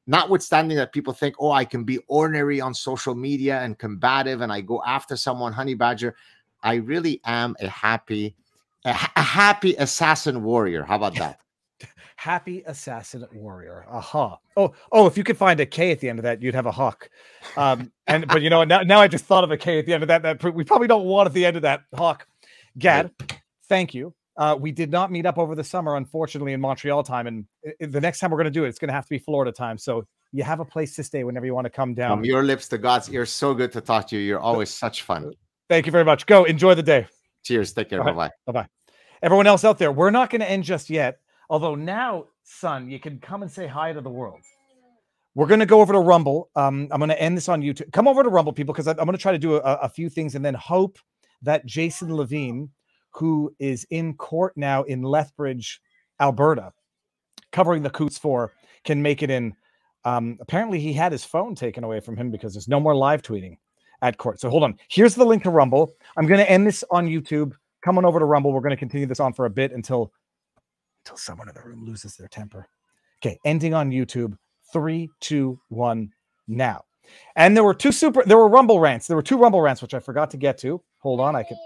notwithstanding 0.09 0.76
that 0.78 0.92
people 0.92 1.12
think, 1.12 1.36
oh, 1.38 1.53
I 1.53 1.64
can 1.64 1.84
be 1.84 1.99
ordinary 2.09 2.61
on 2.61 2.74
social 2.74 3.14
media 3.14 3.61
and 3.61 3.78
combative 3.78 4.40
and 4.40 4.51
I 4.51 4.62
go 4.62 4.82
after 4.84 5.16
someone, 5.16 5.53
honey 5.53 5.74
badger. 5.74 6.16
I 6.62 6.76
really 6.76 7.20
am 7.24 7.55
a 7.61 7.68
happy, 7.68 8.34
a, 8.84 8.99
a 9.16 9.22
happy 9.22 9.76
assassin 9.76 10.42
warrior. 10.42 10.82
How 10.82 10.96
about 10.96 11.14
that? 11.16 11.40
Happy 12.16 12.64
assassin 12.66 13.24
warrior. 13.32 13.86
Aha. 13.88 14.38
Oh, 14.57 14.74
oh, 14.90 15.07
if 15.07 15.16
you 15.16 15.22
could 15.22 15.36
find 15.36 15.61
a 15.61 15.66
K 15.66 15.92
at 15.92 16.01
the 16.01 16.09
end 16.09 16.18
of 16.18 16.24
that, 16.24 16.42
you'd 16.42 16.55
have 16.55 16.66
a 16.66 16.72
hawk. 16.72 17.09
Um, 17.57 17.92
and 18.09 18.26
but 18.26 18.42
you 18.42 18.51
know, 18.51 18.64
now, 18.64 18.80
now 18.80 19.01
I 19.01 19.07
just 19.07 19.24
thought 19.24 19.44
of 19.44 19.53
a 19.53 19.57
K 19.57 19.78
at 19.78 19.86
the 19.86 19.94
end 19.94 20.03
of 20.03 20.09
that. 20.09 20.22
That 20.22 20.53
we 20.53 20.64
probably 20.64 20.88
don't 20.88 21.05
want 21.05 21.28
at 21.28 21.32
the 21.32 21.46
end 21.46 21.55
of 21.55 21.62
that 21.62 21.82
hawk. 21.94 22.26
Gad, 22.77 23.11
thank 23.69 23.95
you. 23.95 24.14
Uh, 24.37 24.57
we 24.59 24.71
did 24.71 24.91
not 24.91 25.11
meet 25.11 25.27
up 25.27 25.37
over 25.37 25.55
the 25.55 25.64
summer, 25.64 25.97
unfortunately, 25.97 26.53
in 26.53 26.61
Montreal 26.61 27.03
time. 27.03 27.27
And 27.27 27.45
the 27.81 28.01
next 28.01 28.21
time 28.21 28.31
we're 28.31 28.37
going 28.37 28.45
to 28.45 28.51
do 28.51 28.64
it, 28.64 28.69
it's 28.69 28.79
going 28.79 28.89
to 28.89 28.95
have 28.95 29.05
to 29.05 29.11
be 29.11 29.19
Florida 29.19 29.51
time. 29.51 29.77
So 29.79 30.07
you 30.33 30.45
have 30.45 30.61
a 30.61 30.64
place 30.64 30.95
to 30.97 31.03
stay 31.03 31.25
whenever 31.25 31.45
you 31.45 31.55
want 31.55 31.64
to 31.64 31.71
come 31.71 31.93
down. 31.95 32.19
From 32.19 32.25
your 32.25 32.45
lips 32.45 32.69
to 32.69 32.79
God's 32.79 33.11
ears, 33.11 33.33
so 33.33 33.53
good 33.53 33.73
to 33.73 33.81
talk 33.81 34.07
to 34.09 34.16
you. 34.16 34.23
You're 34.23 34.39
always 34.39 34.71
such 34.71 35.03
fun. 35.03 35.33
Thank 35.69 35.87
you 35.87 35.93
very 35.93 36.05
much. 36.05 36.27
Go 36.27 36.45
enjoy 36.45 36.75
the 36.75 36.83
day. 36.83 37.09
Cheers. 37.43 37.73
Take 37.73 37.91
care. 37.91 38.01
Right. 38.01 38.14
Bye 38.14 38.31
bye. 38.47 38.53
Bye. 38.53 38.69
Everyone 39.23 39.49
else 39.49 39.64
out 39.64 39.79
there, 39.79 39.91
we're 39.91 40.11
not 40.11 40.31
going 40.31 40.41
to 40.41 40.49
end 40.49 40.62
just 40.62 40.89
yet. 40.89 41.19
Although 41.51 41.75
now, 41.75 42.27
son, 42.45 42.89
you 42.89 43.01
can 43.01 43.19
come 43.19 43.43
and 43.43 43.51
say 43.51 43.66
hi 43.66 43.93
to 43.93 44.01
the 44.01 44.11
world. 44.11 44.41
We're 45.35 45.47
going 45.47 45.61
to 45.61 45.66
go 45.66 45.81
over 45.81 45.93
to 45.93 46.01
Rumble. 46.01 46.51
Um, 46.55 46.89
I'm 46.91 46.99
going 46.99 47.09
to 47.09 47.21
end 47.21 47.37
this 47.37 47.49
on 47.49 47.62
YouTube. 47.62 47.93
Come 47.93 48.07
over 48.07 48.23
to 48.23 48.29
Rumble, 48.29 48.53
people, 48.53 48.73
because 48.73 48.87
I'm 48.87 48.97
going 48.97 49.12
to 49.12 49.19
try 49.19 49.33
to 49.33 49.39
do 49.39 49.57
a, 49.57 49.61
a 49.61 49.89
few 49.89 50.09
things 50.09 50.35
and 50.35 50.45
then 50.45 50.55
hope 50.55 50.99
that 51.43 51.66
Jason 51.66 52.14
Levine, 52.14 52.70
who 53.11 53.55
is 53.59 53.86
in 53.91 54.14
court 54.14 54.57
now 54.57 54.82
in 54.84 55.03
Lethbridge, 55.03 55.80
Alberta, 56.20 56.72
covering 57.53 57.82
the 57.82 57.91
Coutts 57.91 58.18
Four, 58.18 58.53
can 58.84 59.03
make 59.03 59.22
it 59.22 59.30
in. 59.30 59.55
Um, 60.05 60.39
apparently, 60.41 60.80
he 60.80 60.93
had 60.93 61.12
his 61.12 61.24
phone 61.24 61.55
taken 61.55 61.84
away 61.84 62.01
from 62.01 62.16
him 62.16 62.30
because 62.30 62.55
there's 62.55 62.68
no 62.68 62.80
more 62.80 62.95
live 62.95 63.22
tweeting 63.22 63.57
at 64.03 64.16
court. 64.16 64.41
So 64.41 64.49
hold 64.49 64.64
on. 64.64 64.78
Here's 64.89 65.14
the 65.14 65.24
link 65.24 65.43
to 65.43 65.51
Rumble. 65.51 65.93
I'm 66.16 66.26
going 66.26 66.39
to 66.39 66.51
end 66.51 66.66
this 66.66 66.84
on 66.91 67.07
YouTube. 67.07 67.53
Come 67.84 67.99
on 67.99 68.05
over 68.05 68.18
to 68.18 68.24
Rumble. 68.24 68.53
We're 68.53 68.61
going 68.61 68.70
to 68.70 68.76
continue 68.76 69.07
this 69.07 69.20
on 69.20 69.32
for 69.32 69.45
a 69.45 69.51
bit 69.51 69.72
until 69.72 70.12
until 71.05 71.16
someone 71.16 71.49
in 71.49 71.55
the 71.55 71.62
room 71.62 71.84
loses 71.84 72.16
their 72.16 72.28
temper. 72.28 72.68
Okay, 73.22 73.39
ending 73.45 73.74
on 73.74 73.91
YouTube. 73.91 74.36
Three, 74.72 75.09
two, 75.20 75.59
one, 75.68 76.12
now. 76.47 76.84
And 77.37 77.57
there 77.57 77.65
were 77.65 77.75
two 77.75 77.93
super. 77.93 78.23
There 78.25 78.39
were 78.39 78.49
Rumble 78.49 78.81
rants. 78.81 79.07
There 79.07 79.17
were 79.17 79.23
two 79.23 79.39
Rumble 79.39 79.61
rants 79.61 79.83
which 79.83 79.95
I 79.95 80.01
forgot 80.01 80.31
to 80.33 80.37
get 80.37 80.59
to. 80.59 80.83
Hold 80.99 81.21
on, 81.21 81.37
I 81.37 81.43
can 81.43 81.57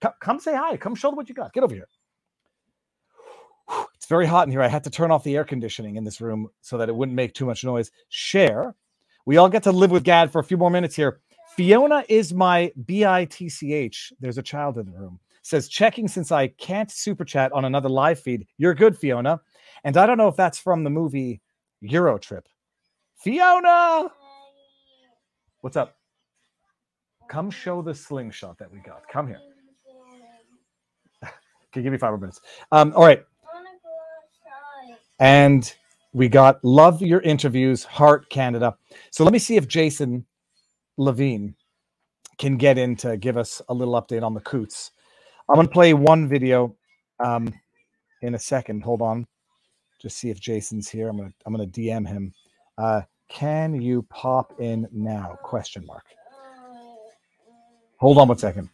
come, 0.00 0.12
come 0.20 0.40
say 0.40 0.54
hi. 0.54 0.76
Come 0.76 0.94
show 0.94 1.08
them 1.08 1.16
what 1.16 1.28
you 1.28 1.34
got. 1.34 1.52
Get 1.52 1.64
over 1.64 1.74
here. 1.74 1.88
It's 3.94 4.06
very 4.06 4.26
hot 4.26 4.46
in 4.46 4.52
here. 4.52 4.62
I 4.62 4.68
had 4.68 4.84
to 4.84 4.90
turn 4.90 5.10
off 5.10 5.24
the 5.24 5.36
air 5.36 5.44
conditioning 5.44 5.96
in 5.96 6.04
this 6.04 6.20
room 6.20 6.48
so 6.60 6.78
that 6.78 6.88
it 6.88 6.94
wouldn't 6.94 7.16
make 7.16 7.34
too 7.34 7.46
much 7.46 7.64
noise. 7.64 7.90
Share. 8.08 8.74
We 9.24 9.38
all 9.38 9.48
get 9.48 9.64
to 9.64 9.72
live 9.72 9.90
with 9.90 10.04
Gad 10.04 10.30
for 10.30 10.38
a 10.38 10.44
few 10.44 10.56
more 10.56 10.70
minutes 10.70 10.94
here. 10.94 11.20
Fiona 11.56 12.04
is 12.08 12.32
my 12.32 12.70
B 12.84 13.04
I 13.04 13.24
T 13.24 13.48
C 13.48 13.72
H. 13.72 14.12
There's 14.20 14.38
a 14.38 14.42
child 14.42 14.78
in 14.78 14.86
the 14.86 14.92
room. 14.92 15.18
Says 15.42 15.68
checking 15.68 16.06
since 16.06 16.30
I 16.30 16.48
can't 16.48 16.90
super 16.90 17.24
chat 17.24 17.52
on 17.52 17.64
another 17.64 17.88
live 17.88 18.20
feed. 18.20 18.46
You're 18.58 18.74
good, 18.74 18.96
Fiona. 18.96 19.40
And 19.84 19.96
I 19.96 20.06
don't 20.06 20.18
know 20.18 20.28
if 20.28 20.36
that's 20.36 20.58
from 20.58 20.84
the 20.84 20.90
movie 20.90 21.40
Euro 21.80 22.18
Trip. 22.18 22.48
Fiona, 23.16 24.10
what's 25.66 25.76
up? 25.76 25.96
Come 27.28 27.50
show 27.50 27.82
the 27.82 27.92
slingshot 27.92 28.56
that 28.58 28.70
we 28.70 28.78
got. 28.78 29.02
Come 29.08 29.26
here. 29.26 29.40
Okay, 31.72 31.82
give 31.82 31.90
me 31.90 31.98
five 31.98 32.12
more 32.12 32.18
minutes. 32.18 32.40
Um, 32.70 32.92
all 32.94 33.04
right. 33.04 33.24
And 35.18 35.74
we 36.12 36.28
got 36.28 36.64
love 36.64 37.02
your 37.02 37.20
interviews, 37.20 37.82
Heart 37.82 38.30
Canada. 38.30 38.76
So 39.10 39.24
let 39.24 39.32
me 39.32 39.40
see 39.40 39.56
if 39.56 39.66
Jason 39.66 40.24
Levine 40.96 41.56
can 42.38 42.56
get 42.56 42.78
in 42.78 42.94
to 42.98 43.16
give 43.16 43.36
us 43.36 43.60
a 43.68 43.74
little 43.74 44.00
update 44.00 44.22
on 44.22 44.32
the 44.32 44.40
Coutts. 44.40 44.92
I'm 45.48 45.56
going 45.56 45.66
to 45.66 45.72
play 45.72 45.92
one 45.92 46.28
video 46.28 46.76
um, 47.18 47.52
in 48.22 48.36
a 48.36 48.38
second. 48.38 48.84
Hold 48.84 49.02
on. 49.02 49.26
Just 50.00 50.16
see 50.16 50.30
if 50.30 50.40
Jason's 50.40 50.88
here. 50.88 51.08
I'm 51.08 51.16
going 51.16 51.30
to 51.30 51.34
I'm 51.44 51.54
going 51.54 51.68
to 51.68 51.80
DM 51.80 52.06
him. 52.06 52.32
Uh, 52.78 53.02
can 53.28 53.80
you 53.80 54.02
pop 54.02 54.60
in 54.60 54.88
now? 54.92 55.38
Question 55.42 55.84
mark. 55.86 56.04
Hold 57.98 58.18
on 58.18 58.28
one 58.28 58.38
second. 58.38 58.68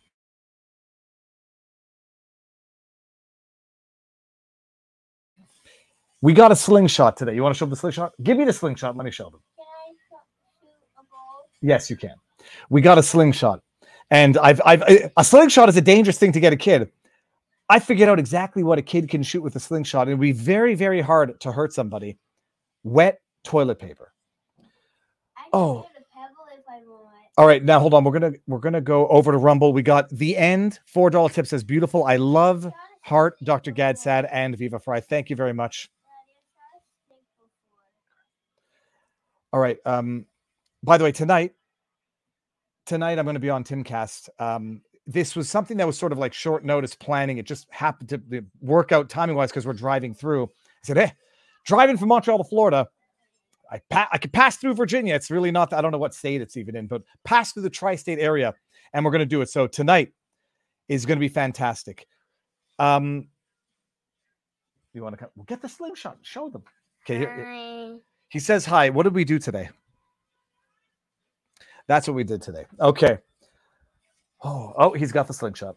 We 6.21 6.35
got 6.35 6.53
a 6.53 6.57
slingshot 6.57 7.17
today. 7.17 7.35
You 7.35 7.43
want 7.43 7.55
to 7.55 7.59
show 7.59 7.65
them 7.65 7.71
the 7.71 7.77
slingshot? 7.77 8.13
Give 8.23 8.39
me 8.39 8.45
the 8.45 8.53
slingshot. 8.53 8.97
Let 8.97 9.05
me 9.05 9.11
show 9.11 9.31
them. 9.31 9.41
Yes, 11.61 11.91
you 11.91 11.97
can. 11.97 12.15
We 12.71 12.81
got 12.81 12.99
a 12.99 13.03
slingshot. 13.03 13.61
And 14.11 14.39
I've, 14.39 14.61
I've 14.65 14.83
a 15.17 15.25
slingshot 15.25 15.69
is 15.69 15.77
a 15.77 15.81
dangerous 15.81 16.19
thing 16.19 16.33
to 16.33 16.41
get 16.41 16.53
a 16.53 16.57
kid. 16.57 16.91
I 17.69 17.79
figured 17.79 18.09
out 18.09 18.19
exactly 18.19 18.63
what 18.63 18.79
a 18.79 18.83
kid 18.83 19.09
can 19.09 19.23
shoot 19.23 19.43
with 19.43 19.57
a 19.57 19.61
slingshot. 19.61 20.09
It 20.09 20.13
would 20.13 20.21
be 20.21 20.33
very, 20.33 20.75
very 20.75 21.01
hard 21.01 21.41
to 21.41 21.53
hurt 21.53 21.73
somebody. 21.73 22.19
Wet 22.85 23.21
toilet 23.45 23.79
paper. 23.79 24.12
Oh. 25.53 25.87
shoot 25.95 26.05
pebble 26.15 26.47
if 26.57 26.65
I. 26.69 26.81
All 27.39 27.47
right, 27.47 27.65
now 27.65 27.81
hold 27.81 27.95
on. 27.95 28.05
We're 28.05 28.13
gonna 28.13 28.33
we're 28.47 28.59
gonna 28.59 28.81
go 28.81 29.09
over 29.09 29.33
to 29.33 29.39
Rumble. 29.39 29.73
We 29.73 29.83
got 29.83 30.09
the 30.11 30.37
end. 30.37 30.81
Four 30.87 31.11
dollar 31.11 31.31
tip 31.31 31.47
says 31.47 31.65
beautiful. 31.65 32.05
I 32.05 32.17
love 32.17 32.71
heart, 33.03 33.39
Dr. 33.43 33.71
Gad 33.71 33.99
Saad, 33.99 34.27
and 34.31 34.57
Viva 34.57 34.79
Frei. 34.79 35.01
Thank 35.01 35.31
you 35.31 35.37
very 35.37 35.53
much. 35.53 35.91
All 39.53 39.61
right. 39.61 39.79
Um, 39.85 40.27
by 40.83 40.97
the 40.97 41.05
way, 41.05 41.13
tonight, 41.13 41.53
tonight 42.87 43.19
I'm 43.19 43.27
going 43.27 43.35
to 43.35 43.41
be 43.41 43.51
on 43.51 43.65
Timcast. 43.65 44.29
Um, 44.39 44.81
this 45.07 45.37
was 45.37 45.49
something 45.51 45.77
that 45.77 45.87
was 45.87 45.99
sort 45.99 46.13
of 46.13 46.19
like 46.19 46.33
short 46.33 46.65
notice 46.65 46.95
planning. 46.95 47.39
It 47.39 47.47
just 47.47 47.67
happened 47.71 48.09
to 48.11 48.45
work 48.61 48.93
out 48.93 49.11
timing 49.11 49.37
wise 49.37 49.51
because 49.51 49.67
we're 49.67 49.75
driving 49.75 50.15
through. 50.15 50.45
I 50.45 50.49
said, 50.85 50.97
"Hey, 50.97 51.13
driving 51.67 51.99
from 51.99 52.09
Montreal 52.09 52.39
to 52.39 52.45
Florida, 52.45 52.89
I 53.73 53.81
pa- 53.91 54.11
I 54.13 54.19
could 54.19 54.35
pass 54.35 54.59
through 54.59 54.75
Virginia. 54.77 55.17
It's 55.17 55.33
really 55.33 55.53
not. 55.53 55.75
I 55.75 55.83
don't 55.83 55.93
know 55.93 55.99
what 55.99 56.15
state 56.15 56.43
it's 56.43 56.59
even 56.59 56.77
in, 56.77 56.89
but 56.89 57.03
pass 57.25 57.53
through 57.55 57.65
the 57.65 57.71
tri-state 57.71 58.21
area, 58.21 58.55
and 58.95 59.05
we're 59.05 59.13
going 59.13 59.21
to 59.21 59.27
do 59.27 59.43
it. 59.43 59.51
So 59.51 59.69
tonight 59.69 60.13
is 60.89 61.07
going 61.07 61.19
to 61.19 61.23
be 61.23 61.29
fantastic. 61.29 62.07
Um, 62.79 63.29
you 64.95 65.03
want 65.03 65.15
to 65.15 65.19
come? 65.19 65.31
Well, 65.37 65.47
get 65.47 65.63
the 65.63 65.69
slingshot. 65.69 66.19
Show 66.23 66.51
them. 66.51 66.65
Okay. 67.05 67.19
Here, 67.19 67.35
here- 67.37 67.99
he 68.31 68.41
says 68.41 68.67
hi. 68.67 68.91
What 68.91 69.05
did 69.05 69.15
we 69.15 69.25
do 69.25 69.39
today? 69.39 69.71
That's 71.89 72.09
what 72.09 72.15
we 72.15 72.25
did 72.25 72.43
today. 72.43 72.67
Okay. 72.81 73.19
Oh, 74.45 74.75
oh, 74.77 74.93
he's 74.93 75.13
got 75.13 75.27
the 75.29 75.35
slingshot. 75.35 75.77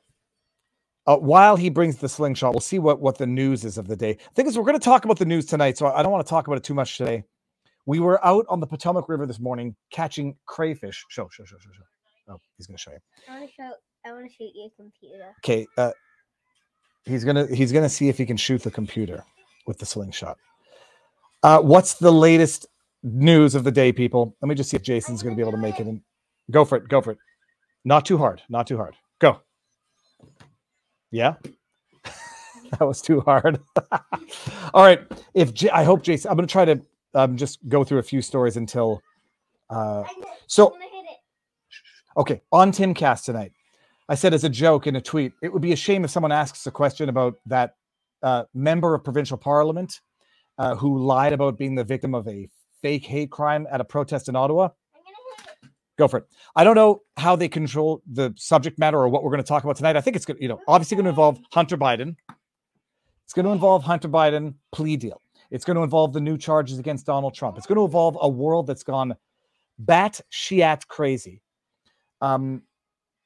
Uh, 1.07 1.17
while 1.17 1.55
he 1.57 1.69
brings 1.69 1.97
the 1.97 2.09
slingshot, 2.09 2.53
we'll 2.53 2.61
see 2.61 2.79
what 2.79 3.01
what 3.01 3.17
the 3.17 3.27
news 3.27 3.65
is 3.65 3.77
of 3.77 3.87
the 3.87 3.95
day. 3.97 4.17
Thing 4.35 4.47
is, 4.47 4.57
we're 4.57 4.63
going 4.65 4.79
to 4.79 4.83
talk 4.83 5.05
about 5.05 5.19
the 5.19 5.25
news 5.25 5.45
tonight, 5.45 5.77
so 5.77 5.87
I 5.87 6.03
don't 6.03 6.11
want 6.11 6.25
to 6.25 6.29
talk 6.29 6.47
about 6.47 6.57
it 6.57 6.63
too 6.63 6.73
much 6.75 6.97
today. 6.97 7.25
We 7.85 7.99
were 7.99 8.23
out 8.25 8.45
on 8.49 8.59
the 8.59 8.67
Potomac 8.67 9.07
River 9.09 9.25
this 9.25 9.39
morning 9.39 9.75
catching 9.91 10.35
crayfish. 10.45 11.05
Show, 11.09 11.29
show, 11.31 11.45
show, 11.45 11.57
show, 11.59 11.69
show. 11.71 12.33
Oh, 12.33 12.39
he's 12.57 12.67
going 12.67 12.77
to 12.77 12.81
show 12.81 12.91
you. 12.91 12.97
I 13.29 13.37
want 13.39 13.49
to 13.49 13.53
show. 13.53 13.71
I 14.05 14.11
want 14.13 14.29
to 14.29 14.35
shoot 14.35 14.51
your 14.55 14.69
computer. 14.75 15.31
Okay, 15.43 15.65
uh, 15.77 15.91
he's 17.05 17.23
gonna 17.23 17.47
he's 17.47 17.71
gonna 17.71 17.89
see 17.89 18.09
if 18.09 18.17
he 18.17 18.25
can 18.25 18.37
shoot 18.37 18.61
the 18.61 18.71
computer 18.71 19.23
with 19.67 19.79
the 19.79 19.85
slingshot. 19.85 20.37
Uh, 21.43 21.59
what's 21.59 21.95
the 21.95 22.11
latest 22.11 22.67
news 23.03 23.55
of 23.55 23.63
the 23.63 23.71
day, 23.71 23.91
people? 23.91 24.35
Let 24.41 24.49
me 24.49 24.55
just 24.55 24.69
see 24.69 24.77
if 24.77 24.83
Jason's 24.83 25.23
gonna 25.23 25.35
be 25.35 25.41
able 25.41 25.51
to 25.53 25.57
make 25.57 25.79
it. 25.79 25.87
And 25.87 26.01
Go 26.51 26.65
for 26.65 26.77
it. 26.77 26.87
Go 26.87 27.01
for 27.01 27.11
it. 27.11 27.17
Not 27.83 28.05
too 28.05 28.17
hard. 28.17 28.41
Not 28.49 28.67
too 28.67 28.77
hard. 28.77 28.95
Go. 29.19 29.41
Yeah. 31.11 31.35
that 32.71 32.81
was 32.85 33.01
too 33.01 33.21
hard. 33.21 33.59
All 34.73 34.83
right. 34.83 35.01
If 35.33 35.53
J- 35.53 35.69
I 35.69 35.83
hope 35.83 36.03
Jason, 36.03 36.29
I'm 36.29 36.37
gonna 36.37 36.47
try 36.47 36.65
to 36.65 36.81
um, 37.15 37.37
just 37.37 37.59
go 37.67 37.83
through 37.83 37.99
a 37.99 38.03
few 38.03 38.21
stories 38.21 38.57
until. 38.57 39.01
Uh, 39.69 40.03
so 40.47 40.67
I'm 40.67 40.73
gonna 40.73 40.83
hit 40.83 41.05
it. 41.05 41.17
Okay, 42.17 42.41
on 42.51 42.71
Timcast 42.71 43.25
tonight, 43.25 43.51
I 44.07 44.15
said 44.15 44.33
as 44.33 44.43
a 44.43 44.49
joke 44.49 44.87
in 44.87 44.95
a 44.95 45.01
tweet, 45.01 45.33
it 45.41 45.51
would 45.51 45.61
be 45.61 45.73
a 45.73 45.75
shame 45.75 46.03
if 46.03 46.11
someone 46.11 46.31
asks 46.31 46.67
a 46.67 46.71
question 46.71 47.09
about 47.09 47.35
that 47.47 47.75
uh, 48.21 48.43
member 48.53 48.93
of 48.93 49.03
provincial 49.03 49.37
parliament 49.37 50.01
uh, 50.57 50.75
who 50.75 51.03
lied 51.03 51.33
about 51.33 51.57
being 51.57 51.75
the 51.75 51.83
victim 51.83 52.13
of 52.13 52.27
a 52.27 52.47
fake 52.81 53.05
hate 53.05 53.31
crime 53.31 53.65
at 53.71 53.81
a 53.81 53.83
protest 53.83 54.29
in 54.29 54.35
Ottawa. 54.35 54.65
I'm 54.65 55.01
gonna 55.01 55.15
hit 55.61 55.65
it. 55.65 55.69
Go 55.97 56.07
for 56.07 56.17
it. 56.17 56.25
I 56.55 56.63
don't 56.63 56.75
know 56.75 57.01
how 57.17 57.35
they 57.35 57.47
control 57.47 58.01
the 58.11 58.33
subject 58.37 58.77
matter 58.77 58.99
or 58.99 59.09
what 59.09 59.23
we're 59.23 59.31
going 59.31 59.41
to 59.41 59.47
talk 59.47 59.63
about 59.63 59.77
tonight. 59.77 59.95
I 59.95 60.01
think 60.01 60.15
it's 60.15 60.25
going 60.25 60.37
to, 60.37 60.43
you 60.43 60.49
know, 60.49 60.59
obviously 60.67 60.95
going 60.95 61.05
to 61.05 61.09
involve 61.09 61.39
Hunter 61.53 61.77
Biden. 61.77 62.15
It's 63.23 63.33
going 63.33 63.45
to 63.45 63.51
involve 63.51 63.83
Hunter 63.83 64.09
Biden 64.09 64.55
plea 64.71 64.97
deal. 64.97 65.21
It's 65.51 65.65
going 65.65 65.77
to 65.77 65.83
involve 65.83 66.13
the 66.13 66.21
new 66.21 66.37
charges 66.37 66.79
against 66.79 67.05
Donald 67.05 67.33
Trump. 67.33 67.57
It's 67.57 67.67
going 67.67 67.77
to 67.77 67.85
involve 67.85 68.17
a 68.19 68.29
world 68.29 68.67
that's 68.67 68.83
gone 68.83 69.15
bat 69.77 70.21
shiat 70.31 70.87
crazy. 70.87 71.41
Um, 72.21 72.63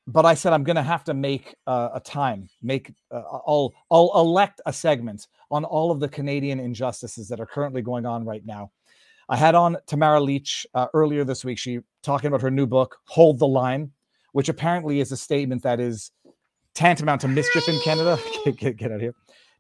but 0.08 0.26
I 0.26 0.34
said 0.34 0.54
I'm 0.54 0.64
going 0.64 0.76
to 0.76 0.84
have 0.84 1.04
to 1.06 1.14
make 1.14 1.56
uh, 1.68 1.90
a 1.94 2.00
time, 2.00 2.50
make 2.64 2.92
uh, 3.12 3.22
I'll 3.48 3.74
I'll 3.92 4.12
elect 4.16 4.60
a 4.66 4.74
segment 4.74 5.28
on 5.52 5.64
all 5.66 5.92
of 5.92 6.00
the 6.00 6.10
Canadian 6.10 6.60
injustices 6.60 7.28
that 7.30 7.40
are 7.40 7.46
currently 7.46 7.84
going 7.84 8.06
on 8.08 8.26
right 8.26 8.44
now. 8.46 8.72
I 9.30 9.38
had 9.38 9.54
on 9.54 9.78
Tamara 9.86 10.20
Lich 10.20 10.66
uh, 10.74 10.88
earlier 10.96 11.24
this 11.24 11.46
week. 11.46 11.60
She 11.60 11.80
talking 12.02 12.28
about 12.28 12.42
her 12.42 12.50
new 12.50 12.66
book, 12.66 12.98
Hold 13.06 13.38
the 13.38 13.48
Line, 13.48 13.92
which 14.32 14.50
apparently 14.50 15.00
is 15.00 15.12
a 15.12 15.18
statement 15.18 15.62
that 15.62 15.80
is 15.80 16.12
tantamount 16.74 17.22
to 17.22 17.28
mischief 17.28 17.70
in 17.70 17.80
Canada. 17.82 18.18
get, 18.46 18.58
get, 18.58 18.78
get 18.78 18.92
out 18.92 18.96
of 18.96 19.02
here. 19.02 19.14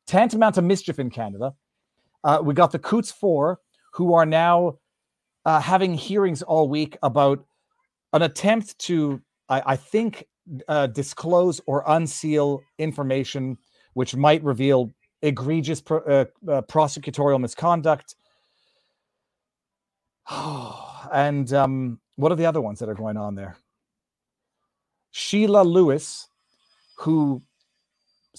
Tantamount 0.07 0.55
to 0.55 0.63
mischief 0.63 0.97
in 0.97 1.11
Canada. 1.11 1.53
Uh, 2.23 2.41
we 2.43 2.53
got 2.53 2.71
the 2.71 2.79
Coutts 2.79 3.11
Four, 3.11 3.59
who 3.93 4.13
are 4.13 4.25
now 4.25 4.77
uh, 5.45 5.59
having 5.59 5.93
hearings 5.93 6.41
all 6.41 6.69
week 6.69 6.97
about 7.01 7.45
an 8.13 8.21
attempt 8.21 8.77
to, 8.79 9.21
I, 9.47 9.63
I 9.65 9.75
think, 9.75 10.25
uh, 10.67 10.87
disclose 10.87 11.61
or 11.65 11.83
unseal 11.87 12.61
information 12.77 13.57
which 13.93 14.15
might 14.15 14.43
reveal 14.43 14.91
egregious 15.21 15.81
uh, 15.89 15.93
uh, 15.93 16.25
prosecutorial 16.63 17.39
misconduct. 17.39 18.15
and 21.11 21.51
um, 21.53 21.99
what 22.15 22.31
are 22.31 22.35
the 22.35 22.45
other 22.45 22.61
ones 22.61 22.79
that 22.79 22.89
are 22.89 22.95
going 22.95 23.17
on 23.17 23.35
there? 23.35 23.57
Sheila 25.11 25.63
Lewis, 25.63 26.27
who 26.97 27.41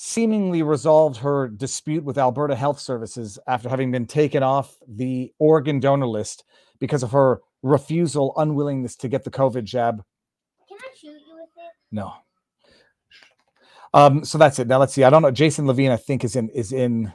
seemingly 0.02 0.62
resolved 0.62 1.18
her 1.18 1.46
dispute 1.46 2.02
with 2.02 2.16
Alberta 2.16 2.56
Health 2.56 2.80
Services 2.80 3.38
after 3.46 3.68
having 3.68 3.92
been 3.92 4.06
taken 4.06 4.42
off 4.42 4.78
the 4.88 5.30
organ 5.38 5.78
donor 5.78 6.06
list 6.06 6.42
because 6.78 7.02
of 7.02 7.12
her 7.12 7.42
refusal, 7.62 8.32
unwillingness 8.38 8.96
to 8.96 9.08
get 9.08 9.24
the 9.24 9.30
COVID 9.30 9.64
jab. 9.64 10.02
Can 10.66 10.78
I 10.80 10.88
shoot 10.96 11.08
you 11.08 11.34
with 11.34 11.50
it? 11.54 11.72
No. 11.92 12.14
Um, 13.92 14.24
so 14.24 14.38
that's 14.38 14.58
it. 14.58 14.68
Now 14.68 14.78
let's 14.78 14.94
see. 14.94 15.04
I 15.04 15.10
don't 15.10 15.20
know. 15.20 15.30
Jason 15.30 15.66
Levine, 15.66 15.90
I 15.90 15.98
think, 15.98 16.24
is 16.24 16.34
in 16.34 16.48
is 16.48 16.72
in 16.72 17.12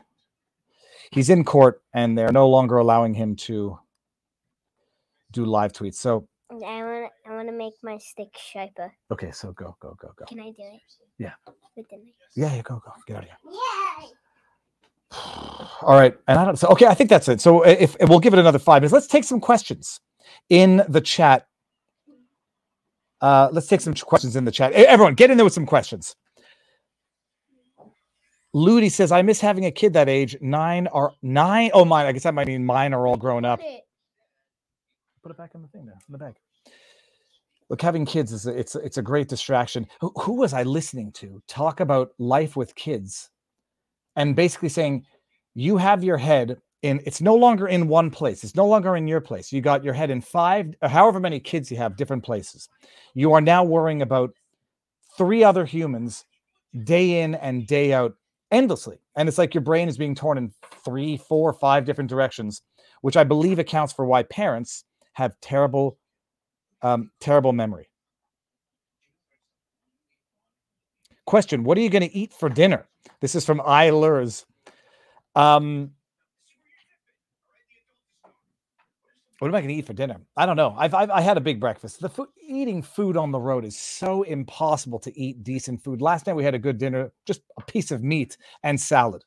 he's 1.09 1.31
in 1.31 1.43
court 1.43 1.81
and 1.91 2.15
they're 2.15 2.31
no 2.31 2.47
longer 2.47 2.77
allowing 2.77 3.15
him 3.15 3.35
to 3.37 3.79
do 5.31 5.43
live 5.43 5.73
tweets. 5.73 5.95
So 5.95 6.27
I 6.51 6.55
want. 6.55 7.11
I 7.27 7.35
want 7.35 7.49
to 7.49 7.53
make 7.55 7.73
my 7.83 7.97
stick 7.97 8.29
sharper. 8.37 8.93
okay, 9.11 9.31
so 9.31 9.51
go, 9.53 9.75
go, 9.81 9.95
go, 9.99 10.11
go. 10.17 10.25
Can 10.25 10.39
I 10.39 10.51
do 10.51 10.53
it? 10.59 10.81
Yeah. 11.19 11.33
With 11.75 11.89
the 11.89 11.97
knife. 11.97 12.13
Yeah, 12.35 12.55
yeah, 12.55 12.61
go, 12.61 12.81
go. 12.85 12.91
Get 13.07 13.17
out 13.17 13.23
of 13.23 13.29
here. 13.29 13.37
Yeah. 13.51 14.07
All 15.81 15.97
right. 15.99 16.15
And 16.27 16.39
I 16.39 16.45
don't 16.45 16.57
so 16.57 16.69
okay, 16.69 16.87
I 16.87 16.93
think 16.93 17.09
that's 17.09 17.27
it. 17.29 17.41
So 17.41 17.63
if 17.63 17.95
we'll 18.01 18.19
give 18.19 18.33
it 18.33 18.39
another 18.39 18.59
five 18.59 18.81
minutes, 18.81 18.93
let's 18.93 19.07
take 19.07 19.23
some 19.23 19.39
questions 19.41 19.99
in 20.49 20.83
the 20.89 21.01
chat. 21.01 21.47
Uh 23.21 23.49
let's 23.51 23.67
take 23.67 23.81
some 23.81 23.93
questions 23.95 24.35
in 24.35 24.45
the 24.45 24.51
chat. 24.51 24.73
Everyone, 24.73 25.15
get 25.15 25.31
in 25.31 25.37
there 25.37 25.45
with 25.45 25.53
some 25.53 25.65
questions. 25.67 26.15
Ludi 28.53 28.89
says, 28.89 29.11
I 29.11 29.21
miss 29.21 29.41
having 29.41 29.65
a 29.65 29.71
kid 29.71 29.93
that 29.93 30.09
age. 30.09 30.37
Nine 30.41 30.87
are 30.87 31.13
nine. 31.21 31.71
Oh, 31.73 31.85
mine. 31.85 32.05
I 32.05 32.13
guess 32.13 32.23
that 32.23 32.33
might 32.33 32.47
mean 32.47 32.65
mine 32.65 32.93
are 32.93 33.05
all 33.07 33.17
grown 33.17 33.45
up. 33.45 33.61
Put 35.25 35.31
it. 35.31 35.37
Back 35.37 35.55
in 35.55 35.63
the 35.63 35.67
thing 35.69 35.87
there, 35.87 35.95
in 36.07 36.11
the 36.11 36.19
bag. 36.19 36.35
Look, 37.71 37.81
having 37.81 38.05
kids 38.05 38.31
is 38.31 38.45
a, 38.45 38.55
it's 38.55 38.75
it's 38.75 38.99
a 38.99 39.01
great 39.01 39.27
distraction. 39.27 39.87
Who, 39.99 40.11
who 40.17 40.33
was 40.33 40.53
I 40.53 40.61
listening 40.61 41.11
to 41.13 41.41
talk 41.47 41.79
about 41.79 42.11
life 42.19 42.55
with 42.55 42.75
kids, 42.75 43.31
and 44.15 44.35
basically 44.35 44.69
saying, 44.69 45.03
you 45.55 45.77
have 45.77 46.03
your 46.03 46.17
head 46.17 46.57
in. 46.83 47.01
It's 47.07 47.21
no 47.21 47.33
longer 47.33 47.67
in 47.67 47.87
one 47.87 48.11
place. 48.11 48.43
It's 48.43 48.53
no 48.53 48.67
longer 48.67 48.95
in 48.95 49.07
your 49.07 49.19
place. 49.19 49.51
You 49.51 49.61
got 49.61 49.83
your 49.83 49.95
head 49.95 50.11
in 50.11 50.21
five, 50.21 50.75
however 50.83 51.19
many 51.19 51.39
kids 51.39 51.71
you 51.71 51.77
have, 51.77 51.97
different 51.97 52.23
places. 52.23 52.69
You 53.15 53.33
are 53.33 53.41
now 53.41 53.63
worrying 53.63 54.03
about 54.03 54.29
three 55.17 55.43
other 55.43 55.65
humans, 55.65 56.23
day 56.83 57.21
in 57.21 57.33
and 57.33 57.65
day 57.65 57.93
out, 57.93 58.13
endlessly, 58.51 58.99
and 59.15 59.27
it's 59.27 59.39
like 59.39 59.55
your 59.55 59.63
brain 59.63 59.87
is 59.89 59.97
being 59.97 60.13
torn 60.13 60.37
in 60.37 60.53
three, 60.83 61.17
four, 61.17 61.51
five 61.51 61.83
different 61.83 62.11
directions, 62.11 62.61
which 63.01 63.17
I 63.17 63.23
believe 63.23 63.57
accounts 63.57 63.91
for 63.91 64.05
why 64.05 64.21
parents 64.21 64.83
have 65.15 65.39
terrible 65.41 65.99
um, 66.83 67.11
terrible 67.21 67.53
memory. 67.53 67.89
Question 71.25 71.63
What 71.65 71.77
are 71.77 71.81
you 71.81 71.89
going 71.91 72.07
to 72.07 72.15
eat 72.15 72.33
for 72.33 72.49
dinner? 72.49 72.87
This 73.21 73.35
is 73.35 73.45
from 73.45 73.59
Eilers. 73.59 74.45
Um, 75.35 75.91
what 79.39 79.49
am 79.49 79.55
I 79.55 79.61
going 79.61 79.69
to 79.69 79.75
eat 79.75 79.87
for 79.87 79.93
dinner? 79.93 80.17
I 80.37 80.45
don't 80.45 80.57
know. 80.57 80.75
I've, 80.77 80.93
I've 80.95 81.09
I 81.11 81.21
had 81.21 81.37
a 81.37 81.41
big 81.41 81.59
breakfast. 81.59 82.01
The 82.01 82.09
food, 82.09 82.29
eating 82.47 82.81
food 82.83 83.17
on 83.17 83.31
the 83.31 83.39
road 83.39 83.65
is 83.65 83.77
so 83.77 84.23
impossible 84.23 84.99
to 84.99 85.19
eat 85.19 85.43
decent 85.43 85.83
food. 85.83 86.01
Last 86.01 86.27
night 86.27 86.35
we 86.35 86.43
had 86.45 86.55
a 86.55 86.59
good 86.59 86.77
dinner, 86.79 87.11
just 87.25 87.41
a 87.57 87.63
piece 87.63 87.91
of 87.91 88.03
meat 88.03 88.37
and 88.63 88.79
salad. 88.79 89.23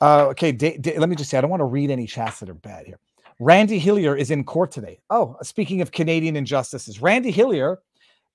Uh, 0.00 0.28
okay, 0.28 0.52
Da- 0.52 0.78
Da- 0.78 0.98
let 0.98 1.08
me 1.08 1.16
just 1.16 1.30
say 1.30 1.38
I 1.38 1.42
don't 1.42 1.50
want 1.50 1.60
to 1.62 1.66
read 1.66 1.90
any 1.90 2.06
chats 2.06 2.40
that 2.40 2.50
are 2.50 2.54
bad 2.54 2.86
here. 2.86 3.00
Randy 3.40 3.78
Hillier 3.78 4.16
is 4.16 4.30
in 4.30 4.44
court 4.44 4.70
today. 4.70 5.00
Oh, 5.10 5.36
speaking 5.42 5.80
of 5.80 5.92
Canadian 5.92 6.36
injustices, 6.36 7.02
Randy 7.02 7.30
Hillier 7.30 7.78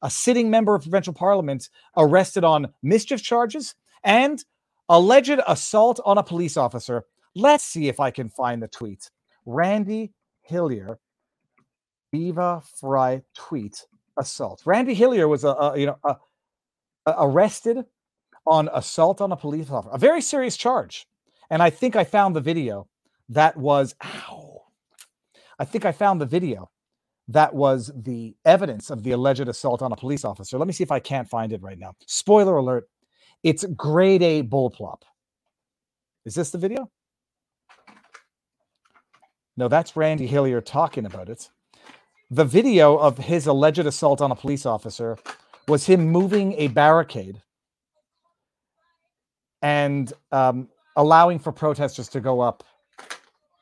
a 0.01 0.09
sitting 0.09 0.49
member 0.49 0.75
of 0.75 0.83
provincial 0.83 1.13
parliament 1.13 1.69
arrested 1.95 2.43
on 2.43 2.73
mischief 2.83 3.23
charges 3.23 3.75
and 4.03 4.43
alleged 4.89 5.39
assault 5.47 5.99
on 6.05 6.17
a 6.17 6.23
police 6.23 6.57
officer. 6.57 7.05
Let's 7.35 7.63
see 7.63 7.87
if 7.87 7.99
I 7.99 8.11
can 8.11 8.29
find 8.29 8.61
the 8.61 8.67
tweet. 8.67 9.09
Randy 9.45 10.13
Hillier, 10.41 10.99
Viva 12.13 12.61
Frei 12.79 13.21
tweet 13.35 13.85
assault. 14.17 14.61
Randy 14.65 14.93
Hillier 14.93 15.27
was 15.27 15.43
a, 15.43 15.49
a 15.49 15.77
you 15.77 15.85
know 15.87 15.97
a, 16.03 16.15
a- 17.05 17.15
arrested 17.19 17.85
on 18.45 18.69
assault 18.73 19.19
on 19.19 19.31
a 19.31 19.35
police 19.35 19.69
officer, 19.69 19.93
a 19.93 19.97
very 19.97 20.21
serious 20.21 20.55
charge. 20.55 21.07
And 21.49 21.61
I 21.61 21.69
think 21.69 21.95
I 21.95 22.03
found 22.03 22.35
the 22.35 22.41
video 22.41 22.87
that 23.29 23.57
was 23.57 23.95
ow. 24.03 24.46
I 25.59 25.65
think 25.65 25.85
I 25.85 25.91
found 25.91 26.21
the 26.21 26.25
video 26.25 26.69
that 27.29 27.53
was 27.53 27.91
the 27.95 28.35
evidence 28.45 28.89
of 28.89 29.03
the 29.03 29.11
alleged 29.11 29.47
assault 29.47 29.81
on 29.81 29.91
a 29.91 29.95
police 29.95 30.23
officer. 30.23 30.57
Let 30.57 30.67
me 30.67 30.73
see 30.73 30.83
if 30.83 30.91
I 30.91 30.99
can't 30.99 31.29
find 31.29 31.51
it 31.51 31.61
right 31.61 31.77
now. 31.77 31.93
Spoiler 32.05 32.57
alert: 32.57 32.87
it's 33.43 33.65
grade 33.65 34.23
A 34.23 34.43
bullplop. 34.43 35.01
Is 36.25 36.35
this 36.35 36.51
the 36.51 36.57
video? 36.57 36.89
No, 39.57 39.67
that's 39.67 39.95
Randy 39.95 40.27
Hillier 40.27 40.61
talking 40.61 41.05
about 41.05 41.29
it. 41.29 41.49
The 42.29 42.45
video 42.45 42.97
of 42.97 43.17
his 43.17 43.47
alleged 43.47 43.79
assault 43.79 44.21
on 44.21 44.31
a 44.31 44.35
police 44.35 44.65
officer 44.65 45.17
was 45.67 45.85
him 45.85 46.07
moving 46.09 46.53
a 46.53 46.67
barricade 46.67 47.41
and 49.61 50.13
um, 50.31 50.69
allowing 50.95 51.39
for 51.39 51.51
protesters 51.51 52.09
to 52.09 52.19
go 52.19 52.41
up 52.41 52.63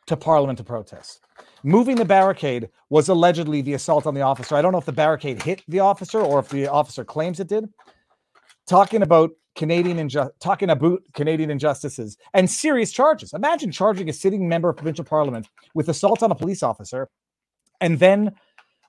to 0.08 0.18
Parliament 0.18 0.58
to 0.58 0.64
protest. 0.64 1.22
Moving 1.66 1.96
the 1.96 2.06
barricade 2.06 2.70
was 2.92 3.10
allegedly 3.10 3.64
the 3.64 3.74
assault 3.74 4.06
on 4.06 4.14
the 4.14 4.22
officer. 4.22 4.56
I 4.56 4.62
don't 4.62 4.72
know 4.72 4.78
if 4.78 4.86
the 4.86 4.92
barricade 4.92 5.42
hit 5.42 5.64
the 5.68 5.80
officer 5.80 6.22
or 6.22 6.38
if 6.38 6.50
the 6.50 6.68
officer 6.68 7.04
claims 7.04 7.40
it 7.40 7.48
did. 7.48 7.68
Talking 8.68 9.02
about 9.02 9.32
Canadian 9.56 10.08
talking 10.40 10.70
about 10.70 11.02
Canadian 11.16 11.50
injustices 11.50 12.18
and 12.36 12.48
serious 12.48 12.92
charges. 12.92 13.34
Imagine 13.34 13.72
charging 13.72 14.10
a 14.10 14.14
sitting 14.14 14.48
member 14.48 14.70
of 14.70 14.78
provincial 14.78 15.04
parliament 15.04 15.50
with 15.74 15.90
assault 15.90 16.22
on 16.22 16.30
a 16.30 16.36
police 16.36 16.62
officer 16.62 17.10
and 17.82 17.98
then 17.98 18.36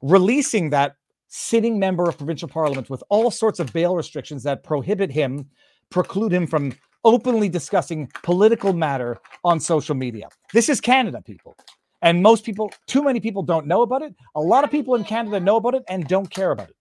releasing 0.02 0.68
that 0.68 0.96
sitting 1.28 1.78
member 1.78 2.06
of 2.06 2.18
provincial 2.18 2.48
parliament 2.48 2.90
with 2.90 3.02
all 3.08 3.30
sorts 3.30 3.58
of 3.58 3.72
bail 3.72 3.96
restrictions 3.96 4.42
that 4.42 4.62
prohibit 4.62 5.10
him, 5.10 5.48
preclude 5.88 6.30
him 6.30 6.46
from 6.46 6.74
openly 7.04 7.48
discussing 7.48 8.10
political 8.22 8.74
matter 8.74 9.16
on 9.44 9.60
social 9.60 9.94
media. 9.94 10.28
This 10.52 10.68
is 10.68 10.78
Canada, 10.78 11.22
people. 11.22 11.56
And 12.06 12.22
most 12.22 12.44
people, 12.44 12.72
too 12.86 13.02
many 13.02 13.18
people 13.18 13.42
don't 13.42 13.66
know 13.66 13.82
about 13.82 14.02
it. 14.02 14.14
A 14.36 14.40
lot 14.40 14.62
of 14.62 14.70
people 14.70 14.94
in 14.94 15.02
Canada 15.02 15.40
know 15.40 15.56
about 15.56 15.74
it 15.74 15.82
and 15.88 16.06
don't 16.06 16.30
care 16.30 16.52
about 16.52 16.68
it. 16.68 16.76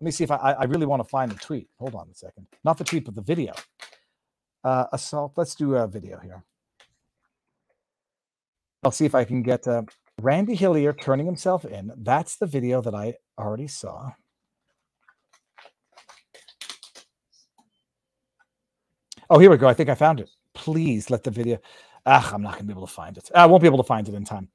Let 0.00 0.04
me 0.04 0.12
see 0.12 0.22
if 0.22 0.30
I, 0.30 0.36
I 0.36 0.64
really 0.66 0.86
want 0.86 1.02
to 1.02 1.08
find 1.08 1.32
the 1.32 1.34
tweet. 1.34 1.66
Hold 1.80 1.96
on 1.96 2.06
a 2.08 2.14
second. 2.14 2.46
Not 2.62 2.78
the 2.78 2.84
tweet, 2.84 3.04
but 3.04 3.16
the 3.16 3.22
video. 3.22 3.52
Uh, 4.62 4.86
assault. 4.92 5.32
Let's 5.36 5.56
do 5.56 5.74
a 5.74 5.88
video 5.88 6.20
here. 6.20 6.44
I'll 8.84 8.92
see 8.92 9.04
if 9.04 9.16
I 9.16 9.24
can 9.24 9.42
get 9.42 9.66
uh, 9.66 9.82
Randy 10.22 10.54
Hillier 10.54 10.92
turning 10.92 11.26
himself 11.26 11.64
in. 11.64 11.90
That's 11.96 12.36
the 12.36 12.46
video 12.46 12.82
that 12.82 12.94
I 12.94 13.14
already 13.36 13.66
saw. 13.66 14.12
Oh, 19.28 19.40
here 19.40 19.50
we 19.50 19.56
go. 19.56 19.66
I 19.66 19.74
think 19.74 19.88
I 19.88 19.96
found 19.96 20.20
it. 20.20 20.30
Please 20.54 21.10
let 21.10 21.24
the 21.24 21.32
video. 21.32 21.58
Ah, 22.06 22.32
I'm 22.34 22.42
not 22.42 22.52
going 22.52 22.62
to 22.62 22.66
be 22.66 22.72
able 22.72 22.86
to 22.86 22.92
find 22.92 23.16
it. 23.16 23.30
I 23.34 23.46
won't 23.46 23.62
be 23.62 23.68
able 23.68 23.78
to 23.78 23.84
find 23.84 24.08
it 24.08 24.14
in 24.14 24.24
time. 24.24 24.48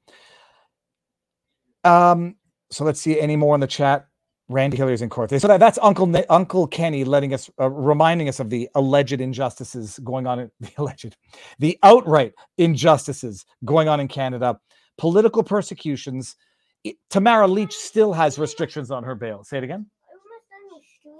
Um. 1.84 2.36
So 2.70 2.84
let's 2.84 3.00
see 3.00 3.20
any 3.20 3.36
more 3.36 3.54
in 3.56 3.60
the 3.60 3.66
chat. 3.66 4.06
Randy 4.48 4.76
Hillier's 4.76 5.02
in 5.02 5.08
court. 5.08 5.30
So 5.30 5.48
that, 5.48 5.60
that's 5.60 5.78
Uncle 5.82 6.12
Uncle 6.28 6.66
Kenny 6.66 7.04
letting 7.04 7.32
us, 7.34 7.50
uh, 7.60 7.70
reminding 7.70 8.28
us 8.28 8.40
of 8.40 8.50
the 8.50 8.68
alleged 8.74 9.20
injustices 9.20 9.98
going 10.04 10.26
on. 10.26 10.40
In, 10.40 10.50
the 10.60 10.70
alleged, 10.78 11.16
the 11.58 11.78
outright 11.82 12.32
injustices 12.58 13.44
going 13.64 13.88
on 13.88 14.00
in 14.00 14.08
Canada, 14.08 14.60
political 14.98 15.42
persecutions. 15.42 16.36
It- 16.84 16.96
Tamara 17.10 17.46
Lich 17.48 17.74
still 17.74 18.12
has 18.12 18.38
restrictions 18.38 18.90
on 18.90 19.04
her 19.04 19.14
bail. 19.14 19.44
Say 19.44 19.58
it 19.58 19.64
again. 19.64 19.86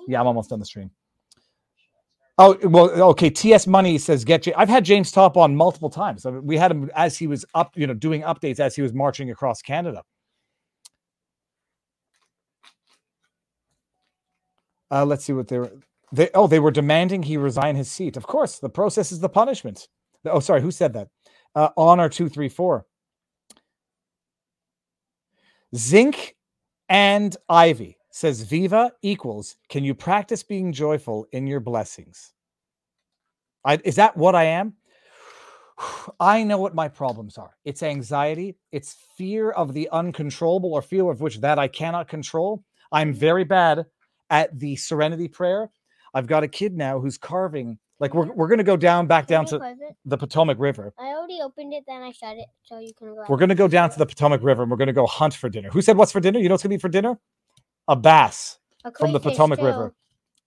Yeah, 0.08 0.20
I'm 0.20 0.26
almost 0.26 0.50
done 0.50 0.60
the 0.60 0.66
stream. 0.66 0.90
Oh 2.40 2.58
well, 2.64 2.90
okay. 3.12 3.30
TS 3.30 3.68
Money 3.68 3.98
says 3.98 4.24
get. 4.24 4.48
I've 4.56 4.70
had 4.70 4.86
James 4.86 5.12
Topp 5.12 5.36
on 5.38 5.56
multiple 5.56 5.90
times. 5.90 6.26
I 6.26 6.32
mean, 6.32 6.46
we 6.46 6.58
had 6.58 6.72
him 6.72 6.90
as 6.96 7.18
he 7.18 7.28
was 7.28 7.46
up, 7.54 7.76
you 7.76 7.86
know, 7.88 7.94
doing 7.94 8.22
updates 8.22 8.60
as 8.60 8.76
he 8.76 8.82
was 8.82 8.94
marching 8.94 9.30
across 9.30 9.62
Canada. 9.62 10.04
Uh, 14.90 15.06
let's 15.06 15.24
see 15.24 15.34
what 15.34 15.48
they 15.48 15.60
were. 15.60 15.72
They 16.12 16.30
oh, 16.34 16.48
they 16.48 16.60
were 16.60 16.72
demanding 16.72 17.24
he 17.24 17.38
resign 17.38 17.76
his 17.76 17.90
seat. 17.92 18.16
Of 18.16 18.26
course, 18.26 18.60
the 18.60 18.70
process 18.70 19.12
is 19.12 19.20
the 19.20 19.30
punishment. 19.30 19.88
Oh, 20.26 20.40
sorry, 20.40 20.62
who 20.62 20.72
said 20.72 20.94
that? 20.94 21.08
Uh, 21.56 21.70
Honor 21.76 22.10
two 22.10 22.30
three 22.30 22.50
four. 22.50 22.86
Zinc 25.76 26.36
and 26.88 27.36
Ivy 27.48 27.98
says 28.10 28.42
Viva 28.42 28.92
equals. 29.02 29.56
Can 29.68 29.84
you 29.84 29.94
practice 29.94 30.42
being 30.42 30.72
joyful 30.72 31.26
in 31.32 31.46
your 31.46 31.60
blessings? 31.60 32.32
I, 33.64 33.78
is 33.84 33.96
that 33.96 34.16
what 34.16 34.34
I 34.34 34.44
am? 34.44 34.74
I 36.20 36.42
know 36.42 36.58
what 36.58 36.74
my 36.74 36.88
problems 36.88 37.38
are. 37.38 37.56
It's 37.64 37.82
anxiety. 37.82 38.56
It's 38.72 38.96
fear 39.16 39.50
of 39.50 39.72
the 39.72 39.88
uncontrollable 39.90 40.72
or 40.72 40.82
fear 40.82 41.10
of 41.10 41.20
which 41.20 41.40
that 41.40 41.58
I 41.58 41.68
cannot 41.68 42.08
control. 42.08 42.64
I'm 42.92 43.14
very 43.14 43.44
bad 43.44 43.86
at 44.28 44.58
the 44.58 44.76
serenity 44.76 45.28
prayer. 45.28 45.70
I've 46.12 46.26
got 46.26 46.42
a 46.42 46.48
kid 46.48 46.76
now 46.76 47.00
who's 47.00 47.18
carving. 47.18 47.78
Like 47.98 48.14
we're, 48.14 48.32
we're 48.32 48.48
going 48.48 48.58
to 48.58 48.64
go 48.64 48.76
down 48.76 49.06
back 49.06 49.26
down 49.26 49.44
to 49.46 49.76
the 50.04 50.16
Potomac 50.16 50.58
River. 50.58 50.92
I 50.98 51.08
already 51.08 51.40
opened 51.42 51.72
it, 51.74 51.84
then 51.86 52.02
I 52.02 52.12
shut 52.12 52.36
it, 52.36 52.46
so 52.62 52.78
you 52.78 52.92
can 52.98 53.14
go. 53.14 53.24
We're 53.28 53.36
going 53.36 53.50
to 53.50 53.54
go 53.54 53.68
down 53.68 53.90
to 53.90 53.98
the 53.98 54.06
Potomac 54.06 54.42
River 54.42 54.62
and 54.62 54.70
we're 54.70 54.78
going 54.78 54.88
to 54.88 54.92
go 54.92 55.06
hunt 55.06 55.34
for 55.34 55.48
dinner. 55.48 55.68
Who 55.70 55.82
said 55.82 55.96
what's 55.96 56.10
for 56.10 56.20
dinner? 56.20 56.40
You 56.40 56.48
know 56.48 56.54
what's 56.54 56.62
to 56.62 56.68
be 56.68 56.78
for 56.78 56.88
dinner? 56.88 57.18
A 57.90 57.96
bass 57.96 58.60
A 58.84 58.92
from 58.92 59.12
the 59.12 59.18
Potomac 59.18 59.58
too. 59.58 59.64
River. 59.64 59.94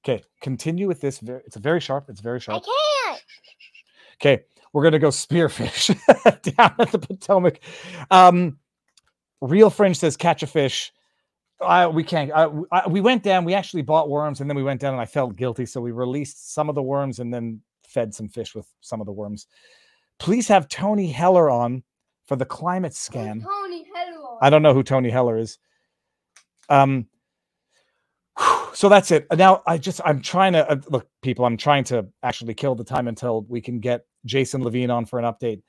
Okay, 0.03 0.23
continue 0.41 0.87
with 0.87 1.01
this. 1.01 1.21
It's 1.21 1.57
very 1.57 1.81
sharp. 1.81 2.05
It's 2.09 2.21
very 2.21 2.39
sharp. 2.39 2.63
I 2.65 3.09
can't. 3.09 3.23
Okay, 4.15 4.43
we're 4.71 4.83
gonna 4.83 4.97
go 4.97 5.09
spearfish 5.09 5.89
down 6.55 6.73
at 6.79 6.91
the 6.91 6.99
Potomac. 6.99 7.59
Um, 8.09 8.57
Real 9.41 9.69
Fringe 9.69 9.97
says 9.97 10.15
catch 10.15 10.41
a 10.41 10.47
fish. 10.47 10.93
I, 11.61 11.85
we 11.85 12.01
can't. 12.05 12.31
I, 12.33 12.47
I, 12.71 12.87
we 12.87 13.01
went 13.01 13.23
down. 13.23 13.43
We 13.43 13.53
actually 13.53 13.81
bought 13.81 14.09
worms, 14.09 14.39
and 14.39 14.49
then 14.49 14.55
we 14.55 14.63
went 14.63 14.79
down, 14.79 14.93
and 14.93 15.01
I 15.01 15.05
felt 15.05 15.35
guilty, 15.35 15.65
so 15.65 15.81
we 15.81 15.91
released 15.91 16.53
some 16.53 16.69
of 16.69 16.75
the 16.75 16.81
worms, 16.81 17.19
and 17.19 17.33
then 17.33 17.59
fed 17.85 18.13
some 18.13 18.29
fish 18.29 18.55
with 18.55 18.67
some 18.79 19.01
of 19.01 19.05
the 19.05 19.11
worms. 19.11 19.47
Please 20.17 20.47
have 20.47 20.69
Tony 20.69 21.11
Heller 21.11 21.49
on 21.49 21.83
for 22.25 22.37
the 22.37 22.45
climate 22.45 22.93
scan. 22.93 23.41
Tony, 23.41 23.85
hello. 23.93 24.37
I 24.41 24.49
don't 24.49 24.61
know 24.61 24.73
who 24.73 24.83
Tony 24.83 25.09
Heller 25.09 25.37
is. 25.37 25.59
Um, 26.69 27.07
so 28.73 28.89
that's 28.89 29.11
it. 29.11 29.27
Now 29.35 29.61
I 29.67 29.77
just 29.77 30.01
I'm 30.03 30.21
trying 30.21 30.53
to 30.53 30.69
uh, 30.69 30.77
look, 30.89 31.07
people. 31.21 31.45
I'm 31.45 31.57
trying 31.57 31.83
to 31.85 32.07
actually 32.23 32.53
kill 32.53 32.75
the 32.75 32.83
time 32.83 33.07
until 33.07 33.43
we 33.43 33.61
can 33.61 33.79
get 33.79 34.05
Jason 34.25 34.63
Levine 34.63 34.89
on 34.89 35.05
for 35.05 35.19
an 35.19 35.25
update. 35.25 35.61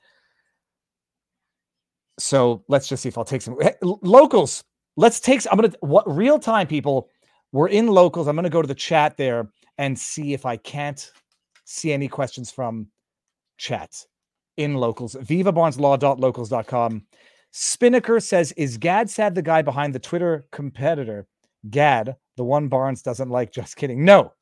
So 2.17 2.63
let's 2.67 2.87
just 2.87 3.03
see 3.03 3.09
if 3.09 3.17
I'll 3.17 3.25
take 3.25 3.41
some 3.41 3.57
Hey, 3.61 3.73
locals. 3.81 4.63
Let's 4.97 5.19
take. 5.19 5.41
I'm 5.51 5.57
gonna 5.57 5.73
what 5.81 6.09
real 6.13 6.39
time 6.39 6.67
people. 6.67 7.09
We're 7.51 7.69
in 7.69 7.87
locals. 7.87 8.27
I'm 8.27 8.35
gonna 8.35 8.49
go 8.49 8.61
to 8.61 8.67
the 8.67 8.75
chat 8.75 9.17
there 9.17 9.49
and 9.77 9.97
see 9.97 10.33
if 10.33 10.45
I 10.45 10.57
can't 10.57 11.11
see 11.65 11.91
any 11.91 12.07
questions 12.07 12.51
from 12.51 12.87
chat 13.57 13.91
in 14.57 14.75
locals. 14.75 15.15
VivaBarnesLaw.locals.com. 15.15 17.05
Spinnaker 17.51 18.19
says, 18.19 18.51
"Is 18.53 18.77
Gad 18.77 19.09
Saad 19.09 19.35
the 19.35 19.41
guy 19.41 19.61
behind 19.61 19.93
the 19.93 19.99
Twitter 19.99 20.45
competitor? 20.51 21.27
Gad, 21.69 22.15
the 22.37 22.43
one 22.43 22.67
Barnes 22.67 23.01
doesn't 23.01 23.29
like. 23.29 23.51
Just 23.51 23.75
kidding. 23.75 24.03
No." 24.05 24.33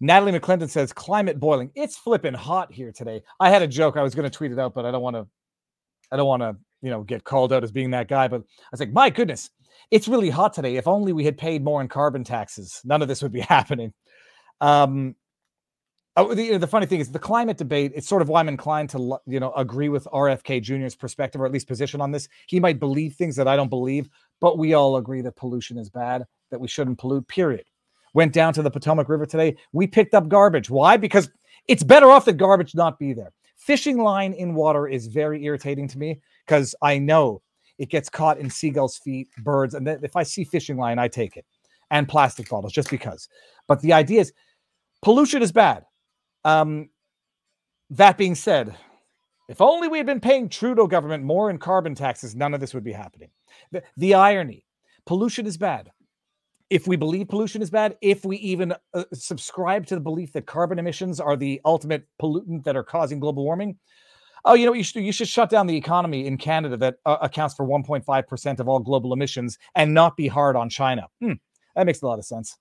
Natalie 0.00 0.38
McClendon 0.38 0.68
says, 0.68 0.92
"Climate 0.92 1.40
boiling. 1.40 1.70
It's 1.74 1.96
flipping 1.96 2.34
hot 2.34 2.72
here 2.72 2.92
today." 2.92 3.22
I 3.40 3.50
had 3.50 3.62
a 3.62 3.66
joke. 3.66 3.96
I 3.96 4.02
was 4.02 4.14
going 4.14 4.28
to 4.28 4.36
tweet 4.36 4.52
it 4.52 4.58
out, 4.58 4.74
but 4.74 4.84
I 4.84 4.90
don't 4.90 5.02
want 5.02 5.16
to. 5.16 5.26
I 6.12 6.16
don't 6.16 6.26
want 6.26 6.42
to, 6.42 6.56
you 6.82 6.90
know, 6.90 7.02
get 7.02 7.24
called 7.24 7.52
out 7.52 7.64
as 7.64 7.72
being 7.72 7.90
that 7.90 8.08
guy. 8.08 8.28
But 8.28 8.42
I 8.42 8.68
was 8.70 8.80
like, 8.80 8.92
"My 8.92 9.10
goodness, 9.10 9.50
it's 9.90 10.08
really 10.08 10.30
hot 10.30 10.52
today. 10.52 10.76
If 10.76 10.86
only 10.86 11.12
we 11.12 11.24
had 11.24 11.38
paid 11.38 11.64
more 11.64 11.80
in 11.80 11.88
carbon 11.88 12.24
taxes, 12.24 12.80
none 12.84 13.02
of 13.02 13.08
this 13.08 13.22
would 13.22 13.32
be 13.32 13.40
happening." 13.48 13.92
Um, 14.60 15.14
Oh, 16.16 16.34
the, 16.34 16.56
the 16.56 16.66
funny 16.66 16.86
thing 16.86 17.00
is 17.00 17.12
the 17.12 17.18
climate 17.18 17.58
debate. 17.58 17.92
It's 17.94 18.08
sort 18.08 18.22
of 18.22 18.28
why 18.30 18.40
I'm 18.40 18.48
inclined 18.48 18.88
to, 18.90 19.18
you 19.26 19.38
know, 19.40 19.52
agree 19.52 19.90
with 19.90 20.06
RFK 20.12 20.62
Jr.'s 20.62 20.94
perspective 20.94 21.40
or 21.40 21.46
at 21.46 21.52
least 21.52 21.68
position 21.68 22.00
on 22.00 22.10
this. 22.10 22.28
He 22.46 22.58
might 22.60 22.80
believe 22.80 23.14
things 23.14 23.36
that 23.36 23.48
I 23.48 23.56
don't 23.56 23.68
believe, 23.68 24.08
but 24.40 24.58
we 24.58 24.74
all 24.74 24.96
agree 24.96 25.20
that 25.22 25.36
pollution 25.36 25.76
is 25.78 25.90
bad, 25.90 26.24
that 26.50 26.60
we 26.60 26.68
shouldn't 26.68 26.98
pollute. 26.98 27.28
Period. 27.28 27.66
Went 28.14 28.32
down 28.32 28.54
to 28.54 28.62
the 28.62 28.70
Potomac 28.70 29.10
River 29.10 29.26
today. 29.26 29.56
We 29.72 29.86
picked 29.86 30.14
up 30.14 30.28
garbage. 30.28 30.70
Why? 30.70 30.96
Because 30.96 31.30
it's 31.68 31.82
better 31.82 32.10
off 32.10 32.24
that 32.26 32.34
garbage 32.38 32.74
not 32.74 32.98
be 32.98 33.12
there. 33.12 33.32
Fishing 33.56 33.98
line 33.98 34.32
in 34.32 34.54
water 34.54 34.88
is 34.88 35.08
very 35.08 35.44
irritating 35.44 35.88
to 35.88 35.98
me 35.98 36.20
because 36.46 36.74
I 36.82 36.98
know 36.98 37.42
It 37.78 37.90
gets 37.90 38.08
caught 38.08 38.38
in 38.38 38.48
seagulls' 38.48 38.96
feet, 38.98 39.28
birds, 39.44 39.74
and 39.74 39.86
then 39.86 40.00
if 40.02 40.16
I 40.16 40.22
see 40.22 40.44
fishing 40.44 40.78
line, 40.78 40.98
I 40.98 41.08
take 41.08 41.36
it, 41.36 41.44
and 41.90 42.08
plastic 42.08 42.48
bottles 42.48 42.72
just 42.72 42.90
because. 42.90 43.28
But 43.68 43.80
the 43.82 43.92
idea 43.92 44.22
is, 44.22 44.32
pollution 45.02 45.42
is 45.42 45.52
bad. 45.52 45.84
Um, 46.46 46.90
that 47.90 48.16
being 48.16 48.36
said, 48.36 48.76
if 49.48 49.60
only 49.60 49.88
we 49.88 49.98
had 49.98 50.06
been 50.06 50.20
paying 50.20 50.48
Trudeau 50.48 50.86
government 50.86 51.24
more 51.24 51.50
in 51.50 51.58
carbon 51.58 51.96
taxes, 51.96 52.36
none 52.36 52.54
of 52.54 52.60
this 52.60 52.72
would 52.72 52.84
be 52.84 52.92
happening. 52.92 53.30
The, 53.72 53.82
the 53.96 54.14
irony 54.14 54.64
pollution 55.06 55.44
is 55.46 55.56
bad. 55.56 55.90
If 56.70 56.86
we 56.86 56.94
believe 56.94 57.28
pollution 57.28 57.62
is 57.62 57.70
bad, 57.70 57.96
if 58.00 58.24
we 58.24 58.36
even 58.38 58.74
uh, 58.94 59.04
subscribe 59.12 59.86
to 59.86 59.96
the 59.96 60.00
belief 60.00 60.32
that 60.32 60.46
carbon 60.46 60.78
emissions 60.78 61.18
are 61.18 61.36
the 61.36 61.60
ultimate 61.64 62.06
pollutant 62.22 62.62
that 62.62 62.76
are 62.76 62.84
causing 62.84 63.18
global 63.18 63.44
warming, 63.44 63.76
oh, 64.44 64.54
you 64.54 64.66
know 64.66 64.70
what 64.70 64.78
you 64.78 64.84
should 64.84 65.00
do? 65.00 65.04
You 65.04 65.12
should 65.12 65.28
shut 65.28 65.50
down 65.50 65.66
the 65.66 65.76
economy 65.76 66.28
in 66.28 66.38
Canada 66.38 66.76
that 66.76 66.96
uh, 67.04 67.18
accounts 67.22 67.54
for 67.54 67.66
1.5% 67.66 68.60
of 68.60 68.68
all 68.68 68.78
global 68.78 69.12
emissions 69.12 69.58
and 69.74 69.92
not 69.92 70.16
be 70.16 70.28
hard 70.28 70.54
on 70.54 70.68
China. 70.68 71.08
Hmm, 71.20 71.34
that 71.74 71.86
makes 71.86 72.02
a 72.02 72.06
lot 72.06 72.20
of 72.20 72.24
sense. 72.24 72.56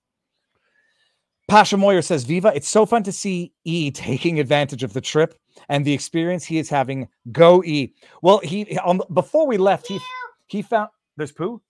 Pasha 1.48 1.78
Moyer 1.78 2.02
says, 2.02 2.24
Viva, 2.24 2.52
it's 2.56 2.68
so 2.68 2.86
fun 2.86 3.04
to 3.04 3.12
see 3.12 3.54
E 3.64 3.92
taking 3.92 4.40
advantage 4.40 4.84
of 4.84 4.94
the 4.94 5.02
trip 5.02 5.36
and 5.70 5.86
the 5.86 5.94
experience 5.94 6.44
he 6.44 6.58
is 6.58 6.70
having. 6.70 7.08
Go 7.32 7.64
E. 7.64 7.94
Well, 8.22 8.40
he 8.40 8.78
on 8.80 9.02
before 9.14 9.46
we 9.48 9.58
left, 9.58 9.88
he 9.88 10.00
he 10.48 10.62
found 10.62 10.90
there's 11.18 11.32
poo. 11.32 11.62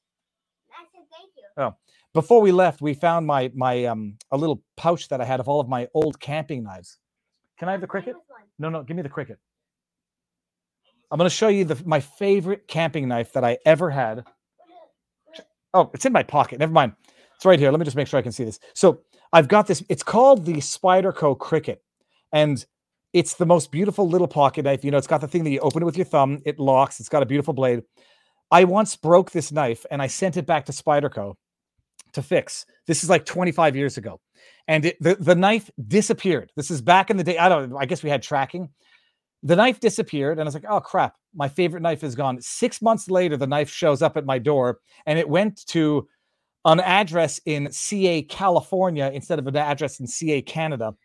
I 0.72 0.84
said 0.92 1.02
thank 1.12 1.32
you. 1.38 1.44
Oh. 1.58 1.76
Before 2.14 2.40
we 2.42 2.54
left, 2.54 2.82
we 2.82 2.94
found 2.94 3.28
my 3.28 3.52
my 3.54 3.86
um 3.86 4.18
a 4.32 4.38
little 4.38 4.64
pouch 4.78 5.10
that 5.10 5.20
I 5.20 5.26
had 5.26 5.40
of 5.40 5.50
all 5.50 5.60
of 5.60 5.68
my 5.68 5.88
old 5.94 6.20
camping 6.20 6.64
knives. 6.64 6.98
Can 7.60 7.68
I 7.68 7.74
have 7.74 7.82
the 7.82 7.88
cricket? 7.88 8.16
No, 8.58 8.70
no, 8.70 8.84
give 8.84 8.96
me 8.96 9.04
the 9.04 9.10
cricket. 9.10 9.38
I'm 11.12 11.18
going 11.18 11.30
to 11.30 11.36
show 11.36 11.50
you 11.50 11.66
the 11.66 11.82
my 11.86 12.00
favorite 12.00 12.68
camping 12.68 13.08
knife 13.08 13.34
that 13.34 13.44
I 13.44 13.58
ever 13.66 13.90
had. 13.90 14.24
Oh, 15.74 15.92
it's 15.94 16.06
in 16.06 16.14
my 16.14 16.24
pocket. 16.24 16.60
Never 16.60 16.72
mind. 16.72 16.94
It's 17.36 17.46
right 17.46 17.60
here. 17.60 17.70
Let 17.70 17.80
me 17.80 17.86
just 17.86 17.98
make 17.98 18.08
sure 18.08 18.18
I 18.18 18.24
can 18.24 18.32
see 18.32 18.46
this. 18.46 18.60
So 18.74 19.02
I've 19.36 19.50
got 19.50 19.68
this. 19.68 19.84
It's 19.90 20.02
called 20.02 20.46
the 20.46 20.56
Spyderco 20.56 21.38
Cricket, 21.38 21.84
and 22.32 22.66
it's 23.12 23.34
the 23.34 23.46
most 23.46 23.70
beautiful 23.70 24.08
little 24.08 24.30
pocket 24.30 24.64
knife. 24.64 24.86
You 24.86 24.92
know, 24.92 24.98
it's 24.98 25.08
got 25.08 25.20
the 25.20 25.28
thing 25.28 25.44
that 25.44 25.50
you 25.50 25.60
open 25.60 25.82
it 25.82 25.86
with 25.86 25.98
your 25.98 26.06
thumb. 26.06 26.42
It 26.46 26.58
locks. 26.58 27.02
It's 27.02 27.10
got 27.10 27.22
a 27.22 27.26
beautiful 27.26 27.54
blade. 27.54 27.84
I 28.50 28.64
once 28.64 28.96
broke 28.96 29.32
this 29.32 29.52
knife 29.52 29.86
and 29.92 30.02
I 30.02 30.08
sent 30.08 30.38
it 30.38 30.46
back 30.46 30.64
to 30.68 30.72
Spyderco 30.72 31.36
to 32.14 32.22
fix. 32.22 32.66
This 32.88 33.04
is 33.04 33.10
like 33.10 33.26
25 33.26 33.76
years 33.76 33.98
ago, 33.98 34.22
and 34.70 34.86
it, 34.86 34.96
the 35.02 35.16
the 35.16 35.36
knife 35.36 35.70
disappeared. 35.86 36.54
This 36.56 36.72
is 36.72 36.82
back 36.82 37.10
in 37.10 37.18
the 37.18 37.24
day. 37.26 37.38
I 37.38 37.50
don't. 37.50 37.76
I 37.76 37.86
guess 37.86 38.04
we 38.04 38.10
had 38.10 38.24
tracking. 38.24 38.70
The 39.44 39.58
knife 39.58 39.82
disappeared, 39.82 40.40
and 40.40 40.44
I 40.44 40.46
was 40.46 40.54
like, 40.54 40.64
"Oh 40.70 40.80
crap! 40.80 41.16
My 41.34 41.50
favorite 41.50 41.84
knife 41.84 42.06
is 42.06 42.16
gone." 42.16 42.40
Six 42.40 42.82
months 42.82 43.10
later, 43.10 43.36
the 43.36 43.48
knife 43.48 43.70
shows 43.70 44.02
up 44.02 44.16
at 44.16 44.26
my 44.26 44.40
door, 44.40 44.80
and 45.06 45.20
it 45.20 45.28
went 45.28 45.66
to 45.68 46.08
an 46.66 46.80
address 46.80 47.40
in 47.46 47.72
CA, 47.72 48.24
California, 48.24 49.12
instead 49.14 49.40
of 49.40 49.48
an 49.48 49.56
address 49.56 50.00
in 50.00 50.08
CA, 50.08 50.42
Canada. 50.42 50.96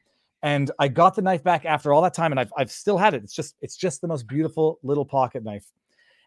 And 0.43 0.71
I 0.79 0.89
got 0.89 1.15
the 1.15 1.23
knife 1.23 1.45
back 1.45 1.67
after 1.67 1.93
all 1.93 2.01
that 2.03 2.15
time, 2.15 2.33
and 2.33 2.41
I've, 2.41 2.53
I've 2.57 2.71
still 2.71 2.97
had 2.97 3.13
it. 3.13 3.23
It's 3.23 3.35
just 3.35 3.57
it's 3.61 3.77
just 3.77 4.01
the 4.01 4.09
most 4.09 4.27
beautiful 4.27 4.79
little 4.83 5.05
pocket 5.05 5.45
knife 5.45 5.67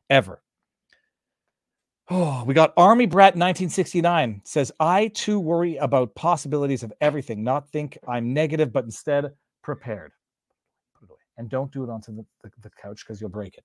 ever. 0.09 0.41
Oh, 2.09 2.43
we 2.47 2.53
got 2.53 2.73
Army 2.77 3.07
Brat 3.07 3.33
1969 3.33 4.41
says, 4.43 4.71
I 4.79 5.07
too 5.09 5.39
worry 5.39 5.77
about 5.77 6.13
possibilities 6.15 6.83
of 6.83 6.93
everything, 7.01 7.43
not 7.43 7.69
think 7.69 7.97
I'm 8.07 8.33
negative, 8.33 8.71
but 8.71 8.85
instead 8.85 9.31
prepared. 9.63 10.11
Put 10.99 11.05
it 11.07 11.11
away. 11.11 11.19
And 11.37 11.49
don't 11.49 11.71
do 11.71 11.83
it 11.83 11.89
onto 11.89 12.15
the, 12.15 12.25
the, 12.43 12.51
the 12.61 12.69
couch 12.81 13.03
because 13.05 13.19
you'll 13.19 13.31
break 13.31 13.57
it. 13.57 13.63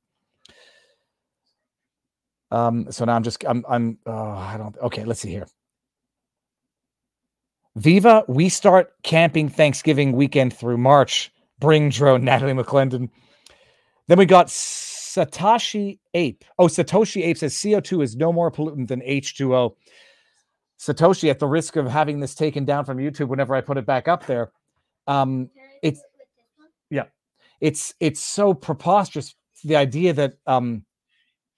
Um, 2.51 2.91
so 2.91 3.05
now 3.05 3.15
I'm 3.15 3.23
just 3.23 3.45
I'm 3.47 3.65
I'm 3.69 3.99
oh, 4.07 4.13
I 4.13 4.57
don't 4.57 4.77
okay, 4.79 5.05
let's 5.05 5.21
see 5.21 5.29
here. 5.29 5.47
Viva, 7.83 8.25
we 8.27 8.49
start 8.49 8.93
camping 9.05 9.49
Thanksgiving 9.49 10.13
weekend 10.13 10.53
through 10.53 10.79
March. 10.79 11.33
Bring 11.61 11.91
drone, 11.91 12.25
Natalie 12.25 12.53
McClendon. 12.53 13.09
Then 14.09 14.19
we 14.19 14.27
got 14.27 14.47
Satoshi 14.49 15.99
Ape. 16.15 16.45
Oh, 16.59 16.67
Satoshi 16.67 17.25
Ape 17.25 17.39
says 17.39 17.55
CO2 17.55 18.03
is 18.03 18.17
no 18.17 18.33
more 18.33 18.51
pollutant 18.51 18.89
than 18.89 19.01
H2O. 19.03 19.75
Satoshi, 20.79 21.31
at 21.31 21.39
the 21.39 21.47
risk 21.47 21.77
of 21.77 21.89
having 21.89 22.19
this 22.21 22.35
taken 22.35 22.65
down 22.65 22.85
from 22.85 22.99
YouTube 22.99 23.29
whenever 23.29 23.55
I 23.55 23.61
put 23.61 23.77
it 23.77 23.87
back 23.87 24.09
up 24.09 24.27
there, 24.27 24.51
um, 25.07 25.49
Can 25.55 25.63
I 25.63 25.67
do 25.71 25.79
It's- 25.89 25.99
it 26.03 26.05
with 26.19 26.29
this 26.37 26.99
one? 26.99 27.07
it's 27.61 27.95
it's 27.99 28.21
so 28.21 28.55
preposterous 28.55 29.35
the 29.65 29.75
idea 29.75 30.13
that 30.13 30.35
um 30.47 30.85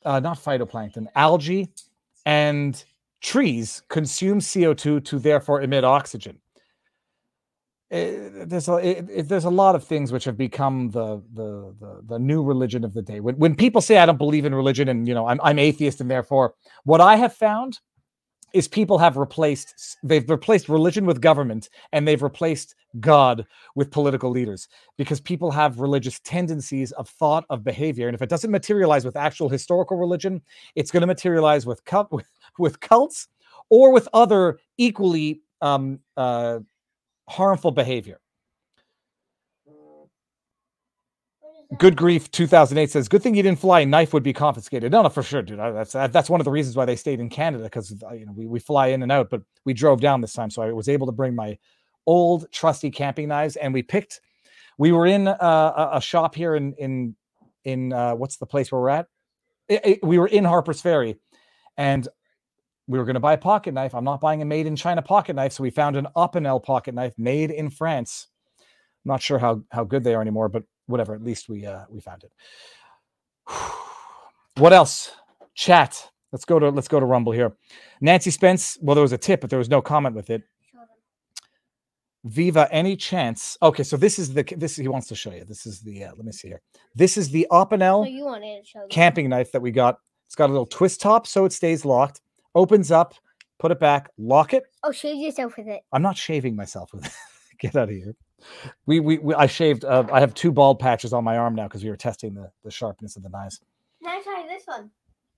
uh, 0.06 0.18
not 0.20 0.38
phytoplankton 0.38 1.06
algae 1.14 1.68
and 2.24 2.82
trees 3.20 3.82
consume 3.88 4.40
co2 4.40 5.00
to 5.00 5.18
therefore 5.18 5.62
emit 5.62 5.84
oxygen. 5.84 6.40
Eh, 7.90 8.44
there's 8.46 8.68
a 8.68 8.76
it, 8.76 9.06
it- 9.10 9.28
there's 9.28 9.44
a 9.44 9.50
lot 9.50 9.74
of 9.74 9.82
things 9.82 10.12
which 10.12 10.24
have 10.24 10.36
become 10.36 10.90
the, 10.90 11.20
the 11.34 11.74
the 11.80 12.02
the 12.06 12.18
new 12.20 12.40
religion 12.42 12.84
of 12.84 12.94
the 12.94 13.02
day. 13.02 13.18
When 13.18 13.36
when 13.36 13.56
people 13.56 13.80
say 13.80 13.98
i 13.98 14.06
don't 14.06 14.16
believe 14.18 14.44
in 14.44 14.54
religion 14.54 14.88
and 14.88 15.08
you 15.08 15.14
know 15.14 15.26
i'm, 15.26 15.40
I'm 15.42 15.58
atheist 15.58 16.00
and 16.00 16.08
therefore 16.10 16.54
what 16.84 17.00
i 17.00 17.16
have 17.16 17.34
found 17.34 17.80
is 18.54 18.68
people 18.68 18.98
have 18.98 19.16
replaced 19.16 19.98
they've 20.04 20.28
replaced 20.30 20.68
religion 20.68 21.06
with 21.06 21.20
government 21.20 21.70
and 21.92 22.06
they've 22.08 22.22
replaced 22.22 22.74
god 23.00 23.46
with 23.76 23.90
political 23.90 24.30
leaders 24.30 24.68
because 24.98 25.20
people 25.20 25.50
have 25.50 25.80
religious 25.80 26.20
tendencies 26.20 26.92
of 26.92 27.08
thought 27.08 27.44
of 27.50 27.64
behavior. 27.64 28.08
And 28.08 28.14
if 28.16 28.22
it 28.22 28.30
doesn't 28.30 28.50
materialize 28.50 29.04
with 29.04 29.16
actual 29.16 29.48
historical 29.48 29.98
religion 29.98 30.42
it's 30.76 30.90
going 30.92 31.02
to 31.02 31.06
materialize 31.08 31.66
with 31.66 31.84
cult 31.84 32.10
with, 32.58 32.80
cults 32.80 33.28
or 33.68 33.92
with 33.92 34.08
other 34.12 34.58
equally 34.78 35.42
um, 35.60 36.00
uh, 36.16 36.60
harmful 37.28 37.70
behavior. 37.70 38.20
Good 41.78 41.96
grief 41.96 42.28
2008 42.32 42.90
says 42.90 43.08
good 43.08 43.22
thing 43.22 43.36
you 43.36 43.44
didn't 43.44 43.60
fly. 43.60 43.80
A 43.80 43.86
knife 43.86 44.12
would 44.12 44.24
be 44.24 44.32
confiscated. 44.32 44.90
No 44.90 45.02
no 45.02 45.08
for 45.08 45.22
sure 45.22 45.40
dude. 45.40 45.60
I- 45.60 45.70
that's 45.70 45.92
that- 45.92 46.12
that's 46.12 46.28
one 46.28 46.40
of 46.40 46.44
the 46.44 46.50
reasons 46.50 46.76
why 46.76 46.84
they 46.84 46.96
stayed 46.96 47.20
in 47.20 47.28
canada 47.28 47.62
because 47.64 47.92
you 47.92 48.26
know 48.26 48.32
we, 48.34 48.46
we 48.46 48.58
fly 48.58 48.88
in 48.88 49.04
and 49.04 49.12
out 49.12 49.30
but 49.30 49.42
we 49.64 49.72
drove 49.72 50.00
down 50.00 50.20
this 50.20 50.32
time 50.32 50.50
so 50.50 50.62
i 50.62 50.72
was 50.72 50.88
able 50.88 51.06
to 51.06 51.12
bring 51.12 51.32
my 51.34 51.56
old 52.06 52.50
trusty 52.50 52.90
camping 52.90 53.28
knives 53.28 53.54
and 53.54 53.72
we 53.72 53.82
picked 53.82 54.20
we 54.78 54.90
were 54.92 55.06
in 55.06 55.28
uh, 55.28 55.90
a, 55.92 56.00
shop 56.00 56.34
here 56.34 56.56
in 56.56 56.72
in 56.74 57.14
in 57.64 57.92
uh, 57.92 58.14
what's 58.14 58.36
the 58.38 58.46
place 58.46 58.72
where 58.72 58.80
we're 58.80 58.88
at? 58.88 59.06
I- 59.70 59.80
I- 59.84 59.98
we 60.02 60.18
were 60.18 60.26
in 60.28 60.44
harper's 60.44 60.80
ferry 60.80 61.16
and 61.76 62.08
we 62.90 62.98
were 62.98 63.04
going 63.04 63.14
to 63.14 63.20
buy 63.20 63.34
a 63.34 63.38
pocket 63.38 63.72
knife. 63.72 63.94
I'm 63.94 64.02
not 64.02 64.20
buying 64.20 64.42
a 64.42 64.44
made 64.44 64.66
in 64.66 64.74
china 64.74 65.00
pocket 65.00 65.36
knife 65.36 65.52
so 65.52 65.62
we 65.62 65.70
found 65.70 65.94
an 65.94 66.08
opinel 66.16 66.60
pocket 66.60 66.92
knife 66.92 67.14
made 67.16 67.52
in 67.52 67.70
france. 67.70 68.26
I'm 68.58 69.10
not 69.10 69.22
sure 69.22 69.38
how 69.38 69.62
how 69.70 69.84
good 69.84 70.02
they 70.02 70.12
are 70.12 70.20
anymore 70.20 70.48
but 70.48 70.64
whatever 70.86 71.14
at 71.14 71.22
least 71.22 71.48
we 71.48 71.64
uh 71.64 71.84
we 71.88 72.00
found 72.00 72.24
it. 72.24 72.32
What 74.56 74.72
else? 74.72 75.12
Chat. 75.54 76.10
Let's 76.32 76.44
go 76.44 76.58
to 76.58 76.68
let's 76.70 76.88
go 76.88 76.98
to 76.98 77.06
rumble 77.06 77.32
here. 77.32 77.56
Nancy 78.00 78.32
spence 78.32 78.76
well 78.82 78.96
there 78.96 79.02
was 79.02 79.12
a 79.12 79.18
tip 79.18 79.40
but 79.40 79.50
there 79.50 79.60
was 79.60 79.70
no 79.70 79.80
comment 79.80 80.16
with 80.16 80.28
it. 80.28 80.42
Viva 82.24 82.68
any 82.72 82.96
chance? 82.96 83.56
Okay 83.62 83.84
so 83.84 83.96
this 83.96 84.18
is 84.18 84.34
the 84.34 84.42
this 84.56 84.74
he 84.74 84.88
wants 84.88 85.06
to 85.06 85.14
show 85.14 85.30
you. 85.30 85.44
This 85.44 85.64
is 85.64 85.80
the 85.80 86.04
uh, 86.04 86.12
let 86.16 86.24
me 86.24 86.32
see 86.32 86.48
here. 86.48 86.60
This 86.96 87.16
is 87.16 87.30
the 87.30 87.46
opinel 87.52 88.04
So 88.04 88.10
you 88.10 88.24
wanted 88.24 88.64
to 88.64 88.68
show 88.68 88.86
camping 88.90 89.28
knife 89.28 89.52
that 89.52 89.62
we 89.62 89.70
got. 89.70 89.98
It's 90.26 90.34
got 90.34 90.50
a 90.50 90.52
little 90.52 90.66
twist 90.66 91.00
top 91.00 91.28
so 91.28 91.44
it 91.44 91.52
stays 91.52 91.84
locked 91.84 92.20
opens 92.54 92.90
up 92.90 93.14
put 93.58 93.70
it 93.70 93.78
back 93.78 94.10
lock 94.18 94.54
it 94.54 94.64
Oh, 94.82 94.92
shave 94.92 95.16
yourself 95.16 95.56
with 95.56 95.68
it. 95.68 95.82
I'm 95.92 96.02
not 96.02 96.16
shaving 96.16 96.56
myself 96.56 96.92
with 96.92 97.06
it. 97.06 97.12
Get 97.60 97.76
out 97.76 97.90
of 97.90 97.94
here. 97.94 98.14
We, 98.86 99.00
we, 99.00 99.18
we 99.18 99.34
I 99.34 99.46
shaved. 99.46 99.84
Uh, 99.84 100.04
I 100.10 100.20
have 100.20 100.32
two 100.32 100.50
bald 100.50 100.78
patches 100.78 101.12
on 101.12 101.24
my 101.24 101.36
arm 101.36 101.54
now 101.54 101.64
because 101.68 101.84
we 101.84 101.90
were 101.90 101.96
testing 101.96 102.32
the, 102.32 102.50
the 102.64 102.70
sharpness 102.70 103.16
of 103.16 103.22
the 103.22 103.28
knives. 103.28 103.60
Now 104.00 104.18
try 104.22 104.46
this 104.48 104.62
one. 104.64 104.90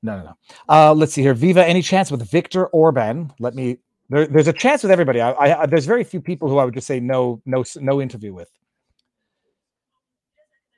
No, 0.05 0.19
no, 0.19 0.25
no. 0.25 0.37
Uh, 0.69 0.95
let's 0.95 1.13
see 1.13 1.23
here. 1.23 1.35
Viva, 1.35 1.67
any 1.67 1.83
chance 1.83 2.11
with 2.13 2.23
Victor 2.31 2.67
Orban? 2.69 3.33
Let 3.41 3.55
me. 3.55 3.79
There, 4.09 4.27
there's 4.27 4.47
a 4.47 4.53
chance 4.53 4.83
with 4.83 4.93
everybody. 4.93 5.21
I, 5.21 5.63
I, 5.63 5.67
there's 5.67 5.87
very 5.87 6.05
few 6.05 6.21
people 6.21 6.49
who 6.49 6.59
I 6.59 6.65
would 6.65 6.75
just 6.75 6.87
say 6.87 7.01
no, 7.01 7.41
no, 7.45 7.65
no 7.81 8.01
interview 8.01 8.33
with. 8.33 8.51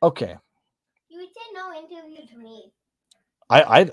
Okay, 0.03 0.37
You 1.09 1.19
would 1.19 1.29
say 1.29 1.41
no 1.55 1.73
interview 1.73 2.27
to 2.27 2.39
me. 2.39 2.73
I, 3.49 3.63
I, 3.63 3.91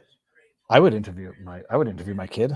I 0.72 0.80
would 0.80 0.94
interview 0.94 1.34
my, 1.44 1.62
I 1.70 1.76
would 1.76 1.90
interview 1.90 2.14
my 2.14 2.28
kid. 2.28 2.56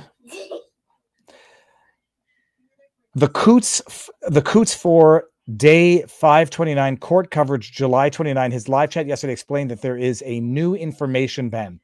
The 3.13 3.27
Coutts, 3.27 4.09
the 4.21 4.41
Coutts 4.41 4.73
Four 4.73 5.25
day 5.57 6.01
529 6.03 6.97
court 6.97 7.29
coverage, 7.29 7.73
July 7.73 8.09
29. 8.09 8.51
His 8.51 8.69
live 8.69 8.89
chat 8.89 9.05
yesterday 9.05 9.33
explained 9.33 9.69
that 9.71 9.81
there 9.81 9.97
is 9.97 10.23
a 10.25 10.39
new 10.39 10.75
information 10.75 11.49
ban. 11.49 11.81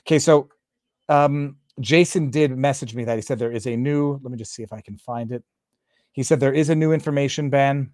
Okay, 0.00 0.18
so 0.18 0.50
um, 1.08 1.56
Jason 1.80 2.30
did 2.30 2.56
message 2.56 2.94
me 2.94 3.04
that 3.04 3.16
he 3.16 3.22
said 3.22 3.38
there 3.38 3.50
is 3.50 3.66
a 3.66 3.74
new. 3.74 4.20
Let 4.22 4.30
me 4.30 4.36
just 4.36 4.54
see 4.54 4.62
if 4.62 4.74
I 4.74 4.82
can 4.82 4.98
find 4.98 5.32
it. 5.32 5.42
He 6.12 6.22
said 6.22 6.38
there 6.38 6.52
is 6.52 6.68
a 6.68 6.74
new 6.74 6.92
information 6.92 7.48
ban. 7.48 7.92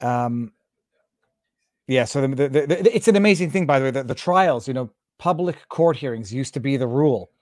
Um, 0.00 0.52
Yeah, 1.90 2.04
so 2.04 2.24
the, 2.24 2.28
the, 2.28 2.48
the, 2.48 2.94
it's 2.94 3.08
an 3.08 3.16
amazing 3.16 3.50
thing, 3.50 3.66
by 3.66 3.80
the 3.80 3.86
way. 3.86 3.90
that 3.90 4.06
the 4.06 4.14
trials, 4.14 4.68
you 4.68 4.74
know, 4.74 4.90
public 5.18 5.68
court 5.70 5.96
hearings 5.96 6.32
used 6.32 6.54
to 6.54 6.60
be 6.60 6.76
the 6.76 6.86
rule. 6.86 7.32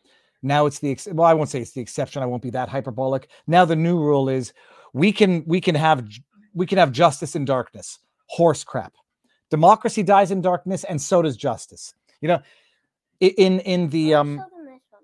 Now 0.43 0.65
it's 0.65 0.79
the 0.79 0.91
ex- 0.91 1.07
well, 1.12 1.27
I 1.27 1.35
won't 1.35 1.51
say 1.51 1.61
it's 1.61 1.73
the 1.73 1.83
exception. 1.83 2.23
I 2.23 2.27
won't 2.27 2.43
be 2.43 2.49
that 2.51 2.70
hyperbolic. 2.70 3.29
Now 3.47 3.66
the 3.66 3.77
new 3.77 3.99
rule 3.99 4.31
is 4.31 4.55
we 4.95 5.12
can 5.12 5.45
we 5.47 5.61
can 5.61 5.75
have 5.75 6.09
we 6.55 6.65
can 6.65 6.79
have 6.79 6.93
justice 6.93 7.37
in 7.37 7.45
darkness. 7.45 7.99
Horse 8.29 8.65
crap. 8.65 8.95
Democracy 9.51 10.03
dies 10.03 10.31
in 10.31 10.41
darkness, 10.41 10.83
and 10.85 11.01
so 11.01 11.20
does 11.20 11.37
justice. 11.37 11.93
You 12.23 12.29
know, 12.29 12.43
in 13.20 13.61
in 13.61 13.91
the 13.91 14.15
um 14.15 14.37
show 14.39 14.57
them 14.57 14.65
this 14.65 14.81
one. 14.89 15.03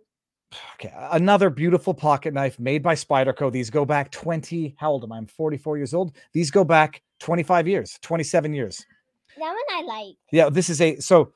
Okay, 0.77 0.95
another 1.13 1.51
beautiful 1.51 1.93
pocket 1.93 2.33
knife 2.33 2.59
made 2.59 2.83
by 2.83 2.95
Spyderco. 2.95 3.53
These 3.53 3.69
go 3.69 3.85
back 3.85 4.11
20, 4.11 4.75
how 4.79 4.93
old 4.93 5.05
am 5.05 5.13
I? 5.13 5.19
I'm 5.19 5.27
44 5.27 5.77
years 5.77 5.93
old. 5.93 6.17
These 6.33 6.51
go 6.51 6.65
back 6.65 7.03
25 7.21 7.69
years, 7.69 7.99
27 8.01 8.55
years. 8.55 8.87
That 9.39 9.53
one 9.53 9.57
I 9.71 9.83
like. 9.83 10.17
Yeah, 10.33 10.49
this 10.51 10.71
is 10.71 10.81
a 10.81 10.97
so 11.01 11.33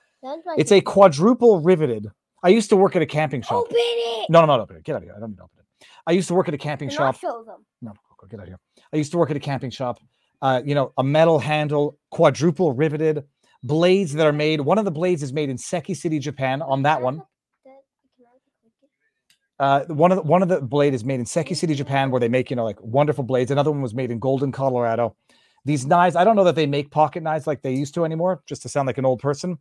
it's 0.57 0.73
a 0.73 0.81
quadruple 0.81 1.61
riveted. 1.61 2.07
I 2.43 2.49
used 2.49 2.71
to 2.71 2.77
work 2.77 2.95
at 2.97 3.03
a 3.03 3.07
camping 3.07 3.43
shop. 3.43 3.53
Open 3.65 3.75
it. 3.77 4.31
No, 4.31 4.41
no, 4.45 4.57
no, 4.57 4.63
open 4.63 4.77
it. 4.77 4.85
Get 4.85 4.95
out 4.95 4.99
of 4.99 5.05
here. 5.05 5.15
I 5.17 5.21
don't 5.21 5.31
need 5.31 5.37
to 5.39 5.43
open 5.45 5.59
it. 5.59 5.87
I 6.07 6.13
used 6.13 6.29
to 6.29 6.35
work 6.35 6.49
at 6.49 6.55
a 6.55 6.59
camping 6.59 6.89
shop. 6.89 7.01
not 7.01 7.19
show 7.19 7.43
them. 7.45 7.65
No, 7.83 7.93
go 8.19 8.27
get 8.29 8.39
out 8.41 8.45
of 8.45 8.49
here. 8.49 8.59
I 8.93 8.97
used 8.97 9.13
to 9.13 9.19
work 9.19 9.31
at 9.31 9.37
a 9.37 9.41
camping 9.41 9.71
shop. 9.71 9.99
Uh, 10.41 10.63
you 10.65 10.75
know, 10.75 10.93
a 10.97 11.03
metal 11.03 11.39
handle, 11.41 11.99
quadruple 12.11 12.73
riveted 12.73 13.25
blades 13.65 14.13
that 14.15 14.25
are 14.27 14.33
made. 14.33 14.61
One 14.61 14.79
of 14.79 14.85
the 14.85 14.91
blades 14.93 15.23
is 15.23 15.33
made 15.33 15.51
in 15.51 15.59
Seki 15.59 15.95
City, 15.95 16.21
Japan. 16.21 16.63
On 16.63 16.83
that 16.83 17.03
one, 17.03 17.17
look 17.17 17.27
the- 17.65 17.71
can 18.17 18.27
I 18.27 18.31
look 18.33 19.83
at 19.83 19.85
it? 19.87 19.91
Uh, 19.91 19.95
one 19.95 20.13
of 20.13 20.17
the, 20.17 20.23
one 20.23 20.43
of 20.43 20.49
the 20.49 20.61
blade 20.61 20.95
is 20.95 21.05
made 21.05 21.19
in 21.19 21.27
Seki 21.27 21.55
City, 21.55 21.75
Japan, 21.75 22.13
where 22.13 22.21
they 22.21 22.29
make 22.29 22.51
you 22.51 22.57
know 22.57 22.65
like 22.65 22.81
wonderful 22.81 23.25
blades. 23.25 23.51
Another 23.51 23.73
one 23.73 23.83
was 23.83 23.95
made 23.95 24.13
in 24.13 24.21
Golden, 24.21 24.53
Colorado. 24.53 25.17
These 25.65 25.87
knives, 25.87 26.17
I 26.17 26.25
don't 26.25 26.37
know 26.37 26.45
that 26.45 26.55
they 26.55 26.67
make 26.67 26.91
pocket 26.91 27.23
knives 27.23 27.47
like 27.47 27.63
they 27.63 27.75
used 27.75 27.95
to 27.95 28.05
anymore. 28.05 28.43
Just 28.47 28.63
to 28.63 28.69
sound 28.69 28.87
like 28.87 28.99
an 28.99 29.05
old 29.05 29.21
person, 29.21 29.59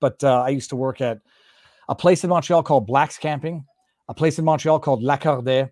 but 0.00 0.22
uh, 0.24 0.42
I 0.42 0.48
used 0.48 0.70
to 0.70 0.76
work 0.76 1.00
at 1.00 1.20
a 1.88 1.94
place 1.94 2.24
in 2.24 2.30
Montreal 2.30 2.62
called 2.62 2.86
Black's 2.86 3.18
Camping, 3.18 3.66
a 4.08 4.14
place 4.14 4.38
in 4.38 4.44
Montreal 4.44 4.80
called 4.80 5.02
La 5.02 5.16
Cordée. 5.16 5.70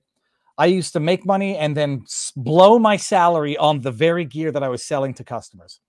I 0.59 0.67
used 0.67 0.93
to 0.95 1.01
make 1.01 1.25
money 1.25 1.57
and 1.57 1.77
then 1.77 2.05
blow 2.37 2.79
my 2.79 2.97
salary 2.97 3.57
on 3.57 3.81
the 3.81 3.93
very 3.93 4.25
gear 4.25 4.51
that 4.51 4.63
I 4.63 4.69
was 4.69 4.85
selling 4.85 5.15
to 5.15 5.25
customers. 5.25 5.81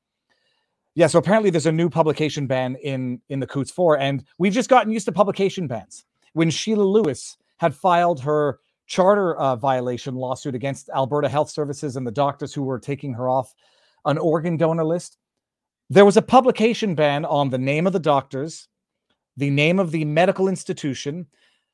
Yeah, 0.94 1.08
so 1.08 1.18
apparently 1.18 1.50
there's 1.50 1.66
a 1.66 1.72
new 1.72 1.90
publication 1.90 2.46
ban 2.46 2.76
in 2.76 3.22
in 3.30 3.40
the 3.40 3.48
Coutts 3.48 3.72
Four, 3.72 3.98
and 3.98 4.24
we've 4.38 4.54
just 4.54 4.70
gotten 4.70 4.92
used 4.92 5.06
to 5.06 5.12
publication 5.12 5.68
bans 5.68 6.06
when 6.34 6.50
Sheila 6.50 6.84
Lewis 6.84 7.38
had 7.58 7.74
filed 7.74 8.22
her 8.22 8.60
charter 8.90 9.38
uh, 9.38 9.56
violation 9.56 10.16
lawsuit 10.16 10.56
against 10.56 10.90
Alberta 10.90 11.30
Health 11.30 11.50
Services 11.50 11.96
and 11.96 12.06
the 12.06 12.12
doctors 12.12 12.54
who 12.54 12.64
were 12.64 12.80
taking 12.80 13.14
her 13.14 13.30
off 13.30 13.54
an 14.06 14.18
organ 14.18 14.58
donor 14.58 14.84
list, 14.84 15.18
there 15.90 16.06
was 16.06 16.18
a 16.18 16.22
publication 16.22 16.96
ban 16.96 17.24
on 17.24 17.50
the 17.50 17.58
name 17.58 17.88
of 17.88 17.94
the 17.94 18.00
doctors, 18.00 18.68
the 19.38 19.52
name 19.52 19.80
of 19.80 19.92
the 19.92 20.04
medical 20.06 20.48
institution, 20.48 21.28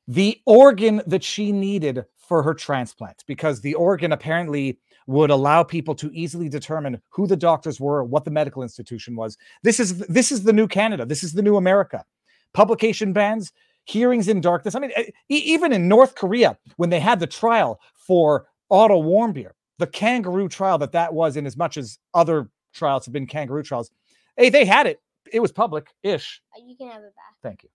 the 0.06 0.40
organ 0.44 1.02
that 1.06 1.24
she 1.24 1.52
needed 1.52 2.04
for 2.16 2.42
her 2.42 2.54
transplant, 2.54 3.24
because 3.26 3.60
the 3.60 3.74
organ 3.74 4.12
apparently 4.12 4.78
would 5.06 5.30
allow 5.30 5.62
people 5.62 5.94
to 5.94 6.10
easily 6.12 6.48
determine 6.48 7.00
who 7.08 7.26
the 7.26 7.36
doctors 7.36 7.80
were, 7.80 8.04
what 8.04 8.24
the 8.24 8.30
medical 8.30 8.62
institution 8.62 9.16
was. 9.16 9.38
This 9.62 9.80
is 9.80 9.98
this 10.06 10.30
is 10.30 10.42
the 10.42 10.52
new 10.52 10.68
Canada. 10.68 11.06
This 11.06 11.22
is 11.22 11.32
the 11.32 11.42
new 11.42 11.56
America. 11.56 12.04
Publication 12.52 13.12
bans, 13.12 13.52
hearings 13.86 14.28
in 14.28 14.40
darkness. 14.42 14.74
I 14.74 14.80
mean, 14.80 14.92
e- 14.98 15.12
e- 15.30 15.42
even 15.54 15.72
in 15.72 15.88
North 15.88 16.14
Korea, 16.14 16.58
when 16.76 16.90
they 16.90 17.00
had 17.00 17.20
the 17.20 17.26
trial 17.26 17.80
for 17.94 18.46
Otto 18.70 19.02
Warmbier, 19.02 19.52
the 19.78 19.86
kangaroo 19.86 20.48
trial 20.48 20.78
that 20.78 20.92
that 20.92 21.14
was, 21.14 21.36
in 21.36 21.46
as 21.46 21.56
much 21.56 21.76
as 21.78 21.98
other 22.14 22.50
trials 22.74 23.06
have 23.06 23.12
been 23.12 23.26
kangaroo 23.26 23.62
trials, 23.62 23.90
hey, 24.36 24.50
they 24.50 24.64
had 24.66 24.86
it. 24.86 25.00
It 25.32 25.40
was 25.40 25.52
public-ish. 25.52 26.42
Uh, 26.56 26.62
You 26.66 26.76
can 26.76 26.88
have 26.90 27.02
it 27.02 27.14
back. 27.16 27.34
Thank 27.42 27.62
you. 27.64 27.70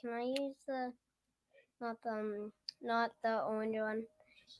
Can 0.00 0.10
I 0.10 0.22
use 0.22 0.56
the 0.66 0.92
not 1.80 1.96
the 2.02 2.10
um, 2.10 2.52
not 2.82 3.10
the 3.22 3.40
orange 3.42 3.76
one? 3.76 4.02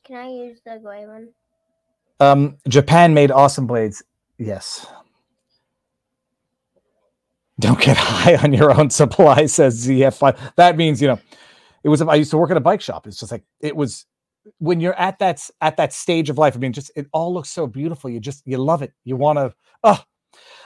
Can 0.05 0.17
I 0.17 0.29
use 0.29 0.59
the 0.65 0.79
gray 0.83 1.05
one? 1.07 1.29
Um, 2.19 2.57
Japan 2.67 3.13
made 3.13 3.31
awesome 3.31 3.67
blades. 3.67 4.03
Yes. 4.37 4.85
Don't 7.59 7.79
get 7.81 7.97
high 7.99 8.35
on 8.37 8.53
your 8.53 8.77
own 8.77 8.89
supply, 8.89 9.45
says 9.45 9.87
ZF5. 9.87 10.53
That 10.57 10.77
means, 10.77 11.01
you 11.01 11.07
know, 11.09 11.19
it 11.83 11.89
was, 11.89 12.01
I 12.01 12.15
used 12.15 12.31
to 12.31 12.37
work 12.37 12.51
at 12.51 12.57
a 12.57 12.61
bike 12.61 12.81
shop. 12.81 13.07
It's 13.07 13.19
just 13.19 13.31
like, 13.31 13.43
it 13.61 13.75
was 13.75 14.05
when 14.59 14.79
you're 14.79 14.97
at 14.99 15.19
that, 15.19 15.49
at 15.61 15.77
that 15.77 15.93
stage 15.93 16.29
of 16.29 16.37
life. 16.37 16.55
I 16.55 16.59
mean, 16.59 16.73
just, 16.73 16.91
it 16.95 17.07
all 17.13 17.33
looks 17.33 17.49
so 17.49 17.67
beautiful. 17.67 18.09
You 18.09 18.19
just, 18.19 18.43
you 18.45 18.57
love 18.57 18.81
it. 18.81 18.93
You 19.05 19.15
want 19.15 19.37
to, 19.39 19.53
oh, 19.83 20.01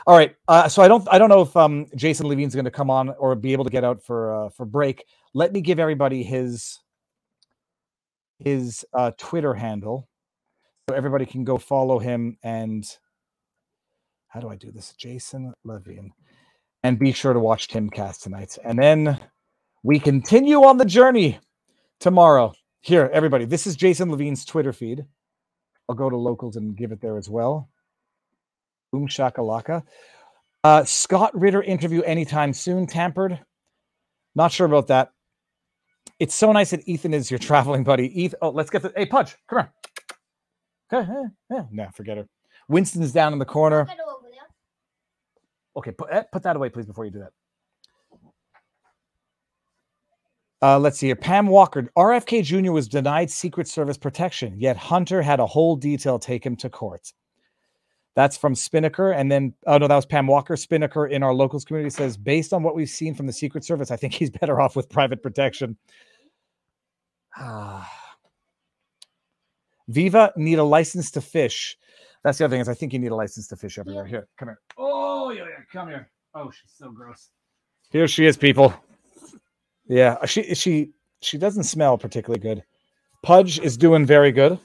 all 0.08 0.18
right. 0.18 0.36
Uh, 0.48 0.68
so 0.70 0.82
I 0.82 0.88
don't, 0.88 1.08
I 1.12 1.18
don't 1.20 1.30
know 1.30 1.42
if 1.42 1.56
um, 1.58 1.88
Jason 1.96 2.28
Levine's 2.28 2.56
going 2.56 2.66
to 2.66 2.72
come 2.72 2.90
on 2.90 3.10
or 3.10 3.36
be 3.36 3.54
able 3.54 3.66
to 3.66 3.70
get 3.72 3.84
out 3.84 4.04
for, 4.04 4.46
uh, 4.46 4.50
for 4.50 4.66
break. 4.66 5.06
Let 5.34 5.54
me 5.54 5.62
give 5.62 5.80
everybody 5.80 6.24
his, 6.24 6.80
his 8.40 8.86
uh, 8.94 9.12
Twitter 9.18 9.54
handle 9.54 10.10
so 10.90 10.96
everybody 10.96 11.26
can 11.26 11.44
go 11.44 11.58
follow 11.58 12.00
him 12.00 12.38
and 12.44 12.86
how 14.28 14.40
do 14.40 14.50
I 14.50 14.56
do 14.56 14.72
this? 14.72 14.94
Jason 14.98 15.54
Levine. 15.64 16.14
And 16.84 16.98
be 16.98 17.12
sure 17.12 17.34
to 17.34 17.40
watch 17.40 17.68
Timcast 17.68 18.22
tonight. 18.22 18.58
And 18.64 18.78
then 18.78 19.20
we 19.84 20.00
continue 20.00 20.64
on 20.64 20.78
the 20.78 20.86
journey 20.86 21.40
tomorrow. 22.00 22.54
Here, 22.82 23.10
everybody, 23.14 23.46
this 23.46 23.68
is 23.68 23.76
Jason 23.76 24.10
Levine's 24.10 24.46
Twitter 24.46 24.74
feed. 24.74 25.06
I'll 25.88 25.96
go 25.96 26.10
to 26.10 26.18
locals 26.18 26.56
and 26.56 26.76
give 26.76 26.92
it 26.92 27.02
there 27.02 27.18
as 27.18 27.30
well. 27.30 27.70
Boom 28.92 29.08
shakalaka. 29.08 29.84
Uh, 30.64 30.84
Scott 30.84 31.40
Ritter 31.40 31.62
interview 31.62 32.02
anytime 32.02 32.54
soon. 32.54 32.88
Tampered. 32.88 33.40
Not 34.36 34.52
sure 34.52 34.66
about 34.66 34.88
that. 34.88 35.12
It's 36.20 36.36
so 36.36 36.52
nice 36.52 36.72
that 36.72 36.88
Ethan 36.88 37.14
is 37.14 37.30
your 37.30 37.40
traveling 37.40 37.84
buddy. 37.84 38.24
Ethan, 38.24 38.40
oh, 38.42 38.50
let's 38.50 38.70
get 38.70 38.84
the. 38.84 38.94
Hey, 38.96 39.06
Pudge, 39.06 39.36
come 39.48 39.60
here. 39.60 39.74
Okay, 40.94 41.12
yeah, 41.12 41.58
yeah. 41.58 41.66
No, 41.72 41.90
forget 41.94 42.18
her. 42.18 42.28
Winston's 42.68 43.12
down 43.12 43.34
in 43.34 43.40
the 43.40 43.46
corner. 43.46 43.86
Put 43.86 43.94
it 43.94 44.00
over 44.08 44.28
there. 44.30 44.48
Okay, 45.76 45.92
put, 45.92 46.10
eh, 46.12 46.24
put 46.32 46.44
that 46.44 46.56
away, 46.56 46.70
please, 46.70 46.86
before 46.86 47.06
you 47.06 47.12
do 47.12 47.20
that. 47.20 47.32
Uh, 50.64 50.78
let's 50.78 51.00
see 51.00 51.08
here. 51.08 51.16
Pam 51.16 51.48
Walker. 51.48 51.90
RFK 51.98 52.44
Jr. 52.44 52.72
was 52.72 52.88
denied 52.88 53.32
Secret 53.32 53.68
Service 53.68 53.98
protection, 53.98 54.60
yet 54.60 54.78
Hunter 54.78 55.22
had 55.22 55.40
a 55.40 55.46
whole 55.46 55.76
detail 55.76 56.20
take 56.20 56.46
him 56.46 56.56
to 56.58 56.70
court. 56.70 57.14
That's 58.16 58.38
from 58.38 58.54
Spinnaker. 58.54 59.12
And 59.12 59.32
then, 59.32 59.54
oh 59.66 59.78
no, 59.78 59.88
that 59.88 59.96
was 59.96 60.06
Pam 60.06 60.28
Walker. 60.28 60.56
Spinnaker 60.56 61.08
in 61.08 61.24
our 61.24 61.34
locals 61.34 61.66
community 61.66 61.90
says, 61.90 62.18
based 62.18 62.54
on 62.54 62.62
what 62.62 62.76
we've 62.76 62.90
seen 62.90 63.16
from 63.16 63.26
the 63.26 63.34
Secret 63.34 63.64
Service, 63.64 63.90
I 63.90 63.96
think 63.96 64.14
he's 64.14 64.30
better 64.42 64.62
off 64.62 64.76
with 64.76 64.90
private 64.90 65.24
protection. 65.24 65.78
Ah. 67.36 67.90
Viva 69.88 70.32
need 70.36 70.60
a 70.60 70.64
license 70.64 71.12
to 71.12 71.22
fish. 71.22 71.78
That's 72.24 72.38
the 72.38 72.46
other 72.46 72.54
thing 72.54 72.62
is 72.62 72.70
I 72.70 72.74
think 72.74 72.94
you 72.94 73.00
need 73.00 73.12
a 73.12 73.16
license 73.16 73.48
to 73.48 73.56
fish 73.56 73.80
everywhere. 73.80 74.06
Here, 74.06 74.28
come 74.38 74.50
here. 74.50 74.60
Oh 74.78 75.02
yeah, 75.02 75.02
yeah, 75.02 75.11
come 75.72 75.88
here. 75.88 76.10
Oh, 76.34 76.52
she's 76.52 76.72
so 76.78 76.92
gross. 76.92 77.30
Here 77.92 78.08
she 78.08 78.26
is, 78.26 78.38
people. 78.38 78.74
Yeah, 79.88 80.24
she 80.26 80.56
she 80.56 80.92
she 81.22 81.38
doesn't 81.38 81.64
smell 81.64 81.98
particularly 81.98 82.40
good. 82.40 82.64
Pudge 83.24 83.60
is 83.60 83.78
doing 83.78 84.06
very 84.06 84.32
good. 84.32 84.58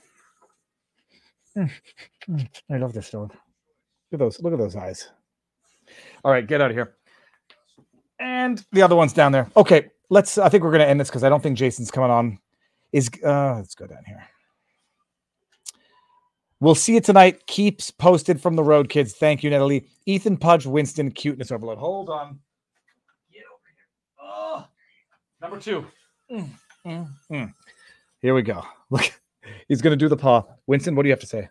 Mm, 1.57 1.70
mm, 2.31 2.49
I 2.70 2.77
love 2.77 2.93
this 2.93 3.11
dog. 3.11 3.31
Look 3.31 4.15
at 4.15 4.19
those. 4.19 4.41
Look 4.41 4.53
at 4.53 4.59
those 4.59 4.77
eyes. 4.77 5.11
All 6.24 6.31
right, 6.31 6.47
get 6.47 6.61
out 6.61 6.70
of 6.70 6.77
here. 6.77 6.97
And 8.19 8.65
the 8.73 8.83
other 8.83 8.97
one's 8.97 9.12
down 9.12 9.33
there. 9.33 9.51
Okay, 9.57 9.91
let's. 10.11 10.39
I 10.39 10.49
think 10.49 10.65
we're 10.65 10.73
gonna 10.73 10.85
end 10.85 11.01
this 11.01 11.09
because 11.09 11.24
I 11.24 11.28
don't 11.28 11.43
think 11.43 11.59
Jason's 11.59 11.91
coming 11.91 12.11
on. 12.11 12.39
Is 12.93 13.11
uh, 13.24 13.57
let's 13.57 13.74
go 13.74 13.87
down 13.87 14.05
here. 14.07 14.24
We'll 16.61 16.74
see 16.74 16.95
you 16.95 17.01
tonight. 17.01 17.47
Keeps 17.47 17.91
posted 17.91 18.41
from 18.41 18.57
the 18.57 18.65
road, 18.65 18.89
kids. 18.89 19.15
Thank 19.15 19.43
you, 19.43 19.51
Natalie. 19.51 19.87
Ethan 20.07 20.39
Pudge, 20.39 20.66
Winston, 20.66 21.11
cuteness 21.11 21.53
overload. 21.53 21.78
Hold 21.78 22.09
on. 22.09 22.39
Get 23.31 23.43
over 23.43 23.61
here. 23.66 24.23
Oh, 24.23 24.66
number 25.43 25.61
two. 25.61 25.87
Mm, 26.33 26.49
mm, 26.87 27.09
mm. 27.31 27.55
Here 28.23 28.35
we 28.35 28.43
go. 28.43 28.65
Look, 28.91 29.12
he's 29.69 29.83
gonna 29.83 29.97
do 29.97 30.09
the 30.09 30.16
paw. 30.16 30.45
Winston, 30.66 30.95
what 30.95 31.03
do 31.03 31.09
you 31.09 31.12
have 31.12 31.20
to 31.20 31.27
say? 31.27 31.49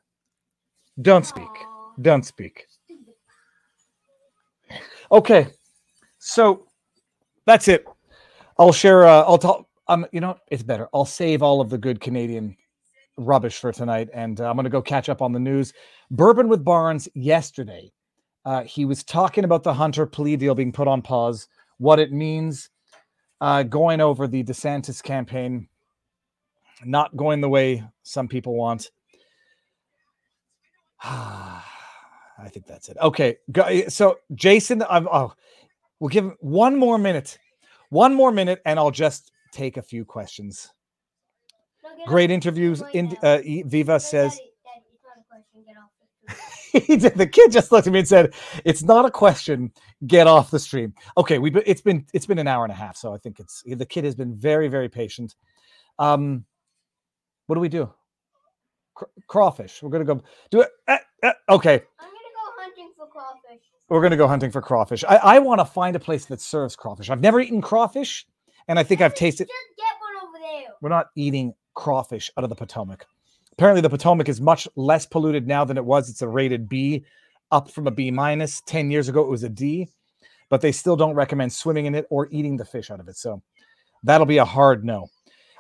Don't 1.02 1.26
speak. 1.26 1.48
Don't 2.02 2.26
speak. 2.26 2.65
Okay, 5.11 5.48
so 6.18 6.65
that's 7.45 7.68
it. 7.68 7.86
I'll 8.57 8.73
share. 8.73 9.06
Uh, 9.06 9.22
I'll 9.22 9.38
talk. 9.38 9.68
Um, 9.88 10.07
you 10.11 10.19
know, 10.19 10.38
it's 10.49 10.64
better. 10.64 10.90
I'll 10.95 11.06
save 11.06 11.44
all 11.44 11.61
of 11.61 11.69
the 11.69 11.77
good 11.77 12.02
Canadian 12.02 12.57
rubbish 13.18 13.60
for 13.60 13.72
tonight, 13.72 14.10
and 14.14 14.42
uh, 14.42 14.50
I'm 14.50 14.56
going 14.56 14.66
to 14.66 14.70
go 14.70 14.82
catch 14.82 15.10
up 15.10 15.22
on 15.22 15.32
the 15.32 15.40
news. 15.40 15.74
Bourbon 16.12 16.48
with 16.48 16.64
Barnes 16.64 17.08
yesterday. 17.14 17.92
Uh, 18.46 18.64
he 18.64 18.86
was 18.86 19.04
talking 19.04 19.44
about 19.44 19.64
the 19.64 19.74
Hunter 19.74 20.06
plea 20.06 20.36
deal 20.36 20.54
being 20.56 20.72
put 20.72 20.88
on 20.88 21.02
pause, 21.02 21.48
what 21.78 22.00
it 22.00 22.12
means, 22.12 22.70
uh, 23.42 23.64
going 23.64 24.02
over 24.02 24.28
the 24.28 24.44
DeSantis 24.44 25.02
campaign, 25.02 25.68
not 26.84 27.16
going 27.16 27.42
the 27.42 27.50
way 27.50 27.84
some 28.04 28.28
people 28.28 28.56
want. 28.56 28.92
I 31.04 32.50
think 32.50 32.68
that's 32.68 32.90
it. 32.90 32.98
Okay. 33.02 33.38
So 33.88 34.20
Jason, 34.34 34.84
I'm 34.90 35.08
oh, 35.08 35.34
we'll 36.00 36.10
give 36.10 36.32
one 36.40 36.76
more 36.76 36.98
minute. 36.98 37.38
One 37.90 38.14
more 38.14 38.32
minute, 38.32 38.62
and 38.66 38.78
I'll 38.78 38.92
just 38.92 39.32
take 39.52 39.78
a 39.78 39.82
few 39.82 40.06
questions. 40.06 40.72
Great 42.05 42.31
interviews. 42.31 42.84
In, 42.93 43.15
uh, 43.23 43.39
E- 43.43 43.63
Viva 43.63 43.99
says 43.99 44.31
Daddy, 44.34 44.51
Daddy, 44.63 44.85
it's 44.93 45.03
not 45.03 45.17
a 45.17 45.23
question, 45.30 45.63
get 45.65 45.77
off 45.77 45.91
the 46.73 46.80
he 46.85 46.97
did, 46.97 47.15
the 47.15 47.27
kid 47.27 47.51
just 47.51 47.72
looked 47.72 47.88
at 47.88 47.93
me 47.93 47.99
and 47.99 48.07
said, 48.07 48.34
"It's 48.65 48.84
not 48.84 49.05
a 49.05 49.11
question. 49.11 49.72
Get 50.07 50.27
off 50.27 50.51
the 50.51 50.59
stream." 50.59 50.93
Okay, 51.17 51.39
we 51.39 51.51
it's 51.65 51.81
been 51.81 52.05
it's 52.13 52.26
been 52.26 52.39
an 52.39 52.47
hour 52.47 52.63
and 52.65 52.72
a 52.72 52.76
half, 52.76 52.97
so 52.97 53.13
I 53.13 53.17
think 53.17 53.39
it's 53.39 53.63
the 53.65 53.85
kid 53.85 54.03
has 54.03 54.15
been 54.15 54.35
very 54.35 54.67
very 54.67 54.89
patient. 54.89 55.35
Um, 55.99 56.45
what 57.47 57.55
do 57.55 57.61
we 57.61 57.69
do? 57.69 57.91
Cr- 58.95 59.05
crawfish. 59.27 59.81
We're 59.81 59.89
gonna 59.89 60.03
go 60.05 60.22
do 60.51 60.61
it. 60.61 60.69
eh, 60.88 60.97
eh, 61.23 61.34
okay, 61.49 61.73
I'm 61.99 62.07
gonna 62.07 62.19
go 62.34 62.61
hunting 62.61 62.91
for 62.97 63.07
crawfish. 63.07 63.61
we're 63.89 64.01
gonna 64.01 64.17
go 64.17 64.27
hunting 64.27 64.51
for 64.51 64.61
crawfish. 64.61 65.03
I, 65.07 65.15
I 65.17 65.39
want 65.39 65.59
to 65.59 65.65
find 65.65 65.95
a 65.95 65.99
place 65.99 66.26
that 66.26 66.41
serves 66.41 66.76
crawfish. 66.76 67.09
I've 67.09 67.22
never 67.22 67.39
eaten 67.39 67.61
crawfish, 67.61 68.26
and 68.67 68.77
I 68.80 68.84
think 68.84 69.01
I've 69.01 69.15
tasted. 69.15 69.47
Just 69.47 69.59
get 69.77 69.85
one 70.01 70.27
over 70.30 70.39
there. 70.39 70.73
We're 70.81 70.89
not 70.89 71.07
eating 71.15 71.53
crawfish 71.76 72.31
out 72.38 72.43
of 72.43 72.49
the 72.49 72.56
Potomac. 72.56 73.06
Apparently, 73.53 73.81
the 73.81 73.89
Potomac 73.89 74.27
is 74.27 74.41
much 74.41 74.68
less 74.76 75.06
polluted 75.06 75.47
now 75.47 75.64
than 75.64 75.77
it 75.77 75.85
was. 75.85 76.10
It's 76.10 76.22
a 76.22 76.27
rated 76.27 76.68
B, 76.68 77.06
up 77.52 77.69
from 77.69 77.88
a 77.88 77.91
B 77.91 78.11
minus. 78.11 78.61
10 78.65 78.91
years 78.91 79.07
ago, 79.07 79.22
it 79.22 79.30
was 79.30 79.43
a 79.43 79.49
D, 79.49 79.88
but 80.49 80.61
they 80.61 80.72
still 80.72 80.95
don't 80.95 81.14
recommend 81.14 81.53
swimming 81.53 81.85
in 81.85 81.95
it 81.95 82.07
or 82.10 82.27
eating 82.31 82.57
the 82.57 82.65
fish 82.65 82.91
out 82.91 82.99
of 82.99 83.07
it. 83.07 83.15
So 83.15 83.41
that'll 84.03 84.26
be 84.26 84.39
a 84.39 84.45
hard 84.45 84.84
no. 84.84 85.07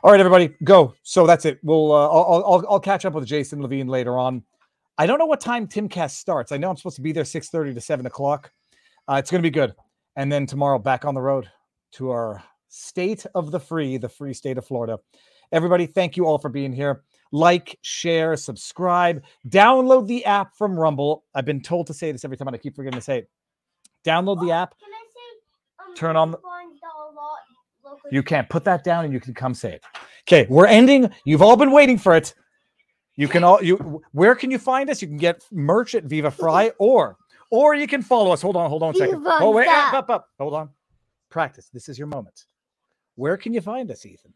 All 0.03 0.11
right, 0.11 0.19
everybody, 0.19 0.55
go. 0.63 0.93
So 1.03 1.25
that's 1.25 1.45
it. 1.45 1.59
We'll 1.63 1.91
uh, 1.91 2.07
I'll, 2.07 2.43
I'll 2.45 2.65
I'll 2.69 2.79
catch 2.79 3.05
up 3.05 3.13
with 3.13 3.25
Jason 3.25 3.61
Levine 3.61 3.87
later 3.87 4.19
on. 4.19 4.43
I 4.97 5.07
don't 5.07 5.19
know 5.19 5.25
what 5.25 5.41
time 5.41 5.67
Timcast 5.67 6.11
starts. 6.11 6.51
I 6.51 6.57
know 6.57 6.69
I'm 6.69 6.77
supposed 6.77 6.97
to 6.97 7.01
be 7.01 7.11
there 7.11 7.23
6:30 7.23 7.73
to 7.73 7.81
7 7.81 8.05
o'clock. 8.05 8.51
Uh, 9.07 9.15
it's 9.15 9.31
going 9.31 9.41
to 9.41 9.45
be 9.45 9.51
good. 9.51 9.73
And 10.15 10.31
then 10.31 10.45
tomorrow, 10.45 10.79
back 10.79 11.05
on 11.05 11.13
the 11.13 11.21
road 11.21 11.49
to 11.93 12.11
our 12.11 12.43
state 12.69 13.25
of 13.35 13.51
the 13.51 13.59
free, 13.59 13.97
the 13.97 14.09
free 14.09 14.33
state 14.33 14.57
of 14.57 14.65
Florida. 14.65 14.99
Everybody, 15.51 15.85
thank 15.85 16.17
you 16.17 16.25
all 16.25 16.37
for 16.37 16.49
being 16.49 16.73
here. 16.73 17.03
Like, 17.31 17.77
share, 17.81 18.35
subscribe, 18.37 19.23
download 19.49 20.07
the 20.07 20.25
app 20.25 20.55
from 20.55 20.79
Rumble. 20.79 21.23
I've 21.33 21.45
been 21.45 21.61
told 21.61 21.87
to 21.87 21.93
say 21.93 22.11
this 22.11 22.23
every 22.23 22.37
time, 22.37 22.47
and 22.47 22.55
I 22.55 22.59
keep 22.59 22.75
forgetting 22.75 22.99
to 22.99 23.03
say 23.03 23.19
it. 23.19 23.29
Download 24.05 24.39
the 24.45 24.51
app. 24.51 24.75
Can 24.79 24.89
I 24.93 25.03
say? 25.07 25.89
Um, 25.89 25.95
Turn 25.95 26.15
on 26.15 26.31
the- 26.31 26.37
Barnes 26.37 26.79
Dollar 26.79 27.13
Lot 27.13 27.39
local 27.83 28.09
You 28.11 28.23
can't 28.23 28.47
put 28.49 28.63
that 28.65 28.83
down, 28.83 29.05
and 29.05 29.13
you 29.13 29.19
can 29.19 29.33
come 29.33 29.53
say 29.53 29.73
it. 29.73 29.83
Okay, 30.27 30.47
we're 30.49 30.67
ending. 30.67 31.09
You've 31.25 31.41
all 31.41 31.57
been 31.57 31.71
waiting 31.71 31.97
for 31.97 32.15
it. 32.15 32.33
You 33.15 33.27
can 33.27 33.43
all 33.43 33.61
you. 33.63 34.01
Where 34.11 34.35
can 34.35 34.51
you 34.51 34.59
find 34.59 34.89
us? 34.89 35.01
You 35.01 35.07
can 35.07 35.17
get 35.17 35.45
merch 35.51 35.95
at 35.95 36.03
Viva 36.03 36.31
Frei, 36.31 36.71
or 36.79 37.17
or 37.49 37.73
you 37.73 37.87
can 37.87 38.01
follow 38.01 38.31
us. 38.31 38.41
Hold 38.41 38.55
on, 38.57 38.69
hold 38.69 38.83
on 38.83 38.91
a 38.91 38.97
second. 38.97 39.19
Viva 39.19 39.37
Oh 39.41 39.51
wait, 39.51 39.67
up, 39.67 39.93
up, 39.93 40.09
up. 40.09 40.29
Hold 40.39 40.53
on. 40.53 40.69
Practice. 41.29 41.69
This 41.73 41.89
is 41.89 41.97
your 41.97 42.07
moment. 42.07 42.45
Where 43.15 43.37
can 43.37 43.53
you 43.53 43.61
find 43.61 43.89
us, 43.91 44.05
Ethan? 44.05 44.33